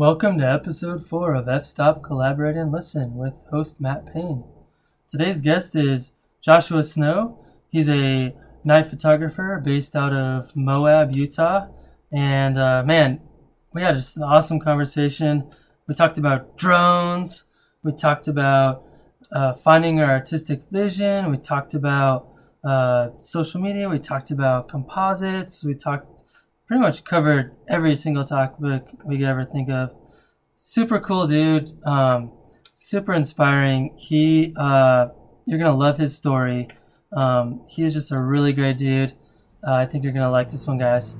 Welcome 0.00 0.38
to 0.38 0.50
episode 0.50 1.04
4 1.04 1.34
of 1.34 1.46
F 1.46 1.66
Stop 1.66 2.02
Collaborate 2.02 2.56
and 2.56 2.72
Listen 2.72 3.16
with 3.16 3.44
host 3.50 3.82
Matt 3.82 4.10
Payne. 4.10 4.44
Today's 5.06 5.42
guest 5.42 5.76
is 5.76 6.14
Joshua 6.40 6.82
Snow. 6.84 7.38
He's 7.68 7.86
a 7.90 8.34
night 8.64 8.86
photographer 8.86 9.60
based 9.62 9.94
out 9.94 10.14
of 10.14 10.56
Moab, 10.56 11.14
Utah. 11.14 11.66
And 12.10 12.56
uh, 12.56 12.82
man, 12.82 13.20
we 13.74 13.82
had 13.82 13.94
just 13.94 14.16
an 14.16 14.22
awesome 14.22 14.58
conversation. 14.58 15.50
We 15.86 15.94
talked 15.94 16.16
about 16.16 16.56
drones, 16.56 17.44
we 17.82 17.92
talked 17.92 18.26
about 18.26 18.82
uh, 19.30 19.52
finding 19.52 20.00
our 20.00 20.12
artistic 20.12 20.62
vision, 20.70 21.30
we 21.30 21.36
talked 21.36 21.74
about 21.74 22.26
uh, 22.64 23.10
social 23.18 23.60
media, 23.60 23.86
we 23.86 23.98
talked 23.98 24.30
about 24.30 24.66
composites, 24.66 25.62
we 25.62 25.74
talked 25.74 26.19
pretty 26.70 26.82
much 26.82 27.02
covered 27.02 27.56
every 27.68 27.96
single 27.96 28.22
topic 28.22 28.84
we 29.04 29.18
could 29.18 29.26
ever 29.26 29.44
think 29.44 29.68
of. 29.68 29.90
Super 30.54 31.00
cool 31.00 31.26
dude, 31.26 31.68
um, 31.84 32.30
super 32.76 33.12
inspiring. 33.12 33.92
He, 33.98 34.54
uh, 34.56 35.08
you're 35.46 35.58
gonna 35.58 35.76
love 35.76 35.98
his 35.98 36.16
story. 36.16 36.68
Um, 37.12 37.64
he 37.68 37.82
is 37.82 37.92
just 37.92 38.12
a 38.12 38.22
really 38.22 38.52
great 38.52 38.78
dude. 38.78 39.14
Uh, 39.66 39.74
I 39.74 39.86
think 39.86 40.04
you're 40.04 40.12
gonna 40.12 40.30
like 40.30 40.48
this 40.48 40.68
one, 40.68 40.78
guys. 40.78 41.16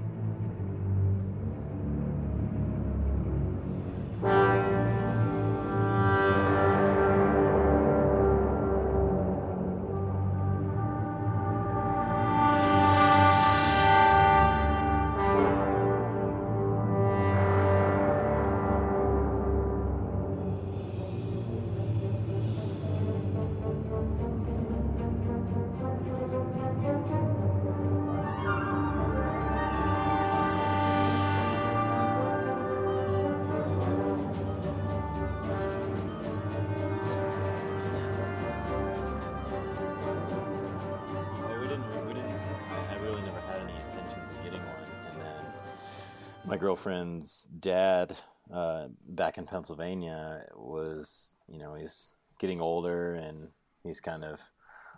Dad, 47.59 48.17
uh, 48.53 48.89
back 49.09 49.39
in 49.39 49.45
Pennsylvania, 49.45 50.45
was 50.55 51.33
you 51.49 51.59
know 51.59 51.75
he's 51.75 52.11
getting 52.39 52.61
older, 52.61 53.15
and 53.15 53.49
he's 53.83 54.01
kind 54.01 54.25
of 54.25 54.41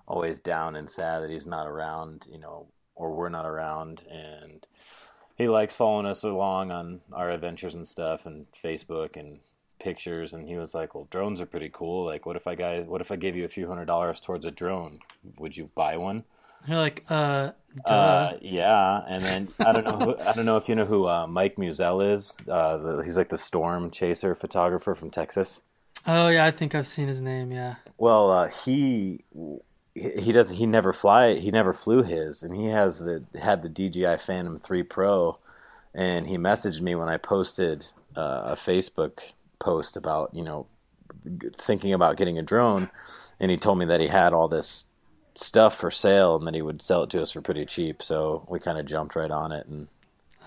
always 0.06 0.41
down 0.41 0.77
and 0.77 0.91
sad 0.91 1.23
that 1.23 1.31
he's 1.31 1.47
not 1.47 1.67
around, 1.67 2.27
you 2.31 2.39
know, 2.39 2.67
or 2.95 3.12
we're 3.12 3.29
not 3.29 3.47
around, 3.47 4.05
and 4.11 4.67
he 5.37 5.48
likes 5.48 5.75
following 5.75 6.06
us 6.06 6.25
along 6.25 6.70
on 6.70 7.01
our 7.12 7.31
adventures 7.31 7.75
and 7.75 7.87
stuff, 7.87 8.27
and 8.27 8.47
Facebook 8.53 9.17
and 9.17 9.41
pictures. 9.79 10.33
And 10.33 10.47
he 10.47 10.57
was 10.57 10.75
like 10.75 10.95
well 10.95 11.09
drones 11.11 11.41
are 11.41 11.47
pretty 11.47 11.70
cool. 11.73 12.05
Like 12.05 12.27
what 12.27 12.36
if 12.36 12.47
i 12.47 12.55
guys 12.55 12.86
what 12.86 13.01
if 13.01 13.11
i 13.11 13.17
gave 13.17 13.36
you 13.36 13.45
a 13.45 13.48
few 13.48 13.67
hundred 13.67 13.86
dollars 13.86 14.20
towards 14.20 14.47
a 14.47 14.51
drone? 14.51 15.01
Would 15.39 15.57
you 15.57 15.70
buy 15.75 15.97
one 15.97 16.25
You're 16.67 16.79
like, 16.79 17.05
uh, 17.11 17.53
duh. 17.87 17.93
uh, 17.93 18.39
yeah, 18.41 19.03
and 19.09 19.23
then 19.23 19.49
I 19.59 19.73
don't 19.73 19.85
know. 19.85 19.99
Who, 19.99 20.19
I 20.19 20.33
don't 20.33 20.47
know 20.47 20.57
if 20.57 20.69
you 20.69 20.75
know 20.75 20.85
who 20.85 21.09
uh, 21.09 21.27
Mike 21.27 21.57
Mezeul 21.57 22.13
is. 22.15 22.37
Uh, 22.49 22.77
the, 22.77 23.03
he's 23.03 23.17
like 23.17 23.29
the 23.31 23.39
storm 23.39 23.91
chaser 23.91 24.35
photographer 24.35 24.95
from 24.95 25.11
Texas. 25.11 25.63
oh 26.07 26.29
yeah, 26.29 26.45
I 26.45 26.51
think 26.51 26.75
I've 26.75 26.87
seen 26.87 27.09
his 27.09 27.21
name. 27.23 27.51
Yeah. 27.51 27.77
Well, 27.99 28.31
uh, 28.31 28.49
he 28.49 29.25
he 29.95 30.33
doesn't. 30.33 30.57
He 30.57 30.67
never 30.67 30.92
fly. 30.92 31.35
He 31.35 31.51
never 31.51 31.73
flew 31.73 32.03
his, 32.03 32.42
and 32.42 32.55
he 32.55 32.67
has 32.67 33.01
the 33.01 33.25
had 33.41 33.63
the 33.63 33.69
DJI 33.69 34.19
Phantom 34.19 34.59
Three 34.59 34.83
Pro, 34.83 35.39
and 35.95 36.27
he 36.27 36.36
messaged 36.36 36.81
me 36.81 36.95
when 36.95 37.09
I 37.09 37.17
posted 37.17 37.86
uh, 38.17 38.42
a 38.47 38.55
Facebook 38.55 39.33
post 39.59 39.97
about 39.97 40.31
you 40.33 40.45
know 40.45 40.67
thinking 41.57 41.92
about 41.92 42.17
getting 42.17 42.39
a 42.39 42.42
drone, 42.42 42.89
and 43.39 43.51
he 43.51 43.57
told 43.57 43.79
me 43.79 43.85
that 43.86 44.01
he 44.01 44.09
had 44.09 44.33
all 44.33 44.48
this 44.48 44.86
stuff 45.35 45.77
for 45.77 45.91
sale 45.91 46.37
and 46.37 46.47
then 46.47 46.55
he 46.55 46.63
would 46.63 46.83
sell 46.83 47.03
it 47.05 47.11
to 47.11 47.23
us 47.23 47.33
for 47.33 47.41
pretty 47.41 47.65
cheap. 47.65 48.03
So 48.03 48.45
we 48.48 48.59
kind 48.59 48.79
of 48.79 48.87
jumped 48.87 49.17
right 49.17 49.31
on 49.31 49.53
it, 49.53 49.67
and 49.67 49.89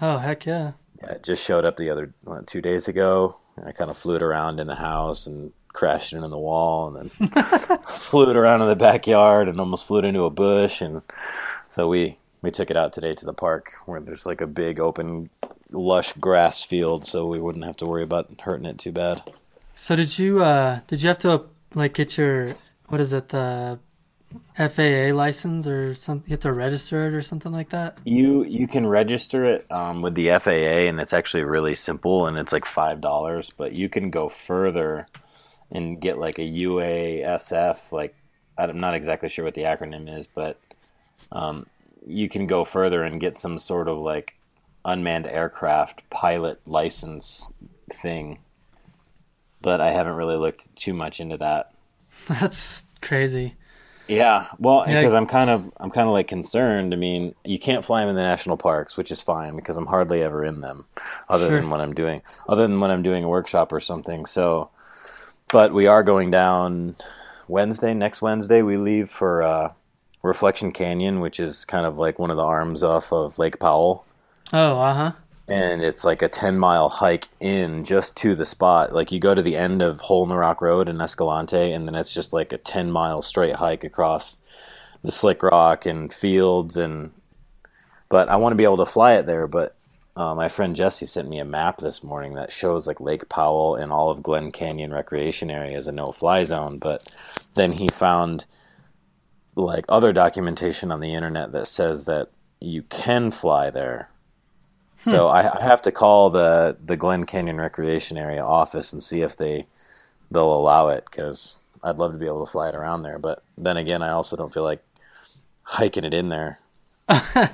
Oh 0.02 0.18
heck 0.18 0.46
yeah. 0.46 0.74
yeah, 1.02 1.14
it 1.14 1.24
just 1.24 1.46
showed 1.46 1.66
up 1.66 1.78
the 1.78 1.90
other 1.90 2.14
what, 2.24 2.48
two 2.48 2.62
days 2.62 2.88
ago. 2.88 3.38
I 3.66 3.72
kind 3.72 3.90
of 3.90 3.98
flew 3.98 4.16
it 4.16 4.22
around 4.22 4.60
in 4.60 4.68
the 4.68 4.76
house 4.76 5.28
and 5.28 5.54
crashed 5.70 6.14
it 6.14 6.18
in 6.24 6.30
the 6.30 6.38
wall, 6.38 6.96
and 6.96 7.10
then 7.10 7.28
flew 7.88 8.30
it 8.30 8.36
around 8.36 8.62
in 8.62 8.68
the 8.68 8.76
backyard 8.76 9.48
and 9.48 9.60
almost 9.60 9.86
flew 9.88 10.00
it 10.00 10.06
into 10.06 10.24
a 10.26 10.30
bush. 10.30 10.82
And 10.82 11.02
so 11.70 11.88
we 11.88 12.18
we 12.42 12.52
took 12.52 12.70
it 12.70 12.78
out 12.78 12.94
today 12.94 13.16
to 13.16 13.26
the 13.26 13.34
park 13.34 13.74
where 13.86 14.00
there's 14.02 14.26
like 14.26 14.42
a 14.42 14.48
big 14.48 14.80
open 14.80 15.30
lush 15.72 16.14
grass 16.14 16.62
field, 16.64 17.06
so 17.06 17.26
we 17.26 17.40
wouldn't 17.40 17.66
have 17.66 17.78
to 17.78 17.86
worry 17.86 18.04
about 18.04 18.30
hurting 18.42 18.66
it 18.66 18.78
too 18.78 18.92
bad. 18.92 19.24
So 19.74 19.96
did 19.96 20.20
you 20.20 20.44
uh 20.44 20.82
did 20.88 21.02
you 21.02 21.08
have 21.08 21.20
to 21.20 21.44
like 21.74 21.94
get 21.94 22.18
your 22.18 22.54
what 22.88 23.00
is 23.02 23.14
it 23.14 23.30
the 23.30 23.80
FAA 24.58 25.14
license 25.14 25.68
or 25.68 25.94
something? 25.96 26.30
You 26.30 26.34
have 26.34 26.42
to 26.42 26.54
register 26.54 27.08
it 27.08 27.14
or 27.14 27.22
something 27.22 27.52
like 27.52 27.70
that. 27.70 27.98
You 28.04 28.44
you 28.44 28.68
can 28.68 28.88
register 28.88 29.46
it 29.46 29.72
um, 29.72 30.02
with 30.02 30.16
the 30.16 30.28
FAA, 30.40 30.88
and 30.90 31.00
it's 31.00 31.14
actually 31.14 31.44
really 31.44 31.76
simple, 31.76 32.28
and 32.28 32.38
it's 32.38 32.54
like 32.54 32.66
five 32.66 33.02
dollars. 33.02 33.50
But 33.50 33.74
you 33.74 33.90
can 33.90 34.10
go 34.10 34.30
further 34.30 35.08
and 35.72 36.00
get 36.00 36.18
like 36.18 36.40
a 36.40 36.42
UASF. 36.42 37.92
Like 37.92 38.16
I'm 38.58 38.80
not 38.80 38.96
exactly 38.96 39.30
sure 39.30 39.46
what 39.46 39.56
the 39.56 39.64
acronym 39.64 40.16
is, 40.16 40.28
but 40.28 40.60
um, 41.32 41.66
you 42.06 42.30
can 42.30 42.48
go 42.48 42.64
further 42.66 43.04
and 43.04 43.20
get 43.20 43.38
some 43.38 43.60
sort 43.60 43.88
of 43.88 43.98
like 43.98 44.36
unmanned 44.84 45.28
aircraft 45.28 46.10
pilot 46.10 46.66
license 46.68 47.52
thing. 47.92 48.40
But 49.62 49.82
I 49.82 49.92
haven't 49.92 50.16
really 50.16 50.38
looked 50.38 50.76
too 50.76 50.94
much 50.94 51.20
into 51.20 51.38
that. 51.38 51.74
That's 52.28 52.84
crazy. 53.02 53.56
Yeah, 54.08 54.48
well, 54.60 54.86
because 54.86 55.14
I'm 55.14 55.26
kind 55.26 55.50
of 55.50 55.72
I'm 55.78 55.90
kind 55.90 56.08
of 56.08 56.14
like 56.14 56.28
concerned. 56.28 56.94
I 56.94 56.98
mean, 56.98 57.34
you 57.44 57.58
can't 57.58 57.84
fly 57.84 58.02
them 58.02 58.10
in 58.10 58.16
the 58.16 58.22
national 58.22 58.58
parks, 58.58 58.98
which 58.98 59.12
is 59.12 59.22
fine 59.22 59.56
because 59.56 59.78
I'm 59.78 59.88
hardly 59.88 60.22
ever 60.22 60.44
in 60.44 60.62
them, 60.62 60.86
other 61.28 61.48
Sure. 61.48 61.60
than 61.60 61.70
when 61.70 61.82
I'm 61.82 61.94
doing 61.94 62.22
other 62.48 62.68
than 62.68 62.80
when 62.80 62.92
I'm 62.92 63.02
doing 63.02 63.24
a 63.24 63.30
workshop 63.30 63.72
or 63.72 63.80
something. 63.80 64.26
So, 64.26 64.70
but 65.52 65.74
we 65.74 65.88
are 65.88 66.04
going 66.04 66.30
down 66.30 66.96
Wednesday. 67.48 67.94
Next 67.94 68.22
Wednesday, 68.22 68.62
we 68.62 68.78
leave 68.78 69.10
for 69.10 69.42
uh, 69.42 69.72
Reflection 70.24 70.72
Canyon, 70.72 71.20
which 71.20 71.40
is 71.40 71.66
kind 71.66 71.86
of 71.86 71.98
like 71.98 72.20
one 72.20 72.30
of 72.30 72.38
the 72.38 72.44
arms 72.46 72.84
off 72.84 73.12
of 73.12 73.40
Lake 73.40 73.60
Powell 73.60 74.06
Oh 74.54 74.80
uh 74.80 74.94
huh. 74.94 75.12
And 75.48 75.82
it's 75.82 76.04
like 76.04 76.22
a 76.22 76.30
10 76.30 76.58
mile 76.58 76.90
hike 76.90 77.28
in 77.40 77.84
just 77.84 78.16
to 78.18 78.36
the 78.36 78.46
spot. 78.46 78.94
Like 78.94 79.12
you 79.12 79.20
go 79.20 79.36
to 79.36 79.42
the 79.42 79.56
end 79.56 79.82
of 79.82 80.00
hole 80.00 80.24
in 80.24 80.30
the 80.30 80.38
rock 80.38 80.62
road 80.62 80.90
in 80.90 81.00
escalante 81.00 81.72
and 81.72 81.88
then 81.88 81.96
it's 81.96 82.14
just 82.14 82.34
like 82.34 82.52
a 82.52 82.58
10 82.58 82.92
mile 82.92 83.22
straight 83.22 83.56
hike 83.56 83.84
across 83.84 84.38
the 85.06 85.12
slick 85.12 85.44
rock 85.44 85.86
and 85.86 86.12
fields 86.12 86.76
and 86.76 87.12
but 88.10 88.28
i 88.28 88.36
want 88.36 88.52
to 88.52 88.58
be 88.58 88.64
able 88.64 88.78
to 88.78 88.86
fly 88.86 89.14
it 89.14 89.26
there 89.26 89.48
but 89.48 89.76
uh, 90.16 90.34
my 90.34 90.50
friend 90.50 90.76
jesse 90.76 91.06
sent 91.06 91.30
me 91.30 91.40
a 91.40 91.46
map 91.46 91.78
this 91.78 92.04
morning 92.04 92.34
that 92.34 92.52
shows 92.52 92.88
like 92.88 93.00
lake 93.00 93.30
powell 93.30 93.76
and 93.76 93.92
all 93.92 94.10
of 94.10 94.24
glen 94.24 94.52
canyon 94.52 94.92
recreation 94.92 95.52
area 95.52 95.78
as 95.78 95.88
a 95.88 95.92
no 95.92 96.12
fly 96.12 96.44
zone 96.44 96.80
but 96.80 97.16
then 97.54 97.72
he 97.72 97.88
found 97.88 98.46
like 99.56 99.86
other 99.88 100.12
documentation 100.12 100.92
on 100.92 101.00
the 101.00 101.14
internet 101.14 101.52
that 101.52 101.68
says 101.68 102.06
that 102.06 102.30
you 102.60 102.82
can 102.84 103.30
fly 103.30 103.70
there 103.70 104.10
so 105.06 105.28
I, 105.28 105.60
I 105.60 105.64
have 105.64 105.82
to 105.84 105.92
call 105.92 106.30
the 106.30 106.78
the 106.84 106.98
Glen 106.98 107.26
Canyon 107.26 107.58
Recreation 107.58 108.18
Area 108.18 108.44
office 108.44 108.92
and 108.92 109.02
see 109.02 109.22
if 109.22 109.38
they 109.38 109.68
they'll 110.32 110.54
allow 110.54 110.90
it 110.90 111.06
because 111.06 111.58
I'd 111.84 111.98
love 111.98 112.12
to 112.14 112.18
be 112.18 112.26
able 112.26 112.46
to 112.46 112.52
fly 112.52 112.70
it 112.70 112.76
around 112.76 113.04
there. 113.04 113.20
But 113.20 113.44
then 113.58 113.78
again, 113.78 114.02
I 114.02 114.10
also 114.10 114.36
don't 114.36 114.54
feel 114.54 114.64
like 114.64 114.84
hiking 115.64 116.04
it 116.04 116.14
in 116.14 116.30
there. 116.30 116.60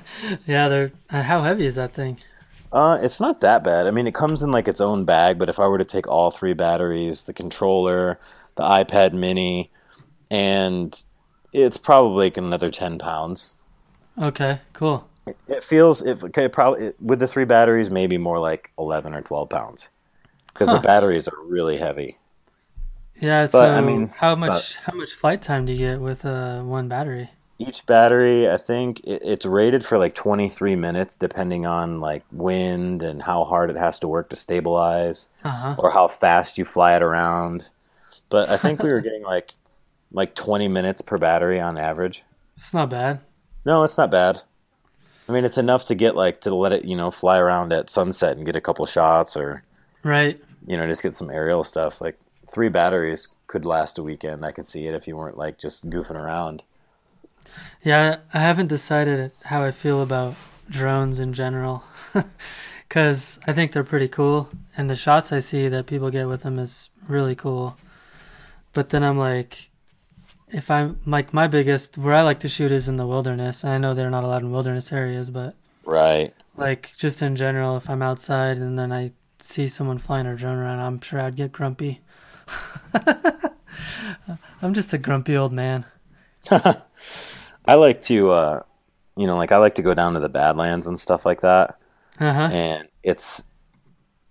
Yeah, 0.48 0.70
they're 0.70 0.92
uh, 1.10 1.24
how 1.24 1.42
heavy 1.42 1.66
is 1.66 1.76
that 1.76 1.92
thing? 1.92 2.18
Uh, 2.72 2.98
it's 3.02 3.20
not 3.20 3.42
that 3.42 3.64
bad. 3.64 3.86
I 3.86 3.92
mean, 3.92 4.08
it 4.08 4.14
comes 4.14 4.42
in 4.42 4.52
like 4.52 4.68
its 4.68 4.80
own 4.80 5.04
bag. 5.04 5.38
But 5.38 5.50
if 5.50 5.60
I 5.60 5.68
were 5.68 5.78
to 5.78 5.84
take 5.86 6.08
all 6.08 6.32
three 6.32 6.54
batteries, 6.54 7.24
the 7.24 7.34
controller, 7.34 8.18
the 8.56 8.64
iPad 8.64 9.14
Mini, 9.14 9.70
and 10.30 11.04
it's 11.52 11.78
probably 11.78 12.28
like 12.28 12.38
another 12.38 12.72
ten 12.72 12.98
pounds. 12.98 13.56
Okay, 14.18 14.60
cool. 14.74 15.10
It 15.48 15.64
feels 15.64 16.02
if 16.02 16.24
okay, 16.24 16.48
probably 16.48 16.88
it, 16.88 17.02
with 17.02 17.20
the 17.20 17.28
three 17.28 17.46
batteries, 17.46 17.90
maybe 17.90 18.18
more 18.18 18.40
like 18.40 18.72
eleven 18.78 19.14
or 19.14 19.22
twelve 19.22 19.50
pounds, 19.50 19.90
because 20.54 20.68
Huh. 20.70 20.76
the 20.76 20.82
batteries 20.82 21.28
are 21.28 21.42
really 21.46 21.78
heavy. 21.78 22.18
Yeah, 23.20 23.46
so 23.46 23.60
But, 23.60 23.72
I 23.72 23.82
mean, 23.82 24.08
how 24.16 24.36
much 24.36 24.50
not- 24.50 24.78
how 24.86 24.94
much 24.98 25.12
flight 25.14 25.42
time 25.42 25.66
do 25.66 25.74
you 25.74 25.78
get 25.78 26.02
with 26.02 26.26
uh, 26.26 26.62
one 26.62 26.88
battery? 26.88 27.32
each 27.60 27.86
battery, 27.86 28.50
I 28.50 28.58
think 28.58 29.02
it, 29.02 29.22
it's 29.24 29.46
rated 29.46 29.86
for 29.86 30.00
like 30.00 30.16
23 30.16 30.76
minutes, 30.76 31.16
depending 31.16 31.68
on 31.68 32.00
like 32.02 32.24
wind 32.32 33.04
and 33.04 33.22
how 33.22 33.44
hard 33.44 33.70
it 33.70 33.78
has 33.78 34.00
to 34.00 34.08
work 34.08 34.32
to 34.32 34.36
stabilize, 34.36 35.28
Uh-huh. 35.44 35.76
or 35.78 35.92
how 35.92 36.08
fast 36.08 36.58
you 36.58 36.66
fly 36.66 36.96
it 36.96 37.04
around. 37.04 37.64
But 38.30 38.50
I 38.50 38.58
think 38.58 38.82
we 38.82 38.90
were 38.92 39.00
getting 39.08 39.22
like 39.22 39.54
like 40.12 40.34
20 40.34 40.68
minutes 40.70 41.02
per 41.04 41.20
battery 41.20 41.60
on 41.60 41.78
average. 41.78 42.24
It's 42.58 42.74
not 42.74 42.90
bad. 42.90 43.20
No, 43.64 43.84
it's 43.84 43.98
not 43.98 44.10
bad. 44.10 44.42
I 45.30 45.32
mean, 45.34 45.46
it's 45.46 45.58
enough 45.58 45.86
to 45.86 45.96
get 45.96 46.16
like 46.16 46.42
to 46.42 46.54
let 46.54 46.72
it, 46.74 46.86
you 46.86 46.96
know, 46.96 47.12
fly 47.12 47.38
around 47.40 47.72
at 47.74 47.90
sunset 47.90 48.38
and 48.38 48.46
get 48.46 48.56
a 48.56 48.62
couple 48.62 48.86
shots, 48.86 49.36
or 49.38 49.64
Right. 50.04 50.42
you 50.66 50.78
know, 50.78 50.88
just 50.88 51.04
get 51.04 51.16
some 51.16 51.30
aerial 51.30 51.64
stuff. 51.64 52.02
Like 52.02 52.20
three 52.52 52.70
batteries 52.70 53.28
could 53.48 53.66
last 53.66 53.98
a 53.98 54.04
weekend. 54.04 54.46
I 54.46 54.52
can 54.52 54.66
see 54.66 54.88
it 54.88 54.96
if 54.96 55.08
you 55.08 55.16
weren't 55.16 55.38
like 55.38 55.58
just 55.58 55.90
goofing 55.90 56.16
around. 56.16 56.64
Yeah, 57.84 58.18
I 58.34 58.40
haven't 58.40 58.68
decided 58.68 59.32
how 59.46 59.64
I 59.64 59.72
feel 59.72 60.02
about 60.02 60.36
drones 60.70 61.20
in 61.20 61.34
general. 61.34 61.84
Cuz 62.90 63.40
I 63.48 63.54
think 63.54 63.72
they're 63.72 63.84
pretty 63.84 64.08
cool 64.10 64.50
and 64.76 64.90
the 64.90 64.96
shots 64.96 65.32
I 65.32 65.40
see 65.40 65.68
that 65.70 65.86
people 65.88 66.10
get 66.12 66.28
with 66.28 66.44
them 66.44 66.60
is 66.60 66.90
really 67.08 67.36
cool. 67.36 67.78
But 68.74 68.90
then 68.90 69.04
I'm 69.04 69.18
like 69.18 69.70
if 70.52 70.70
I'm 70.72 71.00
like 71.06 71.34
my 71.34 71.48
biggest 71.48 71.98
where 71.98 72.14
I 72.14 72.22
like 72.22 72.40
to 72.42 72.48
shoot 72.48 72.72
is 72.72 72.88
in 72.90 72.98
the 72.98 73.08
wilderness. 73.08 73.64
I 73.66 73.78
know 73.78 73.94
they're 73.94 74.10
not 74.10 74.24
allowed 74.24 74.42
in 74.44 74.52
wilderness 74.52 74.92
areas, 74.92 75.30
but 75.30 75.56
Right. 75.86 76.34
like 76.58 76.94
just 76.98 77.22
in 77.22 77.36
general 77.36 77.78
if 77.78 77.90
I'm 77.90 78.02
outside 78.02 78.58
and 78.58 78.78
then 78.78 78.92
I 78.92 79.12
see 79.40 79.68
someone 79.68 79.98
flying 79.98 80.28
a 80.28 80.36
drone 80.36 80.58
around, 80.58 80.80
I'm 80.80 81.02
sure 81.02 81.20
I'd 81.20 81.36
get 81.36 81.52
grumpy. 81.52 82.02
I'm 84.62 84.74
just 84.74 84.94
a 84.94 84.98
grumpy 84.98 85.36
old 85.36 85.52
man. 85.52 85.86
I 86.52 87.76
like 87.76 88.02
to, 88.04 88.32
uh, 88.32 88.64
you 89.16 89.28
know, 89.28 89.38
like 89.38 89.52
I 89.52 89.58
like 89.58 89.76
to 89.76 89.82
go 89.82 89.94
down 89.94 90.14
to 90.14 90.20
the 90.20 90.30
Badlands 90.30 90.88
and 90.88 91.00
stuff 91.00 91.26
like 91.26 91.42
that. 91.42 91.78
Uh-huh. 92.20 92.50
And 92.52 92.88
it's, 93.04 93.44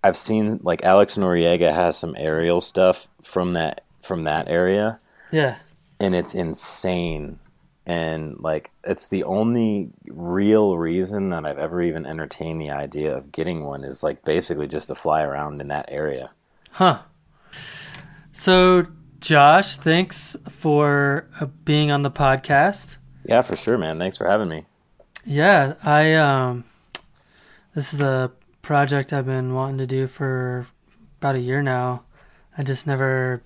I've 0.03 0.17
seen 0.17 0.59
like 0.63 0.83
Alex 0.83 1.17
Noriega 1.17 1.73
has 1.73 1.97
some 1.97 2.15
aerial 2.17 2.61
stuff 2.61 3.07
from 3.21 3.53
that 3.53 3.83
from 4.01 4.23
that 4.23 4.47
area, 4.49 4.99
Yeah. 5.31 5.57
And 6.01 6.15
it's 6.15 6.33
insane. 6.33 7.39
And 7.85 8.39
like, 8.39 8.71
it's 8.83 9.07
the 9.07 9.23
only 9.23 9.91
real 10.07 10.77
reason 10.77 11.29
that 11.29 11.45
I've 11.45 11.59
ever 11.59 11.79
even 11.81 12.07
entertained 12.07 12.59
the 12.59 12.71
idea 12.71 13.15
of 13.15 13.31
getting 13.31 13.63
one 13.65 13.83
is 13.83 14.01
like 14.01 14.25
basically 14.25 14.67
just 14.67 14.87
to 14.87 14.95
fly 14.95 15.21
around 15.21 15.61
in 15.61 15.67
that 15.67 15.85
area. 15.89 16.31
Huh. 16.71 17.01
So, 18.31 18.87
Josh, 19.19 19.77
thanks 19.77 20.35
for 20.49 21.29
uh, 21.39 21.45
being 21.65 21.91
on 21.91 22.01
the 22.01 22.11
podcast. 22.11 22.97
Yeah, 23.23 23.43
for 23.43 23.55
sure, 23.55 23.77
man. 23.77 23.99
Thanks 23.99 24.17
for 24.17 24.27
having 24.27 24.49
me. 24.49 24.65
Yeah, 25.23 25.75
I 25.83 26.15
um 26.15 26.63
this 27.75 27.93
is 27.93 28.01
a 28.01 28.31
project 28.63 29.13
I've 29.13 29.27
been 29.27 29.53
wanting 29.53 29.77
to 29.77 29.85
do 29.85 30.07
for 30.07 30.65
about 31.19 31.35
a 31.35 31.39
year 31.39 31.61
now. 31.61 32.05
I 32.57 32.63
just 32.63 32.87
never 32.87 33.43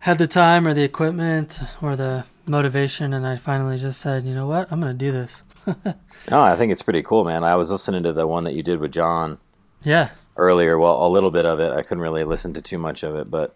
had 0.00 0.18
the 0.18 0.26
time 0.26 0.66
or 0.66 0.74
the 0.74 0.82
equipment 0.84 1.60
or 1.82 1.96
the 1.96 2.24
motivation 2.46 3.12
and 3.12 3.26
I 3.26 3.36
finally 3.36 3.76
just 3.76 4.00
said, 4.00 4.24
"You 4.24 4.34
know 4.34 4.46
what? 4.46 4.70
I'm 4.72 4.80
going 4.80 4.96
to 4.96 4.98
do 4.98 5.12
this." 5.12 5.42
No, 6.30 6.42
I 6.42 6.56
think 6.56 6.72
it's 6.72 6.82
pretty 6.82 7.02
cool, 7.02 7.24
man. 7.24 7.42
I 7.44 7.54
was 7.54 7.70
listening 7.70 8.02
to 8.02 8.12
the 8.12 8.26
one 8.26 8.44
that 8.44 8.54
you 8.54 8.62
did 8.62 8.80
with 8.80 8.92
John 8.92 9.38
Yeah. 9.82 10.10
earlier. 10.36 10.76
Well, 10.78 11.06
a 11.06 11.08
little 11.08 11.30
bit 11.30 11.46
of 11.46 11.58
it. 11.60 11.72
I 11.72 11.80
couldn't 11.82 12.02
really 12.02 12.24
listen 12.24 12.52
to 12.54 12.60
too 12.60 12.76
much 12.76 13.02
of 13.02 13.14
it, 13.14 13.30
but 13.30 13.54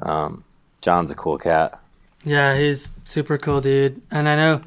um, 0.00 0.42
John's 0.82 1.12
a 1.12 1.14
cool 1.14 1.38
cat. 1.38 1.78
Yeah, 2.24 2.56
he's 2.56 2.92
super 3.04 3.38
cool, 3.38 3.60
dude. 3.60 4.00
And 4.10 4.28
I 4.28 4.34
know 4.34 4.60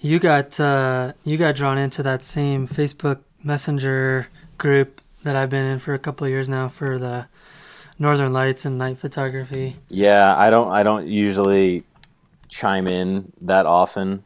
you 0.00 0.18
got 0.18 0.58
uh, 0.60 1.12
you 1.24 1.38
got 1.38 1.54
drawn 1.54 1.78
into 1.78 2.02
that 2.02 2.22
same 2.22 2.66
Facebook 2.66 3.20
Messenger 3.42 4.26
group 4.58 5.00
that 5.22 5.36
I've 5.36 5.48
been 5.50 5.64
in 5.64 5.78
for 5.78 5.94
a 5.94 5.98
couple 5.98 6.24
of 6.26 6.30
years 6.32 6.48
now 6.48 6.68
for 6.68 6.98
the 6.98 7.26
Northern 8.02 8.32
Lights 8.32 8.64
and 8.64 8.78
night 8.78 8.98
photography. 8.98 9.76
Yeah, 9.88 10.34
I 10.36 10.50
don't. 10.50 10.72
I 10.72 10.82
don't 10.82 11.06
usually 11.06 11.84
chime 12.48 12.88
in 12.88 13.32
that 13.42 13.64
often, 13.64 14.24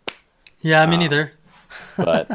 Yeah, 0.62 0.86
me 0.86 0.96
neither. 0.96 1.32
but 1.96 2.30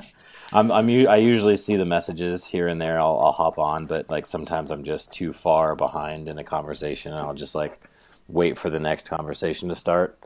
I'm. 0.53 0.71
I'm. 0.71 0.87
I 1.07 1.15
usually 1.15 1.57
see 1.57 1.77
the 1.77 1.85
messages 1.85 2.45
here 2.45 2.67
and 2.67 2.79
there. 2.79 2.99
I'll, 2.99 3.19
I'll 3.19 3.31
hop 3.31 3.57
on, 3.57 3.87
but 3.87 4.07
like 4.07 4.27
sometimes 4.27 4.69
I'm 4.69 4.83
just 4.83 5.11
too 5.11 5.33
far 5.33 5.75
behind 5.75 6.27
in 6.27 6.37
a 6.37 6.43
conversation, 6.43 7.11
and 7.11 7.19
I'll 7.19 7.33
just 7.33 7.55
like 7.55 7.79
wait 8.27 8.55
for 8.59 8.69
the 8.69 8.79
next 8.79 9.09
conversation 9.09 9.67
to 9.69 9.75
start. 9.75 10.19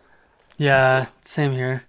Yeah, 0.58 1.06
same 1.22 1.54
here. 1.54 1.84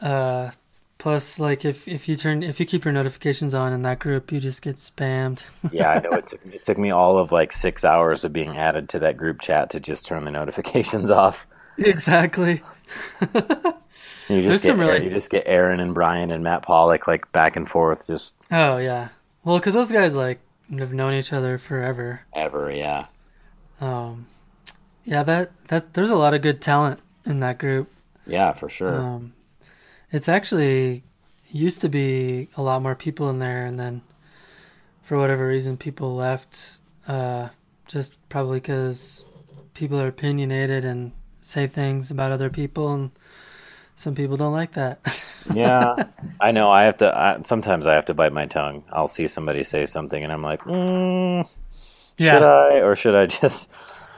Uh, 0.00 0.52
plus, 1.00 1.40
like 1.40 1.64
if 1.64 1.88
if 1.88 2.08
you 2.08 2.14
turn 2.14 2.44
if 2.44 2.60
you 2.60 2.66
keep 2.66 2.84
your 2.84 2.92
notifications 2.94 3.52
on 3.54 3.72
in 3.72 3.82
that 3.82 3.98
group, 3.98 4.30
you 4.30 4.38
just 4.38 4.62
get 4.62 4.76
spammed. 4.76 5.44
Yeah, 5.72 5.90
I 5.90 6.00
know 6.00 6.10
it 6.12 6.28
took 6.28 6.46
it 6.46 6.62
took 6.62 6.78
me 6.78 6.90
all 6.92 7.18
of 7.18 7.32
like 7.32 7.50
six 7.50 7.84
hours 7.84 8.22
of 8.22 8.32
being 8.32 8.56
added 8.56 8.88
to 8.90 9.00
that 9.00 9.16
group 9.16 9.40
chat 9.40 9.70
to 9.70 9.80
just 9.80 10.06
turn 10.06 10.24
the 10.24 10.30
notifications 10.30 11.10
off. 11.22 11.46
exactly. 11.76 12.62
You 13.20 13.32
There's 14.28 14.44
just 14.44 14.64
get 14.64 14.76
really- 14.76 15.04
you 15.04 15.10
just 15.10 15.30
get 15.30 15.42
Aaron 15.46 15.80
and 15.80 15.92
Brian 15.94 16.30
and 16.30 16.44
Matt 16.44 16.62
Pollock 16.62 17.08
like 17.08 17.30
back 17.32 17.56
and 17.56 17.68
forth, 17.68 18.06
just 18.06 18.36
Oh 18.50 18.76
yeah. 18.78 19.08
Well, 19.44 19.58
because 19.58 19.74
those 19.74 19.90
guys 19.90 20.14
like 20.14 20.38
have 20.78 20.92
known 20.92 21.14
each 21.14 21.32
other 21.32 21.58
forever. 21.58 22.20
ever. 22.32 22.70
Yeah, 22.70 23.06
Um, 23.80 24.26
yeah, 25.04 25.22
that 25.24 25.50
that 25.68 25.94
there's 25.94 26.10
a 26.10 26.16
lot 26.16 26.34
of 26.34 26.42
good 26.42 26.60
talent 26.60 27.00
in 27.24 27.40
that 27.40 27.58
group. 27.58 27.90
yeah, 28.26 28.52
for 28.52 28.68
sure. 28.68 29.00
Um, 29.00 29.32
it's 30.12 30.28
actually 30.28 31.04
used 31.50 31.80
to 31.82 31.88
be 31.88 32.48
a 32.56 32.62
lot 32.62 32.82
more 32.82 32.94
people 32.94 33.28
in 33.30 33.38
there, 33.38 33.64
and 33.66 33.78
then 33.78 34.02
for 35.02 35.18
whatever 35.18 35.46
reason, 35.46 35.76
people 35.76 36.14
left. 36.14 36.78
Uh, 37.06 37.48
just 37.88 38.16
probably 38.28 38.60
because 38.60 39.24
people 39.74 40.00
are 40.00 40.08
opinionated 40.08 40.84
and 40.84 41.12
say 41.40 41.66
things 41.66 42.10
about 42.10 42.32
other 42.32 42.50
people, 42.50 42.92
and 42.94 43.10
some 43.96 44.14
people 44.14 44.36
don't 44.36 44.52
like 44.52 44.72
that. 44.72 45.00
yeah, 45.52 45.96
I 46.40 46.52
know. 46.52 46.70
I 46.70 46.84
have 46.84 46.98
to. 46.98 47.16
I, 47.16 47.40
sometimes 47.42 47.86
I 47.86 47.94
have 47.94 48.06
to 48.06 48.14
bite 48.14 48.32
my 48.32 48.46
tongue. 48.46 48.84
I'll 48.92 49.08
see 49.08 49.26
somebody 49.26 49.64
say 49.64 49.86
something, 49.86 50.22
and 50.22 50.32
I'm 50.32 50.42
like, 50.42 50.60
mm, 50.62 51.48
should 52.16 52.42
I 52.42 52.80
or 52.80 52.94
should 52.96 53.14
I 53.14 53.26
just 53.26 53.70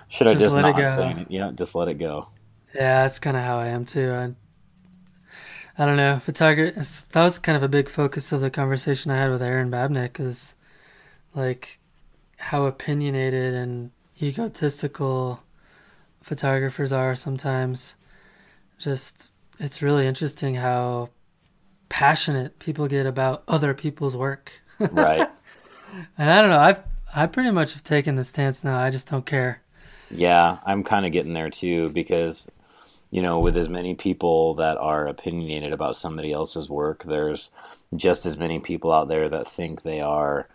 should 0.09 0.27
I 0.29 0.35
Just 0.35 0.43
just 0.43 0.57
let 0.57 0.67
it 0.67 0.77
not 0.77 0.91
say 0.91 1.11
it? 1.13 1.27
Yeah, 1.31 1.53
just 1.55 1.75
let 1.75 1.89
it 1.89 1.95
go. 1.95 2.29
yeah, 2.75 3.03
that's 3.03 3.19
kind 3.19 3.37
of 3.37 3.43
how 3.43 3.59
I 3.59 3.69
am 3.69 3.85
too. 3.85 4.13
I, 4.13 4.35
I 5.79 5.87
don't 5.87 5.97
know. 5.97 6.19
Photography. 6.19 6.75
That 7.13 7.23
was 7.23 7.39
kind 7.39 7.57
of 7.57 7.63
a 7.63 7.69
big 7.69 7.89
focus 7.89 8.33
of 8.33 8.41
the 8.41 8.51
conversation 8.51 9.11
I 9.11 9.17
had 9.17 9.31
with 9.31 9.43
Erin 9.43 9.71
Babnik. 9.71 10.21
Is 10.21 10.55
like 11.35 11.79
how 12.39 12.67
opinionated 12.67 13.55
and 13.55 13.91
egotistical 14.21 15.43
photographers 16.23 16.93
are 16.93 17.15
sometimes. 17.15 17.97
Just 18.79 19.31
it's 19.59 19.81
really 19.83 20.07
interesting 20.07 20.57
how 20.57 21.11
passionate 21.89 22.59
people 22.59 22.89
get 22.89 23.07
about 23.07 23.43
other 23.49 23.75
people's 23.75 24.17
work. 24.17 24.53
Right. 24.91 25.29
And 26.19 26.31
I 26.31 26.41
don't 26.41 26.51
know. 26.51 26.59
I've 26.59 26.83
I 27.15 27.27
pretty 27.27 27.51
much 27.51 27.75
have 27.75 27.85
taken 27.85 28.15
the 28.15 28.25
stance 28.25 28.65
now. 28.65 28.79
I 28.79 28.91
just 28.91 29.09
don't 29.09 29.27
care. 29.27 29.61
Yeah, 30.11 30.59
I'm 30.65 30.83
kind 30.83 31.05
of 31.05 31.13
getting 31.13 31.35
there 31.35 31.51
too 31.51 31.91
because, 31.91 32.51
you 33.13 33.21
know, 33.21 33.39
with 33.39 33.57
as 33.59 33.69
many 33.69 33.95
people 33.95 34.55
that 34.55 34.79
are 34.79 35.07
opinionated 35.07 35.73
about 35.73 35.97
somebody 35.97 36.33
else's 36.33 36.69
work, 36.71 37.05
there's 37.05 37.51
just 37.95 38.25
as 38.25 38.39
many 38.39 38.59
people 38.59 38.91
out 38.91 39.09
there 39.09 39.29
that 39.29 39.47
think 39.47 39.83
they 39.83 40.01
are 40.01 40.49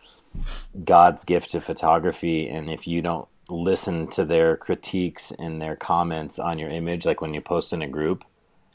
God's 0.84 1.24
gift 1.24 1.52
to 1.52 1.62
photography. 1.62 2.50
And 2.50 2.68
if 2.70 2.88
you 2.88 3.04
don't 3.04 3.28
listen 3.48 4.08
to 4.08 4.26
their 4.26 4.58
critiques 4.58 5.32
and 5.38 5.62
their 5.62 5.76
comments 5.76 6.40
on 6.40 6.58
your 6.58 6.70
image, 6.70 7.06
like 7.06 7.22
when 7.22 7.36
you 7.36 7.42
post 7.42 7.74
in 7.74 7.84
a 7.84 7.88
group, 7.88 8.26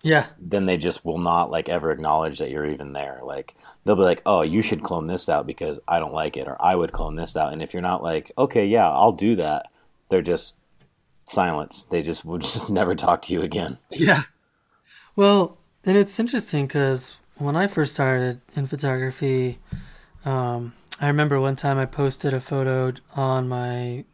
Yeah. 0.03 0.27
then 0.39 0.67
they 0.67 0.77
just 0.77 1.05
will 1.05 1.19
not 1.19 1.51
like 1.51 1.69
ever 1.69 1.91
acknowledge 1.91 2.39
that 2.39 2.51
you're 2.51 2.67
even 2.67 2.93
there. 2.93 3.21
Like 3.25 3.57
they'll 3.85 3.97
be 3.97 4.03
like, 4.03 4.23
"Oh, 4.25 4.43
you 4.43 4.63
should 4.63 4.83
clone 4.85 5.09
this 5.09 5.29
out 5.29 5.45
because 5.47 5.81
I 5.89 5.99
don't 5.99 6.15
like 6.15 6.37
it," 6.37 6.47
or 6.47 6.57
"I 6.61 6.77
would 6.77 6.93
clone 6.93 7.17
this 7.17 7.37
out." 7.37 7.53
And 7.53 7.61
if 7.63 7.73
you're 7.73 7.83
not 7.83 8.03
like, 8.03 8.31
"Okay, 8.39 8.65
yeah, 8.65 8.89
I'll 8.89 9.13
do 9.13 9.35
that," 9.37 9.67
they're 10.09 10.23
just 10.23 10.55
silence. 11.25 11.85
They 11.85 12.03
just 12.03 12.25
would 12.25 12.43
just 12.55 12.71
never 12.71 12.95
talk 12.95 13.23
to 13.23 13.33
you 13.33 13.43
again. 13.43 13.79
Yeah. 13.91 14.23
Well, 15.17 15.59
and 15.85 15.97
it's 15.97 16.19
interesting 16.19 16.67
because 16.67 17.17
when 17.37 17.57
I 17.57 17.67
first 17.67 17.95
started 17.95 18.41
in 18.55 18.67
photography, 18.67 19.59
um, 20.25 20.73
I 21.01 21.09
remember 21.09 21.41
one 21.41 21.57
time 21.57 21.79
I 21.79 21.87
posted 21.87 22.33
a 22.33 22.41
photo 22.41 22.93
on 23.17 23.49
my, 23.49 24.05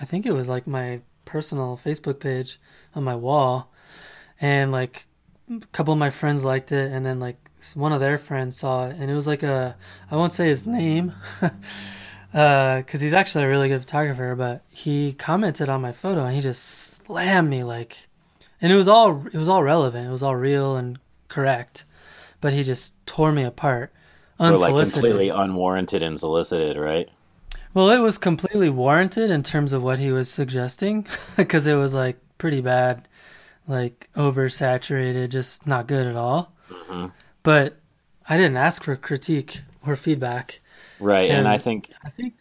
I 0.00 0.04
think 0.04 0.24
it 0.24 0.32
was 0.32 0.48
like 0.48 0.66
my 0.66 1.00
personal 1.24 1.78
Facebook 1.82 2.20
page 2.20 2.58
on 2.94 3.04
my 3.04 3.14
wall, 3.14 3.70
and 4.40 4.72
like 4.72 5.06
a 5.50 5.66
couple 5.72 5.92
of 5.92 5.98
my 5.98 6.10
friends 6.10 6.44
liked 6.44 6.72
it, 6.72 6.90
and 6.90 7.04
then 7.04 7.20
like 7.20 7.36
one 7.74 7.92
of 7.92 8.00
their 8.00 8.18
friends 8.18 8.56
saw 8.56 8.86
it, 8.86 8.96
and 8.98 9.10
it 9.10 9.14
was 9.14 9.26
like 9.26 9.42
a, 9.42 9.76
I 10.10 10.16
won't 10.16 10.32
say 10.32 10.48
his 10.48 10.66
name. 10.66 11.12
because 12.32 13.00
he's 13.00 13.14
actually 13.14 13.44
a 13.44 13.48
really 13.48 13.68
good 13.68 13.80
photographer, 13.80 14.34
but 14.34 14.62
he 14.68 15.12
commented 15.12 15.68
on 15.68 15.80
my 15.80 15.92
photo 15.92 16.24
and 16.24 16.34
he 16.34 16.40
just 16.40 16.62
slammed 17.04 17.48
me 17.48 17.64
like, 17.64 18.06
and 18.60 18.72
it 18.72 18.76
was 18.76 18.88
all 18.88 19.26
it 19.26 19.34
was 19.34 19.48
all 19.48 19.62
relevant. 19.62 20.06
It 20.08 20.12
was 20.12 20.22
all 20.22 20.36
real 20.36 20.76
and 20.76 20.98
correct, 21.28 21.84
but 22.40 22.52
he 22.52 22.62
just 22.62 22.94
tore 23.06 23.32
me 23.32 23.44
apart, 23.44 23.92
Or 24.38 24.56
like 24.56 24.90
completely 24.90 25.28
unwarranted 25.30 26.02
and 26.02 26.18
solicited, 26.18 26.76
right? 26.76 27.08
Well, 27.74 27.90
it 27.90 27.98
was 27.98 28.18
completely 28.18 28.70
warranted 28.70 29.30
in 29.30 29.42
terms 29.42 29.72
of 29.72 29.82
what 29.82 29.98
he 29.98 30.10
was 30.10 30.30
suggesting 30.30 31.06
because 31.36 31.66
it 31.66 31.74
was 31.74 31.94
like 31.94 32.18
pretty 32.38 32.60
bad, 32.60 33.06
like 33.66 34.08
oversaturated, 34.16 35.28
just 35.28 35.66
not 35.66 35.86
good 35.86 36.06
at 36.06 36.16
all. 36.16 36.52
Mhm. 36.70 37.12
But 37.42 37.76
I 38.28 38.36
didn't 38.36 38.56
ask 38.56 38.82
for 38.82 38.96
critique 38.96 39.62
or 39.86 39.96
feedback. 39.96 40.60
Right, 41.00 41.28
and, 41.30 41.40
And- 41.40 41.48
I 41.48 41.58
think 41.58 41.90
I 42.04 42.10
think. 42.10 42.34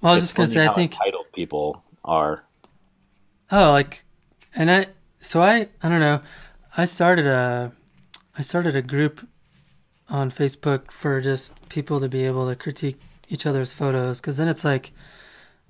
Well, 0.00 0.12
I 0.12 0.14
was 0.14 0.22
just 0.22 0.36
gonna 0.36 0.46
say, 0.46 0.66
I 0.66 0.74
think. 0.74 0.92
entitled 0.92 1.26
people 1.32 1.82
are. 2.04 2.44
Oh, 3.50 3.70
like, 3.72 4.04
and 4.54 4.70
I. 4.70 4.86
So 5.20 5.42
I, 5.42 5.68
I 5.82 5.88
don't 5.88 6.00
know. 6.00 6.20
I 6.76 6.84
started 6.84 7.26
a, 7.26 7.72
I 8.36 8.42
started 8.42 8.76
a 8.76 8.82
group 8.82 9.26
on 10.08 10.30
Facebook 10.30 10.90
for 10.92 11.20
just 11.20 11.52
people 11.68 11.98
to 12.00 12.08
be 12.08 12.24
able 12.24 12.48
to 12.48 12.54
critique 12.54 13.00
each 13.28 13.44
other's 13.44 13.72
photos, 13.72 14.20
because 14.20 14.36
then 14.36 14.46
it's 14.48 14.64
like, 14.64 14.92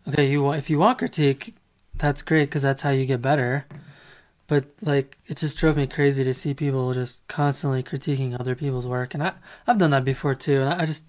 okay, 0.06 0.28
you 0.30 0.52
if 0.52 0.68
you 0.68 0.78
want 0.78 0.98
critique, 0.98 1.54
that's 1.96 2.20
great 2.22 2.44
because 2.50 2.62
that's 2.62 2.82
how 2.82 2.90
you 2.90 3.06
get 3.06 3.22
better. 3.22 3.64
But 4.48 4.64
like, 4.82 5.16
it 5.26 5.36
just 5.36 5.58
drove 5.58 5.76
me 5.76 5.86
crazy 5.86 6.24
to 6.24 6.34
see 6.34 6.54
people 6.54 6.92
just 6.94 7.26
constantly 7.28 7.82
critiquing 7.82 8.38
other 8.38 8.54
people's 8.54 8.86
work, 8.86 9.14
and 9.14 9.22
I 9.22 9.34
I've 9.66 9.78
done 9.78 9.90
that 9.90 10.04
before 10.04 10.34
too, 10.34 10.60
and 10.62 10.68
I, 10.68 10.82
I 10.82 10.86
just 10.86 11.04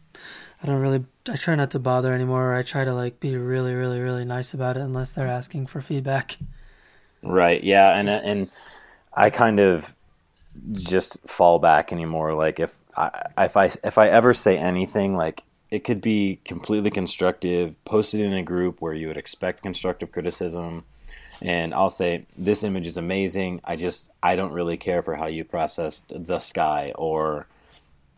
I 0.61 0.67
don't 0.67 0.81
really 0.81 1.05
I 1.27 1.37
try 1.37 1.55
not 1.55 1.71
to 1.71 1.79
bother 1.79 2.13
anymore. 2.13 2.51
Or 2.51 2.55
I 2.55 2.63
try 2.63 2.83
to 2.83 2.93
like 2.93 3.19
be 3.19 3.35
really 3.35 3.73
really 3.73 3.99
really 3.99 4.25
nice 4.25 4.53
about 4.53 4.77
it 4.77 4.81
unless 4.81 5.13
they're 5.13 5.27
asking 5.27 5.67
for 5.67 5.81
feedback. 5.81 6.37
Right. 7.23 7.63
Yeah, 7.63 7.97
and 7.97 8.09
and 8.09 8.49
I 9.13 9.29
kind 9.29 9.59
of 9.59 9.95
just 10.73 11.19
fall 11.27 11.59
back 11.59 11.91
anymore. 11.91 12.33
Like 12.33 12.59
if 12.59 12.77
I 12.95 13.27
if 13.37 13.57
I 13.57 13.71
if 13.83 13.97
I 13.97 14.09
ever 14.09 14.33
say 14.33 14.57
anything, 14.57 15.15
like 15.15 15.43
it 15.71 15.83
could 15.83 16.01
be 16.01 16.39
completely 16.45 16.89
constructive, 16.89 17.83
posted 17.85 18.21
in 18.21 18.33
a 18.33 18.43
group 18.43 18.81
where 18.81 18.93
you 18.93 19.07
would 19.07 19.17
expect 19.17 19.61
constructive 19.61 20.11
criticism, 20.11 20.83
and 21.41 21.73
I'll 21.73 21.89
say 21.89 22.25
this 22.37 22.63
image 22.63 22.87
is 22.87 22.97
amazing. 22.97 23.61
I 23.63 23.75
just 23.75 24.09
I 24.21 24.35
don't 24.35 24.51
really 24.51 24.77
care 24.77 25.01
for 25.01 25.15
how 25.15 25.27
you 25.27 25.45
processed 25.45 26.05
the 26.09 26.39
sky, 26.39 26.93
or 26.95 27.47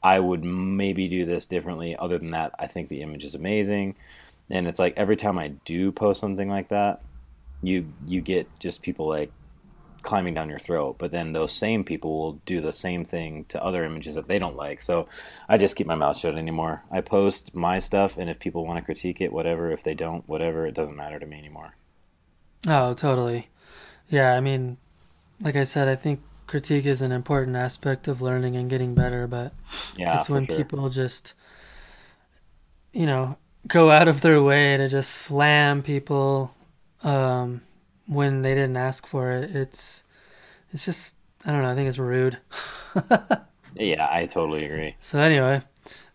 I 0.02 0.20
would 0.20 0.44
maybe 0.44 1.08
do 1.08 1.26
this 1.26 1.46
differently. 1.46 1.96
Other 1.96 2.18
than 2.18 2.32
that, 2.32 2.54
I 2.58 2.68
think 2.68 2.90
the 2.90 3.02
image 3.02 3.24
is 3.24 3.36
amazing. 3.36 3.96
And 4.50 4.68
it's 4.68 4.80
like 4.80 4.96
every 4.98 5.16
time 5.16 5.38
I 5.38 5.50
do 5.50 5.92
post 5.92 6.20
something 6.20 6.50
like 6.50 6.70
that, 6.70 7.02
you 7.62 7.94
you 8.08 8.22
get 8.22 8.48
just 8.60 8.82
people 8.82 9.08
like 9.08 9.32
climbing 10.02 10.34
down 10.34 10.50
your 10.50 10.58
throat 10.58 10.96
but 10.98 11.12
then 11.12 11.32
those 11.32 11.52
same 11.52 11.84
people 11.84 12.18
will 12.18 12.34
do 12.46 12.60
the 12.60 12.74
same 12.74 13.06
thing 13.06 13.46
to 13.46 13.64
other 13.64 13.84
images 13.84 14.16
that 14.16 14.28
they 14.28 14.40
don't 14.40 14.56
like 14.56 14.82
so 14.82 15.08
i 15.48 15.60
just 15.60 15.76
keep 15.76 15.86
my 15.86 15.94
mouth 15.94 16.18
shut 16.18 16.36
anymore 16.36 16.84
i 16.90 17.00
post 17.00 17.54
my 17.54 17.78
stuff 17.78 18.18
and 18.18 18.28
if 18.28 18.40
people 18.40 18.66
want 18.66 18.80
to 18.80 18.84
critique 18.84 19.22
it 19.22 19.32
whatever 19.32 19.72
if 19.72 19.84
they 19.84 19.94
don't 19.94 20.28
whatever 20.28 20.66
it 20.66 20.74
doesn't 20.74 20.96
matter 20.96 21.20
to 21.20 21.28
me 21.28 21.38
anymore 21.38 21.76
Oh, 22.68 22.94
totally. 22.94 23.48
Yeah, 24.10 24.34
I 24.34 24.42
mean, 24.42 24.78
like 25.40 25.56
I 25.56 25.64
said, 25.64 25.88
I 25.88 25.96
think 25.96 26.22
critique 26.48 26.86
is 26.86 27.02
an 27.02 27.12
important 27.12 27.56
aspect 27.56 28.08
of 28.08 28.22
learning 28.22 28.56
and 28.56 28.70
getting 28.70 28.94
better, 28.94 29.26
but 29.26 29.54
yeah 29.96 30.20
it's 30.20 30.30
when 30.30 30.46
sure. 30.46 30.58
people 30.58 30.90
just, 30.90 31.34
you 32.92 33.06
know, 33.06 33.38
go 33.68 33.90
out 33.90 34.08
of 34.08 34.22
their 34.22 34.42
way 34.42 34.76
to 34.78 34.88
just 34.88 35.12
slam 35.12 35.82
people 35.82 36.54
um, 37.04 37.62
when 38.06 38.42
they 38.42 38.54
didn't 38.54 38.78
ask 38.78 39.08
for 39.08 39.32
it. 39.32 39.56
It's, 39.56 40.04
it's 40.74 40.86
just, 40.86 41.16
I 41.46 41.52
don't 41.52 41.64
know, 41.64 41.72
I 41.72 41.76
think 41.76 41.88
it's 41.88 42.00
rude. 42.00 42.38
yeah 43.76 44.08
i 44.12 44.26
totally 44.26 44.66
agree 44.66 44.96
So 45.00 45.20
anyway, 45.20 45.62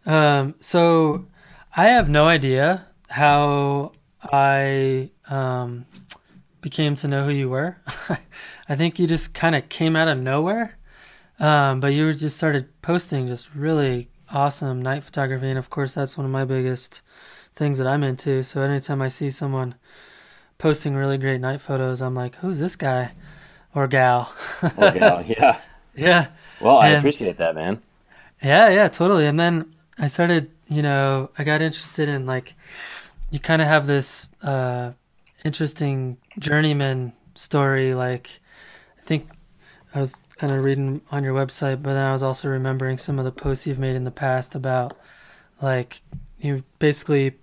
um, 0.04 0.54
so 0.60 1.26
I 1.76 1.88
have 1.88 2.08
no 2.08 2.26
idea 2.26 2.86
how 3.08 3.92
I 4.22 5.10
um, 5.28 5.86
became 6.66 6.96
to 6.96 7.06
know 7.06 7.22
who 7.24 7.30
you 7.30 7.48
were. 7.48 7.76
I 8.68 8.74
think 8.74 8.98
you 8.98 9.06
just 9.06 9.32
kind 9.34 9.54
of 9.54 9.68
came 9.68 9.94
out 9.94 10.08
of 10.08 10.18
nowhere, 10.18 10.76
um, 11.38 11.78
but 11.78 11.94
you 11.94 12.12
just 12.12 12.36
started 12.36 12.66
posting 12.82 13.28
just 13.28 13.54
really 13.54 14.08
awesome 14.30 14.82
night 14.82 15.04
photography, 15.04 15.48
and 15.48 15.58
of 15.60 15.70
course 15.70 15.94
that's 15.94 16.16
one 16.18 16.24
of 16.26 16.32
my 16.32 16.44
biggest 16.44 17.02
things 17.54 17.78
that 17.78 17.86
I'm 17.86 18.02
into. 18.02 18.42
So 18.42 18.62
anytime 18.62 19.00
I 19.00 19.06
see 19.06 19.30
someone 19.30 19.76
posting 20.58 20.96
really 20.96 21.18
great 21.18 21.40
night 21.40 21.60
photos, 21.60 22.02
I'm 22.02 22.16
like, 22.16 22.34
who's 22.36 22.58
this 22.58 22.74
guy 22.74 23.12
or 23.72 23.86
gal? 23.86 24.34
Or 24.76 24.90
gal, 24.90 25.22
yeah 25.26 25.60
yeah. 25.94 26.26
well 26.60 26.78
i 26.78 26.88
And- 26.88 26.98
appreciate 26.98 27.36
that 27.38 27.54
man 27.54 27.80
Yeah, 28.42 28.68
yeah, 28.70 28.88
totally. 28.88 29.26
And 29.26 29.38
then 29.38 29.72
I 29.98 30.08
started, 30.08 30.50
you 30.68 30.82
know, 30.82 31.30
I 31.38 31.44
got 31.44 31.62
interested 31.62 32.08
in 32.08 32.26
like 32.26 32.54
you 33.30 33.38
kind 33.38 33.62
of 33.62 33.68
have 33.68 33.86
this 33.86 34.30
uh 34.42 34.92
interesting 35.46 36.18
journeyman 36.38 37.12
story 37.36 37.94
like 37.94 38.40
I 38.98 39.02
think 39.02 39.28
I 39.94 40.00
was 40.00 40.20
kind 40.36 40.52
of 40.52 40.64
reading 40.64 41.00
on 41.10 41.24
your 41.24 41.34
website, 41.34 41.82
but 41.82 41.94
then 41.94 42.04
I 42.04 42.12
was 42.12 42.22
also 42.22 42.48
remembering 42.48 42.98
some 42.98 43.18
of 43.18 43.24
the 43.24 43.32
posts 43.32 43.66
you've 43.66 43.78
made 43.78 43.96
in 43.96 44.04
the 44.04 44.10
past 44.10 44.54
about 44.54 44.96
like 45.62 46.02
you 46.38 46.62
basically 46.78 47.36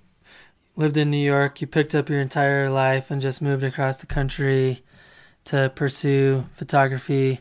lived 0.75 0.97
in 0.97 1.09
New 1.09 1.17
York, 1.17 1.61
you 1.61 1.67
picked 1.67 1.95
up 1.95 2.09
your 2.09 2.19
entire 2.19 2.69
life 2.69 3.09
and 3.09 3.21
just 3.21 3.41
moved 3.41 3.63
across 3.63 3.97
the 3.97 4.05
country 4.05 4.83
to 5.45 5.71
pursue 5.75 6.45
photography. 6.53 7.39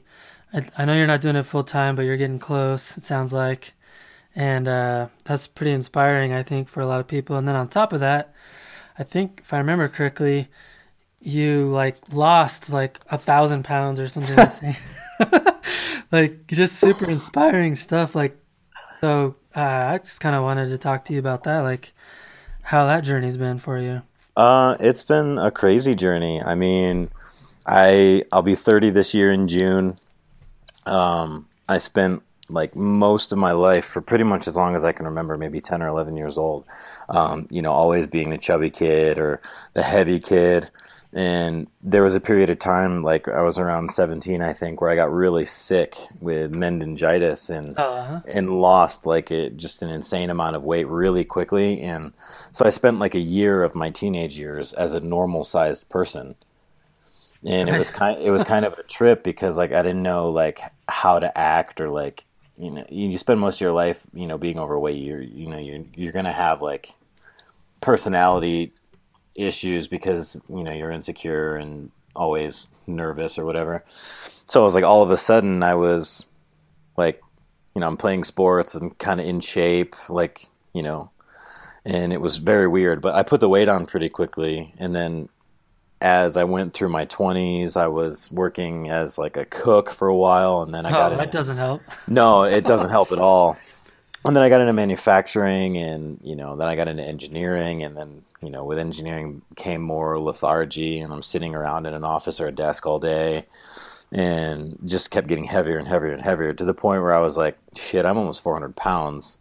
I, 0.52 0.62
I 0.78 0.84
know 0.84 0.94
you're 0.94 1.06
not 1.06 1.20
doing 1.20 1.36
it 1.36 1.44
full 1.44 1.64
time, 1.64 1.96
but 1.96 2.02
you're 2.02 2.16
getting 2.16 2.38
close. 2.38 2.96
It 2.96 3.02
sounds 3.02 3.32
like, 3.32 3.72
and 4.34 4.68
uh, 4.68 5.08
that's 5.24 5.46
pretty 5.46 5.72
inspiring, 5.72 6.32
I 6.32 6.42
think, 6.42 6.68
for 6.68 6.80
a 6.80 6.86
lot 6.86 7.00
of 7.00 7.08
people. 7.08 7.36
And 7.36 7.48
then 7.48 7.56
on 7.56 7.68
top 7.68 7.92
of 7.92 8.00
that, 8.00 8.34
I 9.02 9.04
think 9.04 9.40
if 9.42 9.52
I 9.52 9.58
remember 9.58 9.88
correctly, 9.88 10.46
you 11.20 11.66
like 11.70 11.96
lost 12.12 12.72
like 12.72 13.00
a 13.10 13.18
thousand 13.18 13.64
pounds 13.64 13.98
or 13.98 14.06
something 14.06 14.38
insane. 14.38 14.76
like 16.12 16.46
just 16.46 16.78
super 16.78 17.10
inspiring 17.10 17.74
stuff. 17.74 18.14
Like, 18.14 18.36
so 19.00 19.34
uh, 19.56 19.60
I 19.60 19.98
just 19.98 20.20
kind 20.20 20.36
of 20.36 20.44
wanted 20.44 20.68
to 20.68 20.78
talk 20.78 21.04
to 21.06 21.14
you 21.14 21.18
about 21.18 21.42
that, 21.42 21.62
like 21.62 21.94
how 22.62 22.86
that 22.86 23.00
journey's 23.00 23.36
been 23.36 23.58
for 23.58 23.76
you. 23.76 24.02
Uh, 24.36 24.76
it's 24.78 25.02
been 25.02 25.36
a 25.36 25.50
crazy 25.50 25.96
journey. 25.96 26.40
I 26.40 26.54
mean, 26.54 27.10
I 27.66 28.22
I'll 28.30 28.42
be 28.42 28.54
30 28.54 28.90
this 28.90 29.14
year 29.14 29.32
in 29.32 29.48
June. 29.48 29.96
Um, 30.86 31.48
I 31.68 31.78
spent 31.78 32.22
like 32.50 32.74
most 32.76 33.32
of 33.32 33.38
my 33.38 33.52
life 33.52 33.84
for 33.84 34.00
pretty 34.00 34.24
much 34.24 34.46
as 34.46 34.56
long 34.56 34.74
as 34.74 34.84
I 34.84 34.92
can 34.92 35.06
remember, 35.06 35.36
maybe 35.38 35.60
10 35.60 35.82
or 35.82 35.88
11 35.88 36.16
years 36.16 36.36
old. 36.36 36.64
Um, 37.08 37.46
you 37.50 37.62
know, 37.62 37.72
always 37.72 38.06
being 38.06 38.30
the 38.30 38.38
chubby 38.38 38.70
kid 38.70 39.18
or 39.18 39.40
the 39.74 39.82
heavy 39.82 40.18
kid. 40.20 40.64
And 41.14 41.66
there 41.82 42.02
was 42.02 42.14
a 42.14 42.20
period 42.20 42.48
of 42.48 42.58
time, 42.58 43.02
like 43.02 43.28
I 43.28 43.42
was 43.42 43.58
around 43.58 43.90
17, 43.90 44.40
I 44.40 44.54
think, 44.54 44.80
where 44.80 44.90
I 44.90 44.96
got 44.96 45.12
really 45.12 45.44
sick 45.44 45.94
with 46.20 46.54
meningitis 46.54 47.50
and 47.50 47.78
Uh-huh. 47.78 48.20
and 48.26 48.48
lost 48.60 49.04
like 49.06 49.30
it 49.30 49.58
just 49.58 49.82
an 49.82 49.90
insane 49.90 50.30
amount 50.30 50.56
of 50.56 50.62
weight 50.64 50.88
really 50.88 51.24
quickly 51.24 51.80
and 51.82 52.12
so 52.52 52.64
i 52.64 52.70
spent 52.70 52.98
like 52.98 53.14
a 53.14 53.18
year 53.20 53.62
of 53.62 53.74
my 53.74 53.90
teenage 53.90 54.38
years 54.38 54.72
as 54.72 54.92
a 54.94 55.00
normal 55.00 55.44
sized 55.44 55.86
person 55.90 56.34
and 57.46 57.68
it 57.68 57.76
was 57.76 57.90
kind 58.00 58.20
it 58.20 58.30
was 58.30 58.44
kind 58.44 58.64
of 58.64 58.72
a 58.78 58.82
trip 58.84 59.22
because 59.22 59.56
like 59.58 59.72
i 59.72 59.82
didn't 59.82 60.02
know 60.02 60.30
like 60.30 60.60
how 60.88 61.18
to 61.18 61.36
act 61.38 61.80
or 61.80 61.88
like 61.90 62.24
you 62.62 62.70
know 62.70 62.84
you 62.88 63.18
spend 63.18 63.40
most 63.40 63.56
of 63.56 63.60
your 63.60 63.72
life 63.72 64.06
you 64.14 64.26
know 64.26 64.38
being 64.38 64.58
overweight 64.58 65.02
you're 65.02 65.20
you 65.20 65.48
know 65.48 65.58
you're 65.58 65.84
you're 65.96 66.12
gonna 66.12 66.32
have 66.32 66.62
like 66.62 66.94
personality 67.80 68.72
issues 69.34 69.88
because 69.88 70.40
you 70.48 70.62
know 70.62 70.72
you're 70.72 70.92
insecure 70.92 71.56
and 71.56 71.90
always 72.14 72.68
nervous 72.86 73.38
or 73.38 73.44
whatever. 73.44 73.84
So 74.46 74.60
it 74.60 74.64
was 74.64 74.74
like 74.74 74.84
all 74.84 75.02
of 75.02 75.10
a 75.10 75.16
sudden 75.16 75.62
i 75.62 75.74
was 75.74 76.26
like 76.96 77.20
you 77.74 77.80
know 77.80 77.86
i'm 77.86 77.96
playing 77.96 78.24
sports 78.24 78.74
and 78.74 78.96
kind 78.98 79.18
of 79.18 79.26
in 79.26 79.40
shape 79.40 79.96
like 80.08 80.46
you 80.74 80.82
know 80.82 81.10
and 81.84 82.12
it 82.12 82.20
was 82.20 82.36
very 82.36 82.68
weird 82.68 83.00
but 83.00 83.14
i 83.14 83.22
put 83.22 83.40
the 83.40 83.48
weight 83.48 83.68
on 83.68 83.86
pretty 83.86 84.10
quickly 84.10 84.74
and 84.78 84.94
then 84.94 85.28
as 86.02 86.36
i 86.36 86.44
went 86.44 86.74
through 86.74 86.88
my 86.88 87.06
20s 87.06 87.76
i 87.76 87.86
was 87.86 88.30
working 88.32 88.90
as 88.90 89.16
like 89.16 89.36
a 89.36 89.44
cook 89.46 89.88
for 89.90 90.08
a 90.08 90.16
while 90.16 90.60
and 90.62 90.74
then 90.74 90.84
i 90.84 90.90
Oh, 90.90 90.92
got 90.92 91.08
that 91.10 91.20
into 91.20 91.32
doesn't 91.32 91.56
help. 91.56 91.80
no, 92.06 92.42
it 92.42 92.66
doesn't 92.72 92.90
help 92.90 93.12
at 93.12 93.18
all. 93.18 93.56
And 94.24 94.36
then 94.36 94.42
I 94.44 94.48
got 94.48 94.60
into 94.60 94.72
manufacturing, 94.72 95.76
and 95.78 96.20
you 96.22 96.36
know, 96.36 96.54
then 96.54 96.68
I 96.68 96.76
got 96.76 96.86
into 96.86 97.02
engineering, 97.02 97.82
and 97.82 97.96
then 97.96 98.22
you 98.40 98.50
know, 98.50 98.64
with 98.64 98.78
engineering 98.78 99.42
came 99.56 99.82
more 99.82 100.16
lethargy, 100.20 101.00
and 101.00 101.12
I'm 101.12 101.22
sitting 101.24 101.56
around 101.56 101.86
in 101.86 101.94
an 101.94 102.04
office 102.04 102.40
or 102.40 102.46
a 102.46 102.52
desk 102.52 102.86
all 102.86 103.00
day, 103.00 103.46
and 104.12 104.78
just 104.84 105.10
kept 105.10 105.26
getting 105.26 105.42
heavier 105.44 105.76
and 105.76 105.88
heavier 105.88 106.12
and 106.12 106.22
heavier 106.22 106.52
to 106.52 106.64
the 106.64 106.72
point 106.74 107.02
where 107.02 107.12
I 107.14 107.18
was 107.20 107.36
like, 107.36 107.56
shit, 107.76 108.06
I'm 108.06 108.16
almost 108.16 108.44
400 108.44 108.76
pounds, 108.76 109.38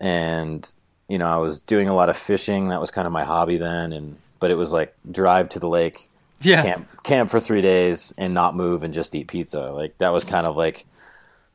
and 0.00 0.70
you 1.08 1.16
know, 1.18 1.28
I 1.28 1.36
was 1.38 1.60
doing 1.60 1.88
a 1.88 1.94
lot 1.94 2.10
of 2.10 2.16
fishing. 2.16 2.68
That 2.68 2.80
was 2.80 2.90
kind 2.90 3.06
of 3.06 3.12
my 3.12 3.24
hobby 3.24 3.56
then, 3.56 3.92
and 3.94 4.18
but 4.42 4.50
it 4.50 4.56
was 4.56 4.72
like 4.72 4.94
drive 5.10 5.48
to 5.50 5.58
the 5.58 5.68
lake 5.68 6.10
Yeah. 6.40 6.62
camp 6.62 6.88
camp 7.04 7.30
for 7.30 7.40
three 7.40 7.62
days 7.62 8.12
and 8.18 8.34
not 8.34 8.54
move 8.54 8.82
and 8.82 8.92
just 8.92 9.14
eat 9.14 9.28
pizza. 9.28 9.70
Like 9.72 9.96
that 9.98 10.12
was 10.12 10.24
kind 10.24 10.46
of 10.46 10.56
like 10.56 10.84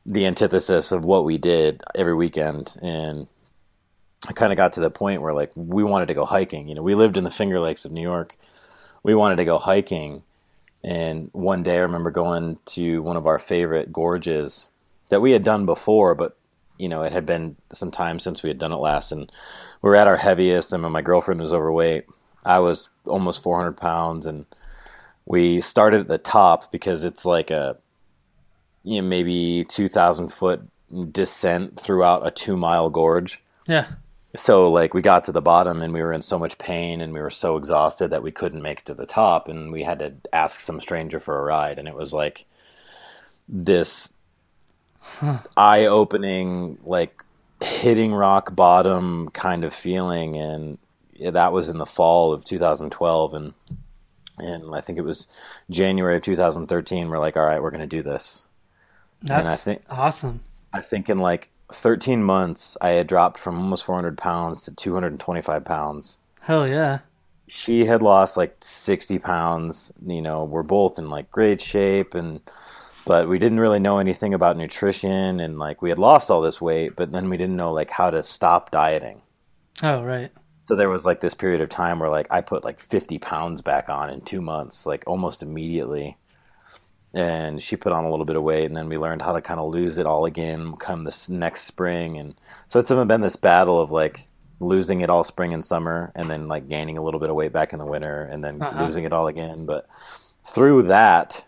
the 0.06 0.24
antithesis 0.26 0.90
of 0.90 1.04
what 1.04 1.24
we 1.24 1.36
did 1.38 1.82
every 1.94 2.14
weekend. 2.14 2.74
And 2.82 3.28
I 4.26 4.32
kind 4.32 4.52
of 4.52 4.56
got 4.56 4.72
to 4.72 4.80
the 4.80 4.90
point 4.90 5.20
where 5.22 5.34
like 5.34 5.52
we 5.54 5.84
wanted 5.84 6.06
to 6.08 6.14
go 6.14 6.24
hiking. 6.24 6.66
You 6.66 6.74
know, 6.74 6.82
we 6.82 6.94
lived 6.94 7.16
in 7.16 7.24
the 7.24 7.30
Finger 7.30 7.60
Lakes 7.60 7.84
of 7.84 7.92
New 7.92 8.02
York. 8.02 8.36
We 9.02 9.14
wanted 9.14 9.36
to 9.36 9.44
go 9.44 9.58
hiking. 9.58 10.22
And 10.82 11.28
one 11.32 11.62
day 11.62 11.76
I 11.76 11.82
remember 11.82 12.10
going 12.10 12.58
to 12.66 13.02
one 13.02 13.16
of 13.18 13.26
our 13.26 13.38
favorite 13.38 13.92
gorges 13.92 14.68
that 15.10 15.20
we 15.20 15.32
had 15.32 15.42
done 15.42 15.66
before, 15.66 16.14
but 16.14 16.36
you 16.78 16.88
know, 16.88 17.02
it 17.02 17.12
had 17.12 17.26
been 17.26 17.56
some 17.72 17.90
time 17.90 18.18
since 18.20 18.42
we 18.42 18.48
had 18.48 18.58
done 18.58 18.72
it 18.72 18.76
last. 18.76 19.12
And 19.12 19.30
we 19.82 19.90
were 19.90 19.96
at 19.96 20.06
our 20.08 20.16
heaviest. 20.16 20.72
I 20.72 20.76
mean, 20.78 20.92
my 20.92 21.02
girlfriend 21.02 21.40
was 21.40 21.52
overweight. 21.52 22.04
I 22.44 22.60
was 22.60 22.88
almost 23.06 23.42
400 23.42 23.76
pounds. 23.76 24.26
And 24.26 24.46
we 25.26 25.60
started 25.60 26.00
at 26.00 26.08
the 26.08 26.18
top 26.18 26.70
because 26.72 27.04
it's 27.04 27.24
like 27.24 27.50
a, 27.50 27.76
you 28.84 29.02
know, 29.02 29.08
maybe 29.08 29.64
2,000 29.68 30.30
foot 30.32 30.62
descent 31.12 31.78
throughout 31.78 32.26
a 32.26 32.30
two 32.30 32.56
mile 32.56 32.88
gorge 32.88 33.42
Yeah. 33.66 33.88
so 34.34 34.70
like 34.70 34.94
we 34.94 35.02
got 35.02 35.24
to 35.24 35.32
the 35.32 35.42
bottom 35.42 35.82
and 35.82 35.92
we 35.92 36.00
were 36.02 36.14
in 36.14 36.22
so 36.22 36.38
much 36.38 36.56
pain 36.56 37.02
and 37.02 37.12
we 37.12 37.20
were 37.20 37.28
so 37.28 37.58
exhausted 37.58 38.08
that 38.08 38.22
we 38.22 38.30
couldn't 38.32 38.62
make 38.62 38.78
it 38.78 38.84
to 38.86 38.94
the 38.94 39.04
top 39.04 39.48
and 39.48 39.70
we 39.70 39.82
had 39.82 39.98
to 39.98 40.14
ask 40.32 40.60
some 40.60 40.80
stranger 40.80 41.18
for 41.18 41.38
a 41.38 41.42
ride 41.44 41.78
and 41.78 41.86
it 41.88 41.94
was 41.94 42.14
like 42.14 42.46
this 43.46 44.14
eye-opening 45.58 46.78
like 46.84 47.22
hitting 47.62 48.14
rock 48.14 48.54
bottom 48.54 49.28
kind 49.30 49.64
of 49.64 49.74
feeling 49.74 50.36
and 50.36 50.78
that 51.20 51.52
was 51.52 51.68
in 51.68 51.78
the 51.78 51.86
fall 51.86 52.32
of 52.32 52.44
2012 52.44 53.34
and 53.34 53.54
and 54.38 54.74
I 54.74 54.80
think 54.80 54.98
it 54.98 55.02
was 55.02 55.26
January 55.70 56.16
of 56.16 56.22
2013 56.22 57.08
we're 57.08 57.18
like 57.18 57.36
all 57.36 57.44
right 57.46 57.62
we're 57.62 57.70
going 57.70 57.80
to 57.80 57.86
do 57.86 58.02
this 58.02 58.44
That's 59.22 59.46
I 59.46 59.56
think- 59.56 59.82
awesome. 59.90 60.40
I 60.72 60.80
think 60.80 61.08
in 61.08 61.18
like 61.18 61.48
13 61.72 62.22
months, 62.22 62.76
I 62.80 62.90
had 62.90 63.06
dropped 63.06 63.38
from 63.38 63.56
almost 63.58 63.84
400 63.84 64.16
pounds 64.18 64.60
to 64.62 64.74
225 64.74 65.64
pounds. 65.64 66.18
Hell 66.40 66.68
yeah. 66.68 66.98
She 67.46 67.86
had 67.86 68.02
lost 68.02 68.36
like 68.36 68.54
60 68.60 69.18
pounds. 69.18 69.90
You 70.04 70.20
know, 70.20 70.44
we're 70.44 70.62
both 70.62 70.98
in 70.98 71.08
like 71.08 71.30
great 71.30 71.60
shape, 71.62 72.14
and 72.14 72.42
but 73.06 73.28
we 73.28 73.38
didn't 73.38 73.60
really 73.60 73.78
know 73.78 73.98
anything 73.98 74.34
about 74.34 74.58
nutrition, 74.58 75.40
and 75.40 75.58
like 75.58 75.80
we 75.80 75.88
had 75.88 75.98
lost 75.98 76.30
all 76.30 76.42
this 76.42 76.60
weight, 76.60 76.96
but 76.96 77.12
then 77.12 77.30
we 77.30 77.38
didn't 77.38 77.56
know 77.56 77.72
like 77.72 77.88
how 77.90 78.10
to 78.10 78.22
stop 78.22 78.70
dieting. 78.70 79.22
Oh, 79.82 80.02
right. 80.02 80.30
So 80.68 80.76
there 80.76 80.90
was 80.90 81.06
like 81.06 81.20
this 81.20 81.32
period 81.32 81.62
of 81.62 81.70
time 81.70 81.98
where 81.98 82.10
like 82.10 82.26
I 82.30 82.42
put 82.42 82.62
like 82.62 82.78
50 82.78 83.18
pounds 83.20 83.62
back 83.62 83.88
on 83.88 84.10
in 84.10 84.20
two 84.20 84.42
months, 84.42 84.84
like 84.84 85.02
almost 85.06 85.42
immediately. 85.42 86.18
And 87.14 87.62
she 87.62 87.74
put 87.74 87.90
on 87.94 88.04
a 88.04 88.10
little 88.10 88.26
bit 88.26 88.36
of 88.36 88.42
weight, 88.42 88.66
and 88.66 88.76
then 88.76 88.90
we 88.90 88.98
learned 88.98 89.22
how 89.22 89.32
to 89.32 89.40
kind 89.40 89.58
of 89.58 89.72
lose 89.72 89.96
it 89.96 90.04
all 90.04 90.26
again 90.26 90.74
come 90.76 91.04
this 91.04 91.30
next 91.30 91.62
spring. 91.62 92.18
And 92.18 92.34
so 92.66 92.78
it's 92.78 92.90
been 92.90 93.22
this 93.22 93.34
battle 93.34 93.80
of 93.80 93.90
like 93.90 94.28
losing 94.60 95.00
it 95.00 95.08
all 95.08 95.24
spring 95.24 95.54
and 95.54 95.64
summer, 95.64 96.12
and 96.14 96.30
then 96.30 96.48
like 96.48 96.68
gaining 96.68 96.98
a 96.98 97.02
little 97.02 97.18
bit 97.18 97.30
of 97.30 97.36
weight 97.36 97.54
back 97.54 97.72
in 97.72 97.78
the 97.78 97.86
winter, 97.86 98.24
and 98.24 98.44
then 98.44 98.60
Uh-huh. 98.60 98.84
losing 98.84 99.04
it 99.04 99.12
all 99.14 99.26
again. 99.26 99.64
But 99.64 99.86
through 100.44 100.82
that 100.82 101.46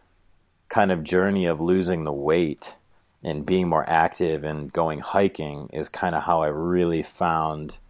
kind 0.70 0.90
of 0.90 1.04
journey 1.04 1.44
of 1.44 1.60
losing 1.60 2.04
the 2.04 2.12
weight 2.30 2.78
and 3.22 3.44
being 3.44 3.68
more 3.68 3.84
active 3.86 4.44
and 4.44 4.72
going 4.72 5.00
hiking 5.00 5.68
is 5.74 5.90
kind 5.90 6.14
of 6.14 6.22
how 6.22 6.40
I 6.40 6.46
really 6.48 7.02
found 7.02 7.80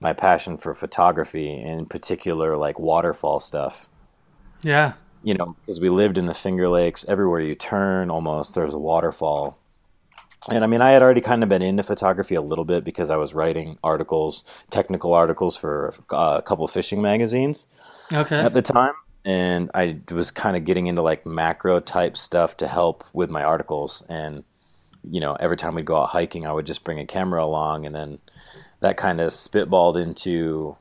my 0.00 0.12
passion 0.12 0.56
for 0.56 0.74
photography, 0.74 1.52
in 1.52 1.86
particular, 1.86 2.56
like 2.56 2.78
waterfall 2.78 3.40
stuff. 3.40 3.88
Yeah. 4.62 4.94
You 5.22 5.34
know, 5.34 5.56
because 5.60 5.80
we 5.80 5.90
lived 5.90 6.16
in 6.18 6.26
the 6.26 6.34
Finger 6.34 6.68
Lakes, 6.68 7.04
everywhere 7.06 7.40
you 7.40 7.54
turn, 7.54 8.10
almost 8.10 8.54
there's 8.54 8.74
a 8.74 8.78
waterfall. 8.78 9.58
And 10.50 10.64
I 10.64 10.66
mean, 10.66 10.80
I 10.80 10.92
had 10.92 11.02
already 11.02 11.20
kind 11.20 11.42
of 11.42 11.50
been 11.50 11.60
into 11.60 11.82
photography 11.82 12.34
a 12.34 12.40
little 12.40 12.64
bit 12.64 12.82
because 12.82 13.10
I 13.10 13.16
was 13.16 13.34
writing 13.34 13.78
articles, 13.84 14.42
technical 14.70 15.12
articles 15.12 15.56
for 15.56 15.92
uh, 16.10 16.36
a 16.38 16.42
couple 16.42 16.64
of 16.64 16.70
fishing 16.70 17.02
magazines 17.02 17.66
Okay. 18.12 18.38
at 18.40 18.54
the 18.54 18.62
time 18.62 18.94
and 19.24 19.70
i 19.74 20.00
was 20.10 20.30
kind 20.30 20.56
of 20.56 20.64
getting 20.64 20.86
into 20.86 21.02
like 21.02 21.26
macro 21.26 21.78
type 21.78 22.16
stuff 22.16 22.56
to 22.56 22.66
help 22.66 23.04
with 23.12 23.30
my 23.30 23.44
articles 23.44 24.02
and 24.08 24.44
you 25.08 25.20
know 25.20 25.34
every 25.34 25.56
time 25.56 25.74
we'd 25.74 25.84
go 25.84 25.96
out 25.96 26.08
hiking 26.08 26.46
i 26.46 26.52
would 26.52 26.66
just 26.66 26.84
bring 26.84 26.98
a 26.98 27.06
camera 27.06 27.44
along 27.44 27.84
and 27.84 27.94
then 27.94 28.18
that 28.80 28.96
kind 28.96 29.20
of 29.20 29.28
spitballed 29.30 30.00
into 30.00 30.76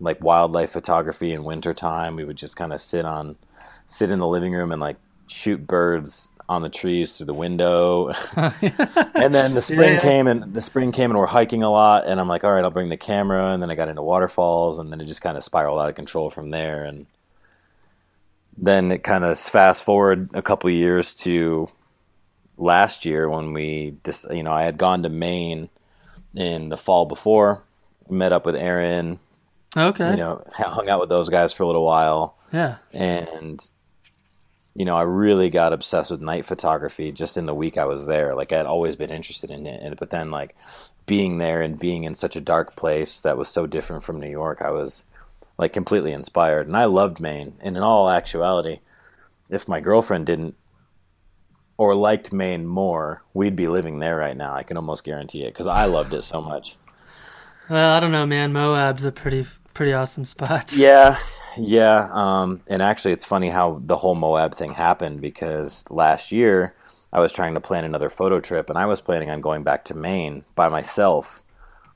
like 0.00 0.22
wildlife 0.22 0.70
photography 0.70 1.32
in 1.32 1.44
wintertime. 1.44 2.16
We 2.16 2.24
would 2.24 2.36
just 2.36 2.56
kind 2.56 2.72
of 2.72 2.80
sit 2.80 3.04
on 3.04 3.36
sit 3.86 4.10
in 4.10 4.18
the 4.18 4.26
living 4.28 4.52
room 4.52 4.72
and 4.72 4.80
like 4.80 4.96
shoot 5.28 5.66
birds 5.66 6.28
on 6.48 6.62
the 6.62 6.68
trees 6.68 7.16
through 7.16 7.26
the 7.26 7.34
window. 7.34 8.12
And 9.16 9.34
then 9.34 9.54
the 9.54 9.60
spring 9.60 9.94
Yeah. 9.94 10.00
came 10.00 10.26
and 10.26 10.52
the 10.54 10.62
spring 10.62 10.92
came 10.92 11.10
and 11.10 11.18
we're 11.18 11.26
hiking 11.26 11.62
a 11.62 11.70
lot 11.70 12.06
and 12.06 12.20
i'm 12.20 12.28
like 12.28 12.44
all 12.44 12.52
right 12.52 12.62
i'll 12.62 12.70
bring 12.70 12.88
the 12.90 12.96
camera. 12.96 13.52
And 13.52 13.62
then 13.62 13.70
i 13.70 13.74
got 13.74 13.88
into 13.88 14.02
waterfalls 14.02 14.78
and 14.78 14.92
then 14.92 15.00
it 15.00 15.06
just 15.06 15.22
kind 15.22 15.36
of 15.36 15.42
spiraled 15.44 15.78
out 15.80 15.88
of 15.88 15.94
control 15.94 16.30
from 16.30 16.50
there. 16.50 16.84
And 16.84 17.06
then 18.58 18.92
it 18.92 19.02
kind 19.02 19.24
of 19.24 19.38
fast 19.38 19.84
forward 19.84 20.20
a 20.34 20.42
couple 20.42 20.68
years 20.70 21.14
to 21.14 21.68
last 22.58 23.04
year 23.04 23.28
when 23.28 23.52
we 23.52 23.96
just 24.04 24.30
you 24.32 24.42
know 24.42 24.52
i 24.52 24.62
had 24.62 24.78
gone 24.78 25.02
to 25.02 25.10
maine 25.10 25.68
in 26.36 26.68
the 26.68 26.76
fall 26.76 27.06
before 27.06 27.62
met 28.08 28.32
up 28.32 28.46
with 28.46 28.54
aaron 28.54 29.18
okay. 29.76 30.10
you 30.10 30.16
know 30.16 30.42
hung 30.54 30.88
out 30.88 31.00
with 31.00 31.08
those 31.08 31.28
guys 31.28 31.52
for 31.52 31.62
a 31.62 31.66
little 31.66 31.84
while. 31.84 32.36
Yeah. 32.52 32.76
and 32.92 33.68
you 34.74 34.84
know 34.84 34.96
i 34.96 35.02
really 35.02 35.50
got 35.50 35.72
obsessed 35.72 36.10
with 36.10 36.20
night 36.20 36.44
photography 36.44 37.10
just 37.10 37.36
in 37.36 37.46
the 37.46 37.54
week 37.54 37.76
i 37.78 37.84
was 37.84 38.06
there. 38.06 38.34
Like 38.34 38.52
i'd 38.52 38.66
always 38.66 38.94
been 38.96 39.10
interested 39.10 39.50
in 39.50 39.66
it. 39.66 39.80
And- 39.82 39.96
but 39.96 40.10
then 40.10 40.30
like 40.30 40.54
being 41.06 41.38
there 41.38 41.62
and 41.62 41.78
being 41.78 42.04
in 42.04 42.14
such 42.14 42.36
a 42.36 42.40
dark 42.40 42.76
place 42.76 43.20
that 43.20 43.36
was 43.38 43.48
so 43.48 43.66
different 43.66 44.02
from 44.02 44.20
new 44.20 44.28
york 44.30 44.60
i 44.60 44.70
was 44.70 45.04
like 45.58 45.72
completely 45.72 46.12
inspired. 46.12 46.66
And 46.66 46.76
i 46.76 46.84
loved 46.84 47.20
maine. 47.20 47.54
And 47.60 47.76
in 47.76 47.82
all 47.82 48.08
actuality 48.08 48.80
if 49.48 49.66
my 49.68 49.80
girlfriend 49.80 50.26
didn't 50.26 50.54
or 51.78 51.94
liked 51.94 52.32
maine 52.32 52.66
more 52.66 53.22
we'd 53.34 53.56
be 53.56 53.68
living 53.68 53.98
there 53.98 54.16
right 54.16 54.36
now 54.36 54.54
i 54.54 54.62
can 54.62 54.76
almost 54.76 55.04
guarantee 55.04 55.42
it 55.44 55.52
because 55.52 55.66
i 55.66 55.84
loved 55.84 56.12
it 56.14 56.22
so 56.22 56.40
much 56.40 56.76
Well, 57.68 57.92
I 57.96 57.98
don't 58.00 58.12
know, 58.12 58.26
man. 58.26 58.52
Moab's 58.52 59.04
a 59.04 59.10
pretty 59.12 59.44
pretty 59.74 59.92
awesome 59.92 60.24
spot. 60.24 60.72
Yeah, 60.76 61.18
yeah. 61.58 62.08
Um, 62.12 62.60
and 62.68 62.80
actually, 62.80 63.12
it's 63.12 63.24
funny 63.24 63.48
how 63.50 63.80
the 63.84 63.96
whole 63.96 64.14
Moab 64.14 64.54
thing 64.54 64.72
happened 64.72 65.20
because 65.20 65.84
last 65.90 66.30
year 66.30 66.74
I 67.12 67.18
was 67.20 67.32
trying 67.32 67.54
to 67.54 67.60
plan 67.60 67.84
another 67.84 68.08
photo 68.08 68.38
trip, 68.38 68.70
and 68.70 68.78
I 68.78 68.86
was 68.86 69.00
planning 69.00 69.30
on 69.30 69.40
going 69.40 69.64
back 69.64 69.84
to 69.86 69.94
Maine 69.94 70.44
by 70.54 70.68
myself 70.68 71.42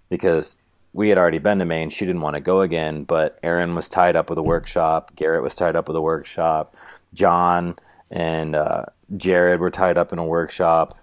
because 0.08 0.58
we 0.92 1.08
had 1.08 1.18
already 1.18 1.38
been 1.38 1.60
to 1.60 1.64
Maine. 1.64 1.88
She 1.90 2.04
didn't 2.04 2.22
want 2.22 2.34
to 2.34 2.40
go 2.40 2.62
again, 2.62 3.04
but 3.04 3.38
Aaron 3.44 3.76
was 3.76 3.88
tied 3.88 4.16
up 4.16 4.28
with 4.28 4.38
a 4.38 4.42
workshop. 4.42 5.12
Garrett 5.14 5.42
was 5.42 5.54
tied 5.54 5.76
up 5.76 5.86
with 5.86 5.96
a 5.96 6.02
workshop. 6.02 6.74
John 7.14 7.76
and 8.10 8.56
uh, 8.56 8.86
Jared 9.16 9.60
were 9.60 9.70
tied 9.70 9.98
up 9.98 10.12
in 10.12 10.18
a 10.18 10.24
workshop. 10.24 10.96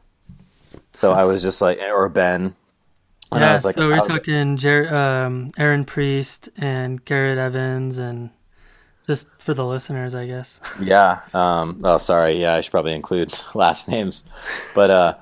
So 0.94 1.14
I 1.14 1.26
was 1.26 1.42
just 1.42 1.62
like, 1.62 1.80
or 1.80 2.10
Ben. 2.10 2.56
And 3.32 3.42
yeah, 3.42 3.50
I 3.50 3.54
was 3.54 3.66
like, 3.66 3.76
so 3.76 3.88
we're 3.88 3.98
talking 3.98 4.56
Jer- 4.58 4.94
um, 4.94 5.52
Aaron 5.58 5.84
Priest 5.84 6.48
and 6.58 7.04
Garrett 7.04 7.38
Evans, 7.38 7.98
and 7.98 8.30
just 9.06 9.28
for 9.40 9.54
the 9.54 9.66
listeners, 9.66 10.16
I 10.16 10.26
guess. 10.28 10.60
Yeah. 10.82 11.20
Um, 11.34 11.82
oh, 11.84 11.98
sorry. 11.98 12.40
Yeah, 12.42 12.54
I 12.56 12.62
should 12.62 12.72
probably 12.72 12.94
include 12.94 13.38
last 13.54 13.90
names, 13.90 14.24
but 14.74 14.90
uh, 14.90 15.14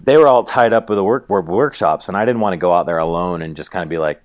they 0.00 0.16
were 0.16 0.28
all 0.28 0.44
tied 0.44 0.72
up 0.72 0.88
with 0.88 0.96
the 0.96 1.04
work 1.04 1.28
work- 1.28 1.46
workshops, 1.46 2.08
and 2.08 2.16
I 2.16 2.24
didn't 2.24 2.40
want 2.40 2.54
to 2.54 2.58
go 2.58 2.72
out 2.72 2.86
there 2.86 2.98
alone 2.98 3.42
and 3.42 3.54
just 3.54 3.70
kind 3.70 3.82
of 3.82 3.90
be 3.90 3.98
like 3.98 4.22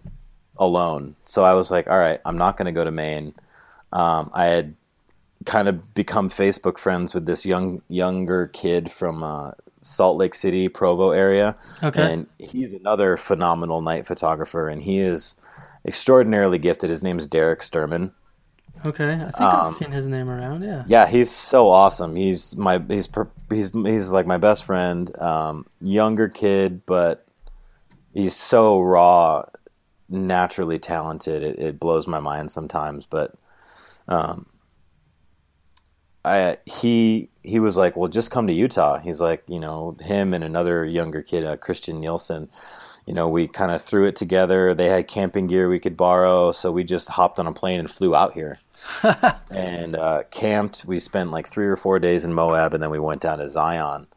alone. 0.58 1.16
So 1.26 1.44
I 1.44 1.54
was 1.54 1.70
like, 1.70 1.88
all 1.88 1.98
right, 1.98 2.20
I'm 2.26 2.38
not 2.38 2.56
going 2.56 2.68
to 2.68 2.72
go 2.72 2.84
to 2.86 2.92
Maine. 2.92 3.34
Um, 3.92 4.32
I 4.34 4.46
had 4.46 4.76
kind 5.46 5.68
of 5.68 5.94
become 5.94 6.30
Facebook 6.30 6.78
friends 6.78 7.14
with 7.14 7.26
this 7.26 7.46
young 7.46 7.82
younger 7.90 8.48
kid 8.48 8.92
from 8.92 9.24
uh, 9.24 9.52
Salt 9.82 10.18
Lake 10.18 10.36
City, 10.36 10.68
Provo 10.68 11.12
area, 11.12 11.56
Okay. 11.84 12.14
and 12.14 12.28
he's 12.40 12.74
another 12.74 13.18
phenomenal 13.18 13.82
night 13.82 14.06
photographer, 14.08 14.68
and 14.68 14.82
he 14.82 15.00
is 15.00 15.36
extraordinarily 15.86 16.58
gifted. 16.58 16.90
His 16.90 17.04
name 17.04 17.18
is 17.20 17.28
Derek 17.28 17.62
Sturman. 17.62 18.12
Okay, 18.86 19.06
I 19.08 19.18
think 19.18 19.42
Um, 19.42 19.68
I've 19.68 19.76
seen 19.76 19.92
his 19.92 20.08
name 20.08 20.30
around. 20.30 20.64
Yeah. 20.64 20.84
Yeah, 20.86 21.08
he's 21.08 21.32
so 21.32 21.70
awesome. 21.70 22.16
He's 22.16 22.56
my 22.58 22.80
he's 22.88 23.10
he's 23.50 23.72
he's 23.74 24.12
like 24.12 24.28
my 24.28 24.38
best 24.38 24.66
friend. 24.66 25.18
Um, 25.20 25.66
younger 25.82 26.28
kid, 26.30 26.86
but 26.86 27.26
he's 28.14 28.36
so 28.36 28.80
raw, 28.82 29.46
naturally 30.10 30.78
talented. 30.80 31.42
It, 31.44 31.60
it 31.60 31.80
blows 31.80 32.08
my 32.08 32.20
mind 32.20 32.52
sometimes. 32.52 33.06
But 33.08 33.34
um, 34.08 34.46
I 36.28 36.58
he 36.66 37.30
he 37.44 37.60
was 37.60 37.78
like, 37.78 37.96
well, 37.96 38.10
just 38.10 38.32
come 38.32 38.48
to 38.48 38.54
Utah. 38.54 39.00
He's 39.00 39.22
like, 39.22 39.44
you 39.48 39.60
know, 39.60 39.96
him 40.02 40.34
and 40.34 40.44
another 40.44 40.86
younger 40.86 41.22
kid, 41.22 41.46
uh, 41.46 41.58
Christian 41.58 42.00
Nielsen. 42.00 42.50
you 43.08 43.14
know, 43.14 43.30
we 43.30 43.48
kind 43.48 43.72
of 43.72 43.82
threw 43.82 44.06
it 44.06 44.16
together. 44.18 44.74
They 44.74 44.90
had 44.90 45.08
camping 45.08 45.48
gear 45.48 45.70
we 45.70 45.80
could 45.80 45.96
borrow, 45.96 46.52
so 46.52 46.72
we 46.72 46.84
just 46.84 47.10
hopped 47.10 47.40
on 47.40 47.48
a 47.48 47.54
plane 47.54 47.80
and 47.80 47.90
flew 47.90 48.14
out 48.16 48.34
here 48.34 48.60
and 49.50 49.96
uh, 49.96 50.24
camped. 50.30 50.86
We 50.86 51.00
spent 51.00 51.32
like 51.32 51.48
three 51.48 51.68
or 51.68 51.78
four 51.78 52.00
days 52.00 52.26
in 52.26 52.34
Moab, 52.34 52.74
and 52.74 52.84
then 52.84 52.92
we 52.92 53.00
went 53.00 53.22
down 53.22 53.40
to 53.40 53.48
Zion. 53.48 54.08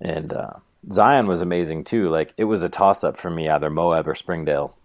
And 0.00 0.32
uh, 0.32 0.54
Zion 0.90 1.26
was 1.26 1.42
amazing 1.42 1.84
too. 1.84 2.08
Like 2.08 2.34
it 2.36 2.44
was 2.44 2.62
a 2.62 2.68
toss 2.68 3.04
up 3.04 3.16
for 3.16 3.30
me, 3.30 3.48
either 3.48 3.70
Moab 3.70 4.08
or 4.08 4.14
Springdale. 4.14 4.76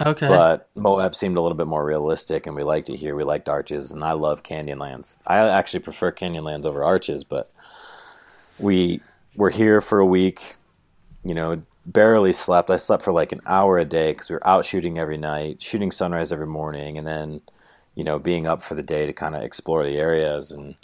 Okay. 0.00 0.26
But 0.26 0.68
Moab 0.74 1.14
seemed 1.14 1.36
a 1.36 1.40
little 1.40 1.56
bit 1.56 1.66
more 1.66 1.84
realistic, 1.84 2.46
and 2.46 2.54
we 2.54 2.62
liked 2.62 2.90
it 2.90 2.96
here. 2.96 3.14
We 3.14 3.24
liked 3.24 3.48
Arches, 3.48 3.92
and 3.92 4.02
I 4.02 4.12
love 4.12 4.42
Canyonlands. 4.42 5.18
I 5.26 5.38
actually 5.38 5.80
prefer 5.80 6.12
Canyonlands 6.12 6.66
over 6.66 6.84
Arches, 6.84 7.24
but 7.24 7.50
we 8.58 9.00
were 9.36 9.50
here 9.50 9.80
for 9.80 9.98
a 9.98 10.06
week. 10.06 10.56
You 11.24 11.34
know, 11.34 11.62
barely 11.86 12.32
slept. 12.32 12.70
I 12.70 12.76
slept 12.76 13.02
for 13.02 13.12
like 13.12 13.32
an 13.32 13.40
hour 13.46 13.78
a 13.78 13.84
day 13.84 14.12
because 14.12 14.28
we 14.28 14.34
were 14.34 14.46
out 14.46 14.66
shooting 14.66 14.98
every 14.98 15.18
night, 15.18 15.62
shooting 15.62 15.90
sunrise 15.90 16.32
every 16.32 16.46
morning, 16.46 16.98
and 16.98 17.06
then 17.06 17.40
you 17.94 18.04
know 18.04 18.18
being 18.18 18.46
up 18.46 18.62
for 18.62 18.74
the 18.74 18.82
day 18.82 19.06
to 19.06 19.12
kind 19.12 19.34
of 19.34 19.42
explore 19.42 19.84
the 19.84 19.98
areas. 19.98 20.50
And 20.50 20.76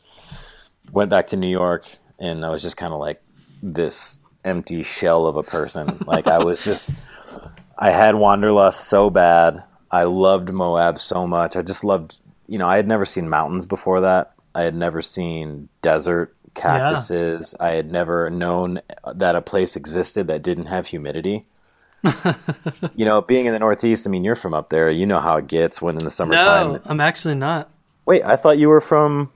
went 0.91 1.11
back 1.11 1.27
to 1.29 1.37
New 1.37 1.49
York, 1.49 1.87
and 2.19 2.45
I 2.45 2.51
was 2.51 2.63
just 2.63 2.77
kind 2.77 2.93
of 2.93 3.01
like 3.01 3.23
this 3.63 4.19
empty 4.45 4.83
shell 4.83 5.27
of 5.27 5.37
a 5.37 5.43
person. 5.43 5.99
like 6.07 6.27
I 6.27 6.39
was 6.39 6.65
just 6.65 6.89
I 7.79 7.91
had 7.91 8.15
wanderlust 8.15 8.89
so 8.89 9.11
bad. 9.11 9.63
I 9.91 10.05
loved 10.05 10.53
Moab 10.53 10.99
so 10.99 11.27
much. 11.27 11.57
I 11.57 11.63
just 11.63 11.85
loved, 11.85 12.19
you 12.47 12.59
know, 12.59 12.67
I 12.67 12.77
had 12.77 12.89
never 12.89 13.05
seen 13.05 13.29
mountains 13.29 13.67
before 13.67 14.01
that. 14.03 14.33
I 14.55 14.63
had 14.63 14.75
never 14.75 15.03
seen 15.03 15.69
desert 15.81 16.35
cactuses. 16.55 17.55
Yeah. 17.59 17.67
I 17.67 17.71
had 17.73 17.91
never 17.91 18.31
known 18.31 18.81
that 19.15 19.37
a 19.37 19.43
place 19.43 19.77
existed 19.77 20.27
that 20.29 20.43
didn't 20.43 20.67
have 20.67 20.87
humidity. 20.87 21.47
you 22.97 23.05
know, 23.05 23.23
being 23.23 23.47
in 23.47 23.53
the 23.53 23.59
Northeast, 23.59 24.07
I 24.07 24.11
mean, 24.11 24.25
you're 24.25 24.35
from 24.35 24.55
up 24.55 24.71
there. 24.71 24.91
You 24.91 25.07
know 25.07 25.21
how 25.21 25.37
it 25.37 25.47
gets 25.47 25.81
when 25.81 25.97
in 25.97 26.05
the 26.05 26.11
summertime. 26.11 26.73
No, 26.73 26.81
I'm 26.85 27.01
actually 27.01 27.37
not. 27.37 27.71
Wait, 28.07 28.25
I 28.25 28.37
thought 28.37 28.59
you 28.59 28.69
were 28.69 28.81
from. 28.81 29.31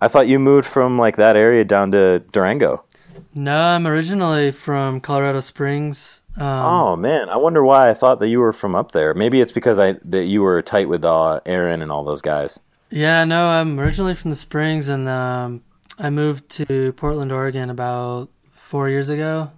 I 0.00 0.08
thought 0.08 0.28
you 0.28 0.38
moved 0.38 0.66
from 0.66 0.98
like 0.98 1.16
that 1.16 1.36
area 1.36 1.64
down 1.64 1.92
to 1.92 2.18
Durango. 2.32 2.84
No, 3.34 3.56
I'm 3.56 3.86
originally 3.86 4.50
from 4.50 5.00
Colorado 5.00 5.40
Springs. 5.40 6.21
Um, 6.36 6.46
oh 6.46 6.96
man, 6.96 7.28
I 7.28 7.36
wonder 7.36 7.62
why 7.62 7.90
I 7.90 7.94
thought 7.94 8.18
that 8.20 8.28
you 8.28 8.40
were 8.40 8.52
from 8.52 8.74
up 8.74 8.92
there. 8.92 9.12
Maybe 9.14 9.40
it's 9.40 9.52
because 9.52 9.78
I 9.78 9.92
that 10.04 10.24
you 10.24 10.42
were 10.42 10.62
tight 10.62 10.88
with 10.88 11.04
uh, 11.04 11.40
Aaron 11.44 11.82
and 11.82 11.92
all 11.92 12.04
those 12.04 12.22
guys. 12.22 12.60
Yeah, 12.90 13.24
no, 13.24 13.46
I'm 13.46 13.78
originally 13.80 14.14
from 14.14 14.30
the 14.30 14.36
Springs, 14.36 14.88
and 14.88 15.08
um, 15.08 15.62
I 15.98 16.10
moved 16.10 16.48
to 16.50 16.92
Portland, 16.94 17.32
Oregon, 17.32 17.70
about 17.70 18.28
four 18.52 18.88
years 18.88 19.08
ago, 19.08 19.50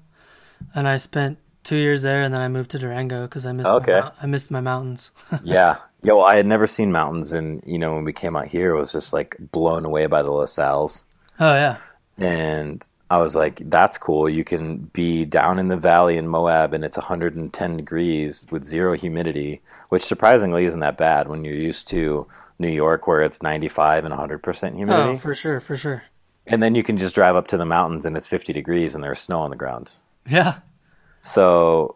and 0.75 0.89
I 0.89 0.97
spent 0.99 1.39
two 1.65 1.77
years 1.77 2.03
there, 2.03 2.23
and 2.23 2.33
then 2.33 2.41
I 2.41 2.49
moved 2.49 2.71
to 2.73 2.79
Durango 2.79 3.23
because 3.23 3.47
I 3.47 3.53
missed. 3.53 3.69
Okay. 3.69 4.01
My, 4.01 4.13
I 4.23 4.27
missed 4.27 4.51
my 4.51 4.61
mountains. 4.61 5.11
yeah, 5.43 5.77
yeah. 6.03 6.13
Well, 6.13 6.25
I 6.25 6.37
had 6.37 6.47
never 6.47 6.67
seen 6.67 6.93
mountains, 6.93 7.33
and 7.33 7.63
you 7.67 7.79
know, 7.79 7.95
when 7.95 8.05
we 8.05 8.13
came 8.13 8.37
out 8.37 8.47
here, 8.47 8.75
it 8.75 8.79
was 8.79 8.93
just 8.93 9.13
like 9.13 9.37
blown 9.39 9.85
away 9.85 10.07
by 10.07 10.23
the 10.23 10.31
La 10.31 10.45
Sals. 10.45 11.05
Oh 11.41 11.55
yeah. 11.55 11.79
And 12.17 12.87
I 13.15 13.19
was 13.19 13.37
like, 13.37 13.63
that's 13.71 13.97
cool. 13.97 14.29
You 14.29 14.43
can 14.43 14.79
be 14.93 15.25
down 15.25 15.61
in 15.61 15.69
the 15.69 15.77
valley 15.77 16.17
in 16.17 16.27
Moab 16.27 16.75
and 16.75 16.85
it's 16.85 16.97
110 16.97 17.77
degrees 17.77 18.45
with 18.51 18.65
zero 18.65 18.95
humidity, 18.95 19.63
which 19.89 20.03
surprisingly 20.03 20.65
isn't 20.65 20.81
that 20.81 20.97
bad 20.97 21.29
when 21.29 21.45
you're 21.45 21.55
used 21.55 21.87
to 21.91 22.27
New 22.59 22.71
York 22.71 23.07
where 23.07 23.23
it's 23.23 23.41
95 23.41 24.05
and 24.05 24.13
100% 24.13 24.75
humidity. 24.75 25.11
Oh, 25.11 25.19
for 25.19 25.33
sure, 25.33 25.61
for 25.61 25.77
sure. 25.77 26.03
And 26.45 26.61
then 26.61 26.75
you 26.75 26.83
can 26.83 26.97
just 26.97 27.15
drive 27.15 27.37
up 27.37 27.47
to 27.49 27.57
the 27.57 27.65
mountains 27.65 28.05
and 28.05 28.17
it's 28.17 28.27
50 28.27 28.53
degrees 28.53 28.97
and 28.97 29.05
there's 29.05 29.21
snow 29.21 29.43
on 29.43 29.51
the 29.51 29.57
ground. 29.57 29.93
Yeah. 30.29 30.59
So 31.23 31.95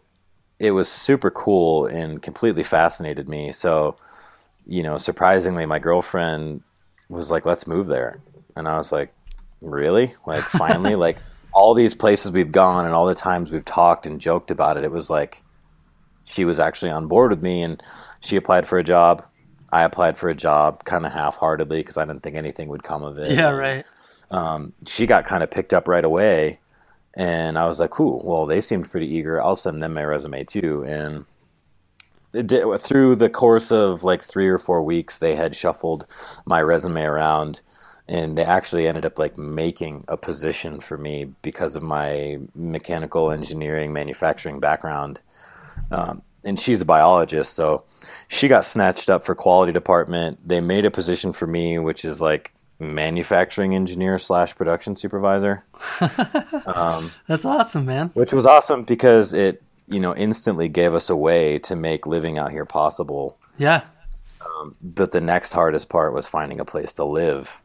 it 0.60 0.70
was 0.70 0.88
super 0.88 1.32
cool 1.32 1.86
and 1.86 2.22
completely 2.22 2.62
fascinated 2.62 3.28
me. 3.28 3.50
So, 3.50 3.96
you 4.68 4.84
know, 4.84 4.98
surprisingly, 4.98 5.66
my 5.66 5.80
girlfriend 5.80 6.62
was 7.08 7.28
like, 7.28 7.44
let's 7.44 7.66
move 7.66 7.88
there. 7.88 8.20
And 8.54 8.68
I 8.68 8.76
was 8.76 8.92
like, 8.92 9.12
really? 9.62 10.12
Like 10.26 10.42
finally, 10.44 10.94
like 10.94 11.18
all 11.52 11.74
these 11.74 11.94
places 11.94 12.32
we've 12.32 12.52
gone 12.52 12.84
and 12.84 12.94
all 12.94 13.06
the 13.06 13.14
times 13.14 13.50
we've 13.50 13.64
talked 13.64 14.06
and 14.06 14.20
joked 14.20 14.50
about 14.50 14.76
it, 14.76 14.84
it 14.84 14.90
was 14.90 15.10
like 15.10 15.42
she 16.24 16.44
was 16.44 16.60
actually 16.60 16.90
on 16.90 17.08
board 17.08 17.30
with 17.30 17.42
me 17.42 17.62
and 17.62 17.82
she 18.20 18.36
applied 18.36 18.66
for 18.66 18.78
a 18.78 18.84
job. 18.84 19.24
I 19.72 19.82
applied 19.82 20.16
for 20.16 20.28
a 20.28 20.34
job 20.34 20.84
kind 20.84 21.04
of 21.04 21.12
half 21.12 21.36
heartedly 21.36 21.80
because 21.80 21.96
I 21.96 22.04
didn't 22.04 22.22
think 22.22 22.36
anything 22.36 22.68
would 22.68 22.82
come 22.82 23.02
of 23.02 23.18
it. 23.18 23.32
Yeah, 23.32 23.50
right. 23.50 23.84
Um, 24.30 24.72
she 24.86 25.06
got 25.06 25.24
kind 25.24 25.42
of 25.42 25.50
picked 25.50 25.74
up 25.74 25.88
right 25.88 26.04
away. 26.04 26.60
And 27.14 27.58
I 27.58 27.66
was 27.66 27.80
like, 27.80 27.90
cool. 27.90 28.22
Well, 28.24 28.46
they 28.46 28.60
seemed 28.60 28.90
pretty 28.90 29.12
eager. 29.12 29.42
I'll 29.42 29.56
send 29.56 29.82
them 29.82 29.94
my 29.94 30.04
resume 30.04 30.44
too. 30.44 30.84
And 30.84 31.24
did, 32.32 32.64
through 32.80 33.16
the 33.16 33.30
course 33.30 33.72
of 33.72 34.04
like 34.04 34.22
three 34.22 34.48
or 34.48 34.58
four 34.58 34.82
weeks, 34.82 35.18
they 35.18 35.34
had 35.34 35.56
shuffled 35.56 36.06
my 36.46 36.62
resume 36.62 37.02
around 37.02 37.60
and 38.08 38.38
they 38.38 38.44
actually 38.44 38.88
ended 38.88 39.04
up 39.04 39.18
like 39.18 39.36
making 39.36 40.04
a 40.08 40.16
position 40.16 40.80
for 40.80 40.96
me 40.96 41.26
because 41.42 41.76
of 41.76 41.82
my 41.82 42.38
mechanical 42.54 43.30
engineering 43.30 43.92
manufacturing 43.92 44.60
background. 44.60 45.20
Um, 45.90 46.22
and 46.44 46.58
she's 46.58 46.80
a 46.80 46.84
biologist 46.84 47.54
so 47.54 47.84
she 48.28 48.48
got 48.48 48.64
snatched 48.64 49.10
up 49.10 49.24
for 49.24 49.34
quality 49.34 49.72
department. 49.72 50.46
They 50.46 50.60
made 50.60 50.84
a 50.84 50.90
position 50.90 51.32
for 51.32 51.46
me 51.46 51.78
which 51.78 52.04
is 52.04 52.20
like 52.20 52.52
manufacturing 52.78 53.74
engineer 53.74 54.18
slash 54.18 54.56
production 54.56 54.96
supervisor. 54.96 55.64
Um, 56.66 57.12
that's 57.26 57.44
awesome 57.44 57.86
man. 57.86 58.10
which 58.14 58.32
was 58.32 58.46
awesome 58.46 58.82
because 58.82 59.32
it 59.32 59.62
you 59.88 59.98
know 59.98 60.14
instantly 60.14 60.68
gave 60.68 60.94
us 60.94 61.10
a 61.10 61.16
way 61.16 61.58
to 61.60 61.74
make 61.74 62.06
living 62.06 62.38
out 62.38 62.50
here 62.50 62.64
possible. 62.64 63.38
Yeah. 63.58 63.84
Um, 64.40 64.76
but 64.80 65.10
the 65.10 65.20
next 65.20 65.52
hardest 65.52 65.88
part 65.88 66.12
was 66.12 66.28
finding 66.28 66.60
a 66.60 66.64
place 66.64 66.92
to 66.94 67.04
live 67.04 67.60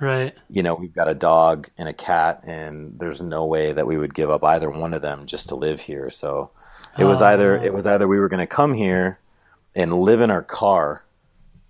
Right. 0.00 0.34
You 0.48 0.62
know, 0.62 0.74
we've 0.74 0.94
got 0.94 1.08
a 1.08 1.14
dog 1.14 1.68
and 1.76 1.88
a 1.88 1.92
cat, 1.92 2.40
and 2.44 2.98
there's 2.98 3.20
no 3.20 3.46
way 3.46 3.72
that 3.72 3.86
we 3.86 3.98
would 3.98 4.14
give 4.14 4.30
up 4.30 4.42
either 4.42 4.70
one 4.70 4.94
of 4.94 5.02
them 5.02 5.26
just 5.26 5.50
to 5.50 5.56
live 5.56 5.80
here. 5.80 6.08
So 6.08 6.50
it 6.98 7.04
was 7.04 7.20
oh. 7.20 7.26
either 7.26 7.56
it 7.56 7.74
was 7.74 7.86
either 7.86 8.08
we 8.08 8.18
were 8.18 8.28
going 8.28 8.40
to 8.40 8.46
come 8.46 8.72
here 8.72 9.18
and 9.74 9.92
live 9.92 10.22
in 10.22 10.30
our 10.30 10.42
car 10.42 11.04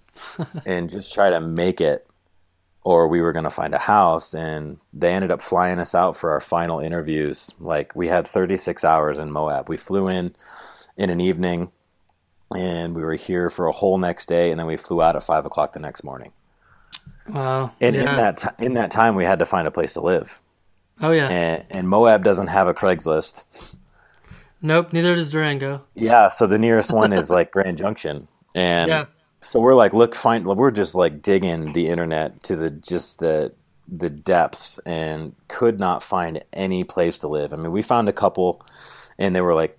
and 0.65 0.91
just 0.91 1.13
try 1.13 1.31
to 1.31 1.41
make 1.41 1.81
it, 1.81 2.09
or 2.85 3.09
we 3.09 3.21
were 3.21 3.33
going 3.33 3.45
to 3.45 3.51
find 3.51 3.75
a 3.75 3.79
house. 3.79 4.33
And 4.33 4.79
they 4.93 5.13
ended 5.13 5.33
up 5.33 5.43
flying 5.43 5.81
us 5.81 5.95
out 5.95 6.17
for 6.17 6.31
our 6.31 6.41
final 6.41 6.79
interviews. 6.79 7.53
Like 7.59 7.97
we 7.97 8.07
had 8.07 8.29
36 8.29 8.85
hours 8.85 9.19
in 9.19 9.33
Moab. 9.33 9.69
We 9.69 9.77
flew 9.77 10.07
in 10.07 10.37
in 10.97 11.11
an 11.11 11.21
evening, 11.21 11.73
and 12.55 12.95
we 12.95 13.03
were 13.03 13.15
here 13.15 13.51
for 13.51 13.67
a 13.67 13.73
whole 13.73 13.99
next 13.99 14.27
day, 14.27 14.53
and 14.53 14.61
then 14.61 14.69
we 14.69 14.77
flew 14.77 15.03
out 15.03 15.17
at 15.17 15.25
five 15.25 15.47
o'clock 15.47 15.73
the 15.73 15.81
next 15.81 16.05
morning. 16.05 16.33
Wow. 17.33 17.73
And 17.81 17.97
yeah. 17.97 18.11
in 18.11 18.17
that 18.17 18.37
t- 18.37 18.65
in 18.65 18.75
that 18.75 18.91
time, 18.91 19.15
we 19.15 19.25
had 19.25 19.39
to 19.39 19.47
find 19.47 19.67
a 19.67 19.71
place 19.71 19.95
to 19.95 20.01
live. 20.01 20.41
Oh 21.01 21.13
yeah. 21.13 21.29
And, 21.29 21.65
and 21.71 21.89
Moab 21.89 22.25
doesn't 22.25 22.49
have 22.49 22.69
a 22.69 22.75
Craigslist. 22.75 23.75
Nope. 24.63 24.93
Neither 24.93 25.15
does 25.15 25.31
Durango. 25.31 25.83
Yeah. 25.95 26.29
So 26.29 26.47
the 26.47 26.59
nearest 26.59 26.93
one 26.93 27.13
is 27.13 27.31
like 27.31 27.51
Grand 27.51 27.79
Junction, 27.79 28.29
and 28.55 28.89
yeah. 28.89 29.05
so 29.41 29.61
we're 29.61 29.75
like, 29.75 29.95
look, 29.95 30.15
find. 30.15 30.47
We're 30.47 30.71
just 30.71 30.95
like 30.95 31.23
digging 31.23 31.73
the 31.73 31.89
internet 31.89 32.43
to 32.45 32.57
the 32.57 32.71
just 32.71 33.19
the 33.19 33.55
the 33.89 34.11
depths, 34.11 34.79
and 34.85 35.35
could 35.49 35.81
not 35.81 36.03
find 36.03 36.45
any 36.53 36.85
place 36.85 37.19
to 37.19 37.29
live. 37.29 37.53
I 37.53 37.57
mean, 37.57 37.73
we 37.73 37.83
found 37.83 38.09
a 38.09 38.13
couple, 38.13 38.63
and 39.19 39.35
they 39.35 39.41
were 39.41 39.55
like 39.55 39.79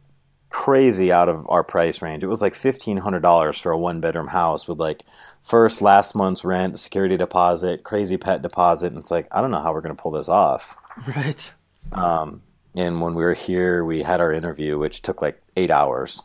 crazy 0.50 1.12
out 1.14 1.30
of 1.30 1.46
our 1.48 1.64
price 1.64 2.02
range. 2.02 2.24
It 2.24 2.28
was 2.28 2.42
like 2.42 2.56
fifteen 2.56 2.98
hundred 2.98 3.22
dollars 3.22 3.60
for 3.60 3.72
a 3.72 3.78
one 3.78 4.02
bedroom 4.02 4.28
house 4.28 4.68
with 4.68 4.80
like 4.80 5.04
first 5.42 5.82
last 5.82 6.16
month's 6.16 6.44
rent, 6.46 6.80
security 6.80 7.18
deposit, 7.18 7.84
crazy 7.84 8.18
pet 8.18 8.42
deposit, 8.42 8.88
and 8.88 8.98
it's 8.98 9.12
like 9.12 9.28
I 9.32 9.42
don't 9.42 9.52
know 9.52 9.62
how 9.62 9.74
we're 9.74 9.82
going 9.82 9.96
to 9.96 10.02
pull 10.02 10.12
this 10.12 10.30
off. 10.30 10.78
Right. 11.08 11.54
Um, 11.94 12.42
and 12.76 13.02
when 13.02 13.16
we 13.16 13.24
were 13.24 13.34
here, 13.34 13.86
we 13.86 14.04
had 14.04 14.20
our 14.20 14.32
interview, 14.32 14.78
which 14.78 15.02
took 15.02 15.22
like 15.22 15.42
eight 15.56 15.72
hours. 15.72 16.24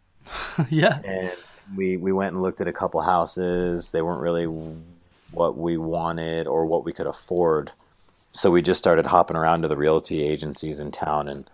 yeah. 0.70 1.00
And 1.04 1.36
we 1.76 1.96
we 1.96 2.12
went 2.12 2.34
and 2.34 2.42
looked 2.42 2.60
at 2.60 2.68
a 2.68 2.72
couple 2.72 3.00
houses. 3.00 3.90
They 3.90 4.02
weren't 4.02 4.20
really 4.20 4.46
what 5.32 5.58
we 5.58 5.76
wanted 5.76 6.46
or 6.46 6.64
what 6.66 6.84
we 6.84 6.92
could 6.92 7.06
afford. 7.06 7.72
So 8.32 8.50
we 8.50 8.62
just 8.62 8.78
started 8.78 9.06
hopping 9.06 9.36
around 9.36 9.62
to 9.62 9.68
the 9.68 9.76
realty 9.76 10.22
agencies 10.22 10.80
in 10.80 10.92
town 10.92 11.28
and 11.28 11.48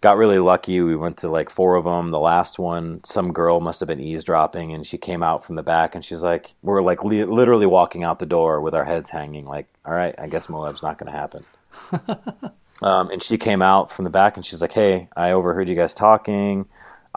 got 0.00 0.16
really 0.16 0.38
lucky. 0.38 0.80
We 0.80 0.96
went 0.96 1.18
to 1.18 1.28
like 1.28 1.50
four 1.50 1.76
of 1.76 1.84
them. 1.84 2.10
The 2.10 2.18
last 2.18 2.58
one, 2.58 3.02
some 3.04 3.32
girl 3.32 3.60
must 3.60 3.80
have 3.80 3.86
been 3.86 4.00
eavesdropping, 4.00 4.72
and 4.72 4.86
she 4.86 4.98
came 4.98 5.22
out 5.22 5.44
from 5.44 5.56
the 5.56 5.62
back, 5.62 5.94
and 5.94 6.04
she's 6.04 6.22
like, 6.22 6.54
"We're 6.62 6.82
like 6.82 7.04
li- 7.04 7.24
literally 7.24 7.66
walking 7.66 8.04
out 8.04 8.18
the 8.18 8.26
door 8.26 8.60
with 8.60 8.74
our 8.74 8.84
heads 8.84 9.10
hanging, 9.10 9.46
like, 9.46 9.68
all 9.84 9.94
right, 9.94 10.14
I 10.18 10.28
guess 10.28 10.48
Moab's 10.48 10.82
not 10.82 10.98
going 10.98 11.12
to 11.12 11.18
happen." 11.18 11.44
um, 12.82 13.10
and 13.10 13.22
she 13.22 13.38
came 13.38 13.62
out 13.62 13.90
from 13.90 14.04
the 14.04 14.10
back, 14.10 14.36
and 14.36 14.44
she's 14.44 14.60
like, 14.60 14.72
"Hey, 14.72 15.08
I 15.16 15.32
overheard 15.32 15.68
you 15.68 15.74
guys 15.74 15.94
talking." 15.94 16.66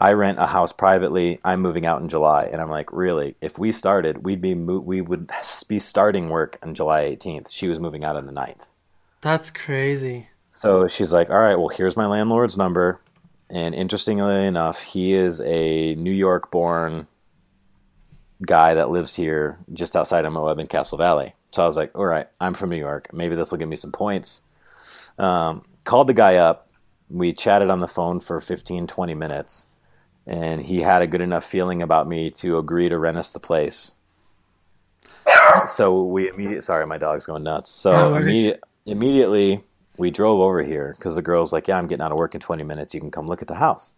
I 0.00 0.14
rent 0.14 0.38
a 0.38 0.46
house 0.46 0.72
privately. 0.72 1.38
I'm 1.44 1.60
moving 1.60 1.84
out 1.84 2.00
in 2.00 2.08
July, 2.08 2.44
and 2.44 2.58
I'm 2.62 2.70
like, 2.70 2.90
really? 2.90 3.36
If 3.42 3.58
we 3.58 3.70
started, 3.70 4.24
we'd 4.24 4.40
be 4.40 4.54
mo- 4.54 4.78
we 4.78 5.02
would 5.02 5.30
be 5.68 5.78
starting 5.78 6.30
work 6.30 6.56
on 6.62 6.74
July 6.74 7.04
18th. 7.04 7.50
She 7.50 7.68
was 7.68 7.78
moving 7.78 8.02
out 8.02 8.16
on 8.16 8.24
the 8.24 8.32
9th. 8.32 8.70
That's 9.20 9.50
crazy. 9.50 10.29
So 10.50 10.88
she's 10.88 11.12
like, 11.12 11.30
all 11.30 11.38
right, 11.38 11.56
well, 11.56 11.68
here's 11.68 11.96
my 11.96 12.06
landlord's 12.06 12.56
number. 12.56 13.00
and 13.52 13.74
interestingly 13.74 14.46
enough, 14.46 14.82
he 14.82 15.12
is 15.14 15.40
a 15.40 15.94
New 15.96 16.12
York-born 16.12 17.08
guy 18.42 18.74
that 18.74 18.90
lives 18.90 19.14
here 19.14 19.58
just 19.72 19.96
outside 19.96 20.24
of 20.24 20.32
Moab 20.32 20.58
in 20.58 20.66
Castle 20.66 20.98
Valley. 20.98 21.34
So 21.50 21.62
I 21.62 21.66
was 21.66 21.76
like, 21.76 21.96
all 21.96 22.06
right, 22.06 22.26
I'm 22.40 22.54
from 22.54 22.70
New 22.70 22.76
York. 22.76 23.08
Maybe 23.12 23.34
this 23.34 23.50
will 23.50 23.58
give 23.58 23.68
me 23.68 23.76
some 23.76 23.92
points. 23.92 24.42
Um, 25.18 25.64
called 25.84 26.06
the 26.06 26.14
guy 26.14 26.36
up. 26.36 26.68
We 27.08 27.32
chatted 27.32 27.70
on 27.70 27.80
the 27.80 27.88
phone 27.88 28.20
for 28.20 28.40
15, 28.40 28.86
20 28.86 29.14
minutes. 29.14 29.68
And 30.26 30.62
he 30.62 30.80
had 30.80 31.02
a 31.02 31.08
good 31.08 31.20
enough 31.20 31.44
feeling 31.44 31.82
about 31.82 32.06
me 32.06 32.30
to 32.32 32.58
agree 32.58 32.88
to 32.88 32.98
rent 32.98 33.16
us 33.16 33.32
the 33.32 33.40
place. 33.40 33.92
So 35.66 36.04
we 36.04 36.28
immediately, 36.28 36.60
sorry, 36.62 36.86
my 36.86 36.98
dog's 36.98 37.26
going 37.26 37.42
nuts. 37.42 37.70
So 37.70 37.92
No 37.92 38.14
immediate, 38.16 38.62
immediately 38.86 39.64
we 40.00 40.10
drove 40.10 40.40
over 40.40 40.62
here 40.62 40.94
because 40.96 41.16
the 41.16 41.22
girl's 41.22 41.52
like, 41.52 41.68
yeah, 41.68 41.76
I'm 41.76 41.86
getting 41.86 42.02
out 42.02 42.10
of 42.10 42.16
work 42.16 42.34
in 42.34 42.40
20 42.40 42.62
minutes. 42.62 42.94
You 42.94 43.00
can 43.00 43.10
come 43.10 43.26
look 43.26 43.42
at 43.42 43.48
the 43.48 43.56
house. 43.56 43.92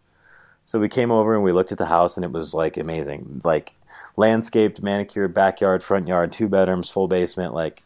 So 0.64 0.80
we 0.80 0.88
came 0.88 1.12
over 1.12 1.32
and 1.32 1.44
we 1.44 1.52
looked 1.52 1.70
at 1.70 1.78
the 1.78 1.86
house 1.86 2.16
and 2.16 2.24
it 2.24 2.32
was 2.32 2.52
like 2.52 2.76
amazing. 2.76 3.40
Like 3.44 3.74
landscaped, 4.16 4.82
manicured 4.82 5.32
backyard, 5.32 5.80
front 5.80 6.08
yard, 6.08 6.32
two 6.32 6.48
bedrooms, 6.48 6.90
full 6.90 7.06
basement, 7.06 7.54
like 7.54 7.84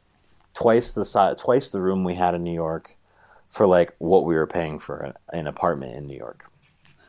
twice 0.55 0.93
the 0.93 1.05
size, 1.05 1.37
twice 1.39 1.69
the 1.69 1.83
room 1.83 2.05
we 2.05 2.15
had 2.15 2.35
in 2.35 2.43
New 2.43 2.55
York 2.55 2.97
for 3.51 3.67
like 3.67 3.95
what 3.99 4.25
we 4.25 4.35
were 4.35 4.47
paying 4.47 4.79
for 4.79 4.97
an, 4.97 5.13
an 5.35 5.47
apartment 5.47 5.95
in 5.95 6.07
New 6.07 6.17
York. 6.17 6.51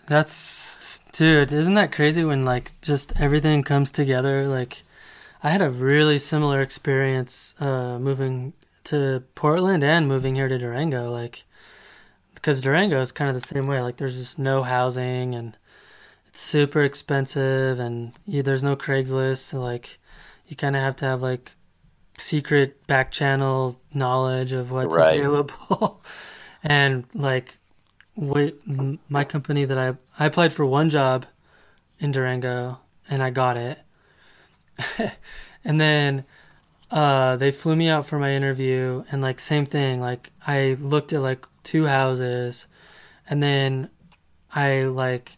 That's 0.07 0.99
dude, 1.13 1.53
isn't 1.53 1.75
that 1.75 1.93
crazy 1.93 2.25
when 2.25 2.43
like 2.43 2.73
just 2.81 3.13
everything 3.17 3.63
comes 3.63 3.93
together? 3.93 4.45
Like 4.45 4.83
I 5.41 5.51
had 5.51 5.61
a 5.61 5.69
really 5.69 6.17
similar 6.17 6.61
experience 6.61 7.55
uh 7.61 7.97
moving 7.97 8.51
to 8.87 9.23
Portland 9.35 9.83
and 9.83 10.07
moving 10.07 10.35
here 10.35 10.47
to 10.47 10.57
Durango 10.57 11.11
like 11.11 11.43
because 12.33 12.61
Durango 12.61 13.01
is 13.01 13.11
kind 13.11 13.29
of 13.29 13.35
the 13.35 13.45
same 13.47 13.67
way. 13.67 13.81
Like 13.81 13.97
there's 13.97 14.17
just 14.17 14.37
no 14.39 14.63
housing 14.63 15.35
and 15.35 15.57
it's 16.27 16.39
super 16.39 16.83
expensive 16.83 17.79
and 17.79 18.13
you, 18.25 18.43
there's 18.43 18.63
no 18.63 18.75
Craigslist, 18.75 19.39
so 19.39 19.59
like 19.59 19.97
you 20.47 20.55
kind 20.55 20.75
of 20.75 20.81
have 20.81 20.95
to 20.97 21.05
have 21.05 21.21
like 21.21 21.51
secret 22.17 22.85
back 22.87 23.11
channel 23.11 23.81
knowledge 23.93 24.51
of 24.51 24.71
what's 24.71 24.95
Right. 24.95 25.19
available. 25.19 26.03
and 26.63 27.05
like 27.13 27.57
wait, 28.15 28.55
my 29.09 29.23
company 29.23 29.65
that 29.65 29.77
I 29.77 29.95
I 30.17 30.25
applied 30.27 30.53
for 30.53 30.65
one 30.65 30.89
job 30.89 31.25
in 31.99 32.11
Durango 32.11 32.79
and 33.09 33.21
I 33.21 33.29
got 33.31 33.57
it. 33.57 33.79
and 35.65 35.81
then 35.81 36.23
uh 36.91 37.35
they 37.35 37.51
flew 37.51 37.75
me 37.75 37.89
out 37.89 38.05
for 38.05 38.17
my 38.17 38.33
interview 38.33 39.03
and 39.11 39.21
like 39.21 39.39
same 39.39 39.65
thing 39.65 39.99
like 39.99 40.31
I 40.45 40.77
looked 40.79 41.11
at 41.13 41.21
like 41.21 41.45
two 41.63 41.85
houses 41.85 42.67
and 43.29 43.43
then 43.43 43.89
I 44.53 44.83
like 44.83 45.37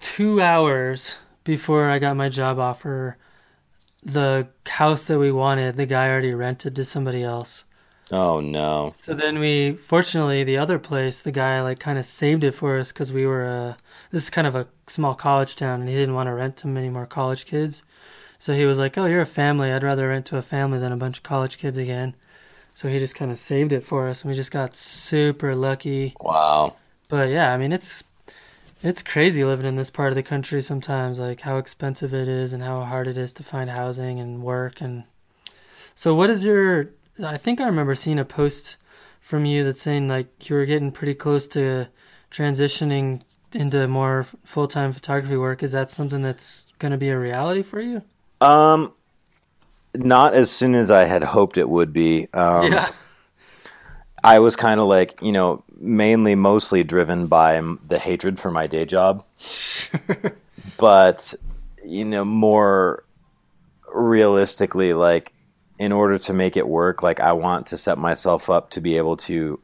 2 0.00 0.40
hours 0.40 1.18
before 1.44 1.88
I 1.90 1.98
got 1.98 2.16
my 2.16 2.28
job 2.28 2.58
offer 2.58 3.16
the 4.02 4.48
house 4.66 5.04
that 5.06 5.18
we 5.18 5.30
wanted 5.30 5.76
the 5.76 5.86
guy 5.86 6.08
already 6.08 6.34
rented 6.34 6.76
to 6.76 6.84
somebody 6.84 7.22
else. 7.22 7.64
Oh 8.10 8.40
no. 8.40 8.90
So 8.94 9.12
then 9.12 9.38
we, 9.38 9.72
fortunately, 9.72 10.42
the 10.44 10.56
other 10.56 10.78
place, 10.78 11.20
the 11.20 11.32
guy 11.32 11.60
like 11.60 11.78
kind 11.78 11.98
of 11.98 12.04
saved 12.06 12.42
it 12.42 12.52
for 12.52 12.78
us 12.78 12.90
because 12.90 13.12
we 13.12 13.26
were, 13.26 13.46
uh, 13.46 13.74
this 14.10 14.22
is 14.24 14.30
kind 14.30 14.46
of 14.46 14.56
a 14.56 14.66
small 14.86 15.14
college 15.14 15.56
town 15.56 15.80
and 15.80 15.88
he 15.90 15.94
didn't 15.94 16.14
want 16.14 16.28
to 16.28 16.32
rent 16.32 16.56
to 16.58 16.66
many 16.68 16.88
more 16.88 17.06
college 17.06 17.44
kids. 17.44 17.82
So 18.38 18.54
he 18.54 18.64
was 18.64 18.78
like, 18.78 18.96
oh, 18.96 19.06
you're 19.06 19.20
a 19.20 19.26
family. 19.26 19.72
I'd 19.72 19.82
rather 19.82 20.08
rent 20.08 20.26
to 20.26 20.36
a 20.36 20.42
family 20.42 20.78
than 20.78 20.92
a 20.92 20.96
bunch 20.96 21.18
of 21.18 21.22
college 21.24 21.58
kids 21.58 21.76
again. 21.76 22.14
So 22.74 22.88
he 22.88 22.98
just 22.98 23.16
kind 23.16 23.30
of 23.30 23.38
saved 23.38 23.72
it 23.72 23.82
for 23.82 24.08
us 24.08 24.22
and 24.22 24.30
we 24.30 24.36
just 24.36 24.52
got 24.52 24.76
super 24.76 25.54
lucky. 25.54 26.14
Wow. 26.20 26.76
But 27.08 27.30
yeah, 27.30 27.52
I 27.52 27.56
mean, 27.56 27.72
it's, 27.72 28.04
it's 28.82 29.02
crazy 29.02 29.44
living 29.44 29.66
in 29.66 29.76
this 29.76 29.90
part 29.90 30.10
of 30.10 30.14
the 30.14 30.22
country 30.22 30.62
sometimes, 30.62 31.18
like 31.18 31.40
how 31.40 31.56
expensive 31.56 32.14
it 32.14 32.28
is 32.28 32.52
and 32.52 32.62
how 32.62 32.84
hard 32.84 33.08
it 33.08 33.16
is 33.16 33.32
to 33.34 33.42
find 33.42 33.70
housing 33.70 34.20
and 34.20 34.42
work. 34.42 34.80
And 34.80 35.04
so, 35.94 36.14
what 36.14 36.30
is 36.30 36.44
your? 36.44 36.90
I 37.24 37.36
think 37.36 37.60
I 37.60 37.66
remember 37.66 37.96
seeing 37.96 38.20
a 38.20 38.24
post 38.24 38.76
from 39.20 39.44
you 39.44 39.64
that's 39.64 39.82
saying 39.82 40.06
like 40.06 40.48
you 40.48 40.54
were 40.54 40.64
getting 40.64 40.92
pretty 40.92 41.14
close 41.14 41.48
to 41.48 41.88
transitioning 42.30 43.22
into 43.52 43.88
more 43.88 44.22
full 44.44 44.68
time 44.68 44.92
photography 44.92 45.36
work. 45.36 45.62
Is 45.62 45.72
that 45.72 45.90
something 45.90 46.22
that's 46.22 46.66
going 46.78 46.92
to 46.92 46.98
be 46.98 47.08
a 47.08 47.18
reality 47.18 47.62
for 47.62 47.80
you? 47.80 48.02
Um, 48.40 48.92
not 49.94 50.34
as 50.34 50.50
soon 50.50 50.74
as 50.74 50.90
I 50.90 51.04
had 51.04 51.22
hoped 51.22 51.58
it 51.58 51.68
would 51.68 51.92
be. 51.92 52.28
Um, 52.32 52.72
yeah. 52.72 52.90
I 54.22 54.40
was 54.40 54.56
kind 54.56 54.80
of 54.80 54.86
like, 54.88 55.20
you 55.22 55.32
know, 55.32 55.64
mainly 55.80 56.34
mostly 56.34 56.82
driven 56.82 57.28
by 57.28 57.60
the 57.86 57.98
hatred 57.98 58.38
for 58.38 58.50
my 58.50 58.66
day 58.66 58.84
job. 58.84 59.24
But, 60.76 61.34
you 61.84 62.04
know, 62.04 62.24
more 62.24 63.04
realistically, 63.92 64.94
like, 64.94 65.34
in 65.78 65.92
order 65.92 66.18
to 66.18 66.32
make 66.32 66.56
it 66.56 66.68
work, 66.68 67.02
like, 67.02 67.20
I 67.20 67.32
want 67.32 67.66
to 67.68 67.76
set 67.76 67.98
myself 67.98 68.48
up 68.48 68.70
to 68.70 68.80
be 68.80 68.96
able 68.96 69.16
to 69.18 69.60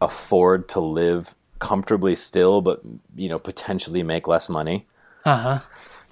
afford 0.00 0.68
to 0.70 0.80
live 0.80 1.34
comfortably 1.58 2.16
still, 2.16 2.60
but, 2.60 2.82
you 3.16 3.28
know, 3.28 3.38
potentially 3.38 4.02
make 4.02 4.28
less 4.28 4.48
money. 4.48 4.86
Uh 5.24 5.36
huh. 5.36 5.60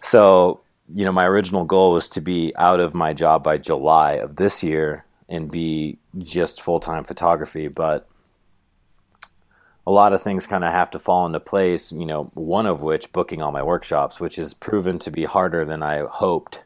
So, 0.03 0.61
you 0.93 1.05
know, 1.05 1.13
my 1.13 1.27
original 1.27 1.65
goal 1.65 1.93
was 1.93 2.09
to 2.11 2.21
be 2.21 2.53
out 2.57 2.81
of 2.81 2.95
my 2.95 3.13
job 3.15 3.43
by 3.43 3.59
July 3.59 4.13
of 4.15 4.37
this 4.37 4.63
year 4.63 5.05
and 5.29 5.51
be 5.51 5.99
just 6.19 6.61
full 6.61 6.81
time 6.81 7.05
photography. 7.05 7.69
But 7.69 8.07
a 9.87 9.91
lot 9.91 10.13
of 10.13 10.23
things 10.23 10.47
kind 10.47 10.65
of 10.65 10.71
have 10.73 10.91
to 10.91 10.99
fall 10.99 11.27
into 11.27 11.41
place, 11.41 11.93
you 11.93 12.07
know, 12.07 12.31
one 12.35 12.67
of 12.67 12.83
which 12.83 13.13
booking 13.13 13.43
all 13.43 13.51
my 13.53 13.63
workshops, 13.63 14.21
which 14.21 14.37
has 14.37 14.55
proven 14.55 14.99
to 15.01 15.11
be 15.11 15.25
harder 15.25 15.65
than 15.65 15.83
I 15.83 16.01
hoped. 16.09 16.65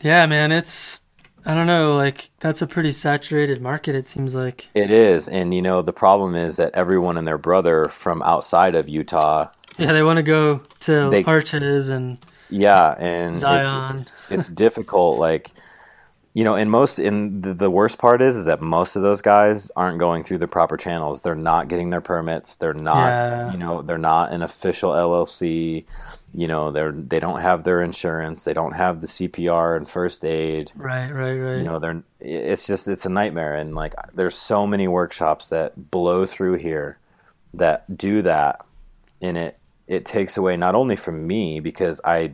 Yeah, 0.00 0.26
man. 0.26 0.52
It's 0.52 1.00
I 1.44 1.54
don't 1.54 1.66
know. 1.66 1.96
Like 1.96 2.30
that's 2.40 2.60
a 2.60 2.66
pretty 2.66 2.92
saturated 2.92 3.60
market. 3.62 3.94
It 3.94 4.06
seems 4.06 4.34
like. 4.34 4.68
It 4.74 4.90
is. 4.90 5.28
And, 5.28 5.54
you 5.54 5.62
know, 5.62 5.80
the 5.82 5.92
problem 5.92 6.34
is 6.34 6.56
that 6.58 6.74
everyone 6.74 7.16
and 7.16 7.26
their 7.26 7.38
brother 7.38 7.86
from 7.86 8.20
outside 8.22 8.74
of 8.74 8.88
Utah, 8.88 9.48
Yeah, 9.78 9.92
they 9.92 10.02
want 10.02 10.18
to 10.18 10.22
go 10.22 10.62
to 10.80 11.08
They- 11.10 11.24
Arches 11.24 11.88
and 11.88 12.18
yeah, 12.50 12.94
and 12.98 13.32
it's, 13.32 13.40
Zion. 13.40 14.06
it's 14.30 14.50
difficult 14.50 15.18
like 15.18 15.50
you 16.34 16.44
know 16.44 16.54
and 16.54 16.70
most 16.70 16.98
in 16.98 17.40
the, 17.40 17.54
the 17.54 17.70
worst 17.70 17.98
part 17.98 18.20
is 18.20 18.36
is 18.36 18.44
that 18.44 18.60
most 18.60 18.94
of 18.96 19.02
those 19.02 19.22
guys 19.22 19.70
aren't 19.74 19.98
going 19.98 20.22
through 20.22 20.38
the 20.38 20.48
proper 20.48 20.76
channels. 20.76 21.22
They're 21.22 21.34
not 21.34 21.68
getting 21.68 21.90
their 21.90 22.00
permits. 22.02 22.56
They're 22.56 22.74
not 22.74 23.08
Yeah. 23.08 23.52
you 23.52 23.58
know 23.58 23.82
they're 23.82 23.98
not 23.98 24.32
an 24.32 24.42
official 24.42 24.90
llc 24.90 25.84
you 26.34 26.46
know 26.46 26.70
they're 26.70 26.92
they 26.92 27.18
don't 27.20 27.40
have 27.40 27.64
their 27.64 27.80
insurance. 27.80 28.44
They 28.44 28.52
don't 28.52 28.74
have 28.76 29.00
the 29.00 29.06
cpr 29.06 29.76
and 29.78 29.88
first 29.88 30.24
aid. 30.24 30.70
Right, 30.76 31.10
right, 31.10 31.36
right. 31.38 31.56
you 31.56 31.62
know 31.64 31.78
they're 31.78 32.02
it's 32.20 32.66
just 32.66 32.86
it's 32.88 33.06
a 33.06 33.10
nightmare. 33.10 33.54
And 33.54 33.74
like 33.74 33.94
there's 34.14 34.34
so 34.34 34.66
many 34.66 34.86
workshops 34.88 35.48
that 35.48 35.90
blow 35.90 36.26
through 36.26 36.58
here 36.58 36.98
that 37.54 37.96
do 37.96 38.20
that 38.22 38.60
and 39.22 39.38
it 39.38 39.58
it 39.86 40.04
takes 40.04 40.36
away 40.36 40.56
not 40.56 40.74
only 40.74 40.96
from 40.96 41.26
me 41.26 41.60
because 41.60 42.00
i 42.04 42.32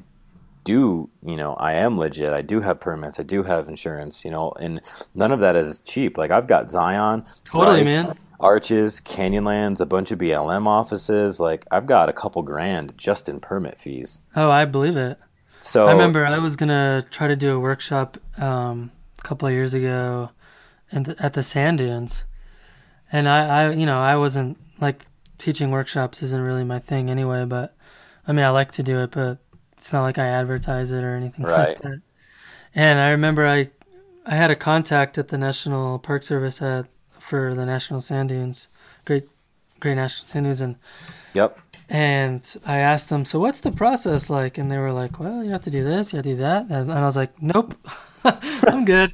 do 0.64 1.10
you 1.24 1.36
know 1.36 1.54
i 1.54 1.72
am 1.74 1.98
legit 1.98 2.32
i 2.32 2.40
do 2.42 2.60
have 2.60 2.78
permits 2.80 3.18
i 3.18 3.22
do 3.22 3.42
have 3.42 3.68
insurance 3.68 4.24
you 4.24 4.30
know 4.30 4.52
and 4.60 4.80
none 5.14 5.32
of 5.32 5.40
that 5.40 5.56
is 5.56 5.80
cheap 5.82 6.16
like 6.16 6.30
i've 6.30 6.46
got 6.46 6.70
zion 6.70 7.24
Totally, 7.44 7.78
Rice, 7.80 7.84
man. 7.86 8.18
arches 8.40 9.00
canyonlands 9.00 9.80
a 9.80 9.86
bunch 9.86 10.10
of 10.12 10.18
blm 10.18 10.66
offices 10.66 11.40
like 11.40 11.66
i've 11.70 11.86
got 11.86 12.08
a 12.08 12.12
couple 12.12 12.42
grand 12.42 12.96
just 12.96 13.28
in 13.28 13.40
permit 13.40 13.78
fees 13.80 14.22
Oh, 14.36 14.50
I 14.50 14.64
believe 14.64 14.96
it. 14.96 15.18
so 15.60 15.88
I 15.88 15.92
remember 15.92 16.24
I 16.24 16.38
was 16.38 16.54
gonna 16.56 17.04
try 17.10 17.26
to 17.28 17.36
do 17.36 17.54
a 17.54 17.58
workshop 17.60 18.16
um, 18.38 18.90
a 19.18 19.22
couple 19.22 19.46
of 19.48 19.54
years 19.54 19.74
ago, 19.74 20.30
the, 20.92 21.14
at 21.20 21.32
the 21.34 21.42
sand 21.42 21.78
dunes, 21.78 22.24
and 23.12 23.28
I, 23.28 23.46
I, 23.66 23.70
you 23.72 23.86
know, 23.86 24.00
I 24.00 24.16
wasn't 24.16 24.58
like 24.80 25.06
teaching 25.42 25.70
workshops 25.72 26.22
isn't 26.22 26.40
really 26.40 26.64
my 26.64 26.78
thing 26.78 27.10
anyway. 27.10 27.44
But 27.44 27.74
I 28.26 28.32
mean, 28.32 28.44
I 28.44 28.50
like 28.50 28.70
to 28.72 28.82
do 28.82 29.00
it, 29.00 29.10
but 29.10 29.38
it's 29.76 29.92
not 29.92 30.02
like 30.02 30.16
I 30.18 30.26
advertise 30.26 30.92
it 30.92 31.02
or 31.02 31.14
anything 31.16 31.44
Right. 31.44 31.68
like 31.70 31.78
that. 31.80 32.00
And 32.74 33.00
I 33.00 33.10
remember 33.10 33.46
I, 33.46 33.70
I 34.24 34.36
had 34.36 34.50
a 34.50 34.56
contact 34.56 35.18
at 35.18 35.28
the 35.28 35.36
National 35.38 35.98
Park 35.98 36.22
Service 36.22 36.62
at 36.62 36.86
for 37.18 37.54
the 37.54 37.66
National 37.66 38.00
Sand 38.00 38.28
Dunes, 38.30 38.68
Great, 39.04 39.28
Great 39.80 39.96
National 39.96 40.26
Sand 40.28 40.44
Dunes, 40.46 40.60
and 40.60 40.76
yep 41.34 41.58
and 41.88 42.56
I 42.64 42.78
asked 42.78 43.10
them, 43.10 43.24
so 43.26 43.38
what's 43.38 43.60
the 43.60 43.72
process 43.72 44.30
like? 44.30 44.56
And 44.56 44.70
they 44.70 44.78
were 44.78 44.92
like, 44.92 45.20
well, 45.20 45.44
you 45.44 45.50
have 45.50 45.60
to 45.62 45.70
do 45.70 45.84
this, 45.84 46.12
you 46.12 46.16
have 46.18 46.24
to 46.24 46.30
do 46.30 46.36
that. 46.36 46.70
And 46.70 46.90
I 46.90 47.02
was 47.04 47.16
like, 47.18 47.42
nope, 47.42 47.74
I'm 48.24 48.84
good. 48.86 49.12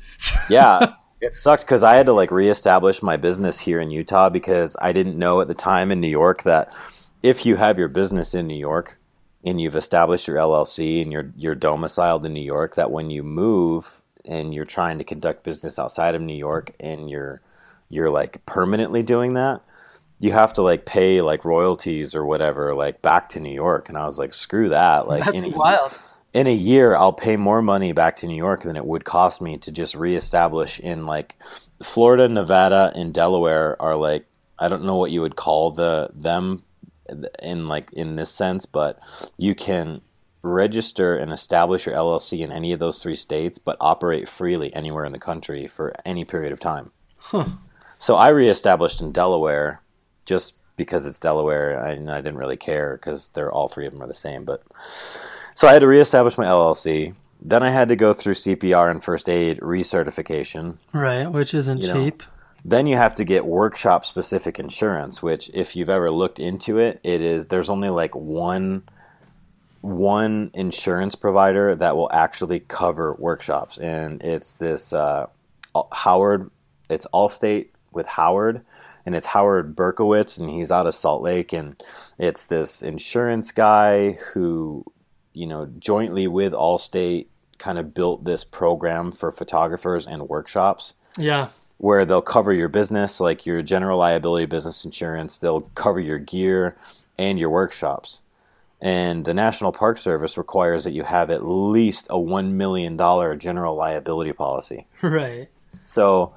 yeah 0.49 0.93
it 1.21 1.35
sucked 1.35 1.63
because 1.63 1.83
i 1.83 1.95
had 1.95 2.07
to 2.07 2.13
like 2.13 2.31
reestablish 2.31 3.03
my 3.03 3.17
business 3.17 3.59
here 3.59 3.81
in 3.81 3.91
utah 3.91 4.29
because 4.29 4.77
i 4.81 4.93
didn't 4.93 5.19
know 5.19 5.41
at 5.41 5.49
the 5.49 5.55
time 5.55 5.91
in 5.91 6.01
new 6.01 6.09
york 6.09 6.43
that 6.43 6.73
if 7.23 7.45
you 7.45 7.57
have 7.57 7.79
your 7.79 7.89
business 7.89 8.35
in 8.35 8.47
new 8.47 8.59
york 8.59 8.99
and 9.45 9.61
you've 9.61 9.77
established 9.77 10.29
your 10.29 10.37
llc 10.37 11.03
and 11.03 11.13
you're 11.13 11.33
you're 11.37 11.55
domiciled 11.55 12.25
in 12.25 12.33
new 12.33 12.41
york 12.41 12.75
that 12.75 12.91
when 12.91 13.11
you 13.11 13.23
move 13.23 14.03
and 14.25 14.55
you're 14.55 14.65
trying 14.65 14.99
to 14.99 15.05
conduct 15.05 15.45
business 15.45 15.79
outside 15.79 16.15
of 16.15 16.23
new 16.23 16.37
york 16.37 16.73
and 16.81 17.11
you're 17.11 17.41
you're 17.89 18.11
like 18.11 18.45
permanently 18.47 19.03
doing 19.03 19.35
that 19.35 19.63
you 20.21 20.33
have 20.33 20.53
to 20.55 20.63
like 20.63 20.85
pay 20.85 21.21
like 21.21 21.45
royalties 21.45 22.15
or 22.15 22.25
whatever 22.25 22.75
like 22.75 23.03
back 23.03 23.29
to 23.31 23.41
New 23.41 23.55
York, 23.55 23.89
and 23.89 23.97
I 23.97 24.05
was 24.05 24.19
like, 24.19 24.33
screw 24.33 24.71
that. 24.71 25.07
Like 25.07 25.25
That's 25.25 25.45
in 25.45 25.53
a, 25.53 25.57
wild. 25.57 25.97
In 26.39 26.47
a 26.47 26.55
year, 26.55 26.95
I'll 26.95 27.13
pay 27.13 27.37
more 27.37 27.61
money 27.61 27.91
back 27.91 28.19
to 28.19 28.29
New 28.29 28.37
York 28.37 28.63
than 28.63 28.77
it 28.77 28.87
would 28.87 29.05
cost 29.05 29.43
me 29.43 29.59
to 29.59 29.73
just 29.73 29.97
reestablish 29.97 30.79
in 30.79 31.05
like 31.05 31.35
Florida, 31.83 32.29
Nevada, 32.29 32.93
and 32.95 33.13
Delaware 33.13 33.81
are 33.83 33.97
like 33.97 34.25
I 34.57 34.69
don't 34.69 34.85
know 34.85 34.95
what 34.95 35.11
you 35.11 35.21
would 35.21 35.35
call 35.35 35.73
the 35.73 36.11
them 36.15 36.63
in 37.43 37.67
like 37.67 37.93
in 37.93 38.15
this 38.15 38.31
sense, 38.31 38.67
but 38.67 39.01
you 39.37 39.57
can 39.57 40.01
register 40.43 41.17
and 41.17 41.33
establish 41.33 41.87
your 41.87 41.97
LLC 41.97 42.39
in 42.39 42.53
any 42.53 42.73
of 42.73 42.79
those 42.79 43.03
three 43.03 43.17
states, 43.17 43.59
but 43.59 43.77
operate 43.81 44.29
freely 44.29 44.73
anywhere 44.75 45.05
in 45.05 45.13
the 45.13 45.19
country 45.19 45.67
for 45.67 45.93
any 46.05 46.25
period 46.25 46.53
of 46.53 46.61
time. 46.61 46.93
Huh. 47.17 47.47
So 47.99 48.15
I 48.15 48.29
reestablished 48.29 49.03
in 49.03 49.11
Delaware 49.11 49.83
just 50.25 50.55
because 50.77 51.05
it's 51.05 51.19
Delaware, 51.19 51.85
and 51.85 52.09
I 52.09 52.19
didn't 52.19 52.39
really 52.39 52.57
care 52.57 52.97
because 52.97 53.31
they're 53.31 53.51
all 53.51 53.67
three 53.67 53.87
of 53.87 53.93
them 53.93 54.03
are 54.05 54.07
the 54.07 54.15
same. 54.15 54.45
But 54.45 54.63
so 55.59 55.67
I 55.67 55.73
had 55.73 55.81
to 55.81 55.89
reestablish 55.89 56.39
my 56.39 56.45
LLC. 56.45 57.17
Then 57.43 57.65
I 57.65 57.71
had 57.71 57.89
to 57.89 57.97
go 57.97 58.13
through 58.13 58.35
CPR 58.35 58.93
and 58.93 59.03
first 59.03 59.29
aid 59.29 59.59
recertification. 59.59 60.79
Right, 60.93 61.27
which 61.27 61.53
isn't 61.53 61.83
You 61.83 61.89
know, 61.89 61.95
cheap. 61.95 62.23
Then 62.65 62.87
you 62.87 62.97
have 62.97 63.15
to 63.15 63.25
get 63.25 63.45
workshop 63.45 64.05
specific 64.05 64.61
insurance, 64.61 65.21
which 65.21 65.51
if 65.53 65.75
you've 65.75 65.89
ever 65.89 66.13
looked 66.13 66.39
into 66.39 66.79
it, 66.79 67.01
it 67.03 67.23
is 67.23 67.47
there's 67.47 67.71
only 67.71 67.91
like 67.91 68.15
one 68.15 68.85
one 69.81 70.53
insurance 70.55 71.17
provider 71.17 71.75
that 71.75 71.97
will 71.97 72.11
actually 72.13 72.61
cover 72.61 73.15
workshops, 73.15 73.79
and 73.79 74.23
it's 74.23 74.59
this 74.59 74.93
uh, 74.93 75.27
Howard. 75.93 76.53
It's 76.89 77.09
Allstate 77.13 77.71
with 77.91 78.07
Howard, 78.07 78.65
and 79.05 79.17
it's 79.17 79.27
Howard 79.27 79.75
Berkowitz, 79.75 80.39
and 80.39 80.49
he's 80.49 80.71
out 80.71 80.87
of 80.87 80.95
Salt 80.95 81.21
Lake, 81.21 81.53
and 81.53 81.83
it's 82.17 82.45
this 82.45 82.81
insurance 82.81 83.51
guy 83.51 84.13
who, 84.13 84.85
you 85.39 85.47
know, 85.47 85.67
jointly 85.79 86.27
with 86.27 86.53
Allstate, 86.53 87.27
kind 87.59 87.79
of 87.79 87.95
built 87.95 88.25
this 88.25 88.45
program 88.45 89.11
for 89.13 89.31
photographers 89.33 90.07
and 90.07 90.29
workshops 90.29 90.95
Yeah. 91.17 91.49
where 91.79 92.05
they'll 92.05 92.23
cover 92.23 92.53
your 92.53 92.69
business, 92.69 93.21
like 93.21 93.47
your 93.47 93.63
general 93.63 93.99
liability 93.99 94.47
business 94.47 94.85
insurance. 94.85 95.39
They'll 95.39 95.63
cover 95.75 96.01
your 96.01 96.19
gear 96.19 96.77
and 97.19 97.39
your 97.39 97.51
workshops. 97.51 98.23
And 98.81 99.25
the 99.25 99.35
National 99.35 99.73
Park 99.73 99.97
Service 99.99 100.39
requires 100.39 100.85
that 100.85 100.93
you 100.93 101.03
have 101.03 101.31
at 101.31 101.45
least 101.45 102.07
a 102.11 102.15
$1 102.17 102.53
million 102.53 102.97
general 103.39 103.75
liability 103.75 104.33
policy. 104.33 104.87
Right. 105.03 105.49
So 105.83 106.33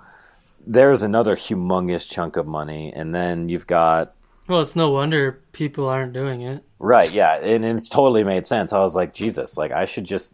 there's 0.65 1.03
another 1.03 1.35
humongous 1.35 2.09
chunk 2.09 2.35
of 2.37 2.47
money. 2.47 2.91
And 2.95 3.13
then 3.13 3.49
you've 3.49 3.67
got, 3.67 4.15
Well, 4.51 4.61
it's 4.61 4.75
no 4.75 4.89
wonder 4.91 5.39
people 5.53 5.87
aren't 5.87 6.13
doing 6.13 6.41
it. 6.41 6.63
right, 6.79 7.09
yeah, 7.11 7.35
and, 7.37 7.63
and 7.63 7.77
it's 7.77 7.87
totally 7.89 8.23
made 8.23 8.45
sense. 8.45 8.73
I 8.73 8.79
was 8.79 8.95
like, 8.95 9.13
Jesus, 9.13 9.57
like 9.57 9.71
I 9.71 9.85
should 9.85 10.03
just 10.05 10.33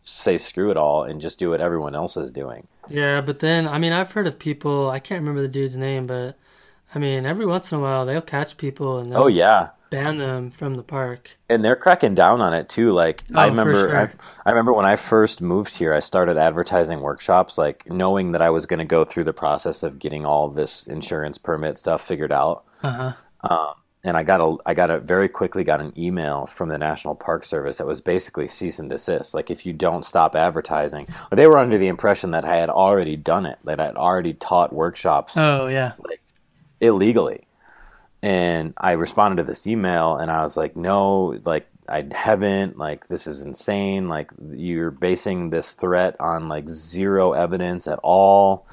say 0.00 0.36
screw 0.36 0.70
it 0.70 0.76
all 0.76 1.04
and 1.04 1.20
just 1.20 1.38
do 1.38 1.48
what 1.50 1.60
everyone 1.62 1.94
else 1.94 2.16
is 2.18 2.30
doing. 2.30 2.66
Yeah, 2.90 3.22
but 3.22 3.38
then 3.38 3.66
I 3.66 3.78
mean 3.78 3.92
I've 3.92 4.12
heard 4.12 4.26
of 4.26 4.38
people 4.38 4.90
I 4.90 4.98
can't 4.98 5.20
remember 5.20 5.40
the 5.40 5.48
dude's 5.48 5.78
name, 5.78 6.04
but 6.06 6.36
I 6.94 6.98
mean 6.98 7.24
every 7.24 7.46
once 7.46 7.72
in 7.72 7.78
a 7.78 7.80
while 7.80 8.04
they'll 8.04 8.20
catch 8.20 8.58
people 8.58 8.98
and 8.98 9.10
they'll 9.10 9.22
Oh, 9.22 9.26
yeah. 9.28 9.70
ban 9.88 10.18
them 10.18 10.50
from 10.50 10.74
the 10.74 10.82
park. 10.82 11.38
and 11.48 11.64
they're 11.64 11.74
cracking 11.76 12.14
down 12.14 12.42
on 12.42 12.52
it 12.52 12.68
too. 12.68 12.92
Like 12.92 13.24
I 13.34 13.44
Oh, 13.44 13.46
for 13.46 13.50
remember, 13.52 13.74
sure. 13.88 13.96
I, 13.98 14.10
I 14.44 14.50
remember 14.50 14.74
when 14.74 14.84
I 14.84 14.96
first 14.96 15.40
moved 15.40 15.74
here, 15.74 15.94
I 15.94 16.00
started 16.00 16.36
advertising 16.36 17.00
workshops, 17.00 17.56
like 17.56 17.88
knowing 17.88 18.32
that 18.32 18.42
I 18.42 18.50
was 18.50 18.66
going 18.66 18.80
to 18.80 18.84
go 18.84 19.04
through 19.04 19.24
the 19.24 19.32
process 19.32 19.82
of 19.82 19.98
getting 19.98 20.26
all 20.26 20.50
this 20.50 20.86
insurance 20.86 21.38
permit 21.38 21.78
stuff 21.78 22.02
figured 22.02 22.32
out. 22.32 22.64
Uh-huh. 22.82 23.12
Um, 23.50 23.74
and 24.04 24.18
I 24.18 24.22
got 24.22 24.40
a, 24.40 24.56
I 24.66 24.74
got 24.74 24.90
a 24.90 25.00
very 25.00 25.28
quickly 25.28 25.64
got 25.64 25.80
an 25.80 25.92
email 25.98 26.46
from 26.46 26.68
the 26.68 26.76
National 26.76 27.14
Park 27.14 27.42
Service 27.42 27.78
that 27.78 27.86
was 27.86 28.02
basically 28.02 28.48
cease 28.48 28.78
and 28.78 28.90
desist. 28.90 29.34
Like 29.34 29.50
if 29.50 29.64
you 29.64 29.72
don't 29.72 30.04
stop 30.04 30.36
advertising, 30.36 31.06
they 31.32 31.46
were 31.46 31.56
under 31.56 31.78
the 31.78 31.88
impression 31.88 32.32
that 32.32 32.44
I 32.44 32.56
had 32.56 32.68
already 32.68 33.16
done 33.16 33.46
it, 33.46 33.58
that 33.64 33.80
I 33.80 33.86
had 33.86 33.96
already 33.96 34.34
taught 34.34 34.74
workshops 34.74 35.36
Oh 35.36 35.68
yeah. 35.68 35.92
illegally. 36.80 37.46
And 38.22 38.74
I 38.76 38.92
responded 38.92 39.42
to 39.42 39.46
this 39.46 39.66
email 39.66 40.16
and 40.16 40.30
I 40.30 40.42
was 40.42 40.56
like, 40.56 40.76
no, 40.76 41.38
like 41.44 41.66
I 41.88 42.06
haven't, 42.12 42.78
like 42.78 43.06
this 43.08 43.26
is 43.26 43.42
insane. 43.42 44.08
Like 44.08 44.30
you're 44.50 44.90
basing 44.90 45.50
this 45.50 45.72
threat 45.72 46.16
on 46.20 46.48
like 46.48 46.68
zero 46.68 47.32
evidence 47.32 47.88
at 47.88 48.00
all. 48.02 48.66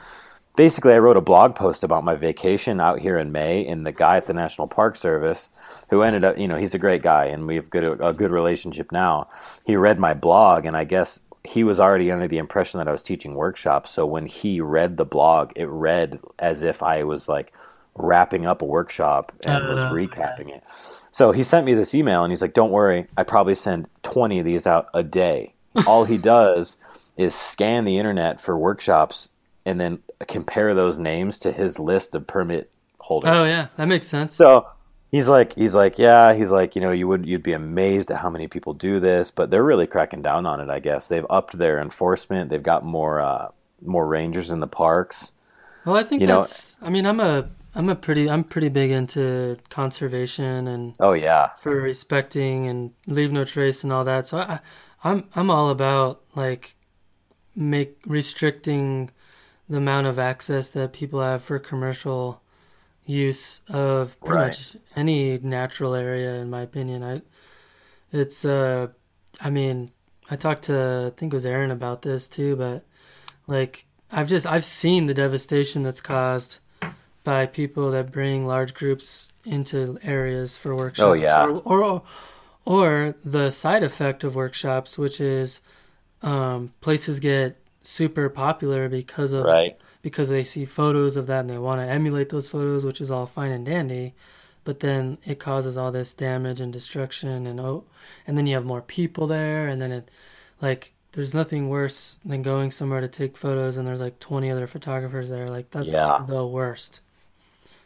Basically, 0.55 0.93
I 0.93 0.99
wrote 0.99 1.17
a 1.17 1.21
blog 1.21 1.55
post 1.55 1.83
about 1.83 2.03
my 2.03 2.15
vacation 2.15 2.81
out 2.81 2.99
here 2.99 3.17
in 3.17 3.31
May, 3.31 3.65
and 3.65 3.85
the 3.85 3.91
guy 3.93 4.17
at 4.17 4.25
the 4.25 4.33
National 4.33 4.67
Park 4.67 4.97
Service, 4.97 5.49
who 5.89 6.01
ended 6.01 6.23
up, 6.25 6.37
you 6.37 6.47
know, 6.47 6.57
he's 6.57 6.75
a 6.75 6.79
great 6.79 7.01
guy, 7.01 7.25
and 7.25 7.47
we 7.47 7.55
have 7.55 7.69
good 7.69 8.01
a 8.01 8.11
good 8.11 8.31
relationship 8.31 8.91
now. 8.91 9.29
He 9.65 9.75
read 9.77 9.97
my 9.97 10.13
blog, 10.13 10.65
and 10.65 10.75
I 10.75 10.83
guess 10.83 11.21
he 11.43 11.63
was 11.63 11.79
already 11.79 12.11
under 12.11 12.27
the 12.27 12.37
impression 12.37 12.77
that 12.77 12.87
I 12.87 12.91
was 12.91 13.01
teaching 13.01 13.33
workshops. 13.35 13.91
So 13.91 14.05
when 14.05 14.25
he 14.25 14.61
read 14.61 14.97
the 14.97 15.05
blog, 15.05 15.53
it 15.55 15.67
read 15.67 16.19
as 16.37 16.63
if 16.63 16.83
I 16.83 17.03
was 17.03 17.27
like 17.27 17.53
wrapping 17.95 18.45
up 18.45 18.61
a 18.61 18.65
workshop 18.65 19.31
and 19.45 19.67
was 19.67 19.83
Oh, 19.83 19.91
recapping 19.91 20.49
it. 20.49 20.63
So 21.11 21.31
he 21.31 21.43
sent 21.43 21.65
me 21.65 21.73
this 21.73 21.95
email 21.95 22.23
and 22.23 22.31
he's 22.31 22.41
like, 22.41 22.53
"Don't 22.53 22.71
worry, 22.71 23.07
I 23.17 23.23
probably 23.23 23.55
send 23.55 23.87
20 24.03 24.39
of 24.39 24.45
these 24.45 24.67
out 24.67 24.87
a 24.93 25.03
day." 25.03 25.53
All 25.87 26.05
he 26.05 26.17
does 26.35 26.77
is 27.17 27.33
scan 27.33 27.85
the 27.85 27.97
internet 27.97 28.39
for 28.39 28.57
workshops 28.57 29.29
and 29.65 29.80
then 29.80 30.00
compare 30.28 30.74
those 30.74 30.97
names 31.00 31.39
to 31.39 31.52
his 31.52 31.80
list 31.80 32.15
of 32.15 32.26
permit 32.28 32.71
holders. 33.00 33.39
Oh 33.39 33.45
yeah, 33.45 33.67
that 33.78 33.88
makes 33.88 34.08
sense. 34.08 34.36
So 34.36 34.65
he's 35.12 35.28
like, 35.30 35.56
he's 35.56 35.76
like, 35.76 35.97
yeah, 36.00 36.34
he's 36.34 36.52
like, 36.52 36.76
you 36.76 36.82
know, 36.82 36.91
you 36.91 37.08
would, 37.08 37.26
you'd 37.26 37.43
be 37.43 37.54
amazed 37.54 38.12
at 38.12 38.17
how 38.17 38.30
many 38.30 38.47
people 38.47 38.74
do 38.74 39.00
this, 39.00 39.32
but 39.32 39.52
they're 39.52 39.63
really 39.63 39.88
cracking 39.88 40.21
down 40.21 40.45
on 40.45 40.60
it. 40.60 40.69
I 40.69 40.80
guess 40.80 41.08
they've 41.08 41.26
upped 41.30 41.58
their 41.58 41.80
enforcement. 41.80 42.50
They've 42.50 42.62
got 42.63 42.84
more, 42.86 43.21
uh, 43.21 43.50
more 43.82 44.08
rangers 44.08 44.52
in 44.52 44.60
the 44.60 44.67
parks. 44.67 45.34
well, 45.86 45.95
I 45.95 46.04
think 46.04 46.21
you 46.21 46.28
know- 46.28 46.41
that's 46.41 46.78
I 46.82 46.89
mean, 46.89 47.06
I'm 47.06 47.19
a 47.19 47.50
I'm 47.74 47.88
a 47.89 47.95
pretty 47.95 48.30
I'm 48.30 48.43
pretty 48.43 48.69
big 48.69 48.91
into 48.91 49.58
conservation 49.69 50.67
and 50.67 50.93
Oh 51.00 51.13
yeah, 51.13 51.50
for 51.62 51.74
respecting 51.82 52.67
and 52.67 52.91
leave 53.08 53.32
no 53.32 53.43
trace 53.45 53.84
and 53.84 53.91
all 53.93 54.04
that. 54.04 54.26
So 54.26 54.39
I, 54.39 54.60
I'm 55.04 55.28
I'm 55.36 55.50
all 55.50 55.69
about 55.69 56.21
like 56.36 56.76
make 57.56 57.97
restricting 58.06 59.10
the 59.69 59.78
amount 59.78 60.08
of 60.08 60.19
access 60.19 60.69
that 60.69 60.93
people 60.93 61.21
have 61.21 61.43
for 61.43 61.58
commercial 61.60 62.41
use 63.06 63.62
of 63.69 64.19
pretty 64.19 64.36
Right. 64.36 64.45
much 64.47 64.76
any 64.95 65.38
natural 65.39 65.95
area. 65.95 66.36
In 66.36 66.50
my 66.50 66.62
opinion, 66.62 67.04
I 67.04 67.21
it's 68.12 68.43
uh 68.45 68.88
I 69.39 69.50
mean 69.50 69.89
I 70.30 70.36
talked 70.36 70.63
to 70.63 71.12
I 71.13 71.17
think 71.17 71.34
it 71.34 71.36
was 71.36 71.45
Aaron 71.45 71.71
about 71.71 72.02
this 72.02 72.28
too, 72.28 72.56
but 72.56 72.84
like 73.47 73.86
I've 74.12 74.28
just 74.28 74.45
I've 74.45 74.65
seen 74.65 75.06
the 75.06 75.13
devastation 75.13 75.84
that's 75.84 76.02
caused 76.02 76.60
by 77.24 77.45
people 77.45 77.91
that 77.91 78.12
bring 78.12 78.45
large 78.47 78.74
groups 78.74 79.30
into 79.45 79.97
areas 80.04 80.58
for 80.58 80.76
workshops. 80.76 81.06
Oh, 81.08 81.13
yeah. 81.13 81.45
Or, 81.45 81.62
or 81.84 82.02
or 82.65 83.15
the 83.26 83.50
side 83.52 83.84
effect 83.84 84.24
of 84.24 84.36
workshops, 84.36 84.97
which 84.97 85.19
is 85.21 85.62
um, 86.21 86.74
places 86.82 87.19
get 87.19 87.58
super 87.84 88.30
popular 88.30 88.89
because 88.89 89.34
of 89.34 89.46
right. 89.46 89.78
because 90.02 90.30
they 90.30 90.44
see 90.44 90.65
photos 90.65 91.17
of 91.17 91.28
that 91.28 91.41
and 91.41 91.50
they 91.50 91.58
want 91.58 91.80
to 91.80 91.86
emulate 91.86 92.30
those 92.30 92.48
photos, 92.50 92.86
which 92.86 93.02
is 93.02 93.12
all 93.12 93.26
fine 93.26 93.52
and 93.52 93.65
dandy. 93.65 94.13
But 94.63 94.80
then 94.80 95.17
it 95.26 95.39
causes 95.39 95.78
all 95.78 95.91
this 95.91 96.13
damage 96.13 96.60
and 96.62 96.72
destruction, 96.74 97.48
and 97.48 97.60
oh, 97.60 97.86
and 98.28 98.38
then 98.38 98.46
you 98.48 98.56
have 98.56 98.65
more 98.65 98.82
people 98.82 99.28
there, 99.28 99.67
and 99.67 99.82
then 99.82 99.91
it, 99.91 100.10
like, 100.62 100.94
there's 101.13 101.34
nothing 101.34 101.70
worse 101.70 102.20
than 102.26 102.41
going 102.44 102.72
somewhere 102.72 103.02
to 103.02 103.08
take 103.08 103.36
photos 103.38 103.76
and 103.78 103.86
there's 103.88 104.00
like 104.02 104.20
20 104.20 104.50
other 104.50 104.67
photographers 104.67 105.30
there. 105.30 105.48
Like 105.50 105.72
that's 105.72 105.94
Yeah. 105.94 106.17
the 106.17 106.46
worst. 106.48 107.02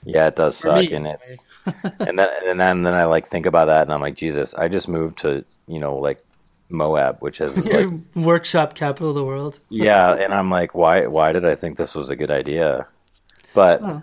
Yeah, 0.04 0.28
it 0.28 0.36
does 0.36 0.58
For 0.60 0.70
suck, 0.70 0.72
me, 0.72 0.92
and 0.92 1.08
it's 1.08 1.40
and 2.06 2.20
then 2.20 2.30
and 2.46 2.60
then 2.60 2.84
then 2.84 2.94
I 2.94 3.06
like 3.06 3.28
think 3.28 3.46
about 3.46 3.66
that, 3.68 3.84
and 3.84 3.94
I'm 3.94 4.02
like, 4.02 4.16
Jesus, 4.16 4.54
I 4.56 4.68
just 4.70 4.88
moved 4.88 5.20
to 5.20 5.46
you 5.68 5.80
know 5.80 5.98
like 5.98 6.25
Moab, 6.70 7.18
which 7.20 7.38
has 7.40 7.58
like 7.66 7.88
Workshop 8.16 8.74
capital 8.76 9.10
of 9.10 9.16
the 9.16 9.24
world. 9.26 9.60
yeah, 9.70 10.14
and 10.14 10.34
I'm 10.34 10.50
like, 10.50 10.74
why 10.76 11.06
why 11.08 11.32
did 11.32 11.46
I 11.46 11.56
think 11.56 11.78
this 11.78 11.94
was 11.96 12.10
a 12.10 12.16
good 12.16 12.32
idea? 12.32 12.88
But 13.54 13.82
Oh. 13.82 14.02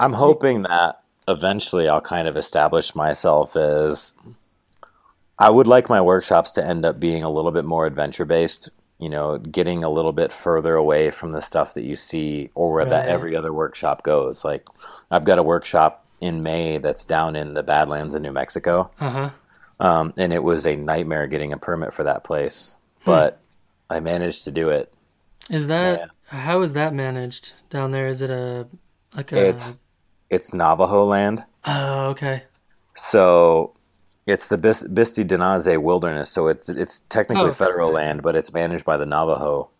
I'm 0.00 0.12
hoping 0.12 0.62
that 0.62 1.00
eventually 1.26 1.88
I'll 1.88 2.00
kind 2.00 2.28
of 2.28 2.36
establish 2.36 2.94
myself 2.94 3.56
as 3.56 4.12
I 5.38 5.50
would 5.50 5.66
like 5.66 5.88
my 5.88 6.00
workshops 6.00 6.50
to 6.52 6.64
end 6.64 6.84
up 6.84 6.98
being 6.98 7.22
a 7.22 7.30
little 7.30 7.50
bit 7.52 7.64
more 7.64 7.84
adventure 7.86 8.24
based, 8.24 8.70
you 8.98 9.08
know, 9.08 9.38
getting 9.38 9.84
a 9.84 9.90
little 9.90 10.12
bit 10.12 10.32
further 10.32 10.74
away 10.74 11.10
from 11.10 11.32
the 11.32 11.40
stuff 11.42 11.74
that 11.74 11.82
you 11.82 11.96
see 11.96 12.50
or 12.54 12.72
where 12.72 12.84
that 12.84 13.06
every 13.08 13.36
other 13.36 13.52
workshop 13.52 14.02
goes. 14.02 14.44
Like 14.44 14.66
I've 15.10 15.24
got 15.24 15.38
a 15.38 15.42
workshop 15.42 16.04
in 16.20 16.42
May 16.42 16.78
that's 16.78 17.04
down 17.04 17.36
in 17.36 17.54
the 17.54 17.62
Badlands 17.62 18.14
in 18.14 18.22
New 18.22 18.32
Mexico. 18.32 18.90
Uh 19.00 19.10
huh. 19.10 19.30
Um, 19.80 20.12
and 20.16 20.32
it 20.32 20.42
was 20.42 20.66
a 20.66 20.74
nightmare 20.76 21.26
getting 21.26 21.52
a 21.52 21.58
permit 21.58 21.92
for 21.94 22.02
that 22.04 22.24
place. 22.24 22.74
But 23.04 23.40
I 23.88 24.00
managed 24.00 24.44
to 24.44 24.50
do 24.50 24.68
it. 24.70 24.92
Is 25.50 25.68
that 25.68 26.10
how 26.26 26.62
is 26.62 26.74
that 26.74 26.92
managed 26.92 27.52
down 27.70 27.90
there? 27.92 28.06
Is 28.06 28.20
it 28.22 28.30
a 28.30 28.66
like 29.16 29.32
a 29.32 29.48
It's 29.48 29.80
it's 30.30 30.52
Navajo 30.52 31.04
land. 31.06 31.44
Oh, 31.64 32.06
okay. 32.08 32.42
So 32.94 33.74
it's 34.26 34.48
the 34.48 34.58
Bis- 34.58 34.82
Bisti 34.82 35.26
De-Na-Zin 35.26 35.82
Wilderness. 35.82 36.28
So 36.30 36.48
it's 36.48 36.68
it's 36.68 37.00
technically 37.08 37.48
Oh. 37.48 37.52
federal 37.52 37.90
land, 37.92 38.22
but 38.22 38.36
it's 38.36 38.52
managed 38.52 38.84
by 38.84 38.96
the 38.96 39.06
Navajo. 39.06 39.70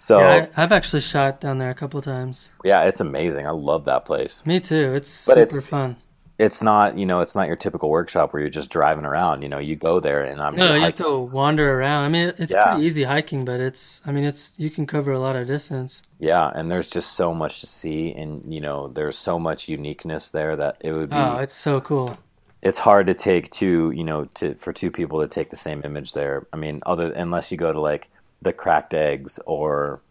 So 0.00 0.18
yeah, 0.18 0.46
I, 0.56 0.62
I've 0.62 0.72
actually 0.72 1.00
shot 1.00 1.40
down 1.40 1.58
there 1.58 1.70
a 1.70 1.74
couple 1.74 2.00
times. 2.02 2.50
Yeah, 2.64 2.82
it's 2.84 3.00
amazing. 3.00 3.46
I 3.46 3.50
love 3.50 3.86
that 3.86 4.04
place. 4.04 4.44
Me 4.46 4.60
too. 4.60 4.92
It's 4.94 5.24
But 5.26 5.34
super 5.34 5.42
it's- 5.42 5.62
fun. 5.64 5.96
It's 6.38 6.60
not 6.62 6.98
you 6.98 7.06
know 7.06 7.20
it's 7.22 7.34
not 7.34 7.46
your 7.46 7.56
typical 7.56 7.88
workshop 7.88 8.32
where 8.32 8.40
you're 8.42 8.50
just 8.50 8.70
driving 8.70 9.06
around. 9.06 9.42
You 9.42 9.48
know 9.48 9.58
you 9.58 9.74
go 9.76 10.00
there 10.00 10.22
and 10.22 10.40
I'm 10.40 10.54
No, 10.54 10.74
you 10.74 10.82
have 10.82 10.94
to 10.96 11.18
wander 11.20 11.78
around. 11.80 12.04
I 12.04 12.08
mean, 12.08 12.32
it's 12.38 12.52
Yeah. 12.52 12.72
pretty 12.72 12.84
easy 12.86 13.04
hiking, 13.04 13.44
but 13.46 13.58
it's. 13.60 14.02
I 14.06 14.12
mean, 14.12 14.24
it's 14.24 14.54
you 14.58 14.68
can 14.70 14.86
cover 14.86 15.12
a 15.12 15.18
lot 15.18 15.34
of 15.36 15.46
distance. 15.46 16.02
Yeah, 16.18 16.50
and 16.54 16.70
there's 16.70 16.90
just 16.90 17.12
so 17.14 17.34
much 17.34 17.60
to 17.60 17.66
see, 17.66 18.12
and 18.14 18.42
you 18.52 18.60
know 18.60 18.88
there's 18.88 19.16
so 19.18 19.38
much 19.38 19.68
uniqueness 19.68 20.30
there 20.30 20.56
that 20.56 20.76
it 20.80 20.92
would 20.92 21.10
be. 21.10 21.16
Oh, 21.16 21.38
it's 21.38 21.54
so 21.54 21.80
cool. 21.80 22.18
it's 22.62 22.78
hard 22.80 23.06
to 23.06 23.14
take 23.14 23.50
two, 23.50 23.90
you 23.92 24.04
know, 24.04 24.24
to 24.34 24.54
for 24.56 24.72
two 24.72 24.90
people 24.90 25.20
to 25.20 25.28
take 25.28 25.50
the 25.50 25.56
same 25.56 25.82
image 25.84 26.12
there. 26.12 26.46
I 26.52 26.56
mean, 26.58 26.82
other 26.86 27.12
unless 27.12 27.50
you 27.50 27.56
go 27.58 27.72
to 27.72 27.80
like 27.80 28.10
the 28.42 28.52
cracked 28.52 28.92
eggs 28.94 29.38
or, 29.46 30.02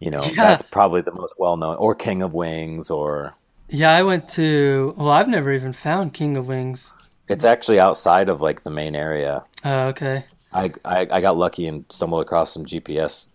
you 0.00 0.10
know, 0.10 0.22
Yeah. 0.34 0.34
that's 0.36 0.62
probably 0.62 1.00
the 1.00 1.12
most 1.14 1.34
well 1.38 1.56
known, 1.56 1.76
or 1.78 1.94
King 1.94 2.22
of 2.22 2.34
Wings, 2.34 2.90
or 2.90 3.34
Yeah, 3.68 3.90
I 3.94 4.02
went 4.02 4.28
to. 4.30 4.94
Well, 4.96 5.10
I've 5.10 5.28
never 5.28 5.52
even 5.52 5.72
found 5.72 6.12
King 6.14 6.36
of 6.36 6.46
Wings. 6.46 6.92
it's 7.28 7.44
actually 7.44 7.80
outside 7.80 8.28
of 8.28 8.40
like 8.40 8.62
the 8.62 8.70
main 8.70 8.94
area. 8.94 9.44
Oh, 9.64 9.88
okay. 9.88 10.24
I 10.52 10.72
I, 10.84 11.06
I 11.10 11.20
got 11.20 11.36
lucky 11.36 11.66
and 11.66 11.84
stumbled 11.90 12.22
across 12.22 12.52
some 12.52 12.64
GPS. 12.64 13.28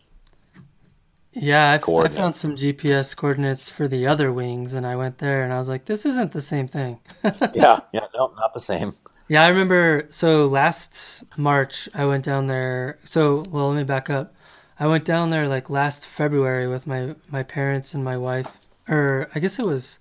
Yeah, 1.34 1.72
I, 1.72 1.76
f- 1.76 1.88
I 1.88 2.08
found 2.10 2.36
some 2.36 2.56
GPS 2.56 3.16
coordinates 3.16 3.70
for 3.70 3.88
the 3.88 4.06
other 4.06 4.34
wings, 4.34 4.74
and 4.74 4.86
I 4.86 4.98
went 4.98 5.20
there, 5.20 5.44
and 5.44 5.54
I 5.54 5.58
was 5.58 5.70
like, 5.70 5.86
"This 5.86 6.06
isn't 6.06 6.34
the 6.34 6.42
same 6.42 6.68
thing." 6.68 7.00
yeah, 7.54 7.80
yeah, 7.94 8.06
no, 8.14 8.34
not 8.38 8.54
the 8.54 8.60
same. 8.60 8.94
Yeah, 9.30 9.44
I 9.46 9.48
remember. 9.48 10.08
So 10.10 10.46
last 10.48 11.24
March, 11.38 11.88
I 11.94 12.06
went 12.06 12.26
down 12.26 12.48
there. 12.48 13.00
So, 13.06 13.46
well, 13.50 13.70
let 13.70 13.78
me 13.78 13.84
back 13.86 14.10
up. 14.10 14.34
I 14.78 14.88
went 14.88 15.06
down 15.06 15.30
there 15.30 15.48
like 15.48 15.70
last 15.70 16.06
February 16.06 16.68
with 16.68 16.86
my 16.86 17.16
my 17.30 17.44
parents 17.44 17.94
and 17.94 18.04
my 18.04 18.18
wife, 18.18 18.58
or 18.90 19.30
I 19.34 19.40
guess 19.40 19.58
it 19.58 19.66
was. 19.66 20.00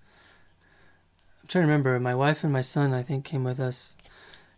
Trying 1.51 1.63
to 1.63 1.67
remember. 1.67 1.99
My 1.99 2.15
wife 2.15 2.45
and 2.45 2.53
my 2.53 2.61
son, 2.61 2.95
I 2.95 3.03
think, 3.03 3.25
came 3.25 3.43
with 3.43 3.59
us, 3.59 3.97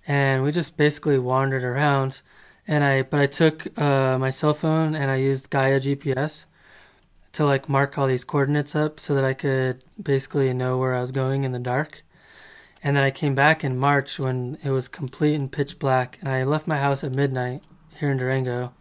and 0.06 0.42
we 0.42 0.52
just 0.52 0.76
basically 0.76 1.18
wandered 1.18 1.64
around. 1.64 2.20
And 2.68 2.84
I, 2.84 3.00
but 3.00 3.18
I 3.18 3.24
took 3.24 3.78
uh, 3.80 4.18
my 4.18 4.28
cell 4.28 4.52
phone 4.52 4.94
and 4.94 5.10
I 5.10 5.16
used 5.16 5.48
Gaia 5.48 5.80
GPS 5.80 6.44
to 7.32 7.46
like 7.46 7.66
mark 7.66 7.96
all 7.96 8.06
these 8.06 8.24
coordinates 8.24 8.76
up 8.76 9.00
so 9.00 9.14
that 9.14 9.24
I 9.24 9.32
could 9.32 9.82
basically 10.00 10.52
know 10.52 10.76
where 10.76 10.94
I 10.94 11.00
was 11.00 11.12
going 11.12 11.44
in 11.44 11.52
the 11.52 11.58
dark. 11.58 12.04
And 12.84 12.94
then 12.94 13.04
I 13.04 13.10
came 13.10 13.34
back 13.34 13.64
in 13.64 13.78
March 13.78 14.18
when 14.18 14.58
it 14.62 14.68
was 14.68 14.86
complete 14.86 15.34
and 15.34 15.50
pitch 15.50 15.78
black. 15.78 16.18
And 16.20 16.28
I 16.28 16.44
left 16.44 16.66
my 16.66 16.78
house 16.78 17.02
at 17.02 17.14
midnight 17.14 17.62
here 17.96 18.10
in 18.10 18.18
Durango. 18.18 18.74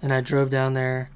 And 0.00 0.10
I 0.10 0.22
drove 0.22 0.48
down 0.48 0.72
there. 0.72 1.10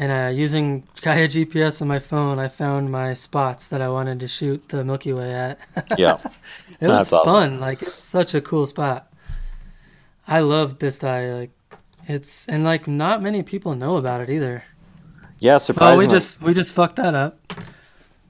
And 0.00 0.12
uh, 0.12 0.30
using 0.32 0.86
Gaia 1.02 1.26
GPS 1.26 1.82
on 1.82 1.88
my 1.88 1.98
phone, 1.98 2.38
I 2.38 2.46
found 2.46 2.90
my 2.90 3.14
spots 3.14 3.66
that 3.68 3.80
I 3.82 3.88
wanted 3.88 4.20
to 4.20 4.28
shoot 4.28 4.68
the 4.68 4.84
Milky 4.84 5.12
Way 5.12 5.32
at. 5.34 5.58
Yeah, 5.98 6.18
it 6.80 6.86
was 6.86 7.12
awesome. 7.12 7.24
fun. 7.24 7.60
Like, 7.60 7.82
it's 7.82 7.94
such 7.94 8.32
a 8.34 8.40
cool 8.40 8.64
spot. 8.64 9.12
I 10.28 10.40
love 10.40 10.78
Bisti. 10.78 11.36
Like, 11.40 11.50
it's, 12.06 12.46
and 12.48 12.62
like, 12.62 12.86
not 12.86 13.22
many 13.22 13.42
people 13.42 13.74
know 13.74 13.96
about 13.96 14.20
it 14.20 14.30
either. 14.30 14.62
yeah. 15.40 15.56
Oh, 15.56 15.58
Surprisingly, 15.58 16.06
we 16.06 16.12
just, 16.12 16.40
we 16.42 16.54
just 16.54 16.72
fucked 16.72 16.96
that 16.96 17.14
up. 17.14 17.40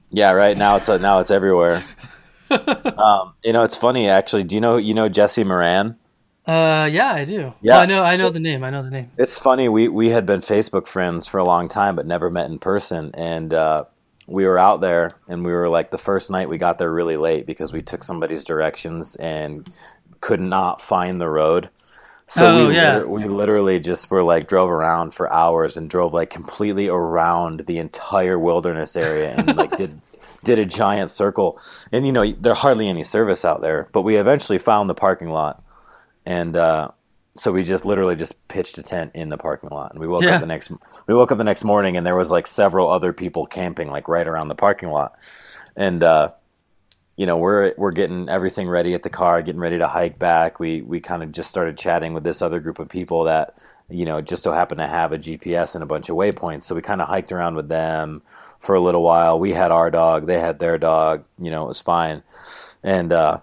yeah. 0.09 0.31
Right 0.31 0.57
now 0.57 0.77
it's 0.77 0.89
now 0.89 1.19
it's 1.19 1.29
everywhere. 1.29 1.83
um, 2.49 3.35
you 3.43 3.53
know, 3.53 3.63
it's 3.63 3.77
funny 3.77 4.09
actually. 4.09 4.43
Do 4.43 4.55
you 4.55 4.61
know 4.61 4.77
you 4.77 4.95
know 4.95 5.07
Jesse 5.07 5.43
Moran? 5.43 5.97
Uh, 6.45 6.89
yeah, 6.91 7.11
I 7.13 7.25
do. 7.25 7.53
Yeah. 7.61 7.73
Well, 7.73 7.79
I 7.81 7.85
know, 7.85 8.03
I 8.03 8.17
know 8.17 8.29
the 8.31 8.39
name. 8.39 8.63
I 8.63 8.69
know 8.71 8.81
the 8.81 8.89
name. 8.89 9.11
It's 9.17 9.37
funny. 9.37 9.69
We 9.69 9.87
we 9.87 10.09
had 10.09 10.25
been 10.25 10.39
Facebook 10.39 10.87
friends 10.87 11.27
for 11.27 11.37
a 11.37 11.43
long 11.43 11.69
time, 11.69 11.95
but 11.95 12.07
never 12.07 12.29
met 12.31 12.49
in 12.49 12.57
person. 12.57 13.11
And 13.13 13.53
uh, 13.53 13.85
we 14.27 14.45
were 14.45 14.57
out 14.57 14.81
there, 14.81 15.15
and 15.27 15.45
we 15.45 15.51
were 15.51 15.69
like 15.69 15.91
the 15.91 15.97
first 15.99 16.31
night 16.31 16.49
we 16.49 16.57
got 16.57 16.77
there 16.79 16.91
really 16.91 17.17
late 17.17 17.45
because 17.45 17.71
we 17.71 17.81
took 17.83 18.03
somebody's 18.03 18.43
directions 18.43 19.15
and 19.17 19.69
could 20.21 20.41
not 20.41 20.81
find 20.81 21.21
the 21.21 21.29
road. 21.29 21.69
So 22.27 22.47
Oh, 22.51 22.67
we 22.67 22.75
yeah. 22.75 22.95
liter- 22.97 23.07
we 23.09 23.23
literally 23.25 23.79
just 23.79 24.09
were 24.09 24.23
like 24.23 24.47
drove 24.47 24.69
around 24.71 25.13
for 25.13 25.31
hours 25.31 25.77
and 25.77 25.89
drove 25.89 26.13
like 26.13 26.29
completely 26.29 26.87
around 26.87 27.61
the 27.67 27.77
entire 27.79 28.37
wilderness 28.39 28.95
area 28.95 29.33
and 29.35 29.55
like 29.57 29.75
did 29.77 29.99
did 30.43 30.57
a 30.57 30.65
giant 30.65 31.11
circle. 31.11 31.59
And 31.91 32.05
you 32.07 32.11
know 32.11 32.31
there 32.31 32.53
hardly 32.55 32.87
any 32.87 33.03
service 33.03 33.45
out 33.45 33.61
there, 33.61 33.87
but 33.91 34.01
we 34.03 34.15
eventually 34.15 34.57
found 34.59 34.89
the 34.89 34.95
parking 34.95 35.29
lot 35.29 35.61
and 36.29 36.55
uh, 36.55 36.91
so 37.35 37.51
we 37.51 37.63
just 37.63 37.85
literally 37.85 38.15
just 38.15 38.47
pitched 38.47 38.77
a 38.77 38.83
tent 38.83 39.11
in 39.15 39.29
the 39.29 39.37
parking 39.37 39.69
lot. 39.71 39.91
And 39.91 39.99
we 39.99 40.07
woke 40.07 40.21
Yeah. 40.21 40.35
up 40.35 40.41
the 40.41 40.45
next 40.47 40.71
we 41.07 41.13
woke 41.15 41.31
up 41.31 41.39
the 41.39 41.43
next 41.43 41.63
morning 41.63 41.97
and 41.97 42.05
there 42.05 42.15
was 42.15 42.29
like 42.29 42.45
several 42.45 42.87
other 42.89 43.13
people 43.13 43.47
camping 43.47 43.89
like 43.89 44.07
right 44.07 44.27
around 44.27 44.47
the 44.49 44.55
parking 44.55 44.89
lot. 44.89 45.15
And 45.75 46.03
uh, 46.03 46.31
you 47.17 47.25
know 47.25 47.37
we're 47.37 47.73
we're 47.77 47.91
getting 47.91 48.29
everything 48.29 48.69
ready 48.69 48.93
at 48.93 49.03
the 49.03 49.09
car 49.09 49.41
getting 49.41 49.59
ready 49.61 49.79
to 49.79 49.87
hike 49.87 50.19
back. 50.19 50.59
We 50.59 50.81
we 50.83 50.99
kind 51.01 51.23
of 51.23 51.31
just 51.31 51.49
started 51.49 51.77
chatting 51.77 52.13
with 52.13 52.23
this 52.23 52.41
other 52.43 52.59
group 52.59 52.77
of 52.79 52.89
people 52.89 53.23
that 53.23 53.57
you 53.89 54.05
know 54.05 54.21
just 54.21 54.43
so 54.43 54.51
happened 54.51 54.79
to 54.79 54.87
have 54.87 55.11
a 55.11 55.17
GPS 55.17 55.73
and 55.73 55.83
a 55.83 55.87
bunch 55.87 56.09
of 56.09 56.15
waypoints. 56.15 56.61
So 56.63 56.75
we 56.75 56.81
kind 56.83 57.01
of 57.01 57.07
hiked 57.07 57.31
around 57.31 57.55
with 57.55 57.69
them 57.69 58.21
for 58.59 58.75
a 58.75 58.79
little 58.79 59.01
while. 59.03 59.39
We 59.39 59.51
had 59.51 59.71
our 59.71 59.89
dog. 59.89 60.27
They 60.27 60.39
had 60.39 60.59
their 60.59 60.77
dog. 60.77 61.25
You 61.39 61.49
know 61.49 61.65
it 61.65 61.69
was 61.69 61.81
fine. 61.81 62.21
And 62.83 63.11
uh, 63.11 63.39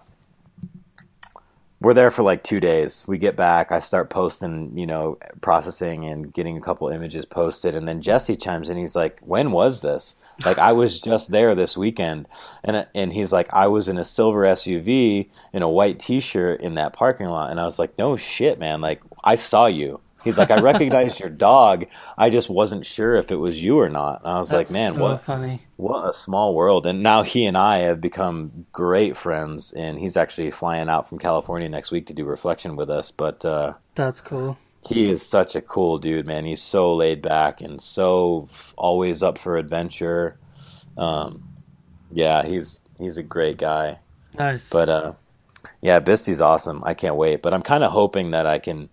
we're 1.81 1.95
there 1.95 2.11
for 2.11 2.23
like 2.23 2.43
two 2.43 2.59
days. 2.59 3.05
We 3.07 3.19
get 3.19 3.37
back. 3.37 3.71
I 3.71 3.81
start 3.81 4.09
posting, 4.09 4.77
you 4.77 4.87
know, 4.87 5.19
processing 5.43 6.07
and 6.07 6.33
getting 6.33 6.57
a 6.57 6.61
couple 6.61 6.89
images 6.89 7.27
posted. 7.27 7.75
And 7.75 7.87
then 7.87 8.01
Jesse 8.01 8.37
chimes 8.37 8.71
in. 8.71 8.79
He's 8.79 8.97
like, 8.97 9.21
"When 9.21 9.51
was 9.51 9.83
this? 9.83 10.17
Like, 10.45 10.59
I 10.59 10.73
was 10.73 11.01
just 11.01 11.31
there 11.31 11.55
this 11.55 11.77
weekend." 11.77 12.29
And 12.65 12.77
uh, 12.77 12.85
and 12.95 13.13
he's 13.13 13.33
like, 13.33 13.53
"I 13.53 13.67
was 13.67 13.89
in 13.89 13.99
a 13.99 14.05
silver 14.05 14.43
SUV 14.43 15.29
in 15.53 15.63
a 15.63 15.69
white 15.69 15.99
T-shirt 15.99 16.61
in 16.63 16.75
that 16.75 16.95
parking 16.95 17.27
lot." 17.29 17.51
And 17.51 17.61
I 17.61 17.65
was 17.65 17.79
like, 17.79 17.99
"No 17.99 18.17
shit, 18.17 18.59
man! 18.59 18.81
Like, 18.81 19.03
I 19.23 19.35
saw 19.35 19.67
you." 19.67 20.01
He's 20.27 20.37
like, 20.39 20.51
"I 20.51 20.61
recognized 20.61 21.21
your 21.21 21.31
dog. 21.31 21.87
I 22.19 22.29
just 22.29 22.51
wasn't 22.51 22.85
sure 22.85 23.15
if 23.17 23.31
it 23.33 23.37
was 23.37 23.63
you 23.63 23.79
or 23.81 23.89
not." 23.89 24.21
And 24.23 24.33
I 24.33 24.39
was 24.39 24.53
like, 24.53 24.71
"Man, 24.71 24.93
so 24.95 25.01
what?" 25.01 25.21
funny. 25.23 25.61
What 25.77 26.09
a 26.09 26.13
small 26.13 26.55
world. 26.55 26.87
And 26.87 27.03
now 27.03 27.23
he 27.23 27.47
and 27.47 27.57
I 27.57 27.79
have 27.79 28.01
become 28.01 28.67
great 28.73 29.17
friends. 29.17 29.73
And 29.73 29.99
he's 29.99 30.17
actually 30.17 30.51
flying 30.51 30.89
out 30.89 31.09
from 31.09 31.19
California 31.19 31.69
next 31.69 31.91
week 31.91 32.07
to 32.07 32.15
do 32.15 32.25
reflection 32.25 32.77
with 32.77 32.91
us. 32.91 33.11
But 33.11 33.45
uh, 33.45 33.75
That's 33.95 34.21
cool. 34.21 34.59
he 34.89 35.11
is 35.11 35.25
such 35.25 35.55
a 35.55 35.61
cool 35.63 35.99
dude, 35.99 36.27
man. 36.27 36.45
He's 36.45 36.63
so 36.63 36.95
laid 36.95 37.23
back 37.23 37.61
and 37.63 37.81
so 37.81 38.47
f- 38.51 38.75
always 38.77 39.23
up 39.23 39.39
for 39.39 39.57
adventure. 39.57 40.39
Um, 40.99 41.49
yeah, 42.13 42.45
he's 42.45 42.81
he's 42.99 43.19
a 43.19 43.23
great 43.23 43.59
guy. 43.59 43.99
Nice. 44.39 44.71
But 44.71 44.89
uh, 44.89 45.13
yeah, 45.83 46.01
Bisti's 46.01 46.41
awesome. 46.41 46.83
I 46.87 46.95
can't 46.95 47.17
wait. 47.17 47.43
But 47.43 47.53
I'm 47.53 47.63
kind 47.63 47.85
of 47.85 47.91
hoping 47.93 48.31
that 48.31 48.47
I 48.47 48.59
can 48.59 48.89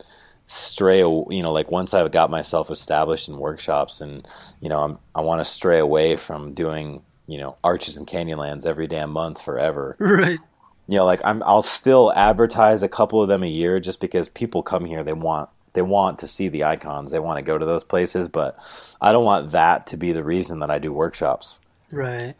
stray, 0.45 0.99
you 0.99 1.41
know, 1.41 1.51
like 1.51 1.71
once 1.71 1.93
I've 1.93 2.11
got 2.11 2.29
myself 2.29 2.69
established 2.69 3.27
in 3.27 3.37
workshops, 3.37 4.01
and 4.01 4.27
you 4.61 4.69
know, 4.69 4.81
I'm, 4.81 4.99
I 5.15 5.21
want 5.21 5.39
to 5.39 5.45
stray 5.45 5.79
away 5.79 6.15
from 6.15 6.53
doing, 6.53 7.01
you 7.27 7.37
know, 7.37 7.55
arches 7.63 7.97
and 7.97 8.07
canyonlands 8.07 8.65
every 8.65 8.87
damn 8.87 9.11
month 9.11 9.41
forever. 9.41 9.95
right. 9.99 10.39
You 10.87 10.97
know, 10.97 11.05
like 11.05 11.21
I'm, 11.23 11.41
I'll 11.43 11.61
still 11.61 12.11
advertise 12.13 12.83
a 12.83 12.89
couple 12.89 13.21
of 13.21 13.29
them 13.29 13.43
a 13.43 13.47
year 13.47 13.79
just 13.79 13.99
because 13.99 14.27
people 14.27 14.63
come 14.63 14.85
here, 14.85 15.03
they 15.03 15.13
want. 15.13 15.49
They 15.71 15.81
want 15.81 16.19
to 16.19 16.27
see 16.27 16.49
the 16.49 16.65
icons. 16.65 17.09
They 17.09 17.17
want 17.17 17.39
to 17.39 17.41
go 17.41 17.57
to 17.57 17.65
those 17.65 17.83
places, 17.83 18.29
but 18.29 18.59
I 19.01 19.11
don't 19.11 19.25
want 19.25 19.53
that 19.53 19.87
to 19.87 19.97
be 19.97 20.11
the 20.11 20.23
reason 20.23 20.59
that 20.59 20.69
I 20.69 20.77
do 20.77 20.93
workshops. 20.93 21.59
Right. 21.91 22.35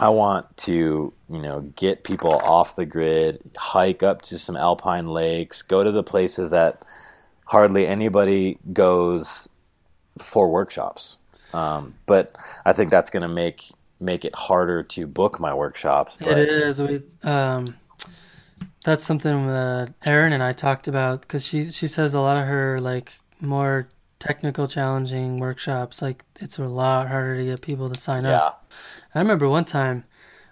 I 0.00 0.08
want 0.08 0.56
to, 0.58 1.12
you 1.28 1.40
know, 1.42 1.60
get 1.76 2.04
people 2.04 2.32
off 2.32 2.74
the 2.74 2.86
grid, 2.86 3.38
hike 3.56 4.02
up 4.02 4.22
to 4.22 4.38
some 4.38 4.56
alpine 4.56 5.06
lakes, 5.06 5.60
go 5.60 5.84
to 5.84 5.92
the 5.92 6.02
places 6.02 6.50
that 6.52 6.86
hardly 7.44 7.86
anybody 7.86 8.58
goes 8.72 9.48
for 10.18 10.48
workshops. 10.48 11.18
Um, 11.52 11.94
but 12.06 12.34
I 12.64 12.72
think 12.72 12.90
that's 12.90 13.10
going 13.10 13.22
to 13.22 13.28
make 13.28 13.70
make 14.00 14.24
it 14.24 14.34
harder 14.34 14.82
to 14.82 15.06
book 15.06 15.40
my 15.40 15.54
workshops. 15.54 16.16
But 16.16 16.38
It 16.38 16.48
is. 16.48 16.80
We 16.80 17.02
um, 17.22 17.76
that's 18.84 19.04
something 19.04 19.46
that 19.46 19.94
Erin 20.04 20.32
and 20.32 20.42
I 20.42 20.52
talked 20.52 20.88
about 20.88 21.22
because 21.22 21.44
she 21.44 21.70
she 21.70 21.88
says 21.88 22.14
a 22.14 22.20
lot 22.20 22.36
of 22.36 22.46
her 22.46 22.80
like 22.80 23.12
more 23.40 23.88
technical, 24.18 24.66
challenging 24.66 25.38
workshops 25.38 26.00
like 26.00 26.24
it's 26.40 26.58
a 26.58 26.64
lot 26.64 27.08
harder 27.08 27.36
to 27.36 27.44
get 27.44 27.60
people 27.60 27.88
to 27.88 27.94
sign 27.94 28.24
yeah, 28.24 28.38
up. 28.38 28.72
I 29.14 29.20
remember 29.20 29.48
one 29.48 29.64
time 29.64 30.04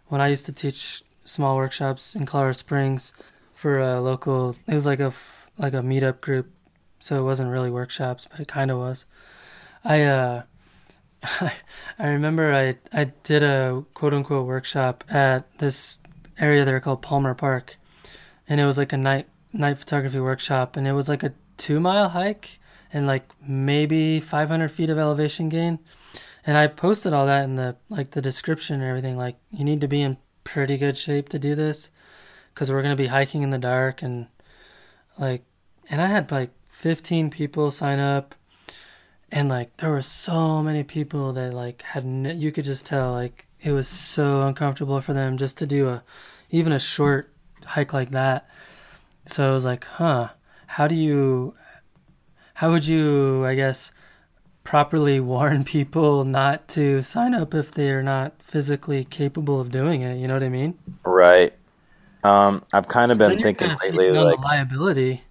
when 0.09 0.20
I 0.20 0.28
used 0.28 0.47
to 0.47 0.53
teach 0.53 1.03
small 1.24 1.57
workshops 1.57 2.14
in 2.14 2.26
Colorado 2.26 2.53
Springs 2.53 3.12
for 3.55 3.78
a 3.78 4.01
local. 4.01 4.55
It 4.66 4.74
was 4.74 4.86
like 4.86 5.01
a 5.01 5.12
like 5.59 5.74
a 5.74 5.82
meetup 5.82 6.20
group, 6.20 6.51
so 7.03 7.19
it 7.19 7.25
wasn't 7.25 7.51
really 7.51 7.69
workshops, 7.69 8.29
but 8.31 8.39
it 8.39 8.47
kind 8.47 8.71
of 8.71 8.79
was. 8.79 9.07
I 9.85 10.03
uh, 10.03 10.43
I 11.25 12.07
remember 12.07 12.55
I 12.55 12.77
I 12.93 13.11
did 13.25 13.43
a 13.43 13.85
quote 13.93 14.15
unquote 14.15 14.47
workshop 14.47 15.03
at 15.11 15.59
this 15.59 15.99
area 16.39 16.65
there 16.65 16.79
called 16.79 17.03
Palmer 17.03 17.35
Park, 17.35 17.75
and 18.49 18.61
it 18.61 18.67
was 18.67 18.79
like 18.79 18.93
a 18.93 18.97
night 18.97 19.27
night 19.53 19.79
photography 19.79 20.21
workshop, 20.21 20.77
and 20.77 20.87
it 20.87 20.93
was 20.93 21.09
like 21.09 21.25
a 21.25 21.35
two 21.57 21.81
mile 21.81 22.11
hike 22.11 22.61
and 22.93 23.09
like 23.09 23.29
maybe 23.45 24.21
500 24.21 24.69
feet 24.71 24.91
of 24.91 24.99
elevation 24.99 25.49
gain. 25.49 25.81
And 26.47 26.57
I 26.57 26.69
posted 26.69 27.13
all 27.13 27.27
that 27.27 27.43
in 27.43 27.57
the 27.57 27.75
like 27.89 28.13
the 28.13 28.23
description 28.23 28.77
and 28.77 28.85
everything. 28.85 29.17
Like 29.17 29.39
you 29.51 29.65
need 29.65 29.81
to 29.81 29.89
be 29.89 30.03
in 30.03 30.19
pretty 30.45 30.79
good 30.79 30.97
shape 30.97 31.31
to 31.31 31.39
do 31.41 31.57
this, 31.57 31.91
because 32.55 32.71
we're 32.71 32.83
gonna 32.83 32.95
be 32.95 33.09
hiking 33.09 33.43
in 33.43 33.51
the 33.51 33.59
dark 33.59 34.03
and 34.03 34.29
like, 35.19 35.43
and 35.91 36.01
I 36.01 36.07
had 36.07 36.31
like 36.31 36.51
15 36.73 37.31
people 37.31 37.70
sign 37.70 38.01
up, 38.01 38.35
and 39.31 39.49
like 39.49 39.77
there 39.77 39.91
were 39.91 40.03
so 40.03 40.62
many 40.62 40.83
people 40.83 41.33
that 41.35 41.55
like 41.55 41.83
had 41.83 42.05
n- 42.05 42.41
you 42.41 42.51
could 42.51 42.64
just 42.64 42.85
tell 42.87 43.12
like 43.12 43.47
it 43.61 43.73
was 43.73 43.89
so 43.89 44.43
uncomfortable 44.43 45.01
for 45.01 45.12
them 45.12 45.37
just 45.37 45.57
to 45.59 45.66
do 45.66 45.89
a 45.89 46.03
even 46.51 46.73
a 46.73 46.79
short 46.81 47.31
hike 47.64 47.93
like 47.93 48.11
that. 48.11 48.49
So 49.27 49.49
I 49.49 49.53
was 49.53 49.64
like, 49.64 49.85
huh, 49.85 50.31
how 50.66 50.89
do 50.89 50.97
you 50.97 51.55
how 52.55 52.70
would 52.70 52.87
you, 52.87 53.45
I 53.45 53.55
guess, 53.55 53.93
properly 54.64 55.20
warn 55.35 55.64
people 55.64 56.25
not 56.25 56.68
to 56.68 57.03
sign 57.03 57.35
up 57.35 57.55
if 57.55 57.73
they're 57.73 58.03
not 58.03 58.41
physically 58.43 59.05
capable 59.05 59.61
of 59.61 59.70
doing 59.70 60.03
it? 60.03 60.16
You 60.18 60.29
know 60.29 60.35
what 60.35 60.43
I 60.43 60.49
mean? 60.49 60.79
Right. 61.05 61.53
Um, 62.25 62.62
I've 62.73 62.89
kind 62.89 63.11
of 63.11 63.18
been 63.18 63.39
thinking 63.39 63.55
kinda 63.57 63.77
lately, 63.83 63.99
taking 63.99 64.16
on 64.16 64.25
like 64.27 64.41
the 64.41 64.43
liability. 64.47 65.23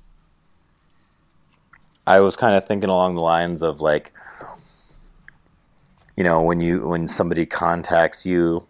I 2.12 2.20
was 2.20 2.36
kind 2.36 2.56
of 2.58 2.68
thinking 2.68 2.90
along 2.90 3.16
the 3.16 3.22
lines 3.22 3.64
of 3.64 3.80
like, 3.80 4.12
you 6.18 6.26
know, 6.26 6.42
when 6.42 6.60
you 6.60 6.86
when 6.86 7.08
somebody 7.08 7.46
contacts 7.46 8.26
you 8.26 8.68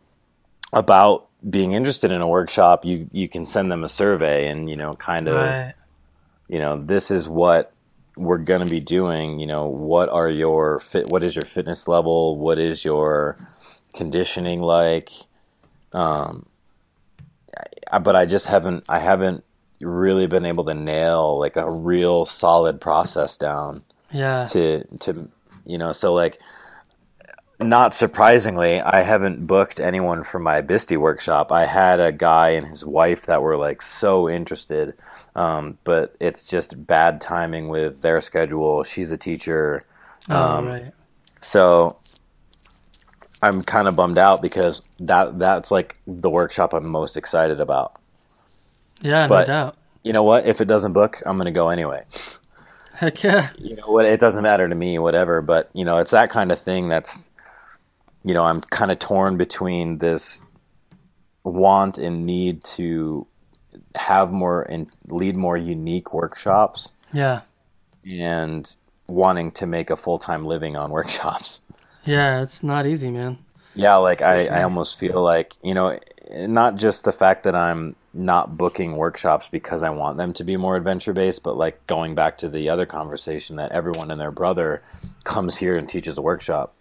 about 0.71 1.27
being 1.49 1.71
interested 1.71 2.11
in 2.11 2.21
a 2.21 2.27
workshop, 2.27 2.85
you 2.85 3.09
you 3.11 3.27
can 3.27 3.47
send 3.47 3.71
them 3.71 3.83
a 3.83 3.89
survey 3.89 4.47
and 4.47 4.69
you 4.69 4.75
know, 4.75 4.95
kind 4.95 5.27
of, 5.27 5.35
Right. 5.35 5.73
you 6.47 6.59
know, 6.59 6.77
this 6.83 7.09
is 7.09 7.27
what 7.27 7.73
we're 8.15 8.37
going 8.37 8.61
to 8.61 8.69
be 8.69 8.79
doing. 8.79 9.39
You 9.39 9.47
know, 9.47 9.65
what 9.67 10.09
are 10.09 10.29
your 10.29 10.79
fit? 10.79 11.07
What 11.07 11.23
is 11.23 11.35
your 11.35 11.45
fitness 11.45 11.87
level? 11.87 12.37
What 12.37 12.59
is 12.59 12.85
your 12.85 13.37
conditioning 13.95 14.61
like? 14.61 15.09
Um, 15.93 16.45
I, 17.91 17.97
but 17.97 18.15
I 18.15 18.27
just 18.27 18.45
haven't. 18.47 18.83
I 18.87 18.99
haven't 18.99 19.43
really 19.81 20.27
been 20.27 20.45
able 20.45 20.63
to 20.65 20.73
nail 20.73 21.37
like 21.39 21.55
a 21.55 21.71
real 21.71 22.25
solid 22.25 22.79
process 22.79 23.37
down 23.37 23.77
Yeah. 24.11 24.45
to 24.45 24.83
to 25.01 25.29
you 25.65 25.77
know 25.77 25.91
so 25.93 26.13
like 26.13 26.39
not 27.59 27.93
surprisingly 27.93 28.81
i 28.81 29.01
haven't 29.01 29.45
booked 29.45 29.79
anyone 29.79 30.23
for 30.23 30.39
my 30.39 30.61
Bisti 30.63 30.97
workshop 30.97 31.51
i 31.51 31.65
had 31.65 31.99
a 31.99 32.11
guy 32.11 32.49
and 32.49 32.65
his 32.65 32.83
wife 32.83 33.27
that 33.27 33.41
were 33.43 33.55
like 33.57 33.81
so 33.83 34.27
interested 34.27 34.95
um, 35.35 35.77
but 35.83 36.15
it's 36.19 36.45
just 36.45 36.85
bad 36.87 37.21
timing 37.21 37.69
with 37.69 38.01
their 38.01 38.19
schedule 38.19 38.83
she's 38.83 39.11
a 39.11 39.17
teacher 39.17 39.85
Oh, 40.29 40.35
um, 40.57 40.67
right. 40.67 40.91
so 41.43 41.99
i'm 43.43 43.61
kind 43.63 43.87
of 43.87 43.95
bummed 43.95 44.17
out 44.17 44.41
because 44.41 44.81
that 44.99 45.37
that's 45.37 45.69
like 45.71 45.97
the 46.07 46.29
workshop 46.31 46.73
i'm 46.73 46.87
most 46.87 47.15
excited 47.15 47.59
about 47.59 48.00
Yeah, 49.01 49.27
no 49.27 49.45
doubt. 49.45 49.77
you 50.03 50.13
know 50.13 50.23
what 50.23 50.45
if 50.45 50.61
it 50.61 50.67
doesn't 50.67 50.93
book 50.93 51.21
i'm 51.25 51.37
going 51.37 51.45
to 51.45 51.51
go 51.51 51.69
anyway 51.69 52.03
Heck 52.93 53.23
yeah. 53.23 53.49
you 53.57 53.75
know 53.75 53.87
what 53.87 54.05
it 54.05 54.19
doesn't 54.19 54.43
matter 54.43 54.67
to 54.67 54.75
me 54.75 54.99
whatever 54.99 55.41
but 55.41 55.69
you 55.73 55.83
know 55.85 55.97
it's 55.97 56.11
that 56.11 56.29
kind 56.29 56.51
of 56.51 56.59
thing 56.59 56.87
that's 56.89 57.29
you 58.23 58.33
know 58.33 58.43
i'm 58.43 58.61
kind 58.61 58.91
of 58.91 58.99
torn 58.99 59.37
between 59.37 59.97
this 59.99 60.41
want 61.43 61.97
and 61.97 62.25
need 62.25 62.63
to 62.63 63.25
have 63.95 64.31
more 64.31 64.63
and 64.63 64.87
lead 65.07 65.35
more 65.35 65.57
unique 65.57 66.13
workshops 66.13 66.93
Yeah. 67.13 67.41
and 68.05 68.75
wanting 69.07 69.51
to 69.53 69.65
make 69.65 69.89
a 69.89 69.95
full-time 69.95 70.45
living 70.45 70.75
on 70.75 70.91
workshops 70.97 71.61
Yeah, 72.05 72.41
it's 72.41 72.61
not 72.63 72.85
easy, 72.85 73.09
man. 73.11 73.37
yeah 73.75 73.95
like 73.95 74.21
I, 74.21 74.45
sure. 74.45 74.53
I 74.53 74.63
almost 74.63 74.99
feel 74.99 75.21
like 75.23 75.53
you 75.63 75.73
know 75.73 75.97
not 76.37 76.75
just 76.75 77.03
the 77.05 77.11
fact 77.11 77.43
that 77.43 77.55
i'm 77.55 77.95
not 78.13 78.57
booking 78.57 78.97
workshops 78.97 79.47
because 79.49 79.83
i 79.83 79.89
want 79.89 80.17
them 80.17 80.33
to 80.33 80.43
be 80.43 80.57
more 80.57 80.75
adventure 80.75 81.13
based 81.13 81.43
but 81.43 81.55
like 81.57 81.85
going 81.87 82.13
back 82.15 82.37
to 82.37 82.49
the 82.49 82.69
other 82.69 82.85
conversation 82.85 83.55
that 83.55 83.71
everyone 83.71 84.11
and 84.11 84.19
their 84.19 84.31
brother 84.31 84.81
comes 85.23 85.57
here 85.57 85.77
and 85.77 85.87
teaches 85.87 86.17
a 86.17 86.21
workshop 86.21 86.73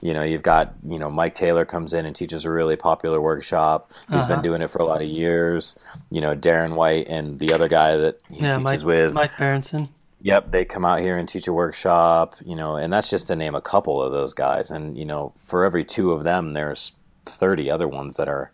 you 0.00 0.14
know 0.14 0.22
you've 0.22 0.42
got 0.42 0.72
you 0.88 0.98
know 0.98 1.10
mike 1.10 1.34
taylor 1.34 1.64
comes 1.66 1.92
in 1.92 2.06
and 2.06 2.16
teaches 2.16 2.44
a 2.46 2.50
really 2.50 2.76
popular 2.76 3.20
workshop 3.20 3.92
He's 4.10 4.24
been 4.24 4.32
Uh-huh. 4.34 4.42
doing 4.42 4.62
it 4.62 4.70
for 4.70 4.78
a 4.80 4.84
lot 4.86 5.02
of 5.02 5.08
years 5.08 5.76
you 6.10 6.20
know 6.22 6.34
darren 6.34 6.74
white 6.74 7.06
and 7.08 7.38
the 7.38 7.52
other 7.52 7.68
guy 7.68 7.96
that 7.96 8.18
he 8.30 8.40
Yeah, 8.40 8.56
teaches 8.56 8.82
Mike, 8.82 8.84
with 8.84 9.14
Mike 9.14 9.36
Berenson. 9.36 9.88
Yep, 10.24 10.52
they 10.52 10.64
come 10.64 10.84
out 10.84 11.00
here 11.00 11.16
and 11.18 11.28
teach 11.28 11.48
a 11.48 11.52
workshop, 11.52 12.36
you 12.44 12.54
know, 12.54 12.76
and 12.76 12.92
that's 12.92 13.10
just 13.10 13.26
to 13.26 13.34
name 13.34 13.56
a 13.56 13.60
couple 13.60 14.00
of 14.00 14.12
those 14.12 14.32
guys. 14.32 14.70
And, 14.70 14.96
you 14.96 15.04
know, 15.04 15.32
for 15.38 15.64
every 15.64 15.84
two 15.84 16.12
of 16.12 16.22
them, 16.22 16.52
there's 16.52 16.92
30 17.26 17.68
other 17.68 17.88
ones 17.88 18.14
that 18.18 18.28
are, 18.28 18.52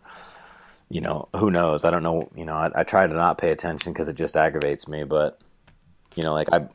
you 0.89 1.01
know, 1.01 1.29
who 1.35 1.51
knows? 1.51 1.85
I 1.85 1.91
don't 1.91 2.03
know. 2.03 2.29
You 2.35 2.45
know, 2.45 2.53
I, 2.55 2.71
I 2.75 2.83
try 2.83 3.07
to 3.07 3.13
not 3.13 3.37
pay 3.37 3.51
attention 3.51 3.93
because 3.93 4.09
it 4.09 4.15
just 4.15 4.35
aggravates 4.37 4.87
me. 4.87 5.03
But, 5.03 5.39
you 6.15 6.23
know, 6.23 6.33
like 6.33 6.49
I, 6.51 6.67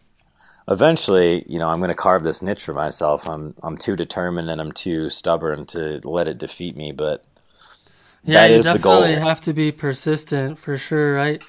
eventually, 0.69 1.45
you 1.49 1.59
know, 1.59 1.69
I'm 1.69 1.79
going 1.79 1.89
to 1.91 1.95
carve 1.95 2.23
this 2.25 2.43
niche 2.43 2.65
for 2.65 2.75
myself. 2.75 3.29
I'm, 3.29 3.55
I'm 3.63 3.77
too 3.77 3.97
determined 3.97 4.51
and 4.51 4.61
I'm 4.61 4.73
too 4.73 5.11
stubborn 5.11 5.65
to 5.67 6.01
let 6.05 6.29
it 6.29 6.39
defeat 6.39 6.77
me. 6.77 6.93
But 6.93 7.25
Yeah, 8.25 8.47
That 8.47 8.51
you 8.51 8.59
is 8.59 8.71
the 8.73 8.79
goal. 8.79 9.01
definitely 9.01 9.17
have 9.17 9.41
to 9.43 9.53
be 9.53 9.73
persistent 9.73 10.59
for 10.59 10.77
sure. 10.79 11.15
right? 11.15 11.43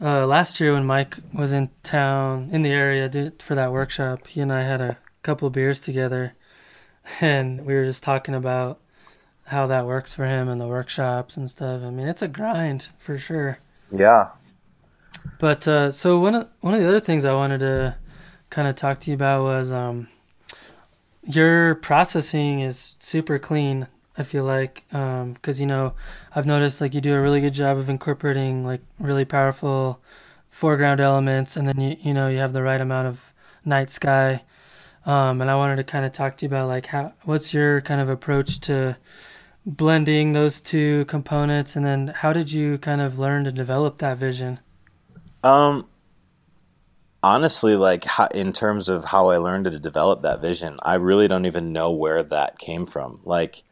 uh, 0.00 0.26
last 0.26 0.60
year 0.60 0.72
when 0.74 0.84
Mike 0.84 1.16
was 1.32 1.52
in 1.52 1.70
town 1.82 2.50
in 2.52 2.62
the 2.62 2.70
area 2.70 3.08
did, 3.08 3.42
for 3.42 3.54
that 3.54 3.72
workshop, 3.72 4.26
he 4.26 4.40
and 4.40 4.52
I 4.52 4.62
had 4.62 4.80
a 4.80 4.98
couple 5.22 5.48
beers 5.50 5.78
together, 5.80 6.34
and 7.20 7.64
we 7.64 7.74
were 7.74 7.84
just 7.84 8.02
talking 8.02 8.34
about 8.34 8.80
how 9.46 9.66
that 9.66 9.86
works 9.86 10.14
for 10.14 10.26
him 10.26 10.48
and 10.48 10.60
the 10.60 10.66
workshops 10.66 11.36
and 11.36 11.48
stuff. 11.50 11.82
I 11.82 11.90
mean, 11.90 12.08
it's 12.08 12.22
a 12.22 12.28
grind 12.28 12.88
for 12.98 13.18
sure. 13.18 13.58
yeah, 13.92 14.30
But 15.38 15.66
uh, 15.68 15.90
so 15.90 16.18
one 16.18 16.34
of 16.34 16.48
one 16.60 16.74
of 16.74 16.80
the 16.80 16.88
other 16.88 17.00
things 17.00 17.24
I 17.24 17.32
wanted 17.32 17.58
to 17.60 17.96
kind 18.50 18.68
of 18.68 18.76
talk 18.76 19.00
to 19.00 19.10
you 19.10 19.14
about 19.14 19.42
was 19.42 19.72
um, 19.72 20.08
your 21.22 21.76
processing 21.76 22.60
is 22.60 22.96
super 22.98 23.38
clean. 23.38 23.86
I 24.16 24.22
feel 24.22 24.44
like 24.44 24.84
because 24.90 25.60
you 25.60 25.66
know 25.66 25.94
I've 26.34 26.46
noticed 26.46 26.80
like 26.80 26.94
you 26.94 27.00
do 27.00 27.14
a 27.14 27.20
really 27.20 27.40
good 27.40 27.54
job 27.54 27.78
of 27.78 27.88
incorporating 27.90 28.64
like 28.64 28.80
really 28.98 29.24
powerful 29.24 30.00
foreground 30.50 31.00
elements, 31.00 31.56
and 31.56 31.66
then 31.66 31.80
you 31.80 31.96
you 32.00 32.14
know 32.14 32.28
you 32.28 32.38
have 32.38 32.52
the 32.52 32.62
right 32.62 32.80
amount 32.80 33.08
of 33.08 33.32
night 33.64 33.90
sky. 33.90 34.42
Um, 35.06 35.42
and 35.42 35.50
I 35.50 35.54
wanted 35.56 35.76
to 35.76 35.84
kind 35.84 36.06
of 36.06 36.12
talk 36.12 36.38
to 36.38 36.46
you 36.46 36.48
about 36.48 36.68
like 36.68 36.86
how 36.86 37.12
what's 37.24 37.52
your 37.52 37.80
kind 37.82 38.00
of 38.00 38.08
approach 38.08 38.60
to 38.60 38.96
blending 39.66 40.32
those 40.32 40.60
two 40.60 41.04
components, 41.06 41.76
and 41.76 41.84
then 41.84 42.08
how 42.08 42.32
did 42.32 42.52
you 42.52 42.78
kind 42.78 43.00
of 43.00 43.18
learn 43.18 43.44
to 43.44 43.52
develop 43.52 43.98
that 43.98 44.18
vision? 44.18 44.60
Um, 45.42 45.86
honestly, 47.22 47.76
like 47.76 48.04
how, 48.04 48.26
in 48.28 48.52
terms 48.52 48.88
of 48.88 49.04
how 49.06 49.28
I 49.28 49.38
learned 49.38 49.64
to 49.64 49.78
develop 49.78 50.20
that 50.22 50.40
vision, 50.40 50.78
I 50.82 50.94
really 50.94 51.28
don't 51.28 51.46
even 51.46 51.72
know 51.72 51.90
where 51.90 52.22
that 52.22 52.58
came 52.58 52.86
from. 52.86 53.20
Like 53.24 53.62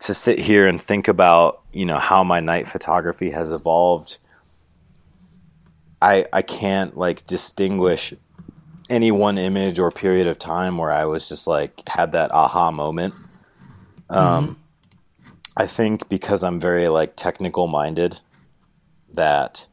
to 0.00 0.14
sit 0.14 0.38
here 0.38 0.66
and 0.66 0.80
think 0.80 1.08
about, 1.08 1.62
you 1.72 1.84
know, 1.84 1.98
how 1.98 2.24
my 2.24 2.40
night 2.40 2.66
photography 2.66 3.30
has 3.30 3.50
evolved. 3.52 4.18
I 6.00 6.26
I 6.32 6.42
can't 6.42 6.96
like 6.96 7.26
distinguish 7.26 8.14
any 8.90 9.10
one 9.10 9.38
image 9.38 9.78
or 9.78 9.90
period 9.90 10.26
of 10.26 10.38
time 10.38 10.78
where 10.78 10.92
I 10.92 11.04
was 11.04 11.28
just 11.28 11.46
like 11.46 11.88
had 11.88 12.12
that 12.12 12.32
aha 12.32 12.70
moment. 12.70 13.14
Um, 14.08 14.58
I 15.58 15.66
think 15.66 16.08
because 16.08 16.42
I'm 16.44 16.60
very 16.60 16.88
like 16.88 17.16
technical 17.16 17.66
minded, 17.66 18.20
that 19.12 19.66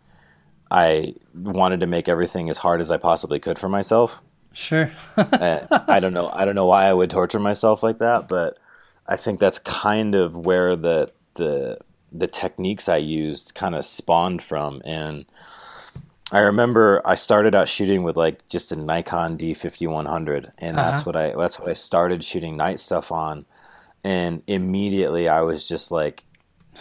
I 0.72 1.14
wanted 1.34 1.80
to 1.82 1.88
make 1.88 2.10
everything 2.10 2.50
as 2.50 2.58
hard 2.58 2.82
as 2.82 2.92
I 2.92 2.98
possibly 2.98 3.40
could 3.40 3.60
for 3.60 3.70
myself. 3.70 4.22
Sure. 4.54 4.92
I 5.18 6.00
don't 6.02 6.14
know. 6.14 6.30
I 6.34 6.46
don't 6.46 6.56
know 6.56 6.66
why 6.66 6.86
I 6.86 6.94
would 6.94 7.10
torture 7.10 7.40
myself 7.40 7.84
like 7.84 8.00
that, 8.00 8.28
but 8.28 8.58
I 9.08 9.16
think 9.18 9.40
that's 9.40 9.60
kind 9.60 10.16
of 10.16 10.36
where 10.38 10.76
the 10.76 11.12
the 11.36 11.80
the 12.12 12.28
techniques 12.28 12.88
I 12.90 12.98
used 12.98 13.54
kind 13.56 13.76
of 13.76 13.86
spawned 13.86 14.42
from. 14.42 14.82
And 14.86 15.26
I 16.32 16.40
remember 16.40 17.02
I 17.06 17.16
started 17.16 17.54
out 17.54 17.70
shooting 17.70 18.04
with 18.04 18.18
like 18.18 18.48
just 18.50 18.72
a 18.72 18.76
Nikon 18.76 19.38
D5100, 19.38 20.52
and 20.60 20.80
that's 20.80 21.02
Uh-huh. 21.02 21.04
what 21.06 21.16
I 21.16 21.34
that's 21.38 21.60
what 21.60 21.70
I 21.70 21.74
started 21.74 22.24
shooting 22.24 22.58
night 22.58 22.80
stuff 22.80 23.12
on. 23.12 23.46
And 24.06 24.44
immediately 24.46 25.28
I 25.28 25.42
was 25.42 25.68
just 25.68 25.92
like, 25.92 26.24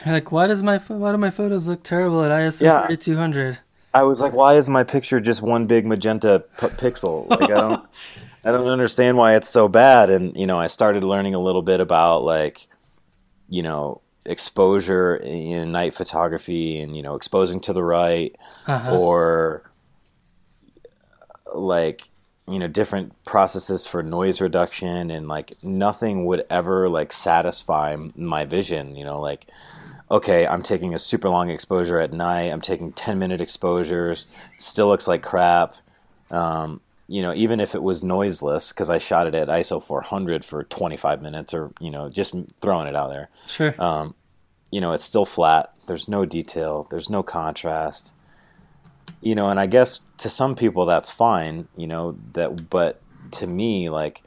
You're 0.04 0.14
like, 0.14 0.30
why 0.30 0.46
does 0.46 0.62
my 0.62 0.76
why 0.78 1.10
do 1.10 1.18
my 1.18 1.30
photos 1.30 1.66
look 1.66 1.82
terrible 1.82 2.22
at 2.22 2.30
ISO 2.30 2.60
Yeah. 2.60 2.86
3200? 2.86 3.58
I 3.94 4.02
was 4.02 4.20
like, 4.20 4.32
why 4.34 4.54
is 4.54 4.68
my 4.68 4.84
picture 4.84 5.20
just 5.20 5.40
one 5.40 5.66
big 5.66 5.86
magenta 5.86 6.44
p- 6.60 6.66
pixel? 6.66 7.28
Like, 7.30 7.44
I 7.44 7.60
don't, 7.60 7.86
I 8.44 8.52
don't 8.52 8.66
understand 8.66 9.16
why 9.16 9.36
it's 9.36 9.48
so 9.48 9.68
bad. 9.68 10.10
And 10.10 10.36
you 10.36 10.46
know, 10.46 10.58
I 10.60 10.66
started 10.66 11.02
learning 11.02 11.34
a 11.34 11.38
little 11.38 11.62
bit 11.62 11.80
about 11.80 12.24
like, 12.24 12.66
you 13.48 13.62
know, 13.62 14.02
exposure 14.26 15.16
in 15.16 15.70
night 15.72 15.94
photography 15.94 16.80
and 16.80 16.96
you 16.96 17.02
know 17.02 17.14
exposing 17.14 17.60
to 17.60 17.72
the 17.72 17.82
right 17.84 18.34
Uh-huh. 18.66 18.98
or 18.98 19.70
like 21.54 22.08
you 22.46 22.58
know 22.58 22.68
different 22.68 23.12
processes 23.24 23.86
for 23.86 24.02
noise 24.02 24.40
reduction 24.40 25.10
and 25.10 25.28
like 25.28 25.54
nothing 25.62 26.26
would 26.26 26.44
ever 26.50 26.88
like 26.88 27.12
satisfy 27.12 27.96
my 28.16 28.44
vision 28.44 28.96
you 28.96 29.04
know 29.04 29.20
like 29.20 29.46
okay 30.10 30.46
i'm 30.46 30.62
taking 30.62 30.94
a 30.94 30.98
super 30.98 31.28
long 31.28 31.48
exposure 31.50 31.98
at 32.00 32.12
night 32.12 32.50
i'm 32.52 32.60
taking 32.60 32.92
10 32.92 33.18
minute 33.18 33.40
exposures 33.40 34.26
still 34.58 34.88
looks 34.88 35.08
like 35.08 35.22
crap 35.22 35.74
um, 36.30 36.80
you 37.08 37.22
know 37.22 37.32
even 37.34 37.60
if 37.60 37.74
it 37.74 37.82
was 37.82 38.04
noiseless 38.04 38.72
because 38.72 38.90
i 38.90 38.98
shot 38.98 39.26
it 39.26 39.34
at 39.34 39.48
iso 39.48 39.82
400 39.82 40.44
for 40.44 40.64
25 40.64 41.22
minutes 41.22 41.54
or 41.54 41.70
you 41.80 41.90
know 41.90 42.08
just 42.10 42.34
throwing 42.60 42.86
it 42.86 42.94
out 42.96 43.08
there 43.08 43.28
Sure. 43.46 43.74
um, 43.80 44.14
you 44.70 44.80
know, 44.80 44.92
it's 44.92 45.04
still 45.04 45.24
flat. 45.24 45.70
There's 45.86 46.08
no 46.08 46.24
detail. 46.24 46.88
There's 46.90 47.08
no 47.08 47.22
contrast. 47.22 48.12
You 49.20 49.34
know, 49.34 49.48
and 49.48 49.58
I 49.58 49.66
guess 49.66 50.00
to 50.18 50.28
some 50.28 50.54
people 50.54 50.86
that's 50.86 51.10
fine. 51.10 51.68
You 51.76 51.86
know 51.86 52.18
that, 52.32 52.68
but 52.70 53.00
to 53.32 53.46
me, 53.46 53.90
like 53.90 54.22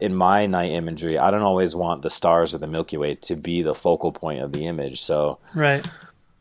in 0.00 0.14
my 0.14 0.46
night 0.46 0.72
imagery, 0.72 1.18
I 1.18 1.30
don't 1.30 1.42
always 1.42 1.74
want 1.74 2.02
the 2.02 2.10
stars 2.10 2.54
or 2.54 2.58
the 2.58 2.66
Milky 2.66 2.96
Way 2.96 3.14
to 3.16 3.36
be 3.36 3.62
the 3.62 3.74
focal 3.74 4.12
point 4.12 4.40
of 4.40 4.52
the 4.52 4.66
image. 4.66 5.00
So 5.00 5.38
right. 5.54 5.86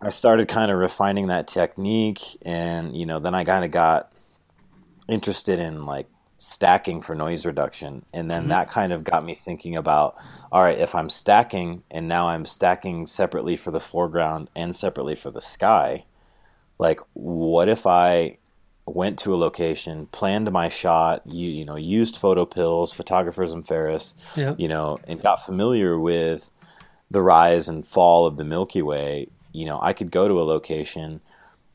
I 0.02 0.10
started 0.10 0.48
kind 0.48 0.72
of 0.72 0.78
refining 0.78 1.28
that 1.28 1.48
technique, 1.48 2.20
and 2.44 2.96
you 2.96 3.06
know, 3.06 3.20
then 3.20 3.34
I 3.34 3.44
kind 3.44 3.66
of 3.66 3.72
got 3.72 4.12
interested 5.08 5.60
in 5.60 5.86
like 5.86 6.08
stacking 6.38 7.02
for 7.02 7.16
noise 7.16 7.46
reduction, 7.46 8.06
and 8.14 8.30
then 8.30 8.42
mm-hmm. 8.42 8.50
that 8.50 8.70
kind 8.70 8.92
of 8.92 9.04
got 9.04 9.24
me 9.24 9.36
thinking 9.36 9.76
about, 9.76 10.16
all 10.52 10.62
right, 10.62 10.78
if 10.78 10.94
I'm 10.94 11.10
stacking, 11.10 11.84
and 11.90 12.08
now 12.08 12.28
I'm 12.28 12.46
stacking 12.46 13.08
separately 13.08 13.56
for 13.56 13.72
the 13.72 13.80
foreground 13.80 14.50
and 14.56 14.76
separately 14.76 15.16
for 15.16 15.32
the 15.32 15.42
sky, 15.42 16.06
like 16.78 17.00
what 17.14 17.70
if 17.70 17.86
I 17.88 18.38
went 18.88 19.18
to 19.20 19.34
a 19.34 19.38
location, 19.38 20.06
planned 20.08 20.52
my 20.52 20.70
shot, 20.70 21.22
you 21.26 21.50
you 21.50 21.66
know, 21.66 21.76
used 21.76 22.20
PhotoPills, 22.22 22.94
photographers 22.94 23.52
and 23.52 23.66
Ferris, 23.68 24.14
Yep. 24.36 24.60
you 24.60 24.68
know, 24.68 25.00
and 25.08 25.22
got 25.22 25.44
familiar 25.46 25.98
with 26.00 26.50
the 27.10 27.22
rise 27.22 27.68
and 27.70 27.88
fall 27.88 28.26
of 28.26 28.38
the 28.38 28.44
Milky 28.46 28.82
Way, 28.82 29.28
you 29.54 29.66
know, 29.66 29.80
I 29.82 29.94
could 29.94 30.12
go 30.12 30.28
to 30.28 30.40
a 30.42 30.44
location, 30.44 31.22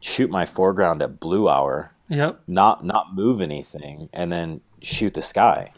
shoot 0.00 0.30
my 0.30 0.44
foreground 0.46 1.02
at 1.02 1.18
blue 1.20 1.48
hour, 1.48 1.92
Yep. 2.08 2.40
not 2.46 2.84
not 2.84 3.14
move 3.14 3.40
anything, 3.40 4.08
and 4.12 4.30
then 4.30 4.60
shoot 4.82 5.14
the 5.14 5.22
sky. 5.22 5.72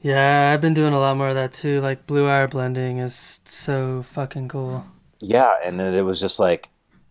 Yeah, 0.00 0.52
I've 0.52 0.60
been 0.60 0.74
doing 0.74 0.94
a 0.94 1.00
lot 1.00 1.16
more 1.16 1.28
of 1.28 1.34
that 1.34 1.52
too. 1.52 1.80
Like 1.80 2.06
blue 2.06 2.28
hour 2.28 2.46
blending 2.46 2.98
is 2.98 3.40
so 3.44 4.02
fucking 4.02 4.48
cool. 4.48 4.84
Yeah, 5.20 5.54
and 5.64 5.78
then 5.80 5.94
it 5.94 6.02
was 6.02 6.20
just 6.20 6.38
like 6.38 6.68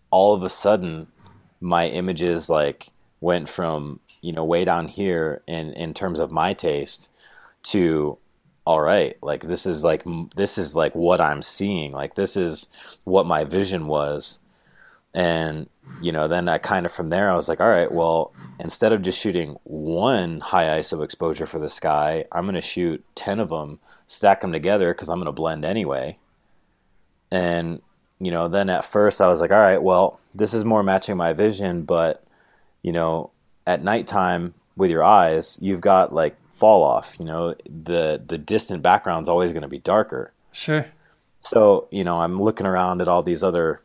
all 0.10 0.34
of 0.34 0.42
a 0.44 0.50
sudden 0.50 1.08
my 1.60 1.88
images 1.88 2.50
like 2.50 2.90
went 3.22 3.50
from, 3.50 4.00
you 4.22 4.32
know, 4.32 4.46
way 4.46 4.66
down 4.66 4.88
here 4.88 5.42
in 5.48 5.74
in 5.74 5.94
terms 5.94 6.20
of 6.20 6.32
my 6.32 6.54
taste 6.54 7.12
to 7.64 8.18
all 8.68 8.82
right, 8.82 9.16
like 9.22 9.44
this 9.44 9.66
is 9.66 9.86
like 9.86 10.04
this 10.36 10.58
is 10.58 10.76
like 10.76 10.94
what 10.94 11.22
I'm 11.22 11.42
seeing. 11.42 11.94
Like 11.94 12.16
this 12.16 12.36
is 12.36 12.68
what 13.06 13.26
my 13.26 13.46
vision 13.46 13.88
was. 13.88 14.40
And 15.14 15.70
you 16.02 16.12
know, 16.12 16.28
then 16.28 16.50
I 16.50 16.58
kind 16.58 16.86
of 16.86 16.92
from 16.92 17.08
there 17.08 17.32
I 17.32 17.36
was 17.38 17.48
like, 17.48 17.62
all 17.62 17.70
right, 17.70 17.90
well, 17.90 18.34
instead 18.60 18.92
of 18.92 19.02
just 19.02 19.22
shooting 19.22 19.58
one 19.64 20.42
high 20.42 20.80
ISO 20.80 21.02
exposure 21.02 21.46
for 21.46 21.60
the 21.60 21.70
sky, 21.70 22.26
I'm 22.34 22.44
going 22.44 22.56
to 22.56 22.62
shoot 22.62 23.06
10 23.16 23.40
of 23.40 23.50
them, 23.50 23.80
stack 24.08 24.42
them 24.42 24.52
together 24.52 24.94
cuz 24.94 25.10
I'm 25.10 25.20
going 25.20 25.28
to 25.28 25.32
blend 25.32 25.64
anyway. 25.64 26.20
And 27.32 27.82
you 28.20 28.32
know, 28.32 28.48
then 28.48 28.70
at 28.70 28.86
first 28.86 29.22
I 29.22 29.28
was 29.28 29.40
like, 29.40 29.52
all 29.52 29.60
right, 29.60 29.82
well, 29.82 30.20
this 30.34 30.54
is 30.54 30.66
more 30.66 30.84
matching 30.84 31.18
my 31.18 31.34
vision, 31.34 31.84
but 31.84 32.24
you 32.84 32.92
know, 32.92 33.32
at 33.66 33.84
nighttime 33.84 34.54
with 34.76 34.92
your 34.92 35.04
eyes, 35.04 35.58
you've 35.62 35.82
got 35.82 36.14
like 36.14 36.36
fall 36.52 36.84
off, 36.84 37.16
you 37.20 37.26
know, 37.26 37.56
the 37.70 38.22
the 38.26 38.38
distant 38.38 38.82
background's 38.82 39.30
always 39.30 39.52
going 39.52 39.64
to 39.64 39.68
be 39.68 39.80
darker. 39.80 40.32
Sure. 40.52 40.88
So, 41.40 41.88
you 41.92 42.04
know, 42.04 42.22
I'm 42.22 42.42
looking 42.42 42.66
around 42.66 43.02
at 43.02 43.08
all 43.08 43.24
these 43.24 43.44
other, 43.44 43.82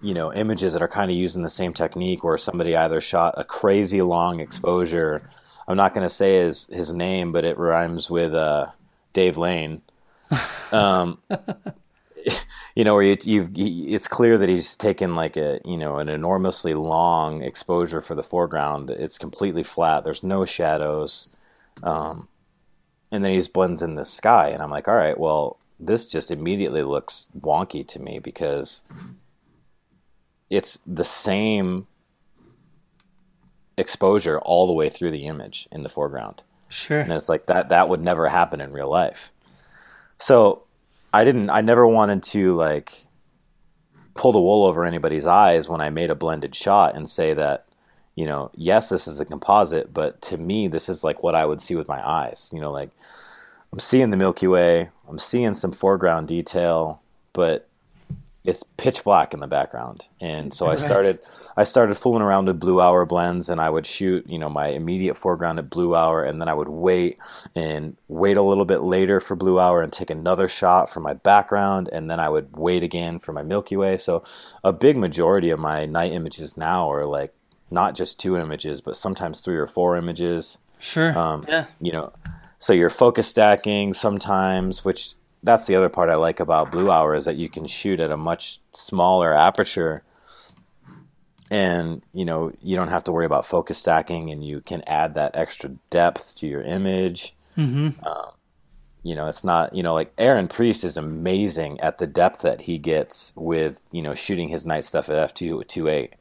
you 0.00 0.14
know, 0.14 0.32
images 0.32 0.74
that 0.74 0.82
are 0.82 0.88
kind 0.88 1.10
of 1.10 1.16
using 1.16 1.42
the 1.42 1.50
same 1.50 1.72
technique 1.72 2.22
where 2.22 2.36
somebody 2.36 2.76
either 2.76 3.00
shot 3.00 3.34
a 3.36 3.44
crazy 3.44 4.02
long 4.02 4.38
exposure. 4.38 5.28
I'm 5.66 5.76
not 5.76 5.94
going 5.94 6.04
to 6.04 6.12
say 6.12 6.38
his, 6.38 6.66
his 6.66 6.92
name, 6.92 7.32
but 7.32 7.44
it 7.44 7.58
rhymes 7.58 8.10
with 8.10 8.34
uh, 8.34 8.66
Dave 9.12 9.36
Lane. 9.36 9.82
Um, 10.72 11.18
you 12.76 12.84
know, 12.84 12.94
where 12.94 13.02
you, 13.02 13.16
you've, 13.22 13.50
it's 13.54 14.08
clear 14.08 14.38
that 14.38 14.48
he's 14.48 14.76
taken 14.76 15.14
like 15.14 15.36
a, 15.36 15.60
you 15.64 15.76
know, 15.76 15.98
an 15.98 16.08
enormously 16.08 16.74
long 16.74 17.42
exposure 17.42 18.00
for 18.00 18.14
the 18.14 18.22
foreground. 18.22 18.90
It's 18.90 19.18
completely 19.18 19.62
flat. 19.62 20.04
There's 20.04 20.22
no 20.22 20.44
shadows. 20.44 21.28
Um, 21.82 22.28
and 23.10 23.22
then 23.22 23.32
he 23.32 23.38
just 23.38 23.52
blends 23.52 23.82
in 23.82 23.94
the 23.94 24.04
sky. 24.04 24.48
And 24.48 24.62
I'm 24.62 24.70
like, 24.70 24.88
all 24.88 24.94
right, 24.94 25.18
well, 25.18 25.58
this 25.78 26.06
just 26.06 26.30
immediately 26.30 26.82
looks 26.82 27.28
wonky 27.38 27.86
to 27.88 28.00
me 28.00 28.18
because 28.18 28.82
it's 30.48 30.78
the 30.86 31.04
same 31.04 31.86
exposure 33.76 34.38
all 34.40 34.66
the 34.66 34.72
way 34.72 34.88
through 34.88 35.10
the 35.10 35.26
image 35.26 35.68
in 35.72 35.82
the 35.82 35.88
foreground. 35.88 36.42
Sure. 36.68 37.00
And 37.00 37.12
it's 37.12 37.28
like 37.28 37.46
that 37.46 37.68
that 37.68 37.88
would 37.88 38.00
never 38.00 38.28
happen 38.28 38.60
in 38.60 38.72
real 38.72 38.88
life. 38.88 39.32
So 40.18 40.62
I 41.12 41.24
didn't 41.24 41.50
I 41.50 41.60
never 41.60 41.86
wanted 41.86 42.22
to 42.24 42.54
like 42.54 42.92
pull 44.14 44.32
the 44.32 44.40
wool 44.40 44.64
over 44.64 44.84
anybody's 44.84 45.26
eyes 45.26 45.68
when 45.68 45.80
I 45.80 45.90
made 45.90 46.10
a 46.10 46.14
blended 46.14 46.54
shot 46.54 46.94
and 46.94 47.08
say 47.08 47.34
that, 47.34 47.66
you 48.14 48.26
know, 48.26 48.50
yes, 48.54 48.88
this 48.88 49.08
is 49.08 49.20
a 49.20 49.24
composite, 49.24 49.92
but 49.92 50.20
to 50.22 50.38
me 50.38 50.68
this 50.68 50.88
is 50.88 51.04
like 51.04 51.22
what 51.22 51.34
I 51.34 51.46
would 51.46 51.60
see 51.60 51.74
with 51.74 51.88
my 51.88 52.06
eyes. 52.06 52.50
You 52.52 52.60
know, 52.60 52.72
like 52.72 52.90
I'm 53.72 53.80
seeing 53.80 54.10
the 54.10 54.16
Milky 54.16 54.46
Way, 54.46 54.90
I'm 55.08 55.18
seeing 55.18 55.54
some 55.54 55.72
foreground 55.72 56.28
detail, 56.28 57.00
but 57.32 57.68
it's 58.44 58.64
pitch 58.76 59.04
black 59.04 59.32
in 59.34 59.40
the 59.40 59.46
background. 59.46 60.06
And 60.20 60.52
so 60.52 60.66
I 60.66 60.74
started 60.76 61.20
I 61.56 61.62
started 61.64 61.94
fooling 61.94 62.22
around 62.22 62.46
with 62.46 62.58
blue 62.58 62.80
hour 62.80 63.06
blends 63.06 63.48
and 63.48 63.60
I 63.60 63.70
would 63.70 63.86
shoot, 63.86 64.26
you 64.28 64.38
know, 64.38 64.48
my 64.48 64.68
immediate 64.68 65.16
foreground 65.16 65.60
at 65.60 65.70
blue 65.70 65.94
hour 65.94 66.24
and 66.24 66.40
then 66.40 66.48
I 66.48 66.54
would 66.54 66.68
wait 66.68 67.18
and 67.54 67.96
wait 68.08 68.36
a 68.36 68.42
little 68.42 68.64
bit 68.64 68.82
later 68.82 69.20
for 69.20 69.36
blue 69.36 69.60
hour 69.60 69.80
and 69.80 69.92
take 69.92 70.10
another 70.10 70.48
shot 70.48 70.90
for 70.90 70.98
my 70.98 71.12
background 71.14 71.88
and 71.92 72.10
then 72.10 72.18
I 72.18 72.28
would 72.28 72.56
wait 72.56 72.82
again 72.82 73.20
for 73.20 73.32
my 73.32 73.42
Milky 73.42 73.76
Way. 73.76 73.96
So 73.96 74.24
a 74.64 74.72
big 74.72 74.96
majority 74.96 75.50
of 75.50 75.60
my 75.60 75.86
night 75.86 76.10
images 76.12 76.56
now 76.56 76.90
are 76.90 77.04
like 77.04 77.32
not 77.70 77.94
just 77.94 78.18
two 78.18 78.36
images, 78.36 78.80
but 78.80 78.96
sometimes 78.96 79.40
three 79.40 79.56
or 79.56 79.66
four 79.68 79.96
images 79.96 80.58
Sure. 80.80 81.16
um, 81.16 81.44
yeah. 81.48 81.66
you 81.80 81.92
know 81.92 82.12
so 82.58 82.72
you're 82.72 82.90
focus 82.90 83.28
stacking 83.28 83.94
sometimes 83.94 84.84
which 84.84 85.14
that's 85.42 85.66
the 85.66 85.74
other 85.74 85.88
part 85.88 86.08
i 86.10 86.14
like 86.14 86.40
about 86.40 86.72
blue 86.72 86.90
hour 86.90 87.14
is 87.14 87.24
that 87.24 87.36
you 87.36 87.48
can 87.48 87.66
shoot 87.66 88.00
at 88.00 88.10
a 88.10 88.16
much 88.16 88.60
smaller 88.72 89.34
aperture 89.34 90.02
and 91.50 92.02
you 92.12 92.24
know 92.24 92.52
you 92.62 92.76
don't 92.76 92.88
have 92.88 93.04
to 93.04 93.12
worry 93.12 93.26
about 93.26 93.44
focus 93.44 93.78
stacking 93.78 94.30
and 94.30 94.44
you 94.44 94.60
can 94.60 94.82
add 94.86 95.14
that 95.14 95.36
extra 95.36 95.70
depth 95.90 96.36
to 96.36 96.46
your 96.46 96.62
image 96.62 97.34
Mm-hmm. 97.58 98.00
you 99.02 99.14
know 99.14 99.26
it's 99.28 99.44
not 99.44 99.74
you 99.74 99.82
know 99.82 99.92
like 99.92 100.10
aaron 100.16 100.48
priest 100.48 100.84
is 100.84 100.96
amazing 100.96 101.78
at 101.80 101.98
the 101.98 102.06
depth 102.06 102.40
that 102.42 102.62
he 102.62 102.78
gets 102.78 103.34
with 103.36 103.82
you 103.92 104.00
know 104.00 104.14
shooting 104.14 104.48
his 104.48 104.64
night 104.64 104.84
stuff 104.84 105.10
at 105.10 105.34
f228 105.34 106.12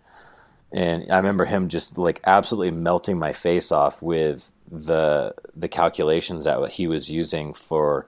and 0.74 1.10
i 1.10 1.16
remember 1.16 1.46
him 1.46 1.70
just 1.70 1.98
like 1.98 2.20
absolutely 2.26 2.72
melting 2.72 3.18
my 3.18 3.32
face 3.32 3.72
off 3.72 4.02
with 4.02 4.52
the 4.70 5.34
the 5.56 5.70
calculations 5.70 6.44
that 6.44 6.70
he 6.70 6.86
was 6.86 7.10
using 7.10 7.54
for 7.54 8.08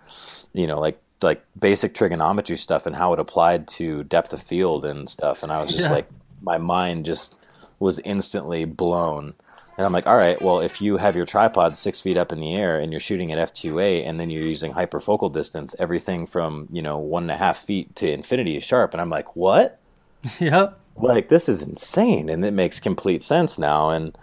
you 0.54 0.68
know 0.68 0.80
like 0.80 1.00
like 1.22 1.44
basic 1.58 1.94
trigonometry 1.94 2.58
stuff 2.58 2.86
and 2.86 2.96
how 2.96 3.14
it 3.14 3.20
applied 3.20 3.68
to 3.68 4.04
depth 4.06 4.34
of 4.34 4.42
field 4.42 4.86
and 4.86 5.10
stuff 5.10 5.44
and 5.44 5.52
i 5.52 5.62
was 5.62 5.72
just 5.72 5.86
Yeah. 5.86 5.96
like 5.96 6.10
my 6.42 6.58
mind 6.58 7.06
just 7.06 7.36
was 7.80 8.00
instantly 8.00 8.66
blown 8.66 9.34
and 9.76 9.86
I'm 9.88 9.92
like, 9.92 10.06
all 10.06 10.16
right, 10.16 10.40
well, 10.40 10.60
if 10.60 10.82
you 10.82 10.98
have 10.98 11.16
your 11.16 11.26
tripod 11.26 11.76
six 11.76 12.00
feet 12.00 12.16
up 12.16 12.32
in 12.32 12.40
the 12.40 12.54
air 12.54 12.80
and 12.80 12.94
you're 12.94 13.00
shooting 13.00 13.32
at 13.32 13.40
f2a 13.40 14.06
and 14.08 14.20
then 14.20 14.30
you're 14.30 14.44
using 14.44 14.72
hyperfocal 14.72 15.34
distance, 15.34 15.76
everything 15.80 16.28
from, 16.28 16.68
you 16.72 16.84
know, 16.84 17.00
one 17.00 17.24
and 17.24 17.32
a 17.32 17.36
half 17.36 17.58
feet 17.58 17.96
to 17.96 18.08
infinity 18.12 18.56
is 18.56 18.64
sharp. 18.64 18.94
And 18.94 19.02
I'm 19.02 19.10
like, 19.10 19.36
what? 19.36 19.80
Yep. 20.40 20.80
Like, 20.96 21.30
this 21.30 21.50
is 21.50 21.66
insane. 21.66 22.30
And 22.30 22.46
it 22.46 22.54
makes 22.54 22.80
complete 22.80 23.24
sense 23.24 23.58
now. 23.58 23.90
And, 23.90 24.16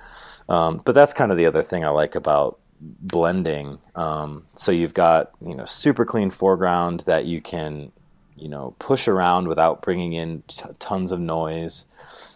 um, 0.48 0.80
but 0.84 0.94
that's 0.94 1.12
kind 1.12 1.32
of 1.32 1.36
the 1.36 1.46
other 1.46 1.62
thing 1.62 1.84
I 1.84 1.88
like 1.88 2.14
about 2.14 2.59
blending. 2.80 3.78
Um, 3.94 4.46
so 4.54 4.72
you've 4.72 4.94
got, 4.94 5.34
you 5.40 5.54
know, 5.54 5.64
super 5.64 6.04
clean 6.04 6.30
foreground 6.30 7.00
that 7.00 7.26
you 7.26 7.40
can, 7.40 7.92
you 8.36 8.48
know, 8.48 8.74
push 8.78 9.06
around 9.06 9.48
without 9.48 9.82
bringing 9.82 10.12
in 10.12 10.42
t- 10.48 10.64
tons 10.78 11.12
of 11.12 11.20
noise. 11.20 11.86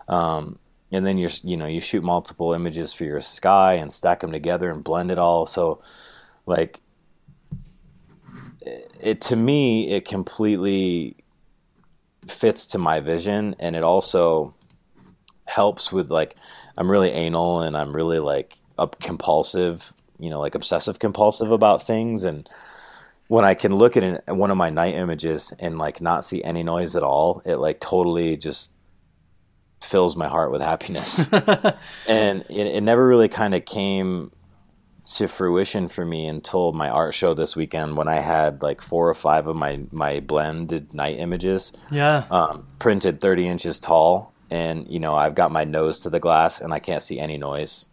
Um, 0.09 0.59
and 0.93 1.05
then 1.05 1.19
you're 1.19 1.31
you 1.43 1.57
know 1.57 1.67
you 1.67 1.81
shoot 1.81 2.05
multiple 2.05 2.53
images 2.53 2.93
for 2.93 3.05
your 3.05 3.21
sky 3.21 3.75
and 3.75 3.93
stack 3.93 4.21
them 4.21 4.31
together 4.31 4.71
and 4.71 4.85
blend 4.85 5.11
it 5.11 5.19
all 5.19 5.45
so 5.45 5.83
like 6.47 6.81
it 9.01 9.21
to 9.21 9.35
me 9.35 9.91
it 9.91 10.05
completely 10.05 11.17
fits 12.29 12.65
to 12.67 12.79
my 12.79 13.01
vision 13.01 13.57
and 13.59 13.75
it 13.75 13.83
also 13.83 14.55
helps 15.47 15.93
with 15.93 16.11
like 16.11 16.37
I'm 16.77 16.91
really 16.91 17.11
anal 17.11 17.61
and 17.61 17.77
I'm 17.77 17.95
really 17.95 18.19
like 18.19 18.59
up 18.79 19.01
compulsive, 19.01 19.94
you 20.19 20.31
know, 20.31 20.41
like 20.41 20.55
obsessive 20.55 20.99
compulsive 20.99 21.51
about 21.51 21.87
things 21.87 22.25
and 22.25 22.49
when 23.27 23.45
I 23.45 23.55
can 23.55 23.75
look 23.75 23.97
at 23.97 24.05
an, 24.05 24.19
one 24.39 24.51
of 24.51 24.57
my 24.57 24.71
night 24.71 24.95
images 24.95 25.53
and 25.59 25.79
like 25.79 26.01
not 26.01 26.25
see 26.25 26.43
any 26.43 26.63
noise 26.63 26.95
at 26.95 27.03
all, 27.03 27.41
it 27.45 27.57
like 27.57 27.81
totally 27.81 28.37
just 28.37 28.71
fills 29.81 30.17
my 30.17 30.29
heart 30.29 30.51
with 30.51 30.61
happiness. 30.61 31.27
and 32.09 32.45
it, 32.51 32.67
it 32.67 32.83
never 32.83 33.07
really 33.07 33.29
kind 33.29 33.55
of 33.55 33.65
came 33.65 34.31
to 35.05 35.29
fruition 35.29 35.87
for 35.89 36.05
me 36.05 36.27
until 36.27 36.73
my 36.73 36.89
art 36.89 37.13
show 37.13 37.35
this 37.35 37.55
weekend 37.55 37.97
when 37.97 38.09
I 38.09 38.21
had 38.21 38.63
like 38.63 38.81
four 38.81 39.09
or 39.09 39.15
five 39.15 39.47
of 39.47 39.55
my 39.57 39.81
my 39.91 40.21
blended 40.21 40.95
night 40.95 41.19
images. 41.19 41.73
Yeah. 41.91 42.25
Um, 42.31 42.67
printed 42.79 43.21
30 43.21 43.47
inches 43.47 43.81
tall, 43.81 44.33
and 44.51 44.89
you 44.89 45.01
know 45.01 45.15
I've 45.15 45.35
got 45.35 45.53
my 45.53 45.65
nose 45.65 46.01
to 46.01 46.11
the 46.11 46.21
glass 46.21 46.61
and 46.61 46.73
I 46.73 46.79
can't 46.79 47.03
see 47.03 47.19
any 47.19 47.37
noise. 47.37 47.89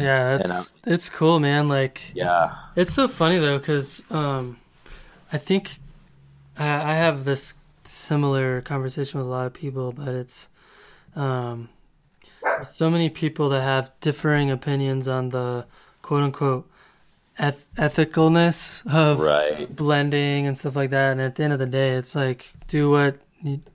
Yeah, 0.00 0.36
it's 0.36 0.74
it's 0.86 1.08
cool, 1.08 1.40
man. 1.40 1.68
Like, 1.68 2.00
yeah, 2.14 2.54
it's 2.76 2.92
so 2.92 3.08
funny 3.08 3.38
though 3.38 3.58
because 3.58 4.02
um, 4.10 4.58
I 5.32 5.38
think 5.38 5.78
I, 6.58 6.92
I 6.92 6.94
have 6.94 7.24
this 7.24 7.54
similar 7.84 8.60
conversation 8.62 9.18
with 9.18 9.26
a 9.26 9.30
lot 9.30 9.46
of 9.46 9.52
people, 9.52 9.92
but 9.92 10.08
it's 10.08 10.48
um, 11.16 11.68
so 12.72 12.90
many 12.90 13.10
people 13.10 13.48
that 13.50 13.62
have 13.62 13.90
differing 14.00 14.50
opinions 14.50 15.08
on 15.08 15.30
the 15.30 15.66
quote 16.02 16.22
unquote 16.22 16.70
eth- 17.38 17.68
ethicalness 17.76 18.86
of 18.92 19.20
right. 19.20 19.74
blending 19.74 20.46
and 20.46 20.56
stuff 20.56 20.76
like 20.76 20.90
that. 20.90 21.12
And 21.12 21.20
at 21.20 21.34
the 21.34 21.42
end 21.42 21.52
of 21.52 21.58
the 21.58 21.66
day, 21.66 21.90
it's 21.90 22.14
like 22.14 22.52
do 22.68 22.90
what 22.90 23.18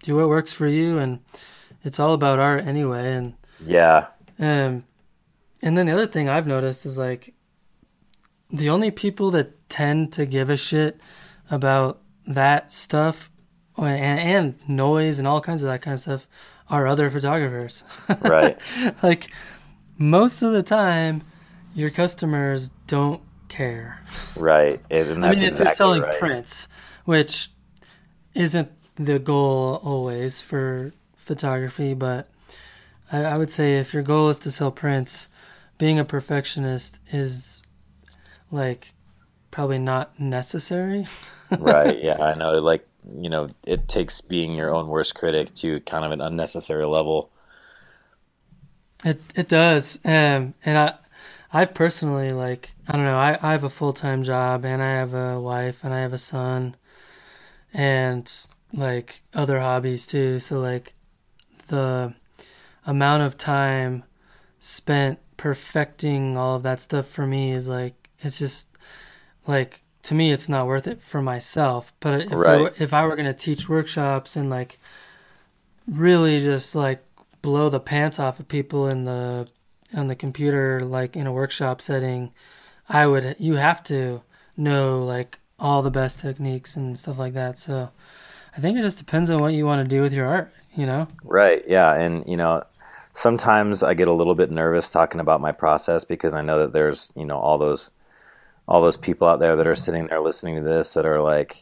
do 0.02 0.16
what 0.16 0.30
works 0.30 0.54
for 0.54 0.68
you, 0.68 1.00
and 1.00 1.20
it's 1.84 2.00
all 2.00 2.14
about 2.14 2.40
art 2.40 2.66
anyway. 2.66 3.14
And 3.14 3.34
yeah, 3.66 4.08
um, 4.40 4.84
and 5.66 5.76
then 5.76 5.88
the 5.88 5.92
other 5.94 6.06
thing 6.06 6.30
I've 6.30 6.46
noticed 6.46 6.86
is 6.86 6.98
like 6.98 7.34
the 8.52 8.70
only 8.70 8.92
people 8.92 9.32
that 9.32 9.68
tend 9.68 10.14
to 10.14 10.28
give 10.28 10.52
a 10.52 10.58
shit 10.58 11.02
about 11.50 12.02
that 12.28 12.72
stuff 12.72 13.32
and, 13.76 14.20
and 14.20 14.70
noise 14.70 15.18
and 15.18 15.28
all 15.28 15.42
kinds 15.42 15.64
of 15.64 15.70
that 15.70 15.82
kind 15.82 15.96
of 15.96 16.00
stuff 16.00 16.28
are 16.70 16.86
other 16.86 17.10
photographers. 17.10 17.84
Right. 18.22 18.58
like 19.02 19.32
most 19.98 20.44
of 20.44 20.54
the 20.54 20.62
time 20.62 21.24
your 21.74 21.90
customers 21.90 22.70
don't 22.86 23.22
care. 23.48 24.00
Right. 24.36 24.80
And 24.92 25.24
that's 25.24 25.42
I 25.42 25.46
mean, 25.46 25.54
if 25.54 25.60
exactly 25.60 25.66
they're 25.66 25.76
selling 25.76 26.02
right. 26.02 26.20
prints, 26.20 26.68
which 27.06 27.50
isn't 28.36 28.70
the 28.98 29.18
goal 29.18 29.82
always 29.84 30.42
for 30.42 30.94
photography, 31.16 31.96
but 31.96 32.30
I, 33.12 33.24
I 33.24 33.38
would 33.40 33.50
say 33.50 33.80
if 33.80 33.96
your 33.96 34.04
goal 34.04 34.30
is 34.30 34.38
to 34.40 34.52
sell 34.52 34.70
prints, 34.72 35.28
being 35.78 36.00
a 36.00 36.06
perfectionist 36.06 37.00
is 37.12 37.62
like 38.52 38.94
probably 39.52 39.80
not 39.80 40.20
necessary. 40.20 41.08
right. 41.60 42.02
Yeah, 42.02 42.22
I 42.22 42.36
know. 42.36 42.60
Like, 42.60 42.88
you 43.18 43.30
know, 43.30 43.50
it 43.66 43.88
takes 43.88 44.22
being 44.22 44.56
your 44.56 44.74
own 44.74 44.88
worst 44.88 45.16
critic 45.16 45.54
to 45.56 45.80
kind 45.82 46.06
of 46.06 46.12
an 46.12 46.22
unnecessary 46.22 46.86
level. 46.86 47.32
It 49.04 49.22
it 49.36 49.48
does. 49.48 50.00
Um 50.04 50.54
and 50.66 50.78
I 50.78 50.96
I've 51.54 51.74
personally 51.74 52.32
like 52.32 52.72
I 52.88 52.94
don't 52.94 53.06
know, 53.06 53.18
I, 53.18 53.38
I 53.42 53.52
have 53.52 53.64
a 53.64 53.70
full 53.70 53.94
time 53.94 54.24
job 54.24 54.66
and 54.66 54.82
I 54.82 54.94
have 54.94 55.14
a 55.14 55.40
wife 55.40 55.84
and 55.84 55.94
I 55.94 56.02
have 56.02 56.14
a 56.14 56.18
son 56.18 56.76
and 57.74 58.32
like 58.74 59.22
other 59.34 59.60
hobbies 59.60 60.08
too. 60.08 60.40
So 60.40 60.60
like 60.60 60.94
the 61.68 62.14
amount 62.86 63.24
of 63.24 63.38
time 63.38 64.04
spent 64.60 65.20
perfecting 65.38 66.38
all 66.38 66.56
of 66.56 66.64
that 66.64 66.80
stuff 66.82 67.08
for 67.08 67.26
me 67.28 67.52
is 67.52 67.68
like 67.68 68.10
it's 68.22 68.40
just 68.40 68.70
like 69.48 69.78
to 70.04 70.14
me 70.16 70.32
it's 70.32 70.50
not 70.50 70.68
worth 70.68 70.88
it 70.88 71.02
for 71.02 71.22
myself. 71.22 71.94
But 72.00 72.22
if 72.22 72.32
Right. 72.32 72.54
I, 72.60 72.62
were- 72.62 72.74
if 72.80 72.94
I 72.94 73.06
were 73.06 73.16
gonna 73.16 73.34
teach 73.34 73.68
workshops 73.70 74.36
and 74.36 74.50
like 74.50 74.80
really 75.88 76.40
just 76.40 76.76
like 76.76 77.04
blow 77.42 77.70
the 77.70 77.80
pants 77.80 78.20
off 78.20 78.40
of 78.40 78.48
people 78.48 78.88
in 78.88 79.06
the 79.06 79.48
on 79.96 80.08
the 80.08 80.16
computer 80.16 80.82
like 80.82 81.16
in 81.16 81.28
a 81.28 81.32
workshop 81.32 81.82
setting, 81.82 82.32
I 82.90 83.08
would 83.08 83.36
you 83.40 83.56
have 83.56 83.84
to 83.84 84.22
know 84.58 85.04
like 85.04 85.40
all 85.60 85.82
the 85.82 85.92
best 85.92 86.20
techniques 86.20 86.76
and 86.76 86.98
stuff 86.98 87.18
like 87.18 87.34
that. 87.34 87.58
So 87.58 87.90
I 88.58 88.60
think 88.60 88.78
it 88.78 88.82
just 88.82 88.98
depends 88.98 89.30
on 89.30 89.38
what 89.38 89.54
you 89.54 89.66
want 89.66 89.88
to 89.88 89.96
do 89.96 90.02
with 90.02 90.14
your 90.14 90.28
art, 90.28 90.52
you 90.76 90.86
know? 90.86 91.08
Right. 91.24 91.64
Yeah. 91.68 91.94
And, 91.94 92.26
you 92.28 92.36
know, 92.38 92.62
sometimes 93.16 93.82
I 93.82 93.94
get 93.94 94.10
a 94.10 94.14
little 94.14 94.36
bit 94.36 94.52
nervous 94.52 94.92
talking 94.92 95.22
about 95.22 95.40
my 95.40 95.54
process 95.54 96.04
because 96.04 96.34
I 96.34 96.42
know 96.42 96.60
that 96.60 96.74
there's, 96.74 97.14
you 97.16 97.26
know, 97.26 97.38
all 97.38 97.58
those 97.58 97.92
all 98.68 98.82
those 98.82 98.98
people 98.98 99.28
out 99.28 99.40
there 99.40 99.56
that 99.56 99.68
are 99.68 99.76
sitting 99.76 100.08
there 100.08 100.20
listening 100.20 100.56
to 100.56 100.62
this 100.62 100.96
that 100.96 101.06
are 101.06 101.22
like, 101.22 101.56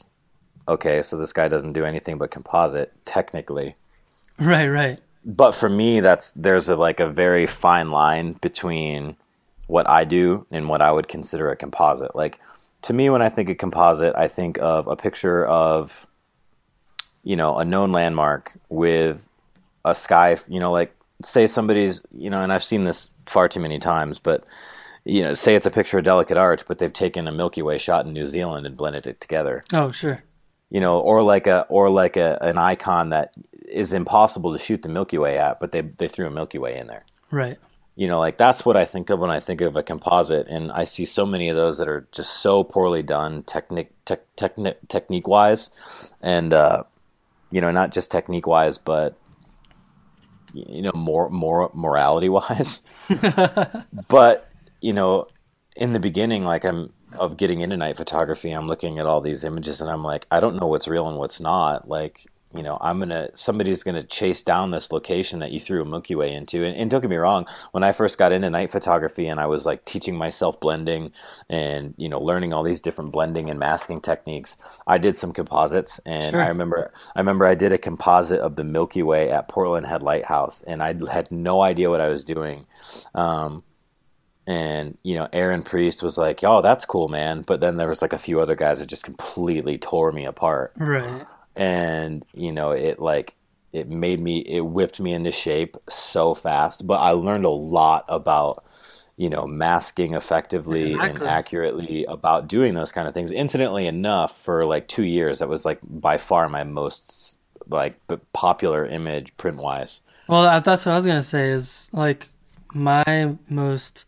okay, 0.68 1.01
so 1.01 1.18
this 1.18 1.34
guy 1.34 1.49
doesn't 1.49 1.74
do 1.74 1.86
anything 1.86 2.18
but 2.18 2.32
composite 2.32 2.91
technically. 3.06 3.76
Right, 4.39 4.68
right. 4.68 4.99
But 5.24 5.51
for 5.51 5.70
me 5.70 5.99
that's 5.99 6.32
there's 6.32 6.68
a 6.68 6.76
like 6.76 6.99
a 6.99 7.08
very 7.08 7.45
fine 7.45 7.91
line 7.91 8.34
between 8.41 9.16
what 9.68 9.88
I 9.88 10.06
do 10.06 10.47
and 10.49 10.68
what 10.68 10.82
I 10.82 10.91
would 10.91 11.08
consider 11.08 11.51
a 11.51 11.56
composite. 11.56 12.16
Like 12.16 12.39
to 12.82 12.93
me 12.93 13.12
when 13.12 13.22
I 13.22 13.30
think 13.30 13.49
of 13.49 13.60
composite, 13.60 14.16
I 14.18 14.28
think 14.28 14.58
of 14.58 14.88
a 14.88 14.95
picture 14.95 15.45
of 15.45 16.08
you 17.24 17.36
know, 17.36 17.60
a 17.60 17.64
known 17.64 17.91
landmark 17.91 18.54
with 18.70 19.30
a 19.86 19.93
sky, 19.93 20.36
you 20.47 20.60
know, 20.60 20.72
like 20.72 20.95
say 21.22 21.47
somebody's, 21.47 22.01
you 22.11 22.30
know, 22.30 22.41
and 22.41 22.51
I've 22.51 22.64
seen 22.64 22.84
this 22.86 23.24
far 23.30 23.47
too 23.47 23.59
many 23.59 23.80
times, 23.80 24.20
but 24.20 24.43
you 25.05 25.22
know, 25.22 25.34
say 25.34 25.55
it's 25.55 25.66
a 25.66 25.72
picture 25.72 25.97
of 25.97 26.05
delicate 26.05 26.38
arch, 26.38 26.66
but 26.66 26.80
they've 26.80 26.93
taken 26.93 27.28
a 27.28 27.32
Milky 27.32 27.61
Way 27.61 27.78
shot 27.78 28.05
in 28.05 28.14
New 28.14 28.26
Zealand 28.26 28.66
and 28.66 28.78
blended 28.78 29.05
it 29.05 29.20
together. 29.20 29.64
Oh, 29.74 29.91
sure. 29.91 30.24
You 30.70 30.80
know, 30.80 30.99
or 30.99 31.22
like 31.22 31.45
a 31.45 31.66
or 31.70 31.89
like 31.89 32.18
a 32.18 32.38
an 32.41 32.57
icon 32.57 33.09
that 33.09 33.34
is 33.70 33.93
impossible 33.93 34.53
to 34.53 34.59
shoot 34.59 34.82
the 34.82 34.89
Milky 34.89 35.18
Way 35.18 35.38
at, 35.38 35.59
but 35.59 35.72
they 35.72 35.82
they 35.82 36.07
threw 36.07 36.26
a 36.26 36.32
Milky 36.32 36.57
Way 36.57 36.78
in 36.78 36.88
there. 36.88 37.05
Right. 37.32 37.57
You 37.95 38.07
know, 38.07 38.20
like 38.20 38.38
that's 38.38 38.66
what 38.66 38.76
I 38.76 38.86
think 38.86 39.11
of 39.11 39.20
when 39.20 39.30
I 39.30 39.39
think 39.39 39.61
of 39.61 39.76
a 39.76 39.84
composite, 39.84 40.47
and 40.47 40.72
I 40.72 40.84
see 40.84 41.05
so 41.05 41.28
many 41.28 41.49
of 41.49 41.55
those 41.55 41.78
that 41.78 41.88
are 41.88 42.07
just 42.11 42.41
so 42.41 42.64
poorly 42.64 43.03
done, 43.03 43.43
technique, 43.43 43.91
tech, 44.05 44.22
technique, 44.36 44.78
technique 44.88 45.28
wise, 45.28 46.14
and 46.22 46.53
uh, 46.53 46.84
you 47.51 47.61
know, 47.61 47.70
not 47.70 47.91
just 47.91 48.09
technique 48.09 48.47
wise, 48.47 48.80
but 48.80 49.16
you 50.54 50.82
know, 50.82 50.91
more, 50.93 51.30
more 51.30 51.70
morality 51.74 52.30
wise. 52.30 52.84
but 54.08 54.49
you 54.82 54.93
know, 54.93 55.28
in 55.76 55.93
the 55.93 55.99
beginning, 55.99 56.45
like 56.45 56.64
I'm 56.64 56.93
of 57.14 57.38
getting 57.38 57.62
into 57.62 57.78
night 57.78 57.97
photography, 57.97 58.51
I'm 58.51 58.68
looking 58.68 58.99
at 58.99 59.06
all 59.06 59.22
these 59.22 59.43
images, 59.43 59.82
and 59.82 59.89
I'm 59.89 60.04
like, 60.04 60.28
I 60.32 60.39
don't 60.39 60.60
know 60.60 60.68
what's 60.68 60.88
real 60.88 61.08
and 61.08 61.18
what's 61.18 61.39
not. 61.39 61.88
Like, 61.88 62.26
you 62.56 62.64
know, 62.64 62.78
I'm 62.82 62.99
gonna 62.99 63.30
somebody's 63.34 63.84
gonna 63.84 64.04
chase 64.04 64.41
down 64.43 64.72
this 64.72 64.91
location 64.91 65.39
that 65.39 65.51
you 65.51 65.60
threw 65.60 65.82
a 65.82 65.86
Milky 65.86 66.16
Way 66.16 66.34
into. 66.34 66.64
And, 66.64 66.76
and 66.76 66.89
don't 66.89 67.01
get 67.01 67.10
me 67.10 67.16
wrong, 67.16 67.45
when 67.72 67.84
I 67.84 67.91
first 67.91 68.18
got 68.18 68.32
into 68.32 68.49
night 68.49 68.72
photography 68.72 69.28
and 69.28 69.39
I 69.39 69.47
was 69.47 69.66
like 69.66 69.86
teaching 69.86 70.16
myself 70.16 70.60
blending 70.60 71.12
and 71.49 71.93
you 71.97 72.10
know 72.10 72.20
learning 72.20 72.54
all 72.54 72.64
these 72.64 72.82
different 72.82 73.12
blending 73.12 73.49
and 73.49 73.60
masking 73.60 74.01
techniques, 74.01 74.58
I 74.88 74.97
did 74.97 75.16
some 75.16 75.34
composites. 75.34 75.99
And 76.06 76.32
Sure. 76.32 76.41
I 76.41 76.47
remember, 76.49 76.91
I 77.16 77.20
remember 77.20 77.45
I 77.45 77.56
did 77.56 77.72
a 77.74 77.78
composite 77.78 78.39
of 78.39 78.56
the 78.56 78.64
Milky 78.64 79.04
Way 79.04 79.30
at 79.32 79.47
Portland 79.47 79.88
Head 79.88 80.04
Lighthouse, 80.04 80.62
and 80.64 80.82
I 80.84 80.95
had 81.12 81.32
no 81.32 81.62
idea 81.62 81.89
what 81.89 82.01
I 82.01 82.10
was 82.10 82.24
doing. 82.24 82.66
Um, 83.16 83.64
and 84.45 84.97
you 85.04 85.16
know, 85.16 85.28
Aaron 85.32 85.64
Priest 85.64 86.04
was 86.04 86.18
like, 86.18 86.41
"Oh, 86.43 86.62
that's 86.62 86.84
cool, 86.86 87.08
man." 87.08 87.43
But 87.43 87.62
then 87.62 87.78
there 87.78 87.88
was 87.88 88.01
like 88.01 88.12
a 88.14 88.18
few 88.18 88.41
other 88.41 88.56
guys 88.56 88.80
that 88.80 88.89
just 88.89 89.06
completely 89.06 89.78
tore 89.78 90.12
me 90.12 90.26
apart 90.26 90.74
Right. 90.76 91.26
And 91.56 92.26
you 92.34 92.51
know 92.51 92.72
it 92.72 92.99
like 92.99 93.36
it 93.72 93.89
made 93.89 94.20
me 94.20 94.39
it 94.39 94.62
whipped 94.62 94.99
me 94.99 95.14
into 95.14 95.32
shape 95.32 95.78
so 95.89 96.34
fast 96.34 96.86
but 96.86 96.99
i 96.99 97.12
learned 97.12 97.45
a 97.45 97.49
lot 97.49 98.06
about 98.08 98.64
you 99.18 99.30
know 99.30 99.45
masking 99.45 100.14
effectively 100.16 100.93
and 100.93 101.22
accurately 101.24 102.04
about 102.06 102.47
doing 102.47 102.74
those 102.74 102.91
kind 102.91 103.08
of 103.08 103.14
things 103.14 103.30
incidentally 103.32 103.86
enough 103.88 104.36
for 104.36 104.66
like 104.66 104.88
two 104.88 105.04
years 105.04 105.39
that 105.39 105.47
was 105.47 105.66
like 105.66 105.80
by 105.84 106.18
far 106.18 106.49
my 106.49 106.64
most 106.64 107.38
like 107.68 107.95
popular 108.34 108.86
image 108.86 109.36
print 109.38 109.58
wise 109.58 110.01
Well, 110.28 110.62
that's 110.62 110.86
what 110.86 110.91
I 110.93 110.95
was 110.95 111.06
gonna 111.06 111.24
say. 111.24 111.49
Is 111.51 111.89
like 111.93 112.30
my 112.74 113.36
most, 113.47 114.04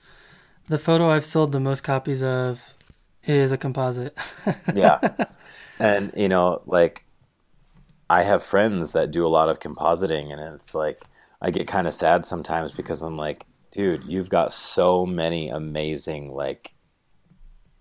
the 0.67 0.77
photo 0.77 1.09
I've 1.11 1.23
sold 1.25 1.51
the 1.51 1.59
most 1.59 1.81
copies 1.83 2.21
of 2.23 2.73
is 3.23 3.51
a 3.53 3.57
composite. 3.57 4.17
yeah 4.73 4.99
and 5.79 6.11
you 6.17 6.27
know 6.27 6.61
like 6.65 7.04
i 8.09 8.23
have 8.23 8.43
friends 8.43 8.93
that 8.93 9.11
do 9.11 9.25
a 9.25 9.29
lot 9.29 9.49
of 9.49 9.59
compositing 9.59 10.31
and 10.31 10.41
it's 10.55 10.73
like 10.75 11.03
i 11.41 11.51
get 11.51 11.67
kind 11.67 11.87
of 11.87 11.93
sad 11.93 12.25
sometimes 12.25 12.73
because 12.73 13.01
i'm 13.01 13.17
like 13.17 13.45
dude 13.71 14.03
you've 14.05 14.29
got 14.29 14.51
so 14.53 15.05
many 15.05 15.49
amazing 15.49 16.31
like 16.31 16.75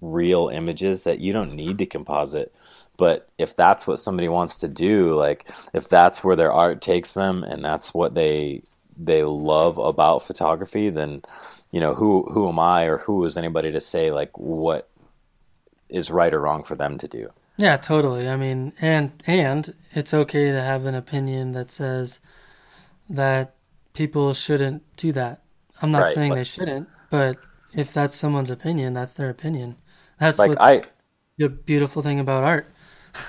real 0.05 0.49
images 0.49 1.05
that 1.05 1.21
you 1.21 1.33
don't 1.33 1.55
need 1.55 1.79
to 1.79 1.87
composite. 1.87 2.55
But 2.97 3.29
if 3.39 3.57
that's 3.57 3.87
what 3.87 3.99
somebody 3.99 4.29
wants 4.29 4.59
to 4.59 4.69
do, 4.69 5.15
like 5.15 5.49
if 5.73 5.89
that's 5.89 6.23
where 6.23 6.37
their 6.37 6.53
art 6.53 6.81
takes 6.81 7.15
them 7.15 7.43
and 7.43 7.65
that's 7.65 7.93
what 7.93 8.15
they 8.15 8.63
they 8.97 9.25
love 9.25 9.77
about 9.79 10.23
photography, 10.23 10.91
then 10.91 11.23
you 11.73 11.81
know 11.81 11.95
who 11.95 12.23
who 12.33 12.49
am 12.49 12.59
I 12.59 12.85
or 12.85 12.99
who 12.99 13.25
is 13.25 13.37
anybody 13.37 13.73
to 13.73 13.81
say 13.81 14.13
like 14.13 14.37
what 14.39 14.89
is 15.89 16.11
right 16.11 16.33
or 16.33 16.41
wrong 16.41 16.63
for 16.63 16.77
them 16.77 16.99
to 16.99 17.09
do? 17.09 17.31
Yeah, 17.57 17.77
totally. 17.77 18.29
I 18.29 18.37
mean, 18.37 18.73
and 18.81 19.13
and 19.27 19.73
it's 19.93 20.13
okay 20.13 20.51
to 20.51 20.61
have 20.61 20.87
an 20.87 20.95
opinion 20.95 21.53
that 21.53 21.71
says 21.71 22.21
that 23.09 23.55
people 23.93 24.33
shouldn't 24.35 24.83
do 24.97 25.13
that. 25.13 25.43
I'm 25.81 25.91
not 25.91 26.03
Right, 26.03 26.13
saying 26.15 26.31
but- 26.31 26.35
they 26.37 26.45
shouldn't, 26.45 26.89
but 27.11 27.37
if 27.75 27.93
that's 27.93 28.15
someone's 28.15 28.51
opinion, 28.51 28.93
that's 28.93 29.15
their 29.15 29.31
opinion. 29.31 29.77
That's 30.19 30.39
Like 30.39 30.51
what's 30.51 30.63
I 30.65 30.83
the 31.39 31.49
beautiful 31.49 32.03
thing 32.03 32.21
about 32.21 32.45
art. 32.45 32.67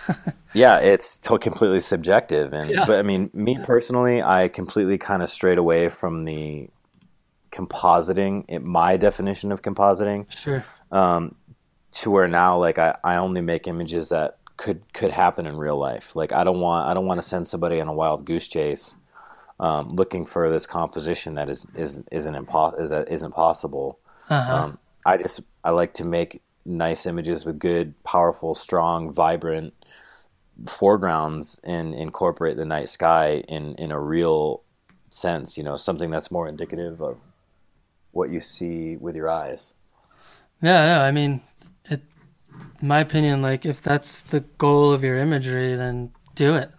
Yeah, 0.54 0.80
it's 0.80 1.18
completely 1.18 1.82
subjective, 1.82 2.54
and 2.54 2.70
Yeah. 2.72 2.86
but 2.86 2.96
I 2.98 3.02
mean, 3.04 3.30
me 3.34 3.60
personally, 3.62 4.24
I 4.24 4.48
completely 4.48 4.98
kind 4.98 5.22
of 5.22 5.30
strayed 5.30 5.58
away 5.58 5.90
from 5.90 6.24
the 6.24 6.70
compositing. 7.52 8.46
It, 8.48 8.64
my 8.64 8.96
definition 8.96 9.52
of 9.52 9.62
compositing 9.62 10.32
Sure. 10.32 10.64
um, 10.94 11.36
to 11.96 12.12
where 12.12 12.28
now, 12.28 12.58
like 12.58 12.78
I, 12.78 12.98
I 13.04 13.18
only 13.18 13.42
make 13.42 13.68
images 13.68 14.10
that 14.10 14.38
could 14.58 14.94
could 14.94 15.12
happen 15.12 15.46
in 15.46 15.58
real 15.58 15.78
life. 15.78 16.16
Like 16.16 16.32
I 16.32 16.44
don't 16.44 16.60
want 16.60 16.88
I 16.88 16.94
don't 16.94 17.06
want 17.06 17.22
to 17.22 17.28
send 17.28 17.48
somebody 17.48 17.82
on 17.82 17.88
a 17.88 17.94
wild 17.94 18.26
goose 18.26 18.48
chase 18.48 18.96
um, 19.60 19.88
looking 19.90 20.26
for 20.26 20.50
this 20.50 20.66
composition 20.66 21.36
that 21.36 21.50
is 21.50 21.66
is 21.76 22.04
isn't 22.12 22.36
impo- 22.36 22.90
that 22.90 23.10
isn't 23.10 23.34
possible. 23.34 24.00
Uh-huh. 24.30 24.56
Um, 24.56 24.80
I 25.06 25.18
just 25.18 25.42
I 25.64 25.72
like 25.72 25.94
to 25.96 26.06
make 26.06 26.42
nice 26.66 27.06
images 27.06 27.46
with 27.46 27.60
good, 27.60 28.02
powerful, 28.04 28.56
strong, 28.56 29.14
vibrant 29.14 29.74
foregrounds 30.68 31.60
and 31.64 31.94
incorporate 31.94 32.56
the 32.58 32.66
night 32.66 32.90
sky 32.90 33.44
in 33.48 33.76
in 33.76 33.92
a 33.92 34.00
real 34.00 34.64
sense. 35.10 35.58
You 35.58 35.64
know, 35.64 35.78
something 35.78 36.12
that's 36.12 36.32
more 36.32 36.48
indicative 36.48 37.02
of 37.02 37.18
what 38.12 38.30
you 38.30 38.40
see 38.40 38.98
with 38.98 39.16
your 39.16 39.30
eyes. 39.30 39.74
Yeah, 40.62 40.86
no, 40.86 41.02
I 41.02 41.12
mean, 41.12 41.42
my 42.82 43.00
opinion, 43.00 43.42
like 43.42 43.66
if 43.66 43.82
that's 43.82 44.24
the 44.24 44.42
goal 44.58 44.92
of 44.92 45.04
your 45.04 45.18
imagery, 45.18 45.76
then 45.76 46.12
do 46.36 46.56
it. 46.56 46.72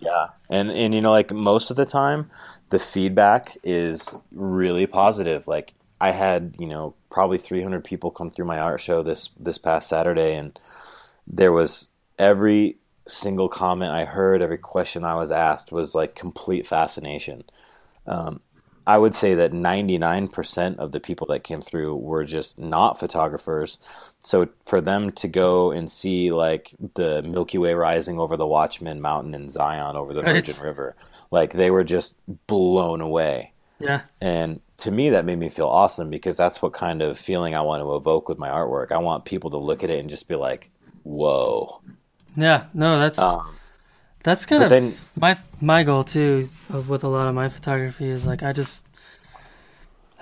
Yeah, 0.00 0.28
and 0.50 0.70
and 0.70 0.94
you 0.94 1.00
know, 1.00 1.12
like 1.12 1.32
most 1.32 1.70
of 1.70 1.76
the 1.76 1.86
time, 1.86 2.26
the 2.70 2.78
feedback 2.78 3.56
is 3.64 4.20
really 4.32 4.86
positive. 4.86 5.48
Like 5.48 5.74
I 6.00 6.10
had, 6.10 6.56
you 6.58 6.66
know, 6.66 6.94
probably 7.10 7.38
300 7.38 7.82
people 7.82 8.10
come 8.10 8.30
through 8.30 8.44
my 8.44 8.58
art 8.58 8.80
show 8.80 9.02
this 9.02 9.30
this 9.38 9.58
past 9.58 9.88
Saturday, 9.88 10.34
and 10.34 10.58
there 11.26 11.52
was 11.52 11.88
every 12.18 12.76
single 13.06 13.48
comment 13.48 13.92
I 13.92 14.04
heard, 14.04 14.42
every 14.42 14.58
question 14.58 15.04
I 15.04 15.14
was 15.14 15.30
asked 15.30 15.72
was 15.72 15.94
like 15.94 16.14
complete 16.14 16.66
fascination. 16.66 17.44
Um, 18.06 18.40
I 18.86 18.98
would 18.98 19.14
say 19.14 19.34
that 19.34 19.52
99% 19.52 20.76
of 20.78 20.92
the 20.92 21.00
people 21.00 21.26
that 21.28 21.42
came 21.42 21.60
through 21.60 21.96
were 21.96 22.24
just 22.24 22.58
not 22.58 22.98
photographers. 23.00 23.78
So 24.20 24.48
for 24.64 24.80
them 24.80 25.10
to 25.12 25.28
go 25.28 25.72
and 25.72 25.90
see 25.90 26.30
like 26.30 26.72
the 26.94 27.22
Milky 27.22 27.58
Way 27.58 27.74
rising 27.74 28.18
over 28.20 28.36
the 28.36 28.46
Watchman 28.46 29.00
Mountain 29.00 29.34
in 29.34 29.48
Zion 29.48 29.96
over 29.96 30.14
the 30.14 30.22
Right. 30.22 30.34
Virgin 30.36 30.62
River, 30.62 30.94
like 31.30 31.52
they 31.52 31.70
were 31.70 31.84
just 31.84 32.16
blown 32.46 33.00
away. 33.00 33.52
Yeah. 33.80 34.02
And 34.20 34.60
to 34.78 34.90
me, 34.90 35.10
that 35.10 35.24
made 35.24 35.38
me 35.38 35.48
feel 35.48 35.66
awesome 35.68 36.08
because 36.08 36.36
that's 36.36 36.62
what 36.62 36.72
kind 36.72 37.02
of 37.02 37.18
feeling 37.18 37.54
I 37.54 37.62
want 37.62 37.82
to 37.82 37.94
evoke 37.96 38.28
with 38.28 38.38
my 38.38 38.48
artwork. 38.48 38.92
I 38.92 38.98
want 38.98 39.24
people 39.24 39.50
to 39.50 39.58
look 39.58 39.82
at 39.82 39.90
it 39.90 39.98
and 39.98 40.08
just 40.08 40.28
be 40.28 40.36
like, 40.36 40.70
whoa. 41.02 41.82
Yeah. 42.36 42.66
No, 42.72 42.98
that's 42.98 43.18
Um, 43.18 43.55
that's 44.26 44.44
kind 44.44 44.60
but 44.60 44.64
of 44.66 44.70
then- 44.70 44.94
my 45.14 45.38
my 45.60 45.82
goal 45.84 46.02
too. 46.04 46.38
Is, 46.42 46.64
of 46.68 46.88
with 46.90 47.04
a 47.04 47.08
lot 47.08 47.28
of 47.28 47.34
my 47.34 47.48
photography 47.48 48.06
is 48.08 48.26
like 48.26 48.42
I 48.42 48.52
just 48.52 48.84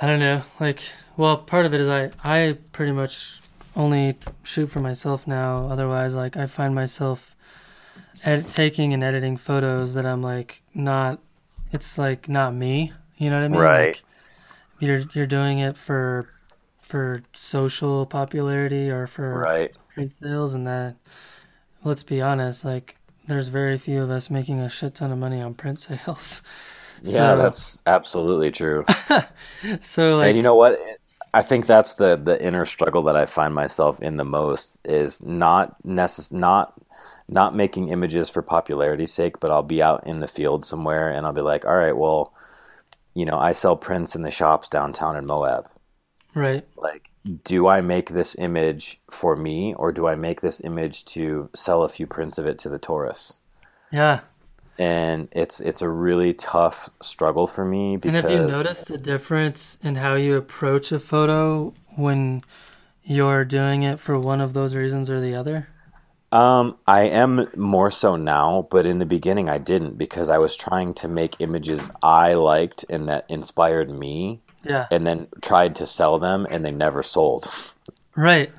I 0.00 0.06
don't 0.06 0.20
know. 0.20 0.42
Like, 0.60 0.80
well, 1.16 1.36
part 1.38 1.66
of 1.66 1.74
it 1.74 1.80
is 1.80 1.88
I 1.88 2.10
I 2.22 2.58
pretty 2.72 2.92
much 2.92 3.40
only 3.76 4.14
shoot 4.42 4.66
for 4.66 4.80
myself 4.80 5.26
now. 5.26 5.66
Otherwise, 5.68 6.14
like 6.14 6.36
I 6.36 6.46
find 6.46 6.74
myself 6.74 7.34
ed- 8.24 8.44
taking 8.50 8.92
and 8.92 9.02
editing 9.02 9.36
photos 9.36 9.94
that 9.94 10.06
I'm 10.06 10.22
like 10.22 10.62
not. 10.74 11.18
It's 11.72 11.98
like 11.98 12.28
not 12.28 12.54
me. 12.54 12.92
You 13.16 13.30
know 13.30 13.38
what 13.38 13.44
I 13.44 13.48
mean? 13.48 13.60
Right. 13.60 13.86
Like, 13.88 14.02
you're 14.80 15.00
you're 15.14 15.26
doing 15.26 15.60
it 15.60 15.76
for 15.76 16.28
for 16.80 17.22
social 17.34 18.04
popularity 18.06 18.90
or 18.90 19.06
for 19.06 19.38
Right. 19.38 19.74
print 19.94 20.12
sales 20.22 20.54
and 20.54 20.66
that 20.66 20.96
let's 21.82 22.02
be 22.02 22.20
honest 22.20 22.62
like 22.64 22.96
there's 23.26 23.48
very 23.48 23.78
few 23.78 24.02
of 24.02 24.10
us 24.10 24.30
making 24.30 24.60
a 24.60 24.68
shit 24.68 24.94
ton 24.94 25.10
of 25.12 25.18
money 25.18 25.40
on 25.40 25.54
print 25.54 25.78
sales 25.78 26.42
Yeah, 27.02 27.10
So- 27.10 27.36
that's 27.36 27.82
absolutely 27.86 28.50
true. 28.50 28.84
so 29.80 30.18
like 30.18 30.28
and 30.28 30.36
you 30.36 30.42
know 30.42 30.54
what? 30.54 30.78
I 31.34 31.42
think 31.42 31.66
that's 31.66 31.94
the 31.94 32.16
the 32.16 32.42
inner 32.42 32.64
struggle 32.64 33.02
that 33.02 33.16
I 33.16 33.26
find 33.26 33.52
myself 33.54 34.00
in 34.00 34.16
the 34.16 34.24
most 34.24 34.78
is 34.84 35.20
not 35.22 35.82
necess- 35.82 36.32
not 36.32 36.74
not 37.28 37.54
making 37.54 37.88
images 37.88 38.30
for 38.30 38.42
popularity's 38.42 39.12
sake, 39.12 39.40
but 39.40 39.50
I'll 39.50 39.62
be 39.62 39.82
out 39.82 40.06
in 40.06 40.20
the 40.20 40.28
field 40.28 40.64
somewhere 40.64 41.10
and 41.10 41.26
I'll 41.26 41.32
be 41.32 41.40
like, 41.40 41.64
all 41.64 41.76
right, 41.76 41.96
well, 41.96 42.32
you 43.14 43.24
know, 43.26 43.38
I 43.38 43.52
sell 43.52 43.76
prints 43.76 44.14
in 44.14 44.22
the 44.22 44.30
shops 44.30 44.68
downtown 44.68 45.16
in 45.16 45.26
Moab. 45.26 45.66
Right. 46.34 46.66
Like, 46.76 47.10
do 47.44 47.66
I 47.68 47.80
make 47.80 48.10
this 48.10 48.36
image 48.36 49.00
for 49.10 49.36
me 49.36 49.74
or 49.74 49.92
do 49.92 50.06
I 50.06 50.14
make 50.14 50.40
this 50.40 50.60
image 50.60 51.04
to 51.06 51.48
sell 51.54 51.82
a 51.82 51.88
few 51.88 52.06
prints 52.06 52.38
of 52.38 52.46
it 52.46 52.58
to 52.60 52.68
the 52.68 52.78
tourists? 52.78 53.38
yeah. 53.94 54.20
And 54.76 55.28
it's 55.30 55.60
it's 55.60 55.82
a 55.82 55.88
really 55.88 56.34
tough 56.34 56.90
struggle 57.00 57.46
for 57.46 57.64
me 57.64 57.92
and 57.92 58.02
because 58.02 58.22
have 58.22 58.30
you 58.32 58.46
noticed 58.48 58.88
the 58.88 58.98
difference 58.98 59.78
in 59.84 59.94
how 59.94 60.16
you 60.16 60.36
approach 60.36 60.90
a 60.90 60.98
photo 60.98 61.72
when 61.94 62.42
you're 63.04 63.44
doing 63.44 63.84
it 63.84 64.00
for 64.00 64.18
one 64.18 64.40
of 64.40 64.52
those 64.52 64.74
reasons 64.74 65.10
or 65.10 65.20
the 65.20 65.36
other? 65.36 65.68
Um, 66.32 66.76
I 66.88 67.02
am 67.02 67.48
more 67.54 67.92
so 67.92 68.16
now, 68.16 68.66
but 68.68 68.84
in 68.84 68.98
the 68.98 69.06
beginning 69.06 69.48
I 69.48 69.58
didn't 69.58 69.96
because 69.96 70.28
I 70.28 70.38
was 70.38 70.56
trying 70.56 70.94
to 70.94 71.06
make 71.06 71.36
images 71.38 71.88
I 72.02 72.34
liked 72.34 72.84
and 72.90 73.08
that 73.08 73.26
inspired 73.28 73.90
me 73.90 74.42
yeah 74.64 74.86
and 74.90 75.06
then 75.06 75.26
tried 75.42 75.76
to 75.76 75.86
sell 75.86 76.18
them 76.18 76.46
and 76.50 76.64
they 76.64 76.70
never 76.70 77.02
sold. 77.02 77.46
right 78.14 78.50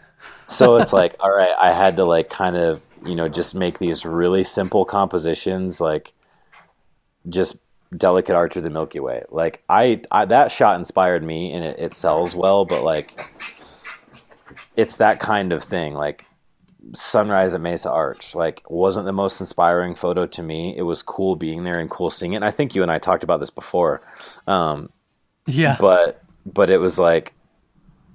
So 0.48 0.78
it's 0.78 0.94
like, 0.94 1.16
all 1.20 1.32
right, 1.32 1.54
I 1.60 1.72
had 1.72 1.98
to 1.98 2.06
like 2.06 2.30
kind 2.30 2.56
of, 2.56 2.82
you 3.06 3.16
know, 3.16 3.30
just 3.30 3.56
make 3.56 3.80
these 3.80 4.06
really 4.06 4.44
simple 4.44 4.86
compositions 4.86 5.82
like 5.82 6.14
just 7.28 7.58
delicate 7.96 8.36
arch 8.36 8.56
of 8.58 8.64
the 8.64 8.70
Milky 8.70 9.00
Way. 9.00 9.24
Like 9.30 9.64
I, 9.70 10.02
I 10.12 10.26
that 10.26 10.52
shot 10.52 10.80
inspired 10.80 11.24
me 11.24 11.54
and 11.54 11.64
it, 11.64 11.80
it 11.80 11.94
sells 11.94 12.36
well, 12.36 12.66
but 12.66 12.84
like 12.84 13.20
it's 14.76 14.98
that 14.98 15.20
kind 15.20 15.54
of 15.54 15.64
thing. 15.64 15.94
Like 15.94 16.26
sunrise 16.94 17.54
at 17.54 17.62
Mesa 17.62 17.92
Arch, 17.92 18.36
like 18.36 18.64
wasn't 18.70 19.06
the 19.06 19.14
most 19.14 19.40
inspiring 19.40 19.96
photo 19.96 20.28
to 20.28 20.44
me. 20.44 20.76
It 20.78 20.84
was 20.84 21.02
cool 21.02 21.36
being 21.36 21.64
there 21.64 21.80
and 21.80 21.90
cool 21.90 22.10
seeing 22.10 22.34
it. 22.34 22.38
And 22.38 22.46
I 22.46 22.52
think 22.52 22.76
you 22.76 22.82
and 22.82 22.92
I 22.92 23.00
talked 23.00 23.24
about 23.24 23.40
this 23.40 23.50
before. 23.50 24.02
Um, 24.48 24.90
yeah. 25.46 25.78
But 25.80 26.22
but 26.46 26.70
it 26.70 26.80
was 26.80 27.00
like 27.00 27.34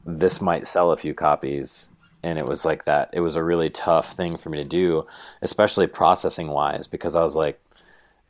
this 0.06 0.40
might 0.40 0.66
sell 0.66 0.92
a 0.92 0.96
few 0.96 1.14
copies. 1.14 1.88
And 2.22 2.38
it 2.38 2.44
was 2.44 2.66
like 2.66 2.84
that. 2.84 3.10
It 3.14 3.20
was 3.20 3.34
a 3.34 3.42
really 3.42 3.70
tough 3.70 4.12
thing 4.12 4.36
for 4.36 4.50
me 4.50 4.58
to 4.58 4.68
do 4.68 5.06
especially 5.40 5.86
processing 5.86 6.48
wise 6.48 6.86
because 6.86 7.14
i 7.14 7.22
was 7.22 7.34
like 7.34 7.58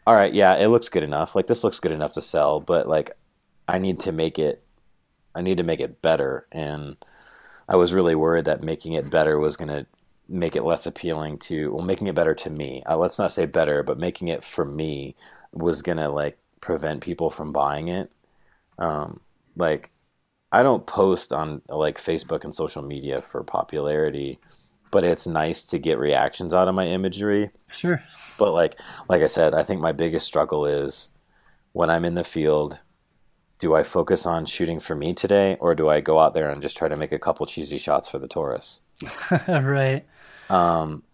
all 0.07 0.15
right 0.15 0.33
yeah 0.33 0.57
it 0.57 0.69
looks 0.69 0.89
good 0.89 1.03
enough. 1.03 1.35
Like 1.35 1.49
this 1.49 1.65
looks 1.65 1.81
good 1.81 1.93
enough 1.93 2.13
to 2.15 2.21
sell 2.21 2.61
but 2.61 2.89
like 2.89 3.11
i 3.67 3.79
need 3.79 4.01
to 4.01 4.13
make 4.13 4.39
it 4.39 4.63
i 5.35 5.43
need 5.43 5.57
to 5.57 5.65
make 5.65 5.81
it 5.81 6.03
better. 6.03 6.47
And 6.53 6.97
i 7.69 7.77
was 7.77 7.93
really 7.95 8.15
worried 8.15 8.45
that 8.45 8.63
making 8.63 8.93
it 8.93 9.11
better 9.11 9.39
was 9.39 9.57
going 9.57 9.69
to 9.69 9.87
make 10.29 10.55
it 10.55 10.63
less 10.63 10.87
appealing 10.87 11.39
to 11.39 11.75
well 11.75 11.85
making 11.85 12.07
it 12.07 12.15
better 12.15 12.35
to 12.35 12.51
me. 12.51 12.83
Uh, 12.87 12.97
let's 12.97 13.19
not 13.19 13.33
say 13.33 13.45
better 13.47 13.83
but 13.83 13.99
making 13.99 14.29
it 14.29 14.45
for 14.45 14.65
me 14.65 15.17
was 15.53 15.83
going 15.83 15.99
to 15.99 16.09
like 16.09 16.39
prevent 16.61 17.01
people 17.01 17.29
from 17.31 17.53
buying 17.53 17.89
it 17.89 18.13
um, 18.81 19.21
like 19.57 19.91
I 20.53 20.63
don't 20.63 20.87
post 20.87 21.33
on 21.33 21.63
like 21.69 21.99
Facebook 21.99 22.45
and 22.45 22.55
social 22.55 22.83
media 22.83 23.21
for 23.21 23.45
popularity, 23.45 24.39
but 24.91 25.05
it's 25.05 25.27
nice 25.27 25.65
to 25.67 25.79
get 25.79 25.99
reactions 25.99 26.53
out 26.53 26.69
of 26.69 26.75
my 26.75 26.87
imagery. 26.87 27.51
sure 27.69 28.03
But 28.39 28.53
like 28.53 28.81
like 29.09 29.23
I 29.23 29.27
said, 29.27 29.55
I 29.55 29.63
think 29.63 29.81
my 29.81 29.93
biggest 29.93 30.27
struggle 30.27 30.67
is 30.67 31.11
when 31.73 31.91
I'm 31.91 32.05
in 32.05 32.15
the 32.15 32.25
field, 32.25 32.81
do 33.61 33.75
I 33.75 33.83
focus 33.83 34.27
on 34.27 34.47
shooting 34.47 34.81
for 34.81 34.97
me 34.97 35.15
today 35.15 35.57
or 35.61 35.75
do 35.75 35.89
I 35.89 36.01
go 36.01 36.19
out 36.19 36.35
there 36.35 36.51
and 36.51 36.63
just 36.63 36.77
try 36.77 36.89
to 36.89 36.97
make 36.97 37.13
a 37.13 37.19
couple 37.19 37.47
cheesy 37.47 37.79
shots 37.79 38.09
for 38.09 38.19
the 38.19 38.29
tourists? 38.29 38.81
right 39.49 40.05
Um, 40.49 41.05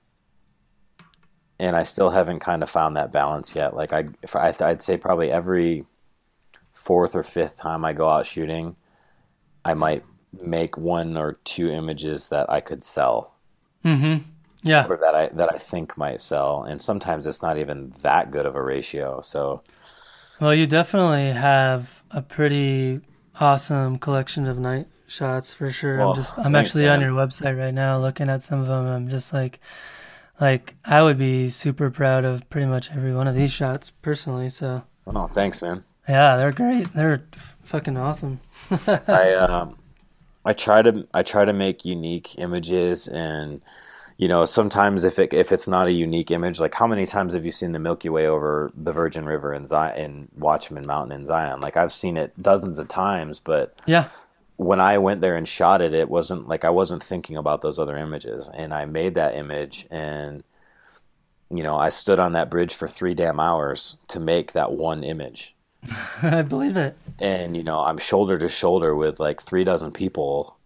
and 1.59 1.75
I 1.77 1.85
still 1.85 2.11
haven't 2.11 2.41
kind 2.41 2.63
of 2.63 2.71
found 2.71 2.97
that 2.97 3.13
balance 3.13 3.55
yet. 3.55 3.75
Like 3.75 3.93
I, 3.93 4.05
I'd 4.35 4.83
say 4.83 4.97
probably 4.97 5.31
every 5.31 5.85
fourth 6.77 7.17
or 7.17 7.23
fifth 7.23 7.59
time 7.59 7.85
I 7.85 7.93
go 7.95 8.09
out 8.09 8.27
shooting, 8.27 8.77
I 9.65 9.75
might 9.75 10.05
make 10.43 10.77
one 10.77 11.17
or 11.17 11.39
two 11.45 11.71
images 11.71 12.29
that 12.29 12.51
I 12.51 12.61
could 12.61 12.85
sell 12.85 13.33
Mm-hmm. 13.85 14.29
Yeah. 14.63 14.87
or 14.89 14.97
that 14.97 15.15
I 15.15 15.29
that 15.29 15.53
I 15.55 15.59
think 15.59 15.97
might 15.97 16.21
sell, 16.21 16.65
and 16.65 16.83
sometimes 16.83 17.25
it's 17.27 17.41
not 17.41 17.57
even 17.57 17.93
that 18.03 18.31
good 18.33 18.47
of 18.47 18.57
a 18.57 18.63
ratio. 18.63 19.21
So 19.21 19.63
Well, 20.41 20.53
you 20.55 20.67
definitely 20.67 21.31
have 21.33 22.03
a 22.11 22.21
pretty 22.21 23.01
awesome 23.41 23.99
collection 23.99 24.49
of 24.49 24.59
night 24.59 24.89
shots 25.07 25.55
for 25.55 25.71
sure. 25.71 25.99
Well, 25.99 26.11
I'm 26.11 26.17
just 26.17 26.39
I'm 26.39 26.57
actually 26.57 26.89
on 26.89 27.01
your 27.01 27.13
website 27.13 27.57
right 27.57 27.73
now 27.75 27.99
looking 28.01 28.29
at 28.29 28.43
some 28.43 28.61
of 28.61 28.67
them. 28.67 28.87
I'm 28.87 29.09
just 29.09 29.33
like 29.33 29.61
like 30.41 30.75
I 30.85 31.01
would 31.01 31.17
be 31.19 31.49
super 31.49 31.91
proud 31.91 32.25
of 32.25 32.49
pretty 32.51 32.67
much 32.67 32.91
every 32.91 33.15
one 33.15 33.29
of 33.29 33.37
these 33.37 33.53
shots 33.53 33.91
personally. 33.91 34.49
So, 34.49 34.83
oh, 35.07 35.29
thanks, 35.29 35.63
man. 35.63 35.85
Yeah, 36.09 36.37
they're 36.37 36.53
great. 36.53 36.93
They're 36.93 37.25
f- 37.33 37.57
fucking 37.65 37.97
awesome. 37.97 38.41
I 38.87 39.35
um, 39.35 39.77
I 40.45 40.53
try 40.53 40.81
to 40.83 41.07
I 41.13 41.23
try 41.23 41.45
to 41.45 41.53
make 41.53 41.85
unique 41.85 42.39
images, 42.39 43.09
and 43.09 43.61
you 44.17 44.29
know 44.29 44.45
sometimes 44.45 45.03
if 45.03 45.19
it 45.19 45.35
if 45.35 45.51
it's 45.51 45.67
not 45.67 45.89
a 45.89 45.93
unique 45.93 46.31
image, 46.31 46.61
like 46.61 46.75
how 46.75 46.87
many 46.87 47.07
times 47.07 47.35
have 47.35 47.45
you 47.45 47.51
seen 47.51 47.73
the 47.73 47.81
Milky 47.81 48.09
Way 48.09 48.29
over 48.29 48.71
the 48.77 48.93
Virgin 48.93 49.27
River 49.27 49.53
in 49.53 49.67
Zion 49.67 49.99
in 49.99 50.29
Watchman 50.39 50.87
Mountain 50.87 51.19
in 51.19 51.25
Zion? 51.25 51.61
Like 51.61 51.77
I've 51.77 51.93
seen 51.93 52.17
it 52.17 52.41
dozens 52.41 52.79
of 52.79 52.87
times, 52.87 53.41
but 53.41 53.77
yeah. 53.87 54.09
when 54.57 54.79
I 54.81 54.99
went 54.99 55.21
there 55.21 55.37
and 55.37 55.49
shot 55.49 55.83
it, 55.83 55.93
it 55.93 56.09
wasn't 56.09 56.47
like 56.47 56.65
I 56.65 56.71
wasn't 56.71 57.03
thinking 57.03 57.37
about 57.37 57.63
those 57.63 57.81
other 57.81 57.97
images, 57.97 58.49
and 58.55 58.73
I 58.73 58.85
made 58.85 59.17
that 59.17 59.35
image, 59.35 59.89
and 59.91 60.45
you 61.51 61.65
know 61.65 61.77
I 61.77 61.89
stood 61.89 62.21
on 62.21 62.35
that 62.35 62.51
bridge 62.51 62.75
for 62.75 62.87
three 62.87 63.15
damn 63.15 63.41
hours 63.41 63.97
to 64.07 64.21
make 64.21 64.53
that 64.53 64.71
one 64.71 65.03
image 65.03 65.56
I 66.23 66.43
believe 66.43 66.77
it. 66.77 66.97
and 67.19 67.57
you 67.57 67.63
know 67.63 67.81
i'm 67.85 67.99
shoulder 67.99 68.37
to 68.39 68.49
shoulder 68.49 68.95
with 68.95 69.19
like 69.21 69.41
three 69.41 69.65
dozen 69.65 69.93
people 69.93 70.57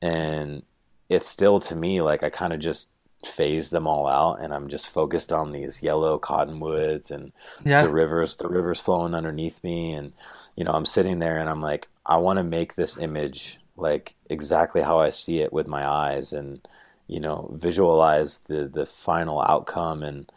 and 0.00 0.62
it's 1.08 1.26
still 1.28 1.60
to 1.60 1.76
me 1.76 2.00
like 2.02 2.22
i 2.22 2.30
kind 2.30 2.52
of 2.52 2.60
just 2.60 2.88
phase 3.24 3.70
them 3.70 3.86
all 3.86 4.08
out 4.08 4.40
and 4.40 4.52
i'm 4.52 4.68
just 4.68 4.88
focused 4.88 5.32
on 5.32 5.52
these 5.52 5.82
yellow 5.82 6.18
cottonwoods 6.18 7.10
and 7.10 7.32
Yeah. 7.64 7.82
the 7.84 7.88
rivers 7.90 8.36
the 8.36 8.48
rivers 8.48 8.80
flowing 8.80 9.14
underneath 9.14 9.62
me 9.62 9.92
and 9.92 10.12
you 10.56 10.64
know 10.64 10.72
i'm 10.72 10.84
sitting 10.86 11.20
there 11.20 11.38
and 11.38 11.48
i'm 11.48 11.60
like 11.60 11.86
i 12.04 12.16
want 12.16 12.38
to 12.38 12.44
make 12.44 12.74
this 12.74 12.98
image 12.98 13.58
like 13.76 14.14
exactly 14.28 14.82
how 14.82 14.98
i 14.98 15.10
see 15.10 15.40
it 15.40 15.52
with 15.52 15.68
my 15.68 15.86
eyes 15.88 16.32
and 16.32 16.66
you 17.06 17.20
know 17.20 17.48
visualize 17.54 18.40
the 18.40 18.66
the 18.66 18.86
final 18.86 19.40
outcome 19.42 20.02
and 20.02 20.30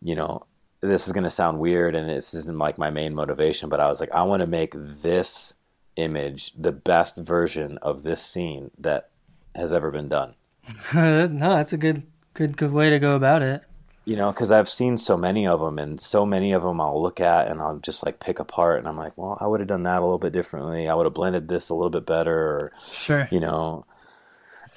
you 0.00 0.14
know 0.14 0.42
this 0.80 1.06
is 1.06 1.12
going 1.12 1.24
to 1.24 1.30
sound 1.30 1.58
weird 1.58 1.94
and 1.94 2.08
this 2.08 2.32
isn't 2.34 2.58
like 2.58 2.78
my 2.78 2.90
main 2.90 3.14
motivation 3.14 3.68
but 3.68 3.80
i 3.80 3.88
was 3.88 4.00
like 4.00 4.12
i 4.12 4.22
want 4.22 4.40
to 4.40 4.46
make 4.46 4.72
this 4.76 5.54
image 5.96 6.52
the 6.56 6.72
best 6.72 7.16
version 7.18 7.78
of 7.78 8.02
this 8.02 8.22
scene 8.22 8.70
that 8.78 9.10
has 9.54 9.72
ever 9.72 9.90
been 9.90 10.08
done 10.08 10.34
no, 10.94 11.26
that's 11.28 11.72
a 11.72 11.76
good 11.76 12.02
good 12.34 12.56
good 12.56 12.72
way 12.72 12.88
to 12.90 12.98
go 12.98 13.16
about 13.16 13.42
it. 13.42 13.62
you 14.04 14.14
know 14.16 14.30
because 14.32 14.50
i've 14.50 14.68
seen 14.68 14.96
so 14.96 15.16
many 15.16 15.46
of 15.46 15.60
them 15.60 15.78
and 15.78 16.00
so 16.00 16.24
many 16.24 16.52
of 16.52 16.62
them 16.62 16.80
i'll 16.80 17.02
look 17.02 17.20
at 17.20 17.48
and 17.48 17.60
i'll 17.60 17.78
just 17.78 18.04
like 18.06 18.20
pick 18.20 18.38
apart 18.38 18.78
and 18.78 18.86
i'm 18.88 18.96
like 18.96 19.16
well 19.18 19.36
i 19.40 19.46
would 19.46 19.60
have 19.60 19.68
done 19.68 19.82
that 19.82 19.98
a 20.00 20.04
little 20.04 20.18
bit 20.18 20.32
differently 20.32 20.88
i 20.88 20.94
would 20.94 21.06
have 21.06 21.14
blended 21.14 21.48
this 21.48 21.68
a 21.68 21.74
little 21.74 21.90
bit 21.90 22.06
better 22.06 22.34
or 22.38 22.72
Sure. 22.86 23.28
you 23.30 23.40
know 23.40 23.84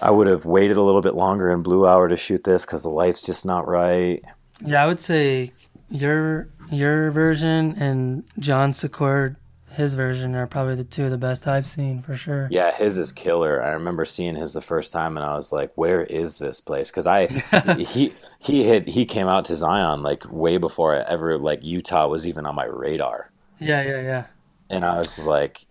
i 0.02 0.10
would 0.12 0.28
have 0.28 0.46
waited 0.46 0.76
a 0.78 0.82
little 0.82 1.02
bit 1.02 1.16
longer 1.16 1.50
in 1.52 1.62
blue 1.62 1.88
hour 1.88 2.10
to 2.10 2.18
shoot 2.18 2.44
this 2.44 2.66
because 2.66 2.84
the 2.84 2.90
light's 2.90 3.22
just 3.26 3.46
not 3.46 3.68
right 3.68 4.22
Yeah, 4.66 4.84
I 4.84 4.88
would 4.88 5.00
say 5.00 5.54
your 5.94 6.50
your 6.72 7.12
version 7.12 7.76
and 7.78 8.24
John 8.40 8.74
Secord 8.74 9.38
his 9.74 9.96
version 9.96 10.36
are 10.36 10.46
probably 10.46 10.76
the 10.76 10.84
two 10.84 11.06
of 11.06 11.12
the 11.12 11.18
best 11.18 11.48
I've 11.48 11.66
seen 11.66 12.02
for 12.02 12.16
sure. 12.16 12.48
Yeah, 12.52 12.72
his 12.72 12.98
is 12.98 13.12
killer. 13.12 13.62
I 13.64 13.70
remember 13.70 14.06
seeing 14.06 14.36
his 14.36 14.54
the 14.54 14.62
first 14.62 14.92
time, 14.92 15.18
and 15.18 15.26
I 15.26 15.36
was 15.36 15.52
like, 15.52 15.72
"Where 15.76 16.04
is 16.04 16.38
this 16.38 16.62
place?" 16.62 16.92
Because 16.92 17.08
I 17.08 17.28
he 17.80 18.14
he 18.40 18.68
had 18.68 18.88
he 18.88 19.06
came 19.06 19.28
out 19.28 19.46
to 19.46 19.56
Zion 19.56 20.04
like 20.04 20.32
way 20.32 20.58
before 20.58 20.96
I 20.96 21.00
ever 21.02 21.38
like 21.40 21.64
Utah 21.64 22.08
was 22.08 22.28
even 22.28 22.46
on 22.46 22.56
my 22.56 22.66
radar, 22.66 23.32
Yeah, 23.60 23.82
yeah, 23.82 24.02
yeah. 24.02 24.26
and 24.70 24.86
I 24.86 25.00
was 25.00 25.26
like, 25.26 25.66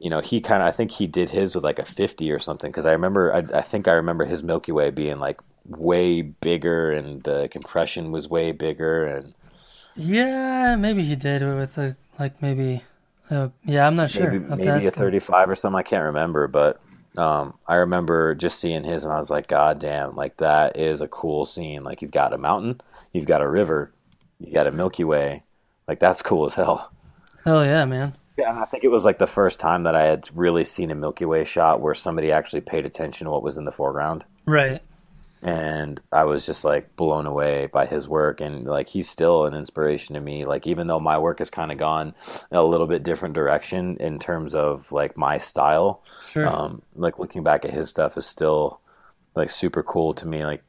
you 0.00 0.10
know, 0.10 0.20
he 0.20 0.40
kind 0.40 0.60
of 0.62 0.68
I 0.68 0.72
think 0.72 0.90
he 0.90 1.06
did 1.06 1.30
his 1.30 1.54
with 1.54 1.62
like 1.62 1.78
a 1.78 1.84
fifty 1.84 2.32
or 2.32 2.40
something. 2.40 2.70
Because 2.70 2.86
I 2.86 2.92
remember 2.92 3.32
I, 3.32 3.58
I 3.58 3.62
think 3.62 3.86
I 3.86 3.92
remember 3.92 4.24
his 4.24 4.42
Milky 4.42 4.72
Way 4.72 4.90
being 4.90 5.20
like 5.20 5.40
way 5.68 6.22
bigger, 6.22 6.90
and 6.90 7.22
the 7.22 7.48
compression 7.52 8.10
was 8.10 8.28
way 8.28 8.50
bigger, 8.50 9.04
and 9.04 9.34
Yeah, 9.96 10.76
maybe 10.76 11.02
he 11.02 11.16
did 11.16 11.42
with 11.42 11.78
a 11.78 11.96
like 12.18 12.40
maybe. 12.42 12.82
Uh, 13.30 13.48
yeah, 13.64 13.86
I'm 13.86 13.96
not 13.96 14.10
sure. 14.10 14.30
maybe 14.30 14.44
I'll 14.44 14.50
have 14.50 14.60
to 14.60 14.72
maybe 14.74 14.86
a 14.86 14.90
35 14.90 15.50
or 15.50 15.54
something. 15.54 15.78
I 15.78 15.82
can't 15.82 16.04
remember, 16.04 16.46
but 16.46 16.80
um, 17.18 17.58
I 17.66 17.76
remember 17.76 18.34
just 18.34 18.60
seeing 18.60 18.84
his, 18.84 19.04
and 19.04 19.12
I 19.12 19.18
was 19.18 19.30
like, 19.30 19.48
God 19.48 19.80
damn, 19.80 20.14
like 20.14 20.36
that 20.36 20.76
is 20.76 21.00
a 21.00 21.08
cool 21.08 21.46
scene. 21.46 21.82
Like 21.82 22.02
you've 22.02 22.12
got 22.12 22.32
a 22.32 22.38
mountain, 22.38 22.80
you've 23.12 23.26
got 23.26 23.42
a 23.42 23.48
river, 23.48 23.92
you 24.38 24.52
got 24.52 24.66
a 24.66 24.72
Milky 24.72 25.04
Way, 25.04 25.42
like 25.88 25.98
that's 25.98 26.22
cool 26.22 26.46
as 26.46 26.54
hell. 26.54 26.92
Hell 27.44 27.64
yeah, 27.64 27.84
man. 27.84 28.16
Yeah, 28.36 28.50
and 28.50 28.58
I 28.58 28.64
think 28.64 28.84
it 28.84 28.90
was 28.90 29.04
like 29.04 29.18
the 29.18 29.26
first 29.26 29.60
time 29.60 29.84
that 29.84 29.96
I 29.96 30.04
had 30.04 30.28
really 30.34 30.64
seen 30.64 30.90
a 30.90 30.94
Milky 30.94 31.24
Way 31.24 31.44
shot 31.44 31.80
where 31.80 31.94
somebody 31.94 32.32
actually 32.32 32.60
paid 32.60 32.84
attention 32.84 33.24
to 33.24 33.30
what 33.30 33.42
was 33.42 33.56
in 33.56 33.64
the 33.64 33.72
foreground. 33.72 34.24
Right. 34.44 34.82
And 35.42 36.00
I 36.12 36.24
was 36.24 36.46
just 36.46 36.64
like 36.64 36.96
blown 36.96 37.26
away 37.26 37.66
by 37.66 37.86
his 37.86 38.08
work 38.08 38.40
and 38.40 38.64
like 38.64 38.88
he's 38.88 39.08
still 39.08 39.44
an 39.44 39.54
inspiration 39.54 40.14
to 40.14 40.20
me 40.20 40.44
like 40.44 40.66
even 40.66 40.86
though 40.86 40.98
my 41.00 41.18
work 41.18 41.38
has 41.40 41.50
kind 41.50 41.70
of 41.70 41.78
gone 41.78 42.14
a 42.50 42.64
little 42.64 42.86
bit 42.86 43.02
different 43.02 43.34
direction 43.34 43.96
in 43.98 44.18
terms 44.18 44.54
of 44.54 44.90
like 44.92 45.16
my 45.16 45.38
style 45.38 46.02
Sure. 46.26 46.46
um 46.48 46.82
like 46.94 47.18
looking 47.18 47.42
back 47.42 47.64
at 47.64 47.70
his 47.72 47.88
stuff 47.90 48.16
is 48.16 48.26
still 48.26 48.80
like 49.34 49.50
super 49.50 49.82
cool 49.82 50.14
to 50.14 50.26
me 50.26 50.44
like 50.44 50.62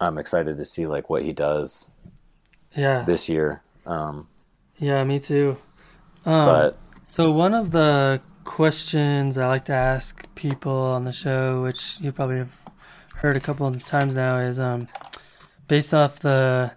I'm 0.00 0.18
excited 0.18 0.56
to 0.58 0.64
see 0.64 0.86
like 0.86 1.08
what 1.08 1.22
he 1.22 1.32
does 1.32 1.90
yeah. 2.76 3.04
this 3.04 3.28
year 3.28 3.62
um 3.86 4.28
Yeah, 4.78 5.04
me 5.04 5.18
too. 5.18 5.56
Um, 6.24 6.44
but 6.44 6.76
So 7.02 7.30
one 7.30 7.54
of 7.54 7.70
the 7.72 8.20
questions 8.44 9.38
I 9.38 9.46
like 9.46 9.64
to 9.66 9.72
ask 9.72 10.24
people 10.34 10.72
on 10.72 11.04
the 11.04 11.12
show, 11.12 11.62
which 11.62 11.98
you 12.00 12.12
probably 12.12 12.38
have 12.38 12.64
heard 13.22 13.36
a 13.36 13.40
couple 13.40 13.66
of 13.66 13.86
times 13.86 14.16
now, 14.16 14.38
is 14.38 14.58
um, 14.58 14.88
based 15.68 15.94
off 15.94 16.18
the. 16.18 16.72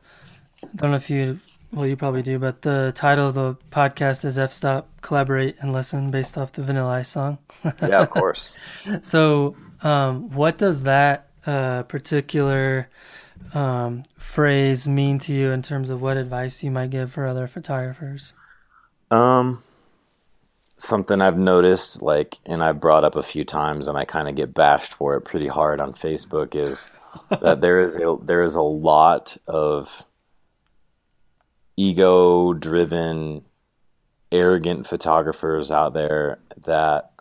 I 0.63 0.67
don't 0.75 0.91
know 0.91 0.97
if 0.97 1.09
you, 1.09 1.39
well, 1.71 1.87
you 1.87 1.95
probably 1.95 2.21
do, 2.21 2.37
but 2.37 2.61
the 2.61 2.91
title 2.95 3.27
of 3.27 3.33
the 3.33 3.55
podcast 3.71 4.23
is 4.23 4.37
F 4.37 4.53
Stop 4.53 4.87
Collaborate 5.01 5.55
and 5.59 5.73
Listen, 5.73 6.11
based 6.11 6.37
off 6.37 6.53
the 6.53 6.61
Vanilla 6.63 6.93
Ice 6.93 7.09
song. 7.09 7.39
yeah 7.81 8.01
of 8.01 8.09
course 8.09 8.53
So, 9.01 9.55
um, 9.81 10.29
what 10.31 10.57
does 10.57 10.83
that 10.83 11.29
uh, 11.45 11.83
particular 11.83 12.89
um, 13.53 14.03
phrase 14.17 14.87
mean 14.87 15.17
to 15.19 15.33
you 15.33 15.51
in 15.51 15.61
terms 15.61 15.89
of 15.89 16.01
what 16.01 16.17
advice 16.17 16.63
you 16.63 16.71
might 16.71 16.89
give 16.89 17.11
for 17.11 17.25
other 17.25 17.47
photographers? 17.47 18.33
Um, 19.11 19.63
something 20.77 21.21
I've 21.21 21.37
noticed, 21.37 22.01
like, 22.01 22.37
and 22.45 22.63
I've 22.63 22.79
brought 22.79 23.03
up 23.03 23.15
a 23.15 23.23
few 23.23 23.43
times, 23.45 23.87
and 23.87 23.97
I 23.97 24.05
kind 24.05 24.27
of 24.27 24.35
get 24.35 24.53
bashed 24.53 24.93
for 24.93 25.15
it 25.15 25.21
pretty 25.21 25.47
hard 25.47 25.79
on 25.79 25.93
Facebook, 25.93 26.55
is 26.55 26.91
that 27.41 27.61
there 27.61 27.79
is 27.79 27.95
a 27.95 28.17
there 28.21 28.41
is 28.43 28.55
a 28.55 28.61
lot 28.61 29.37
of 29.47 30.05
ego-driven, 31.77 33.43
arrogant 34.31 34.87
photographers 34.87 35.71
out 35.71 35.93
there 35.93 36.39
that 36.65 37.11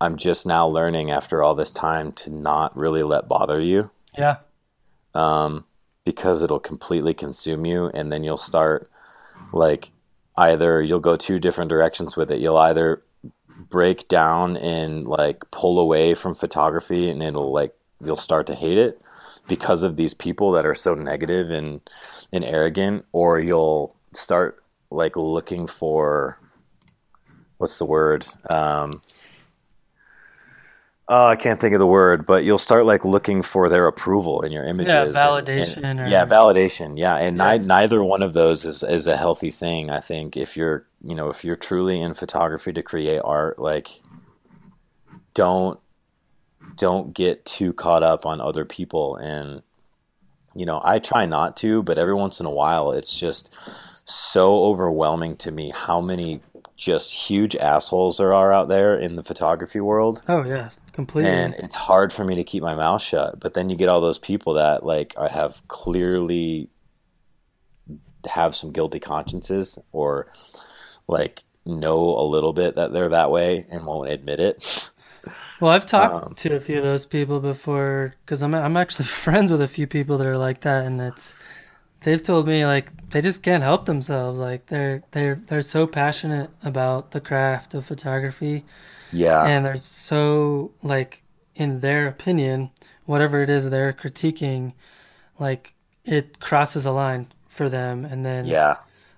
I'm 0.00 0.16
just 0.16 0.46
now 0.46 0.66
learning 0.66 1.10
after 1.10 1.42
all 1.42 1.54
this 1.54 1.72
time 1.72 2.12
to 2.12 2.30
not 2.30 2.76
really 2.76 3.02
let 3.02 3.28
bother 3.28 3.60
you 3.60 3.90
Yeah. 4.18 4.36
um, 5.14 5.64
because 6.04 6.42
it'll 6.42 6.58
completely 6.60 7.14
consume 7.14 7.64
you, 7.66 7.86
and 7.94 8.12
then 8.12 8.24
you'll 8.24 8.36
start 8.36 8.88
like 9.52 9.90
either 10.50 10.82
you'll 10.82 11.00
go 11.00 11.16
two 11.16 11.38
different 11.38 11.68
directions 11.68 12.16
with 12.16 12.30
it. 12.30 12.40
You'll 12.40 12.58
either 12.58 13.02
break 13.68 14.08
down 14.08 14.56
and 14.56 15.06
like 15.06 15.50
pull 15.50 15.78
away 15.78 16.14
from 16.14 16.34
photography, 16.34 17.10
and 17.10 17.22
it'll 17.22 17.52
like 17.52 17.74
you'll 18.04 18.16
start 18.16 18.46
to 18.48 18.54
hate 18.54 18.78
it 18.78 19.00
because 19.48 19.82
of 19.82 19.96
these 19.96 20.14
people 20.14 20.52
that 20.52 20.66
are 20.66 20.74
so 20.74 20.94
negative 20.94 21.50
and 21.50 21.80
and 22.32 22.44
arrogant, 22.44 23.04
or 23.12 23.40
you'll 23.40 23.96
start 24.12 24.62
like 24.90 25.16
looking 25.16 25.66
for 25.66 26.38
what's 27.58 27.78
the 27.78 27.84
word 27.84 28.26
um, 28.50 28.90
Oh, 31.14 31.26
I 31.26 31.36
can't 31.36 31.60
think 31.60 31.74
of 31.74 31.78
the 31.78 31.86
word, 31.86 32.24
but 32.24 32.42
you'll 32.42 32.56
start 32.56 32.86
like 32.86 33.04
looking 33.04 33.42
for 33.42 33.68
their 33.68 33.86
approval 33.86 34.40
in 34.40 34.50
your 34.50 34.64
images. 34.64 35.14
Yeah, 35.14 35.24
validation 35.26 35.84
and- 35.84 36.00
or- 36.00 36.08
yeah, 36.08 36.24
validation. 36.24 36.96
Yeah, 36.96 37.16
and 37.16 37.36
Yeah. 37.36 37.58
Ni- 37.58 37.66
neither 37.66 38.02
one 38.02 38.22
of 38.22 38.32
those 38.32 38.64
is 38.64 38.82
is 38.82 39.06
a 39.06 39.18
healthy 39.18 39.50
thing. 39.50 39.90
I 39.90 40.00
think 40.00 40.38
if 40.38 40.56
you're, 40.56 40.86
you 41.04 41.14
know, 41.14 41.28
if 41.28 41.44
you're 41.44 41.54
truly 41.54 42.00
in 42.00 42.14
photography 42.14 42.72
to 42.72 42.82
create 42.82 43.20
art, 43.22 43.58
like, 43.58 44.00
don't 45.34 45.78
don't 46.78 47.12
get 47.12 47.44
too 47.44 47.74
caught 47.74 48.02
up 48.02 48.24
on 48.24 48.40
other 48.40 48.64
people. 48.64 49.16
And 49.16 49.62
you 50.54 50.64
know, 50.64 50.80
I 50.82 50.98
try 50.98 51.26
not 51.26 51.58
to, 51.58 51.82
but 51.82 51.98
every 51.98 52.14
once 52.14 52.40
in 52.40 52.46
a 52.46 52.50
while, 52.50 52.90
it's 52.90 53.14
just 53.14 53.50
so 54.06 54.64
overwhelming 54.64 55.36
to 55.36 55.50
me 55.50 55.72
how 55.74 56.00
many 56.00 56.40
just 56.82 57.12
huge 57.12 57.54
assholes 57.56 58.18
there 58.18 58.34
are 58.34 58.52
out 58.52 58.68
there 58.68 58.94
in 58.94 59.16
the 59.16 59.22
photography 59.22 59.80
world. 59.80 60.22
Oh 60.28 60.44
yeah, 60.44 60.70
completely. 60.92 61.30
And 61.30 61.54
it's 61.54 61.76
hard 61.76 62.12
for 62.12 62.24
me 62.24 62.34
to 62.34 62.44
keep 62.44 62.62
my 62.62 62.74
mouth 62.74 63.00
shut. 63.00 63.38
But 63.38 63.54
then 63.54 63.70
you 63.70 63.76
get 63.76 63.88
all 63.88 64.00
those 64.00 64.18
people 64.18 64.54
that 64.54 64.84
like 64.84 65.14
I 65.16 65.28
have 65.28 65.66
clearly 65.68 66.68
have 68.28 68.54
some 68.54 68.72
guilty 68.72 68.98
consciences 68.98 69.78
or 69.92 70.30
like 71.06 71.44
know 71.64 72.18
a 72.18 72.26
little 72.26 72.52
bit 72.52 72.74
that 72.74 72.92
they're 72.92 73.08
that 73.10 73.30
way 73.30 73.66
and 73.70 73.86
won't 73.86 74.10
admit 74.10 74.40
it. 74.40 74.90
Well, 75.60 75.70
I've 75.70 75.86
talked 75.86 76.26
um, 76.26 76.34
to 76.34 76.56
a 76.56 76.58
few 76.58 76.78
of 76.78 76.82
those 76.82 77.06
people 77.06 77.38
before 77.38 78.16
because 78.24 78.42
I'm 78.42 78.56
I'm 78.56 78.76
actually 78.76 79.04
friends 79.22 79.52
with 79.52 79.62
a 79.62 79.68
few 79.68 79.86
people 79.86 80.18
that 80.18 80.26
are 80.26 80.36
like 80.36 80.62
that, 80.62 80.84
and 80.84 81.00
it's 81.00 81.40
they've 82.02 82.22
told 82.22 82.46
me 82.46 82.64
like 82.66 83.10
they 83.10 83.20
just 83.20 83.42
can't 83.42 83.62
help 83.62 83.86
themselves. 83.86 84.40
Like 84.40 84.66
they're 84.66 85.02
they're 85.12 85.40
they're 85.46 85.62
so 85.62 85.86
passionate 85.86 86.50
about 86.62 87.10
the 87.12 87.20
craft 87.20 87.74
of 87.74 87.84
photography, 87.84 88.64
yeah, 89.12 89.44
and 89.44 89.64
they're 89.64 89.76
so 89.76 90.72
like 90.82 91.22
in 91.54 91.80
their 91.80 92.06
opinion, 92.06 92.70
whatever 93.04 93.42
it 93.42 93.50
is 93.50 93.70
they're 93.70 93.92
critiquing, 93.92 94.72
like 95.38 95.74
it 96.04 96.40
crosses 96.40 96.86
a 96.86 96.92
line 96.92 97.26
for 97.48 97.68
them, 97.68 98.04
and 98.04 98.24
then 98.24 98.46
yeah, 98.46 98.76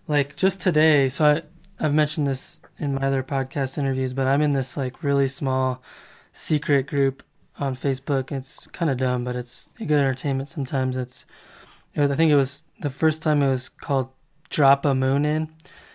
like 0.09 0.37
just 0.37 0.61
today. 0.61 1.09
So 1.09 1.24
I 1.24 1.43
I've 1.85 1.95
mentioned 1.95 2.26
this 2.26 2.61
in 2.78 2.95
my 2.95 3.03
other 3.07 3.22
podcast 3.22 3.78
interviews, 3.78 4.12
but 4.12 4.26
I'm 4.26 4.43
in 4.43 4.53
this 4.53 4.76
like 4.76 5.03
really 5.03 5.28
small 5.28 5.82
secret 6.32 6.87
group 6.87 7.22
on 7.59 7.76
Facebook. 7.76 8.32
It's 8.32 8.66
kind 8.68 8.91
of 8.91 8.97
dumb, 8.97 9.24
but 9.24 9.37
it's 9.37 9.70
a 9.80 9.85
good 9.85 9.99
entertainment. 9.99 10.49
Sometimes 10.49 10.97
it's, 10.97 11.24
it 11.95 12.01
was, 12.01 12.11
I 12.11 12.16
think 12.16 12.30
it 12.30 12.36
was 12.36 12.64
the 12.80 12.90
first 12.90 13.22
time 13.22 13.42
it 13.42 13.49
was 13.49 13.68
called 13.68 14.11
Drop 14.51 14.84
a 14.84 14.95
Moon 14.95 15.24
in, 15.24 15.49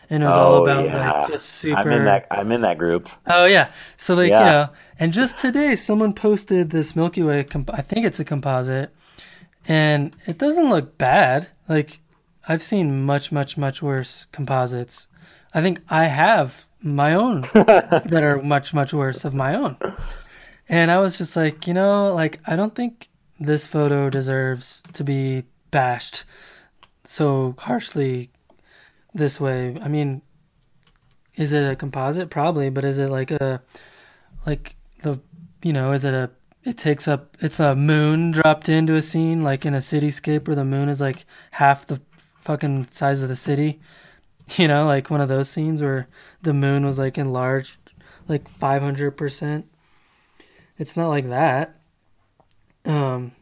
and 0.10 0.24
it 0.24 0.26
was 0.26 0.36
oh, 0.36 0.40
all 0.40 0.64
about 0.64 0.86
yeah. 0.86 1.12
like 1.12 1.28
just 1.28 1.46
super. 1.46 1.80
I'm 1.80 1.92
in 1.92 2.06
that. 2.06 2.28
I'm 2.32 2.52
in 2.52 2.62
that 2.62 2.78
group. 2.78 3.10
Oh 3.28 3.46
yeah, 3.46 3.72
so 3.98 4.16
like 4.16 4.30
yeah. 4.30 4.40
you 4.40 4.46
know, 4.46 4.70
and 5.00 5.14
just 5.14 5.38
today 5.38 5.76
someone 5.76 6.14
posted 6.14 6.70
this 6.70 6.96
Milky 6.96 7.24
Way. 7.24 7.44
Comp- 7.44 7.74
I 7.74 7.82
think 7.82 8.06
it's 8.06 8.20
a 8.20 8.26
composite, 8.26 8.94
and 9.68 10.16
it 10.26 10.38
doesn't 10.38 10.70
look 10.70 10.98
bad. 10.98 11.50
Like 11.68 12.00
I've 12.48 12.64
seen 12.64 13.06
much, 13.06 13.32
much, 13.32 13.58
much 13.58 13.82
worse 13.82 14.26
composites. 14.32 15.08
I 15.54 15.62
think 15.62 15.82
I 15.90 16.06
have 16.06 16.66
my 16.82 17.14
own 17.14 17.42
that 17.54 18.24
are 18.24 18.42
much, 18.42 18.74
much 18.74 18.94
worse 18.94 19.26
of 19.26 19.34
my 19.34 19.54
own. 19.56 19.78
And 20.68 20.90
I 20.90 21.00
was 21.00 21.18
just 21.18 21.36
like, 21.36 21.68
you 21.68 21.74
know, 21.74 22.14
like 22.14 22.40
I 22.48 22.56
don't 22.56 22.74
think 22.74 23.10
this 23.40 23.68
photo 23.68 24.10
deserves 24.10 24.84
to 24.94 25.04
be 25.04 25.44
bashed 25.72 26.24
so 27.04 27.56
harshly 27.58 28.32
this 29.14 29.40
way. 29.40 29.78
I 29.82 29.88
mean, 29.88 30.22
is 31.36 31.54
it 31.54 31.70
a 31.70 31.76
composite? 31.76 32.30
Probably, 32.30 32.70
but 32.70 32.86
is 32.86 33.00
it 33.00 33.10
like 33.10 33.32
a 33.32 33.62
like 34.46 34.76
the 35.02 35.20
you 35.64 35.74
know, 35.74 35.92
is 35.92 36.06
it 36.06 36.14
a 36.14 36.30
it 36.64 36.78
takes 36.78 37.08
up 37.08 37.38
it's 37.40 37.60
a 37.60 37.76
moon 37.76 38.32
dropped 38.32 38.70
into 38.70 38.96
a 38.96 39.02
scene 39.02 39.42
like 39.42 39.66
in 39.66 39.74
a 39.74 39.78
cityscape 39.78 40.48
where 40.48 40.56
the 40.56 40.66
moon 40.66 40.90
is 40.90 41.00
like 41.00 41.26
half 41.52 41.86
the 41.86 42.02
fucking 42.40 42.86
size 42.86 43.24
of 43.24 43.30
the 43.30 43.36
city. 43.36 43.80
You 44.58 44.68
know, 44.68 44.88
like 44.88 45.12
one 45.12 45.22
of 45.22 45.30
those 45.30 45.48
scenes 45.48 45.80
where 45.80 46.08
the 46.42 46.56
moon 46.56 46.84
was 46.84 46.98
like 46.98 47.20
enlarged 47.20 47.78
like 48.28 48.50
500%. 48.50 49.64
It's 50.80 50.98
not 50.98 51.10
like 51.10 51.30
that. 51.30 51.76
Um, 52.84 53.34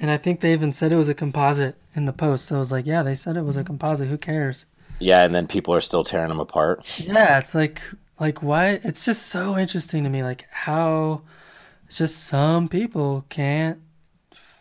and 0.00 0.10
I 0.10 0.16
think 0.16 0.40
they 0.40 0.52
even 0.52 0.72
said 0.72 0.92
it 0.92 0.96
was 0.96 1.08
a 1.08 1.14
composite 1.14 1.76
in 1.94 2.04
the 2.04 2.12
post. 2.12 2.46
So 2.46 2.56
I 2.56 2.58
was 2.58 2.72
like, 2.72 2.86
yeah, 2.86 3.02
they 3.02 3.14
said 3.14 3.36
it 3.36 3.42
was 3.42 3.56
a 3.56 3.60
mm-hmm. 3.60 3.66
composite. 3.66 4.08
Who 4.08 4.18
cares? 4.18 4.66
Yeah, 4.98 5.24
and 5.24 5.34
then 5.34 5.46
people 5.46 5.74
are 5.74 5.80
still 5.80 6.04
tearing 6.04 6.28
them 6.28 6.40
apart. 6.40 7.00
Yeah, 7.00 7.38
it's 7.38 7.54
like 7.54 7.80
like 8.20 8.42
why 8.42 8.80
it's 8.84 9.04
just 9.04 9.26
so 9.26 9.58
interesting 9.58 10.04
to 10.04 10.10
me 10.10 10.22
like 10.22 10.46
how 10.50 11.22
it's 11.86 11.98
just 11.98 12.24
some 12.24 12.68
people 12.68 13.24
can't 13.28 13.80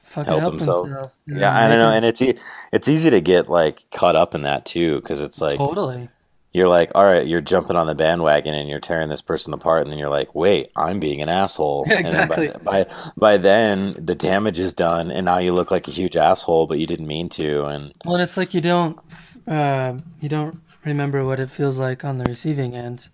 fucking 0.04 0.28
help, 0.28 0.42
help 0.42 0.54
themselves. 0.54 0.90
themselves. 0.90 1.22
Yeah, 1.28 1.58
I 1.58 1.68
don't 1.68 1.80
know, 1.80 1.92
and 1.92 2.06
it's 2.06 2.22
e- 2.22 2.38
it's 2.72 2.88
easy 2.88 3.10
to 3.10 3.22
get 3.22 3.50
like 3.50 3.86
caught 3.92 4.16
up 4.16 4.36
in 4.36 4.44
that 4.44 4.66
too 4.66 4.96
because 5.02 5.22
it's 5.22 5.40
like 5.40 5.58
totally 5.58 6.10
you're 6.54 6.68
like, 6.68 6.92
all 6.94 7.04
right, 7.04 7.28
you're 7.28 7.42
jumping 7.42 7.76
on 7.76 7.88
the 7.88 7.96
bandwagon 7.96 8.54
and 8.54 8.70
you're 8.70 8.80
tearing 8.80 9.10
this 9.10 9.24
person 9.24 9.54
apart, 9.54 9.82
and 9.82 9.92
then 9.92 9.98
you're 9.98 10.10
like, 10.10 10.36
wait, 10.36 10.68
I'm 10.76 11.00
being 11.00 11.22
an 11.22 11.28
asshole. 11.28 11.86
exactly. 11.90 12.50
By, 12.50 12.84
by, 12.84 12.94
by 13.18 13.38
then, 13.38 13.96
the 13.98 14.14
damage 14.14 14.60
is 14.60 14.76
done, 14.76 15.10
and 15.10 15.26
now 15.26 15.40
you 15.40 15.52
look 15.52 15.72
like 15.72 15.88
a 15.88 15.92
huge 15.92 16.16
asshole, 16.16 16.68
but 16.68 16.78
you 16.78 16.86
didn't 16.86 17.08
mean 17.08 17.28
to. 17.30 17.66
And 17.66 17.94
well, 18.06 18.18
it's 18.18 18.38
like 18.38 18.54
you 18.54 18.62
don't, 18.62 19.00
uh, 19.48 19.98
you 20.22 20.30
don't 20.30 20.60
remember 20.86 21.26
what 21.26 21.40
it 21.40 21.50
feels 21.50 21.80
like 21.80 22.06
on 22.06 22.20
the 22.20 22.26
receiving 22.26 22.76
end, 22.76 23.10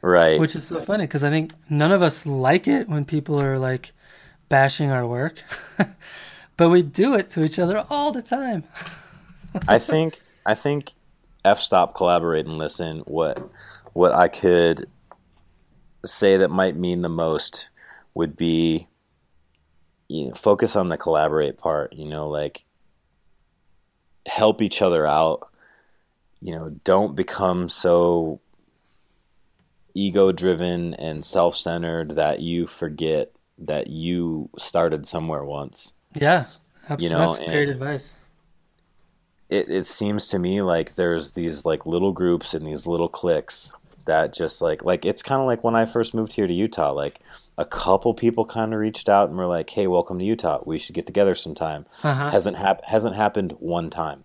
right? 0.00 0.38
Which 0.38 0.54
is 0.54 0.64
so 0.64 0.80
funny 0.80 1.04
because 1.04 1.24
I 1.24 1.30
think 1.30 1.54
none 1.68 1.90
of 1.90 2.02
us 2.02 2.24
like 2.24 2.68
it 2.68 2.88
when 2.88 3.04
people 3.04 3.42
are 3.42 3.58
like 3.58 3.92
bashing 4.48 4.92
our 4.92 5.04
work, 5.04 5.42
but 6.56 6.68
we 6.68 6.82
do 6.82 7.14
it 7.14 7.28
to 7.30 7.44
each 7.44 7.58
other 7.58 7.84
all 7.90 8.12
the 8.12 8.22
time. 8.22 8.62
I 9.66 9.80
think. 9.80 10.20
I 10.48 10.54
think 10.54 10.92
f 11.46 11.60
stop 11.60 11.94
collaborate 11.94 12.46
and 12.46 12.58
listen. 12.58 12.98
What 13.00 13.48
what 13.92 14.12
i 14.12 14.28
could 14.28 14.90
say 16.04 16.36
that 16.36 16.50
might 16.50 16.76
mean 16.76 17.00
the 17.00 17.08
most 17.08 17.70
would 18.14 18.36
be 18.36 18.88
you 20.08 20.26
know 20.26 20.34
focus 20.34 20.76
on 20.76 20.88
the 20.88 20.98
collaborate 20.98 21.58
part 21.58 21.92
you 21.94 22.06
know 22.06 22.28
like 22.28 22.66
help 24.26 24.60
each 24.60 24.82
other 24.82 25.06
out. 25.06 25.48
You 26.40 26.54
know 26.54 26.70
don't 26.84 27.16
become 27.16 27.68
so 27.68 28.40
ego 29.94 30.30
driven 30.32 30.94
and 30.94 31.24
self-centered 31.24 32.16
that 32.16 32.40
you 32.40 32.66
forget 32.66 33.32
that 33.58 33.86
you 33.86 34.50
started 34.58 35.06
somewhere 35.06 35.44
once. 35.44 35.94
Yeah 36.14 36.46
absolutely. 36.88 37.04
you 37.04 37.10
know 37.10 37.32
that's 37.32 37.50
great 37.50 37.68
advice 37.68 38.18
it, 39.48 39.68
it 39.68 39.86
seems 39.86 40.28
to 40.28 40.38
me 40.38 40.62
like 40.62 40.94
there's 40.94 41.32
these 41.32 41.64
like 41.64 41.86
little 41.86 42.12
groups 42.12 42.54
and 42.54 42.66
these 42.66 42.86
little 42.86 43.08
cliques 43.08 43.72
that 44.06 44.32
just 44.32 44.60
like 44.62 44.84
like 44.84 45.04
it's 45.04 45.22
kind 45.22 45.40
of 45.40 45.46
like 45.46 45.62
when 45.62 45.74
I 45.74 45.84
first 45.84 46.14
moved 46.14 46.32
here 46.32 46.46
to 46.46 46.52
Utah 46.52 46.92
like 46.92 47.20
a 47.58 47.64
couple 47.64 48.14
people 48.14 48.44
kind 48.44 48.72
of 48.72 48.80
reached 48.80 49.08
out 49.08 49.28
and 49.28 49.38
were 49.38 49.46
like 49.46 49.70
hey 49.70 49.86
welcome 49.86 50.18
to 50.18 50.24
Utah. 50.24 50.62
We 50.64 50.78
should 50.78 50.94
get 50.94 51.06
together 51.06 51.34
sometime. 51.34 51.86
Uh-huh. 52.02 52.30
hasn't 52.30 52.56
hap- 52.56 52.84
hasn't 52.84 53.16
happened 53.16 53.52
one 53.58 53.90
time. 53.90 54.24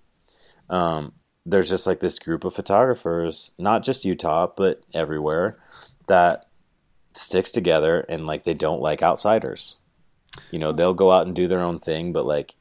Um, 0.69 1.13
there's 1.45 1.69
just 1.69 1.87
like 1.87 1.99
this 1.99 2.19
group 2.19 2.43
of 2.43 2.53
photographers 2.53 3.51
not 3.57 3.83
just 3.83 4.05
Utah 4.05 4.47
but 4.55 4.81
everywhere 4.93 5.59
that 6.07 6.47
sticks 7.13 7.51
together 7.51 8.05
and 8.07 8.25
like 8.25 8.43
they 8.43 8.53
don't 8.53 8.81
like 8.81 9.03
outsiders. 9.03 9.77
You 10.51 10.59
know 10.59 10.71
they'll 10.71 10.93
go 10.93 11.11
out 11.11 11.27
and 11.27 11.35
do 11.35 11.47
their 11.47 11.61
own 11.61 11.77
thing 11.79 12.11
but 12.13 12.25
like 12.25 12.55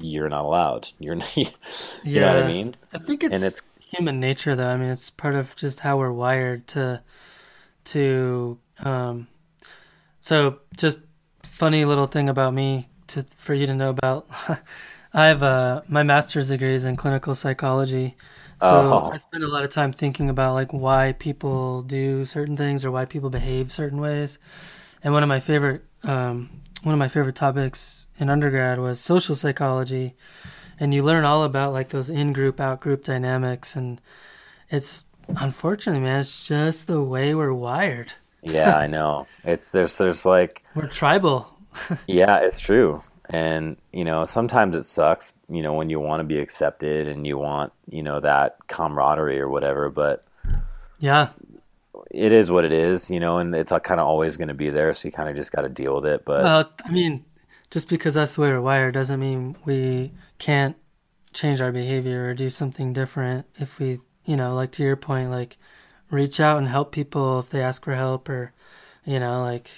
you're 0.00 0.28
not 0.28 0.44
allowed. 0.44 0.88
You're 0.98 1.14
not, 1.14 1.36
you 1.36 1.46
yeah, 2.04 2.20
know 2.20 2.34
what 2.34 2.44
I 2.44 2.48
mean? 2.48 2.74
I 2.92 2.98
think 2.98 3.24
it's, 3.24 3.34
and 3.34 3.44
it's 3.44 3.62
human 3.78 4.20
nature 4.20 4.54
though. 4.56 4.68
I 4.68 4.76
mean, 4.76 4.90
it's 4.90 5.10
part 5.10 5.34
of 5.34 5.54
just 5.56 5.80
how 5.80 5.98
we're 5.98 6.12
wired 6.12 6.66
to 6.68 7.02
to 7.84 8.58
um 8.80 9.28
so 10.20 10.58
just 10.76 11.00
funny 11.42 11.84
little 11.84 12.06
thing 12.06 12.28
about 12.28 12.54
me 12.54 12.88
to 13.08 13.24
for 13.36 13.54
you 13.54 13.66
to 13.66 13.74
know 13.74 13.90
about. 13.90 14.26
I 15.14 15.26
have 15.26 15.42
a 15.42 15.84
my 15.88 16.02
master's 16.02 16.48
degree 16.48 16.74
is 16.74 16.84
in 16.84 16.96
clinical 16.96 17.34
psychology. 17.34 18.16
So 18.60 18.68
oh. 18.70 19.10
I 19.12 19.16
spend 19.16 19.44
a 19.44 19.48
lot 19.48 19.64
of 19.64 19.70
time 19.70 19.92
thinking 19.92 20.30
about 20.30 20.54
like 20.54 20.72
why 20.72 21.14
people 21.18 21.82
do 21.82 22.24
certain 22.24 22.56
things 22.56 22.84
or 22.84 22.90
why 22.90 23.04
people 23.04 23.30
behave 23.30 23.70
certain 23.70 24.00
ways. 24.00 24.38
And 25.02 25.12
one 25.12 25.22
of 25.22 25.28
my 25.28 25.40
favorite 25.40 25.84
um, 26.02 26.48
one 26.84 26.92
of 26.92 26.98
my 26.98 27.08
favorite 27.08 27.34
topics 27.34 28.06
in 28.18 28.28
undergrad 28.28 28.78
was 28.78 29.00
social 29.00 29.34
psychology, 29.34 30.14
and 30.78 30.92
you 30.92 31.02
learn 31.02 31.24
all 31.24 31.42
about 31.42 31.72
like 31.72 31.88
those 31.88 32.10
in-group, 32.10 32.60
out-group 32.60 33.04
dynamics, 33.04 33.74
and 33.74 34.00
it's 34.68 35.04
unfortunately, 35.36 36.02
man, 36.02 36.20
it's 36.20 36.46
just 36.46 36.86
the 36.86 37.02
way 37.02 37.34
we're 37.34 37.52
wired. 37.52 38.12
yeah, 38.42 38.76
I 38.76 38.86
know. 38.86 39.26
It's 39.44 39.70
there's 39.72 39.96
there's 39.98 40.26
like 40.26 40.62
we're 40.74 40.88
tribal. 40.88 41.56
yeah, 42.06 42.38
it's 42.40 42.60
true. 42.60 43.02
And, 43.30 43.78
you 43.90 44.04
know, 44.04 44.26
sometimes 44.26 44.76
it 44.76 44.84
sucks, 44.84 45.32
you 45.48 45.62
know, 45.62 45.72
when 45.72 45.88
you 45.88 45.98
want 45.98 46.20
to 46.20 46.24
be 46.24 46.38
accepted 46.38 47.08
and 47.08 47.26
you 47.26 47.38
want, 47.38 47.72
you 47.88 48.02
know, 48.02 48.20
that 48.20 48.58
camaraderie 48.66 49.40
or 49.40 49.48
whatever, 49.48 49.88
but 49.88 50.24
yeah 50.98 51.30
it 52.14 52.32
is 52.32 52.50
what 52.50 52.64
it 52.64 52.72
is, 52.72 53.10
you 53.10 53.18
know, 53.18 53.38
and 53.38 53.54
it's 53.54 53.72
uh, 53.72 53.80
kind 53.80 54.00
of 54.00 54.06
always 54.06 54.36
going 54.36 54.48
to 54.48 54.54
be 54.54 54.70
there. 54.70 54.92
So 54.92 55.08
you 55.08 55.12
kind 55.12 55.28
of 55.28 55.36
just 55.36 55.52
got 55.52 55.62
to 55.62 55.68
deal 55.68 55.96
with 55.96 56.06
it. 56.06 56.24
But 56.24 56.44
well, 56.44 56.70
I 56.84 56.90
mean, 56.90 57.24
just 57.70 57.88
because 57.88 58.14
that's 58.14 58.36
the 58.36 58.42
way 58.42 58.50
we're 58.50 58.60
wired 58.60 58.94
doesn't 58.94 59.18
mean 59.18 59.56
we 59.64 60.12
can't 60.38 60.76
change 61.32 61.60
our 61.60 61.72
behavior 61.72 62.28
or 62.28 62.34
do 62.34 62.48
something 62.48 62.92
different. 62.92 63.46
If 63.56 63.78
we, 63.78 64.00
you 64.24 64.36
know, 64.36 64.54
like 64.54 64.70
to 64.72 64.84
your 64.84 64.96
point, 64.96 65.30
like 65.30 65.56
reach 66.10 66.38
out 66.38 66.58
and 66.58 66.68
help 66.68 66.92
people 66.92 67.40
if 67.40 67.50
they 67.50 67.60
ask 67.60 67.84
for 67.84 67.94
help, 67.94 68.28
or 68.28 68.52
you 69.04 69.18
know, 69.18 69.42
like 69.42 69.70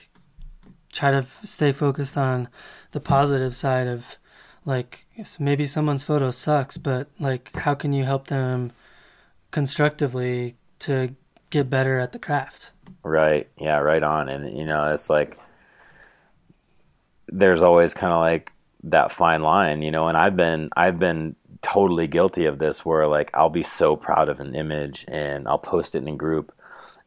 try 0.93 1.11
to 1.11 1.27
stay 1.43 1.73
focused 1.73 2.19
on 2.19 2.49
the 2.93 3.01
positive 3.01 3.57
side 3.57 3.87
of 3.87 4.19
like 4.67 5.07
maybe 5.39 5.65
someone's 5.65 6.03
photo 6.03 6.31
sucks, 6.31 6.77
but 6.77 7.09
like 7.19 7.57
how 7.57 7.75
can 7.75 7.93
you 7.93 8.05
help 8.05 8.29
them 8.29 8.73
constructively 9.51 10.57
to 10.81 11.15
get 11.51 11.71
better 11.71 11.99
at 11.99 12.13
the 12.13 12.19
craft. 12.19 12.73
Right. 13.03 13.49
Yeah, 13.59 13.79
right 13.79 14.03
on. 14.03 14.29
And 14.29 14.57
you 14.57 14.65
know, 14.65 14.93
it's 14.93 15.09
like 15.11 15.39
there's 17.29 17.63
always 17.63 17.95
kind 17.95 18.13
of 18.13 18.21
like 18.21 18.53
that 18.85 19.11
fine 19.11 19.43
line, 19.43 19.83
you 19.83 19.91
know, 19.91 20.09
and 20.09 20.17
I've 20.17 20.37
been 20.37 20.71
I've 20.77 20.99
been 20.99 21.37
totally 21.63 22.07
guilty 22.07 22.45
of 22.47 22.59
this 22.59 22.85
where 22.85 23.07
like 23.09 23.31
I'll 23.35 23.51
be 23.51 23.63
so 23.63 23.97
proud 23.97 24.29
of 24.29 24.39
an 24.41 24.55
image 24.55 25.05
and 25.09 25.49
I'll 25.49 25.59
post 25.59 25.95
it 25.95 26.03
in 26.03 26.09
a 26.09 26.17
group 26.17 26.53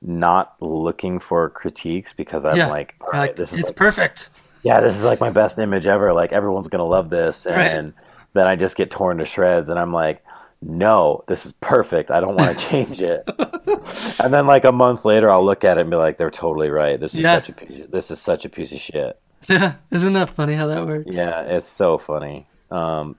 not 0.01 0.55
looking 0.61 1.19
for 1.19 1.49
critiques 1.49 2.13
because 2.13 2.45
I'm 2.45 2.57
Yeah. 2.57 2.67
like, 2.67 2.95
all 3.01 3.19
like, 3.19 3.35
this 3.35 3.53
is 3.53 3.59
it's 3.59 3.69
like, 3.69 3.75
perfect. 3.75 4.29
yeah, 4.63 4.81
this 4.81 4.95
is 4.97 5.03
like 5.05 5.19
my 5.19 5.29
best 5.29 5.59
image 5.59 5.85
ever. 5.85 6.11
Like 6.13 6.31
everyone's 6.33 6.67
gonna 6.67 6.85
love 6.85 7.09
this, 7.09 7.45
Right. 7.49 7.57
and 7.67 7.93
then 8.33 8.47
I 8.47 8.55
just 8.55 8.75
get 8.75 8.91
torn 8.91 9.17
to 9.19 9.25
shreds, 9.25 9.69
and 9.69 9.79
I'm 9.79 9.91
like, 9.93 10.23
no, 10.61 11.23
this 11.27 11.45
is 11.45 11.53
perfect. 11.53 12.11
I 12.11 12.19
don't 12.19 12.35
want 12.35 12.57
to 12.57 12.65
change 12.69 13.01
it. 13.01 13.23
and 14.19 14.33
then 14.33 14.45
like 14.47 14.65
a 14.65 14.71
month 14.71 15.05
later, 15.05 15.29
I'll 15.29 15.43
look 15.45 15.63
at 15.63 15.77
it 15.77 15.81
and 15.81 15.89
be 15.89 15.95
like, 15.95 16.17
they're 16.17 16.29
totally 16.29 16.69
right. 16.69 16.99
This 16.99 17.13
is 17.15 17.21
Yeah. 17.21 17.31
such 17.33 17.49
a 17.49 17.53
piece. 17.53 17.81
Of, 17.81 17.91
this 17.91 18.11
is 18.11 18.19
such 18.19 18.45
a 18.45 18.49
piece 18.49 18.71
of 18.73 18.79
shit. 18.79 19.19
Yeah, 19.47 19.75
isn't 19.91 20.13
that 20.13 20.29
funny 20.29 20.53
how 20.55 20.67
that 20.67 20.85
works? 20.85 21.15
Yeah, 21.15 21.41
it's 21.43 21.67
so 21.67 21.97
funny. 21.97 22.47
Um, 22.71 23.15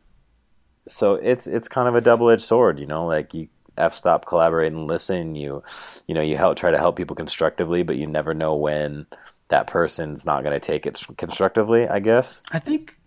so 0.86 1.14
it's 1.14 1.46
it's 1.46 1.68
kind 1.68 1.88
of 1.88 1.94
a 1.94 2.00
double 2.00 2.28
edged 2.30 2.42
sword, 2.42 2.78
you 2.78 2.86
know. 2.86 3.06
Like 3.06 3.32
you 3.32 3.48
f 3.78 3.94
stop, 3.94 4.26
collaborate, 4.26 4.72
and 4.72 4.86
listen. 4.86 5.34
You 5.34 5.62
you 6.06 6.14
know 6.14 6.20
you 6.20 6.36
help 6.36 6.56
try 6.58 6.70
to 6.70 6.78
help 6.78 6.96
people 6.96 7.16
constructively, 7.16 7.82
but 7.82 7.96
you 7.96 8.06
never 8.06 8.34
know 8.34 8.54
when 8.56 9.06
that 9.48 9.66
person's 9.66 10.26
not 10.26 10.42
going 10.42 10.52
to 10.52 10.60
take 10.60 10.84
it 10.86 11.00
constructively. 11.16 11.88
I 11.88 12.00
guess. 12.00 12.42
I 12.52 12.58
think, 12.58 12.98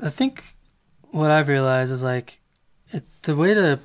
I 0.00 0.08
think, 0.10 0.42
what 1.10 1.30
I've 1.30 1.48
realized 1.48 1.92
is 1.92 2.02
like, 2.02 2.40
it, 2.94 3.22
the 3.22 3.36
way 3.36 3.54
to 3.54 3.80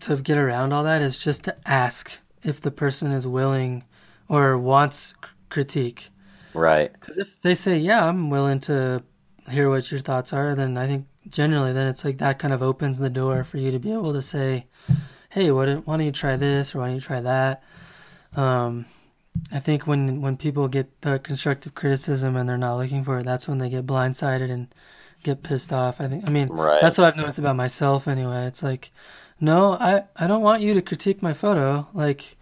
to 0.00 0.16
get 0.16 0.38
around 0.38 0.72
all 0.72 0.84
that 0.84 1.02
is 1.02 1.18
just 1.18 1.44
to 1.44 1.56
ask 1.66 2.18
if 2.42 2.60
the 2.60 2.70
person 2.70 3.10
is 3.12 3.26
willing 3.26 3.84
or 4.28 4.56
wants 4.56 5.14
critique. 5.48 6.10
Right. 6.52 6.92
Because 6.92 7.18
if 7.18 7.40
they 7.42 7.54
say, 7.54 7.78
"Yeah, 7.78 8.06
I'm 8.06 8.30
willing 8.30 8.60
to 8.60 9.02
hear 9.50 9.68
what 9.68 9.90
your 9.90 10.00
thoughts 10.00 10.32
are," 10.32 10.54
then 10.54 10.76
I 10.76 10.86
think 10.86 11.06
generally 11.28 11.72
then 11.72 11.88
it's 11.88 12.04
like 12.04 12.18
that 12.18 12.38
kind 12.38 12.54
of 12.54 12.62
opens 12.62 12.98
the 12.98 13.10
door 13.10 13.44
for 13.44 13.58
you 13.58 13.70
to 13.70 13.78
be 13.78 13.92
able 13.92 14.12
to 14.12 14.22
say, 14.22 14.66
"Hey, 15.30 15.50
what, 15.50 15.68
why 15.86 15.96
don't 15.96 16.06
you 16.06 16.12
try 16.12 16.36
this 16.36 16.74
or 16.74 16.78
why 16.78 16.86
don't 16.86 16.94
you 16.96 17.00
try 17.00 17.20
that?" 17.20 17.62
Um, 18.36 18.86
I 19.52 19.58
think 19.58 19.86
when 19.86 20.20
when 20.20 20.36
people 20.36 20.68
get 20.68 21.00
the 21.02 21.18
constructive 21.18 21.74
criticism 21.74 22.36
and 22.36 22.48
they're 22.48 22.56
not 22.56 22.76
looking 22.76 23.04
for 23.04 23.18
it, 23.18 23.24
that's 23.24 23.48
when 23.48 23.58
they 23.58 23.68
get 23.68 23.86
blindsided 23.86 24.50
and 24.50 24.68
get 25.24 25.42
pissed 25.42 25.72
off. 25.72 26.00
I 26.00 26.06
think. 26.08 26.24
I 26.26 26.30
mean, 26.30 26.48
Right. 26.48 26.80
that's 26.80 26.96
what 26.98 27.06
I've 27.08 27.16
noticed 27.16 27.38
about 27.40 27.56
myself 27.56 28.06
anyway. 28.06 28.46
It's 28.46 28.62
like, 28.62 28.90
no, 29.40 29.72
I 29.74 30.04
I 30.16 30.26
don't 30.28 30.42
want 30.42 30.62
you 30.62 30.74
to 30.74 30.82
critique 30.82 31.20
my 31.22 31.32
photo. 31.32 31.88
Like, 31.92 32.36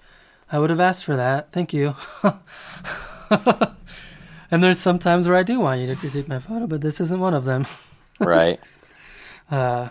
I 0.50 0.58
would 0.58 0.68
have 0.70 0.80
asked 0.80 1.04
for 1.04 1.16
that. 1.16 1.50
Thank 1.52 1.72
you. 1.72 1.94
and 4.50 4.62
there's 4.62 4.78
some 4.78 4.98
times 4.98 5.26
where 5.26 5.36
I 5.36 5.42
do 5.42 5.60
want 5.60 5.80
you 5.80 5.86
to 5.88 5.96
critique 5.96 6.28
my 6.28 6.38
photo, 6.38 6.66
but 6.66 6.80
this 6.80 7.00
isn't 7.00 7.20
one 7.20 7.34
of 7.34 7.44
them. 7.44 7.66
Right. 8.20 8.60
Uh, 9.50 9.88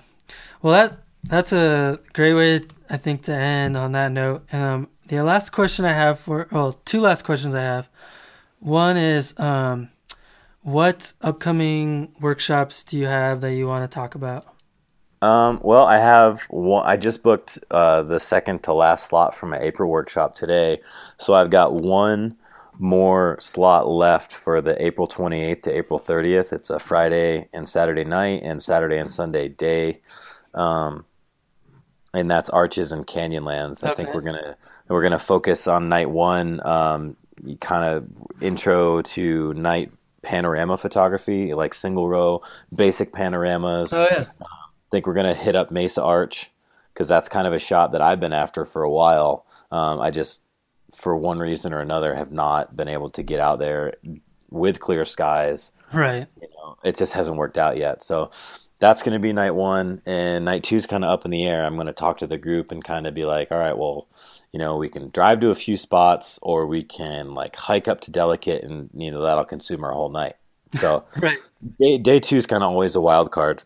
well, 0.61 0.73
that 0.73 0.99
that's 1.25 1.51
a 1.51 1.99
great 2.13 2.33
way, 2.33 2.61
I 2.89 2.95
think, 2.95 3.23
to 3.23 3.33
end 3.33 3.75
on 3.75 3.91
that 3.91 4.13
note. 4.13 4.45
Um, 4.53 4.87
the 5.09 5.21
last 5.21 5.49
question 5.49 5.83
I 5.83 5.91
have 5.91 6.17
for, 6.17 6.47
well, 6.49 6.79
two 6.85 7.01
last 7.01 7.23
questions 7.25 7.53
I 7.53 7.61
have. 7.63 7.89
One 8.59 8.95
is, 8.95 9.37
um, 9.37 9.89
what 10.61 11.13
upcoming 11.21 12.13
workshops 12.19 12.83
do 12.83 12.97
you 12.97 13.07
have 13.07 13.41
that 13.41 13.53
you 13.53 13.67
want 13.67 13.89
to 13.89 13.93
talk 13.93 14.15
about? 14.15 14.45
Um, 15.21 15.59
well, 15.63 15.85
I 15.85 15.99
have 15.99 16.43
one. 16.49 16.85
I 16.85 16.97
just 16.97 17.21
booked 17.21 17.59
uh, 17.69 18.01
the 18.01 18.19
second 18.19 18.63
to 18.63 18.73
last 18.73 19.07
slot 19.07 19.35
for 19.35 19.45
my 19.45 19.59
April 19.59 19.89
workshop 19.89 20.33
today, 20.33 20.81
so 21.17 21.35
I've 21.35 21.51
got 21.51 21.73
one 21.73 22.37
more 22.79 23.37
slot 23.39 23.87
left 23.87 24.33
for 24.33 24.61
the 24.61 24.83
April 24.83 25.07
28th 25.07 25.61
to 25.63 25.77
April 25.77 25.99
30th. 25.99 26.51
It's 26.53 26.71
a 26.71 26.79
Friday 26.79 27.49
and 27.53 27.69
Saturday 27.69 28.03
night, 28.03 28.41
and 28.43 28.63
Saturday 28.63 28.97
and 28.97 29.11
Sunday 29.11 29.47
day, 29.47 30.01
um, 30.55 31.05
and 32.15 32.29
that's 32.29 32.49
Arches 32.49 32.91
and 32.91 33.05
Canyonlands. 33.05 33.83
I 33.83 33.93
think 33.93 34.15
we're 34.15 34.21
gonna 34.21 34.57
we're 34.87 35.03
gonna 35.03 35.19
focus 35.19 35.67
on 35.67 35.87
night 35.87 36.09
one, 36.09 36.65
um, 36.65 37.15
kind 37.59 37.85
of 37.85 38.07
intro 38.41 39.03
to 39.03 39.53
night 39.53 39.91
panorama 40.21 40.77
photography, 40.77 41.53
like 41.53 41.73
single 41.73 42.07
row, 42.07 42.41
basic 42.73 43.13
panoramas 43.13 43.93
Oh 43.93 44.07
yeah, 44.09 44.25
think 44.91 45.07
we're 45.07 45.13
gonna 45.13 45.33
hit 45.33 45.55
up 45.55 45.71
Mesa 45.71 46.03
Arch 46.03 46.51
because 46.93 47.07
that's 47.07 47.29
kind 47.29 47.47
of 47.47 47.53
a 47.53 47.59
shot 47.59 47.93
that 47.93 48.01
I've 48.01 48.19
been 48.19 48.33
after 48.33 48.65
for 48.65 48.83
a 48.83 48.91
while. 48.91 49.45
Um, 49.71 49.99
I 50.01 50.11
just, 50.11 50.43
for 50.93 51.15
one 51.15 51.39
reason 51.39 51.73
or 51.73 51.79
another, 51.79 52.13
have 52.13 52.31
not 52.31 52.75
been 52.75 52.89
able 52.89 53.09
to 53.11 53.23
get 53.23 53.39
out 53.39 53.59
there 53.59 53.93
with 54.49 54.79
clear 54.79 55.05
skies. 55.05 55.71
right. 55.93 56.27
You 56.41 56.49
know, 56.49 56.77
it 56.83 56.97
just 56.97 57.13
hasn't 57.13 57.37
worked 57.37 57.57
out 57.57 57.77
yet. 57.77 58.03
So 58.03 58.29
that's 58.79 59.03
going 59.03 59.13
to 59.13 59.19
be 59.19 59.31
night 59.31 59.51
one, 59.55 60.01
and 60.05 60.43
night 60.43 60.63
two 60.63 60.75
is 60.75 60.85
kind 60.85 61.05
of 61.05 61.09
up 61.09 61.23
in 61.23 61.31
the 61.31 61.45
air. 61.45 61.63
I'm 61.63 61.75
going 61.75 61.87
to 61.87 61.93
talk 61.93 62.17
to 62.17 62.27
the 62.27 62.37
group 62.37 62.71
and 62.71 62.83
kind 62.83 63.07
of 63.07 63.13
be 63.13 63.23
like, 63.23 63.51
all 63.51 63.57
right, 63.57 63.77
well, 63.77 64.07
you 64.53 64.59
know, 64.59 64.75
we 64.77 64.89
can 64.89 65.09
drive 65.09 65.39
to 65.41 65.49
a 65.49 65.55
few 65.55 65.77
spots, 65.77 66.39
or 66.41 66.67
we 66.67 66.83
can 66.83 67.33
like 67.33 67.55
hike 67.55 67.87
up 67.87 68.01
to 68.01 68.11
Delicate, 68.11 68.63
and 68.63 68.89
you 68.93 69.11
know 69.11 69.21
that'll 69.21 69.45
consume 69.45 69.83
our 69.83 69.93
whole 69.93 70.09
night. 70.09 70.35
So 70.75 71.05
Right. 71.21 71.39
day 71.79 71.97
day 71.97 72.19
two 72.19 72.37
is 72.37 72.47
kind 72.47 72.63
of 72.63 72.69
always 72.69 72.95
a 72.95 73.01
wild 73.01 73.31
card 73.31 73.63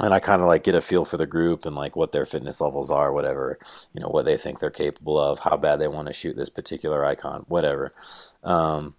and 0.00 0.14
i 0.14 0.20
kind 0.20 0.40
of 0.42 0.48
like 0.48 0.64
get 0.64 0.74
a 0.74 0.80
feel 0.80 1.04
for 1.04 1.16
the 1.16 1.26
group 1.26 1.66
and 1.66 1.76
like 1.76 1.94
what 1.96 2.12
their 2.12 2.26
fitness 2.26 2.60
levels 2.60 2.90
are 2.90 3.12
whatever 3.12 3.58
you 3.94 4.00
know 4.00 4.08
what 4.08 4.24
they 4.24 4.36
think 4.36 4.58
they're 4.58 4.70
capable 4.70 5.18
of 5.18 5.38
how 5.38 5.56
bad 5.56 5.78
they 5.78 5.88
want 5.88 6.08
to 6.08 6.12
shoot 6.14 6.36
this 6.36 6.48
particular 6.50 7.04
icon 7.04 7.44
whatever 7.48 7.92
um, 8.42 8.94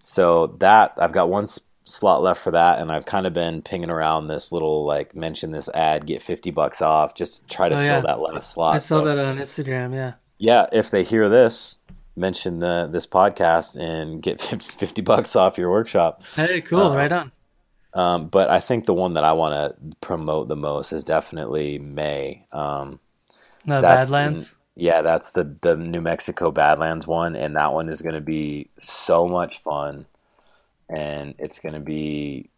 so 0.00 0.46
that 0.46 0.92
i've 0.98 1.12
got 1.12 1.28
one 1.28 1.46
slot 1.88 2.20
left 2.22 2.42
for 2.42 2.50
that 2.50 2.80
and 2.80 2.90
i've 2.90 3.06
kind 3.06 3.26
of 3.26 3.32
been 3.32 3.62
pinging 3.62 3.90
around 3.90 4.26
this 4.26 4.50
little 4.50 4.84
like 4.84 5.14
mention 5.14 5.52
this 5.52 5.68
ad 5.72 6.04
get 6.04 6.20
50 6.20 6.50
bucks 6.50 6.82
off 6.82 7.14
just 7.14 7.42
to 7.48 7.54
try 7.54 7.68
to 7.68 7.76
Oh, 7.76 7.78
fill 7.78 7.86
yeah. 7.86 8.00
that 8.00 8.18
last 8.20 8.52
slot 8.54 8.74
I 8.74 8.78
saw 8.78 8.98
So- 9.00 9.04
that 9.04 9.18
on 9.24 9.36
Instagram. 9.36 9.94
Yeah. 9.94 10.14
yeah, 10.38 10.66
if 10.72 10.90
they 10.90 11.04
hear 11.04 11.28
this, 11.28 11.76
mention 12.16 12.58
the 12.58 12.88
this 12.90 13.06
podcast 13.06 13.76
and 13.80 14.20
get 14.20 14.40
50 14.62 15.02
bucks 15.02 15.36
off 15.36 15.58
your 15.58 15.70
workshop. 15.70 16.22
Hey, 16.34 16.60
cool. 16.60 16.92
Right 16.94 17.12
on. 17.12 17.30
Um, 17.94 18.26
but 18.28 18.50
I 18.50 18.58
think 18.60 18.84
the 18.86 18.92
one 18.94 19.14
that 19.14 19.24
I 19.24 19.32
want 19.34 19.54
to 19.54 19.96
promote 20.00 20.48
the 20.48 20.56
most 20.56 20.92
is 20.92 21.04
definitely 21.04 21.78
May. 21.78 22.46
Um, 22.52 22.98
Badlands. 23.66 24.54
yeah, 24.74 25.02
that's 25.02 25.32
the 25.32 25.44
the 25.62 25.76
New 25.76 26.00
Mexico 26.00 26.50
Badlands 26.50 27.06
one, 27.06 27.36
and 27.36 27.56
that 27.56 27.72
one 27.72 27.88
is 27.88 28.02
going 28.02 28.14
to 28.14 28.20
be 28.20 28.70
so 28.78 29.26
much 29.28 29.58
fun, 29.58 30.06
and 30.88 31.34
it's 31.38 31.58
going 31.58 31.74
to 31.74 31.80
be 31.80 32.50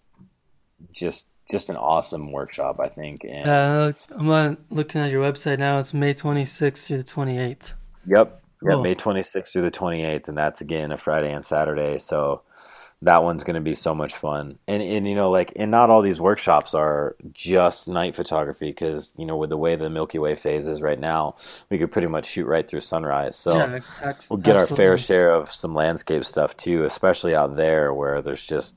just 0.93 1.29
just 1.51 1.71
an 1.71 1.77
awesome 1.77 2.31
workshop, 2.31 2.79
I 2.79 2.89
think. 2.89 3.25
And 3.27 3.49
Uh, 3.49 3.93
I'm 4.11 4.29
on, 4.31 4.59
looking 4.71 5.01
at 5.01 5.11
your 5.11 5.23
website 5.25 5.59
now. 5.59 5.79
It's 5.79 5.95
May 5.95 6.13
26th 6.13 6.87
through 6.87 6.99
the 6.99 7.05
28th. 7.05 7.73
Yep. 8.07 8.43
Yeah, 8.63 8.77
May 8.77 8.95
26th 8.95 9.53
through 9.53 9.63
the 9.63 9.71
28th, 9.71 10.29
and 10.29 10.37
that's 10.37 10.61
again 10.61 10.93
a 10.93 10.99
Friday 10.99 11.33
and 11.33 11.45
Saturday. 11.45 11.99
So 11.99 12.43
that 13.03 13.23
one's 13.23 13.45
going 13.45 13.55
to 13.55 13.61
be 13.61 13.75
so 13.75 13.95
much 13.95 14.15
fun. 14.15 14.59
And 14.67 14.83
and 14.83 15.09
you 15.09 15.15
know, 15.15 15.31
like, 15.31 15.53
and 15.57 15.71
not 15.71 15.91
all 15.91 16.03
these 16.03 16.21
workshops 16.21 16.75
are 16.75 17.17
just 17.33 17.89
night 17.89 18.17
photography 18.17 18.71
because 18.71 19.15
you 19.17 19.25
know, 19.25 19.37
with 19.37 19.51
the 19.51 19.57
way 19.57 19.77
the 19.77 19.91
Milky 19.91 20.19
Way 20.19 20.35
phase 20.35 20.67
is 20.67 20.83
right 20.83 20.99
now, 20.99 21.37
we 21.71 21.79
could 21.79 21.93
pretty 21.93 22.09
much 22.09 22.27
shoot 22.27 22.47
right 22.47 22.69
through 22.69 22.81
sunrise. 22.81 23.37
So 23.37 23.57
yeah, 23.57 24.13
we'll 24.29 24.39
get 24.39 24.57
our 24.57 24.67
fair 24.67 24.99
share 24.99 25.33
of 25.33 25.53
some 25.53 25.75
landscape 25.75 26.25
stuff 26.25 26.57
too, 26.57 26.85
especially 26.85 27.35
out 27.35 27.57
there 27.57 27.95
where 27.95 28.21
there's 28.21 28.47
just 28.47 28.75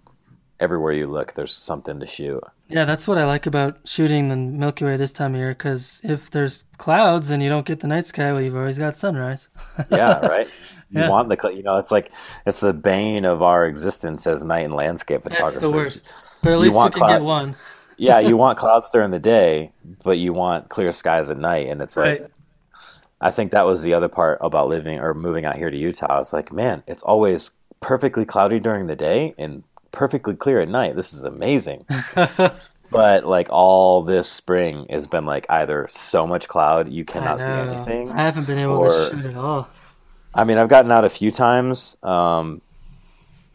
everywhere 0.59 0.93
you 0.93 1.07
look, 1.07 1.33
there's 1.33 1.53
something 1.53 1.99
to 1.99 2.05
shoot. 2.05 2.41
Yeah, 2.69 2.85
that's 2.85 3.07
what 3.07 3.17
I 3.17 3.25
like 3.25 3.47
about 3.47 3.79
shooting 3.85 4.29
the 4.29 4.35
Milky 4.37 4.85
Way 4.85 4.95
this 4.95 5.11
time 5.11 5.33
of 5.33 5.39
year. 5.39 5.49
Because 5.49 5.99
if 6.03 6.29
there's 6.29 6.63
clouds 6.77 7.31
and 7.31 7.43
you 7.43 7.49
don't 7.49 7.65
get 7.65 7.81
the 7.81 7.87
night 7.87 8.05
sky, 8.05 8.31
well, 8.31 8.41
you've 8.41 8.55
always 8.55 8.77
got 8.77 8.95
sunrise. 8.95 9.49
Yeah, 9.91 10.25
right. 10.25 10.47
You 10.91 11.01
Yeah. 11.01 11.09
want 11.09 11.29
the, 11.29 11.53
you 11.55 11.63
know, 11.63 11.77
it's 11.77 11.91
like 11.91 12.11
it's 12.45 12.59
the 12.59 12.73
bane 12.73 13.25
of 13.25 13.41
our 13.41 13.65
existence 13.65 14.27
as 14.27 14.43
night 14.43 14.65
and 14.65 14.73
landscape 14.73 15.23
photographers. 15.23 15.53
That's 15.53 15.61
the 15.61 15.71
worst. 15.71 16.13
But 16.43 16.53
at 16.53 16.59
least 16.59 16.71
you 16.73 16.77
want 16.77 16.93
can 16.93 16.99
cloud- 16.99 17.09
get 17.13 17.21
one. 17.23 17.55
yeah, 17.97 18.19
you 18.19 18.35
want 18.37 18.57
clouds 18.63 18.89
during 18.91 19.11
the 19.11 19.19
day, 19.19 19.71
but 20.03 20.17
you 20.17 20.33
want 20.33 20.69
clear 20.69 20.91
skies 20.91 21.29
at 21.29 21.37
night, 21.37 21.67
and 21.67 21.81
it's 21.81 21.95
like 21.97 22.21
Right. 22.21 22.31
I 23.21 23.29
think 23.31 23.51
that 23.51 23.65
was 23.65 23.83
the 23.83 23.93
other 23.93 24.09
part 24.09 24.39
about 24.41 24.67
living 24.67 24.99
or 24.99 25.13
moving 25.13 25.45
out 25.45 25.55
here 25.55 25.69
to 25.69 25.77
Utah. 25.77 26.19
It's 26.19 26.33
like, 26.33 26.51
man, 26.51 26.81
it's 26.87 27.03
always 27.03 27.51
perfectly 27.79 28.25
cloudy 28.25 28.59
during 28.59 28.87
the 28.87 28.95
day 28.95 29.33
and 29.37 29.63
perfectly 29.91 30.35
clear 30.35 30.59
at 30.59 30.67
night. 30.69 30.95
This 30.95 31.13
is 31.13 31.21
amazing. 31.23 31.85
but 32.89 33.25
like 33.25 33.47
all 33.51 34.01
this 34.01 34.27
spring 34.29 34.87
has 34.89 35.05
been 35.07 35.25
like 35.25 35.45
either 35.49 35.85
so 35.87 36.25
much 36.27 36.47
cloud 36.47 36.89
you 36.89 37.05
cannot 37.05 37.39
see 37.39 37.51
anything. 37.51 38.09
I 38.11 38.23
haven't 38.23 38.47
been 38.47 38.57
able 38.59 38.79
or- 38.79 38.89
to 38.89 39.09
shoot 39.15 39.25
at 39.25 39.35
all. 39.35 39.69
I 40.33 40.43
mean, 40.43 40.57
I've 40.57 40.69
gotten 40.69 40.91
out 40.91 41.03
a 41.03 41.09
few 41.09 41.31
times, 41.31 41.97
um, 42.03 42.61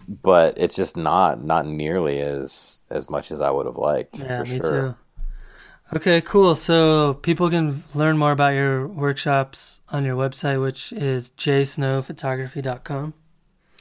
but 0.09 0.59
it's 0.59 0.77
just 0.77 0.97
not 0.97 1.43
not 1.43 1.67
nearly 1.67 2.21
as 2.21 2.81
as 2.91 3.09
much 3.11 3.31
as 3.31 3.41
I 3.41 3.51
would 3.51 3.67
have 3.67 3.77
liked 3.77 4.19
Yeah, 4.19 4.43
for 4.43 4.51
me 4.51 4.57
sure. 4.57 4.89
too. 4.89 4.95
Okay, 5.97 6.21
cool. 6.21 6.57
So 6.57 7.15
people 7.15 7.49
can 7.49 7.85
learn 7.95 8.19
more 8.19 8.33
about 8.33 8.55
your 8.55 8.89
workshops 8.89 9.81
on 9.89 10.05
your 10.05 10.17
website, 10.17 10.61
which 10.61 10.93
is 10.93 11.31
jsnowphotography.com. 11.31 13.15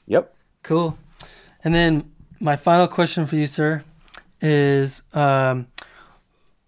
Yep. 0.06 0.36
Cool. 0.62 0.98
And 1.64 1.74
then 1.74 2.12
my 2.40 2.56
final 2.56 2.88
question 2.88 3.26
for 3.26 3.36
you, 3.36 3.48
sir, 3.48 3.84
is 4.40 5.02
um, 5.14 5.68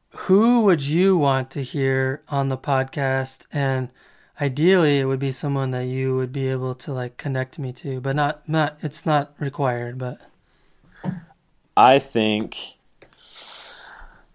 who 0.10 0.62
would 0.62 0.84
you 0.84 1.16
want 1.18 1.52
to 1.52 1.62
hear 1.62 2.24
on 2.30 2.48
the 2.50 2.58
podcast? 2.58 3.46
And 3.52 3.92
ideally, 4.40 5.00
it 5.00 5.06
would 5.06 5.20
be 5.20 5.32
someone 5.32 5.72
that 5.72 5.86
you 5.86 6.16
would 6.16 6.32
be 6.32 6.48
able 6.48 6.76
to 6.76 6.94
like 6.94 7.18
connect 7.18 7.60
me 7.60 7.74
to, 7.74 8.00
but 8.00 8.16
not 8.16 8.48
not 8.48 8.78
it's 8.82 9.06
not 9.06 9.34
required. 9.40 9.98
But 9.98 10.20
I 11.76 12.00
think 12.00 12.78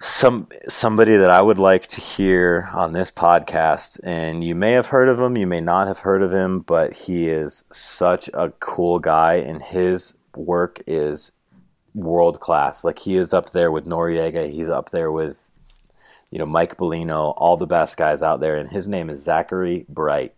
some 0.01 0.49
somebody 0.69 1.17
that 1.17 1.31
I 1.31 1.41
would 1.41 1.59
like 1.59 1.87
to 1.89 2.01
hear 2.01 2.69
on 2.73 2.93
this 2.93 3.11
podcast, 3.11 4.01
and 4.03 4.43
you 4.43 4.55
may 4.55 4.73
have 4.73 4.89
heard 4.89 5.09
of 5.09 5.21
him, 5.21 5.37
you 5.37 5.47
may 5.47 5.61
not 5.61 5.87
have 5.87 6.01
heard 6.01 6.23
of 6.23 6.33
him, 6.33 6.61
but 6.61 6.93
he 6.93 7.29
is 7.29 7.65
such 7.73 8.29
a 8.35 8.51
cool 8.61 8.99
guy, 8.99 9.35
and 9.35 9.63
his 9.63 10.17
work 10.35 10.81
is 10.87 11.33
world 11.95 12.41
class. 12.41 12.85
Like 12.85 12.99
he 12.99 13.17
is 13.17 13.33
up 13.33 13.51
there 13.51 13.71
with 13.71 13.87
Noriega, 13.87 14.51
he's 14.51 14.69
up 14.69 14.91
there 14.91 15.13
with 15.13 15.51
you 16.33 16.39
know 16.39 16.47
Mike 16.47 16.79
Bellino, 16.79 17.35
all 17.37 17.59
the 17.59 17.67
best 17.67 17.99
guys 17.99 18.23
out 18.23 18.41
there, 18.41 18.57
and 18.57 18.71
his 18.71 18.89
name 18.89 19.11
is 19.11 19.23
Zachary 19.23 19.85
Bright. 19.89 20.35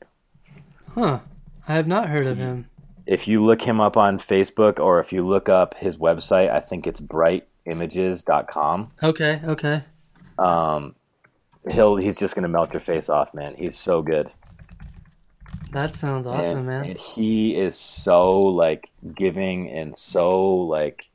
huh, 0.94 1.20
I 1.68 1.74
have 1.74 1.86
not 1.86 2.08
heard 2.08 2.26
of 2.26 2.36
him. 2.36 2.68
If 3.06 3.28
you 3.28 3.44
look 3.44 3.62
him 3.62 3.80
up 3.80 3.96
on 3.96 4.18
Facebook 4.18 4.80
or 4.80 4.98
if 4.98 5.12
you 5.12 5.24
look 5.24 5.48
up 5.48 5.74
his 5.74 5.96
website, 5.96 6.50
I 6.50 6.58
think 6.58 6.86
it's 6.86 7.00
brightimages.com. 7.00 8.90
Okay, 9.02 9.40
okay. 9.44 9.84
Um, 10.36 10.96
he'll 11.70 11.96
he's 11.96 12.18
just 12.18 12.34
gonna 12.34 12.48
melt 12.48 12.72
your 12.72 12.80
face 12.80 13.08
off, 13.08 13.32
man. 13.32 13.54
He's 13.56 13.78
so 13.78 14.02
good. 14.02 14.34
That 15.70 15.94
sounds 15.94 16.26
awesome, 16.26 16.58
and, 16.58 16.66
man. 16.66 16.84
and 16.86 16.98
he 16.98 17.56
is 17.56 17.78
so 17.78 18.42
like 18.42 18.90
giving 19.14 19.70
and 19.70 19.96
so 19.96 20.54
like 20.56 21.08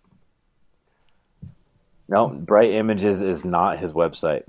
no 2.10 2.28
bright 2.28 2.72
images 2.72 3.22
is 3.22 3.46
not 3.46 3.80
his 3.80 3.94
website 3.94 4.44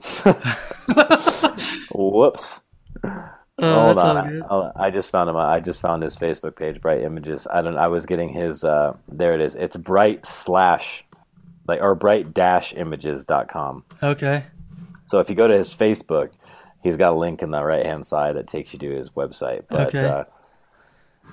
whoops 1.95 2.61
Oh, 3.63 3.95
hold 3.95 3.99
on. 3.99 4.43
I, 4.51 4.87
I 4.87 4.91
just 4.91 5.11
found 5.11 5.29
him 5.29 5.37
i 5.37 5.61
just 5.61 5.81
found 5.83 6.03
his 6.03 6.19
facebook 6.19 6.57
page 6.57 6.81
bright 6.81 7.03
images 7.03 7.47
i 7.53 7.61
don't 7.61 7.77
i 7.77 7.89
was 7.89 8.07
getting 8.07 8.31
his 8.31 8.65
uh 8.65 8.97
there 9.07 9.35
it 9.35 9.41
is 9.43 9.55
it's 9.55 9.77
bright 9.77 10.25
slash 10.25 11.05
like 11.69 11.83
or 11.83 11.95
bright 11.95 12.33
dash 12.33 12.73
images.com 12.75 13.85
Okay. 14.03 14.45
so 15.05 15.21
if 15.21 15.29
you 15.29 15.35
go 15.37 15.47
to 15.47 15.57
his 15.57 15.69
Facebook, 15.75 16.33
he's 16.83 16.97
got 16.97 17.13
a 17.13 17.17
link 17.17 17.43
in 17.43 17.51
the 17.51 17.63
right 17.63 17.85
hand 17.85 18.07
side 18.07 18.37
that 18.37 18.47
takes 18.47 18.73
you 18.73 18.79
to 18.81 18.91
his 18.91 19.11
website. 19.11 19.65
But 19.69 19.95
Okay. 19.95 20.05
uh, 20.07 20.25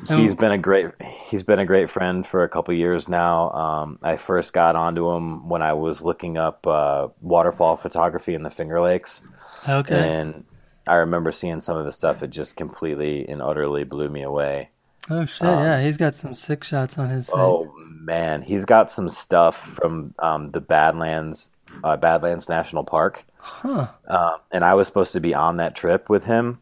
he's 0.07 0.35
been 0.35 0.51
a 0.51 0.57
great 0.57 0.91
he's 1.29 1.43
been 1.43 1.59
a 1.59 1.65
great 1.65 1.89
friend 1.89 2.25
for 2.25 2.43
a 2.43 2.49
couple 2.49 2.73
years 2.73 3.07
now. 3.09 3.51
Um, 3.51 3.99
I 4.03 4.17
first 4.17 4.53
got 4.53 4.75
onto 4.75 5.09
him 5.11 5.47
when 5.49 5.61
I 5.61 5.73
was 5.73 6.01
looking 6.01 6.37
up 6.37 6.65
uh, 6.67 7.07
waterfall 7.21 7.77
photography 7.77 8.33
in 8.35 8.43
the 8.43 8.49
Finger 8.49 8.81
Lakes, 8.81 9.23
Okay. 9.67 9.95
and 9.95 10.43
I 10.87 10.95
remember 10.95 11.31
seeing 11.31 11.59
some 11.59 11.77
of 11.77 11.85
his 11.85 11.95
stuff. 11.95 12.23
It 12.23 12.29
just 12.29 12.55
completely 12.55 13.27
and 13.27 13.41
utterly 13.41 13.83
blew 13.83 14.09
me 14.09 14.21
away. 14.23 14.69
oh 15.09 15.25
shit, 15.25 15.47
yeah, 15.47 15.81
he's 15.81 15.97
got 15.97 16.15
some 16.15 16.33
sick 16.33 16.63
shots 16.63 16.97
on 16.97 17.09
his. 17.09 17.29
Oh 17.33 17.71
man, 18.01 18.41
he's 18.41 18.65
got 18.65 18.89
some 18.89 19.09
stuff 19.09 19.55
from 19.57 20.13
um, 20.19 20.51
the 20.51 20.61
Badlands 20.61 21.51
uh, 21.83 21.97
Badlands 21.97 22.47
National 22.49 22.83
Park. 22.83 23.25
Huh. 23.39 23.87
Um, 24.07 24.37
and 24.51 24.63
I 24.65 24.73
was 24.73 24.87
supposed 24.87 25.13
to 25.13 25.19
be 25.21 25.33
on 25.33 25.57
that 25.57 25.75
trip 25.75 26.09
with 26.09 26.25
him, 26.25 26.59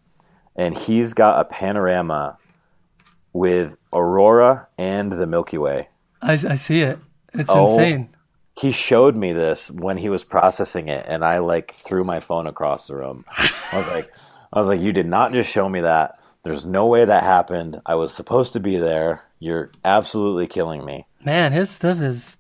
and 0.56 0.78
he's 0.78 1.14
got 1.14 1.40
a 1.40 1.46
panorama 1.46 2.38
with 3.36 3.76
Aurora 3.92 4.66
and 4.78 5.12
the 5.12 5.28
Milky 5.28 5.58
Way. 5.58 5.90
I, 6.22 6.34
I 6.34 6.56
see 6.56 6.80
it. 6.80 6.98
It's 7.34 7.50
Oh. 7.50 7.72
insane. 7.74 8.10
He 8.58 8.72
showed 8.72 9.18
me 9.18 9.34
this 9.34 9.70
when 9.72 9.98
he 9.98 10.08
was 10.08 10.24
processing 10.24 10.88
it, 10.88 11.06
and 11.06 11.26
I 11.26 11.40
like 11.40 11.74
threw 11.74 12.06
my 12.06 12.22
phone 12.22 12.48
across 12.48 12.88
the 12.88 12.96
room. 12.96 13.26
I 13.38 13.52
was 13.74 13.88
like, 13.88 14.10
I 14.54 14.60
was 14.60 14.70
like, 14.70 14.80
you 14.80 14.94
did 14.94 15.06
not 15.06 15.34
just 15.34 15.52
show 15.52 15.68
me 15.68 15.82
that. 15.82 16.18
There's 16.44 16.66
no 16.66 16.88
way 16.88 17.04
that 17.04 17.24
happened. 17.24 17.82
I 17.86 17.96
was 17.96 18.14
supposed 18.14 18.54
to 18.54 18.62
be 18.62 18.78
there. 18.78 19.22
You're 19.40 19.72
absolutely 19.84 20.48
killing 20.48 20.86
me. 20.86 21.06
Man, 21.26 21.52
his 21.52 21.70
stuff 21.70 22.00
is 22.00 22.40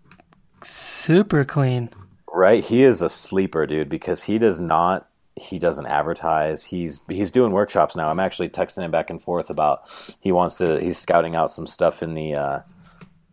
super 0.63 1.43
clean. 1.43 1.89
Right? 2.33 2.63
He 2.63 2.83
is 2.83 3.01
a 3.01 3.09
sleeper, 3.09 3.65
dude, 3.67 3.89
because 3.89 4.23
he 4.23 4.37
does 4.37 4.61
not 4.61 5.09
he 5.35 5.59
doesn't 5.59 5.85
advertise. 5.87 6.63
He's 6.65 7.01
he's 7.09 7.29
doing 7.31 7.51
workshops 7.51 7.95
now. 7.95 8.09
I'm 8.09 8.19
actually 8.19 8.49
texting 8.49 8.83
him 8.83 8.91
back 8.91 9.09
and 9.09 9.21
forth 9.21 9.49
about 9.49 9.81
he 10.21 10.31
wants 10.31 10.55
to 10.57 10.79
he's 10.79 10.97
scouting 10.97 11.35
out 11.35 11.51
some 11.51 11.67
stuff 11.67 12.01
in 12.01 12.13
the 12.13 12.35
uh 12.35 12.59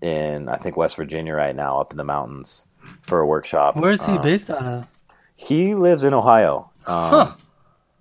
in 0.00 0.48
I 0.48 0.56
think 0.56 0.76
West 0.76 0.96
Virginia 0.96 1.34
right 1.34 1.54
now 1.54 1.78
up 1.78 1.92
in 1.92 1.96
the 1.98 2.04
mountains 2.04 2.66
for 3.00 3.20
a 3.20 3.26
workshop. 3.26 3.76
Where 3.76 3.92
is 3.92 4.04
he 4.04 4.12
Um, 4.16 4.22
based 4.22 4.50
out 4.50 4.62
of? 4.64 4.86
he 5.36 5.74
lives 5.74 6.02
in 6.04 6.12
Ohio. 6.14 6.70
Um, 6.86 7.10
Huh. 7.10 7.34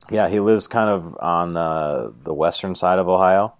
Yeah, 0.09 0.27
he 0.27 0.39
lives 0.39 0.67
kind 0.67 0.89
of 0.89 1.15
on 1.21 1.53
the 1.53 2.13
the 2.23 2.33
western 2.33 2.73
side 2.75 2.97
of 2.99 3.07
Ohio. 3.07 3.53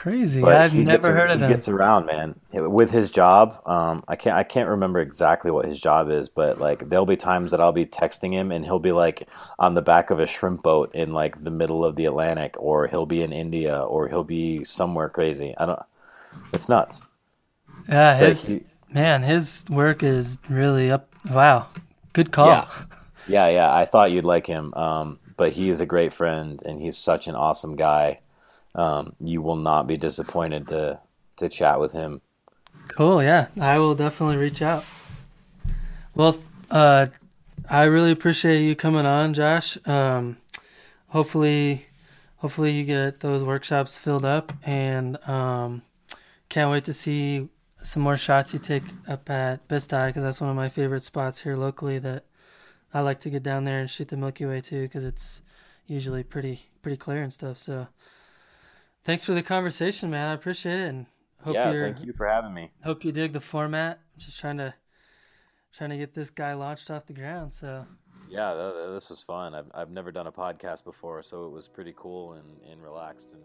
Crazy. 0.00 0.40
But 0.40 0.56
I've 0.56 0.72
he 0.72 0.84
never 0.84 1.12
heard 1.12 1.30
of 1.30 1.38
he 1.38 1.44
him. 1.44 1.50
gets 1.50 1.68
around, 1.68 2.06
man. 2.06 2.40
With 2.52 2.90
his 2.90 3.10
job, 3.10 3.54
um, 3.66 4.02
I 4.08 4.16
can't 4.16 4.36
I 4.36 4.42
can't 4.42 4.68
remember 4.70 4.98
exactly 5.00 5.50
what 5.50 5.66
his 5.66 5.78
job 5.78 6.08
is, 6.10 6.28
but 6.28 6.58
like 6.58 6.88
there'll 6.88 7.04
be 7.06 7.16
times 7.16 7.50
that 7.50 7.60
I'll 7.60 7.72
be 7.72 7.84
texting 7.86 8.32
him 8.32 8.50
and 8.50 8.64
he'll 8.64 8.78
be 8.78 8.92
like 8.92 9.28
on 9.58 9.74
the 9.74 9.82
back 9.82 10.10
of 10.10 10.18
a 10.18 10.26
shrimp 10.26 10.62
boat 10.62 10.94
in 10.94 11.12
like 11.12 11.44
the 11.44 11.50
middle 11.50 11.84
of 11.84 11.96
the 11.96 12.06
Atlantic, 12.06 12.56
or 12.58 12.86
he'll 12.88 13.06
be 13.06 13.22
in 13.22 13.32
India, 13.32 13.80
or 13.80 14.08
he'll 14.08 14.24
be 14.24 14.64
somewhere 14.64 15.08
crazy. 15.08 15.54
I 15.58 15.66
don't. 15.66 15.78
It's 16.52 16.68
nuts. 16.68 17.08
yeah, 17.88 18.18
But 18.18 18.28
his 18.28 18.46
he- 18.48 18.64
man, 18.90 19.22
his 19.22 19.64
work 19.68 20.02
is 20.02 20.38
really 20.48 20.90
up. 20.90 21.14
Wow, 21.30 21.68
good 22.14 22.32
call. 22.32 22.46
Yeah. 22.48 22.68
Yeah, 23.28 23.48
yeah. 23.50 23.72
I 23.72 23.84
thought 23.84 24.10
you'd 24.10 24.24
like 24.24 24.46
him, 24.48 24.74
um, 24.74 25.20
but 25.36 25.52
he 25.52 25.70
is 25.70 25.80
a 25.80 25.86
great 25.86 26.12
friend 26.12 26.60
and 26.66 26.80
he's 26.80 26.98
such 26.98 27.28
an 27.28 27.36
awesome 27.36 27.76
guy. 27.76 28.18
Um, 28.74 29.14
you 29.20 29.42
will 29.42 29.56
not 29.56 29.86
be 29.86 29.96
disappointed 29.96 30.68
to 30.68 31.00
to 31.36 31.48
chat 31.48 31.80
with 31.80 31.92
him. 31.92 32.20
Cool. 32.88 33.22
Yeah, 33.22 33.48
I 33.60 33.78
will 33.78 33.94
definitely 33.94 34.36
reach 34.36 34.62
out. 34.62 34.84
Well, 36.14 36.36
uh, 36.70 37.06
I 37.68 37.84
really 37.84 38.10
appreciate 38.10 38.62
you 38.62 38.74
coming 38.76 39.06
on, 39.06 39.34
Josh. 39.34 39.78
Um, 39.86 40.36
hopefully, 41.08 41.86
hopefully 42.36 42.72
you 42.72 42.84
get 42.84 43.20
those 43.20 43.42
workshops 43.42 43.98
filled 43.98 44.24
up, 44.24 44.52
and 44.64 45.16
um, 45.28 45.82
can't 46.48 46.70
wait 46.70 46.84
to 46.84 46.92
see 46.92 47.48
some 47.82 48.02
more 48.02 48.16
shots 48.16 48.52
you 48.52 48.58
take 48.58 48.84
up 49.08 49.28
at 49.30 49.66
Bisti 49.68 50.08
because 50.08 50.22
that's 50.22 50.40
one 50.40 50.50
of 50.50 50.56
my 50.56 50.68
favorite 50.68 51.02
spots 51.02 51.40
here 51.40 51.56
locally. 51.56 51.98
That 51.98 52.24
I 52.92 53.00
like 53.00 53.20
to 53.20 53.30
get 53.30 53.42
down 53.42 53.64
there 53.64 53.80
and 53.80 53.88
shoot 53.88 54.08
the 54.08 54.16
Milky 54.16 54.44
Way 54.44 54.60
too 54.60 54.82
because 54.82 55.04
it's 55.04 55.42
usually 55.86 56.22
pretty 56.22 56.60
pretty 56.82 56.96
clear 56.96 57.22
and 57.22 57.32
stuff. 57.32 57.58
So, 57.58 57.88
thanks 59.04 59.24
for 59.24 59.34
the 59.34 59.42
conversation, 59.42 60.10
man. 60.10 60.30
I 60.30 60.34
appreciate 60.34 60.80
it, 60.80 60.88
and 60.88 61.06
hope 61.42 61.54
yeah, 61.54 61.72
thank 61.72 62.04
you 62.04 62.12
for 62.12 62.26
having 62.28 62.54
me. 62.54 62.70
hope 62.84 63.04
you 63.04 63.12
dig 63.12 63.32
the 63.32 63.40
format. 63.40 64.00
Just 64.18 64.38
trying 64.40 64.58
to 64.58 64.74
trying 65.72 65.90
to 65.90 65.96
get 65.96 66.14
this 66.14 66.30
guy 66.30 66.52
launched 66.54 66.90
off 66.90 67.06
the 67.06 67.14
ground. 67.14 67.50
So 67.52 67.86
Yeah, 68.28 68.52
th- 68.54 68.74
th- 68.74 68.90
this 68.94 69.08
was 69.08 69.22
fun. 69.22 69.54
I've, 69.54 69.70
I've 69.74 69.90
never 69.90 70.12
done 70.12 70.26
a 70.26 70.32
podcast 70.32 70.84
before, 70.84 71.22
so 71.22 71.46
it 71.46 71.50
was 71.50 71.66
pretty 71.66 71.94
cool 71.96 72.34
and, 72.34 72.60
and 72.70 72.82
relaxed. 72.82 73.32
And 73.32 73.42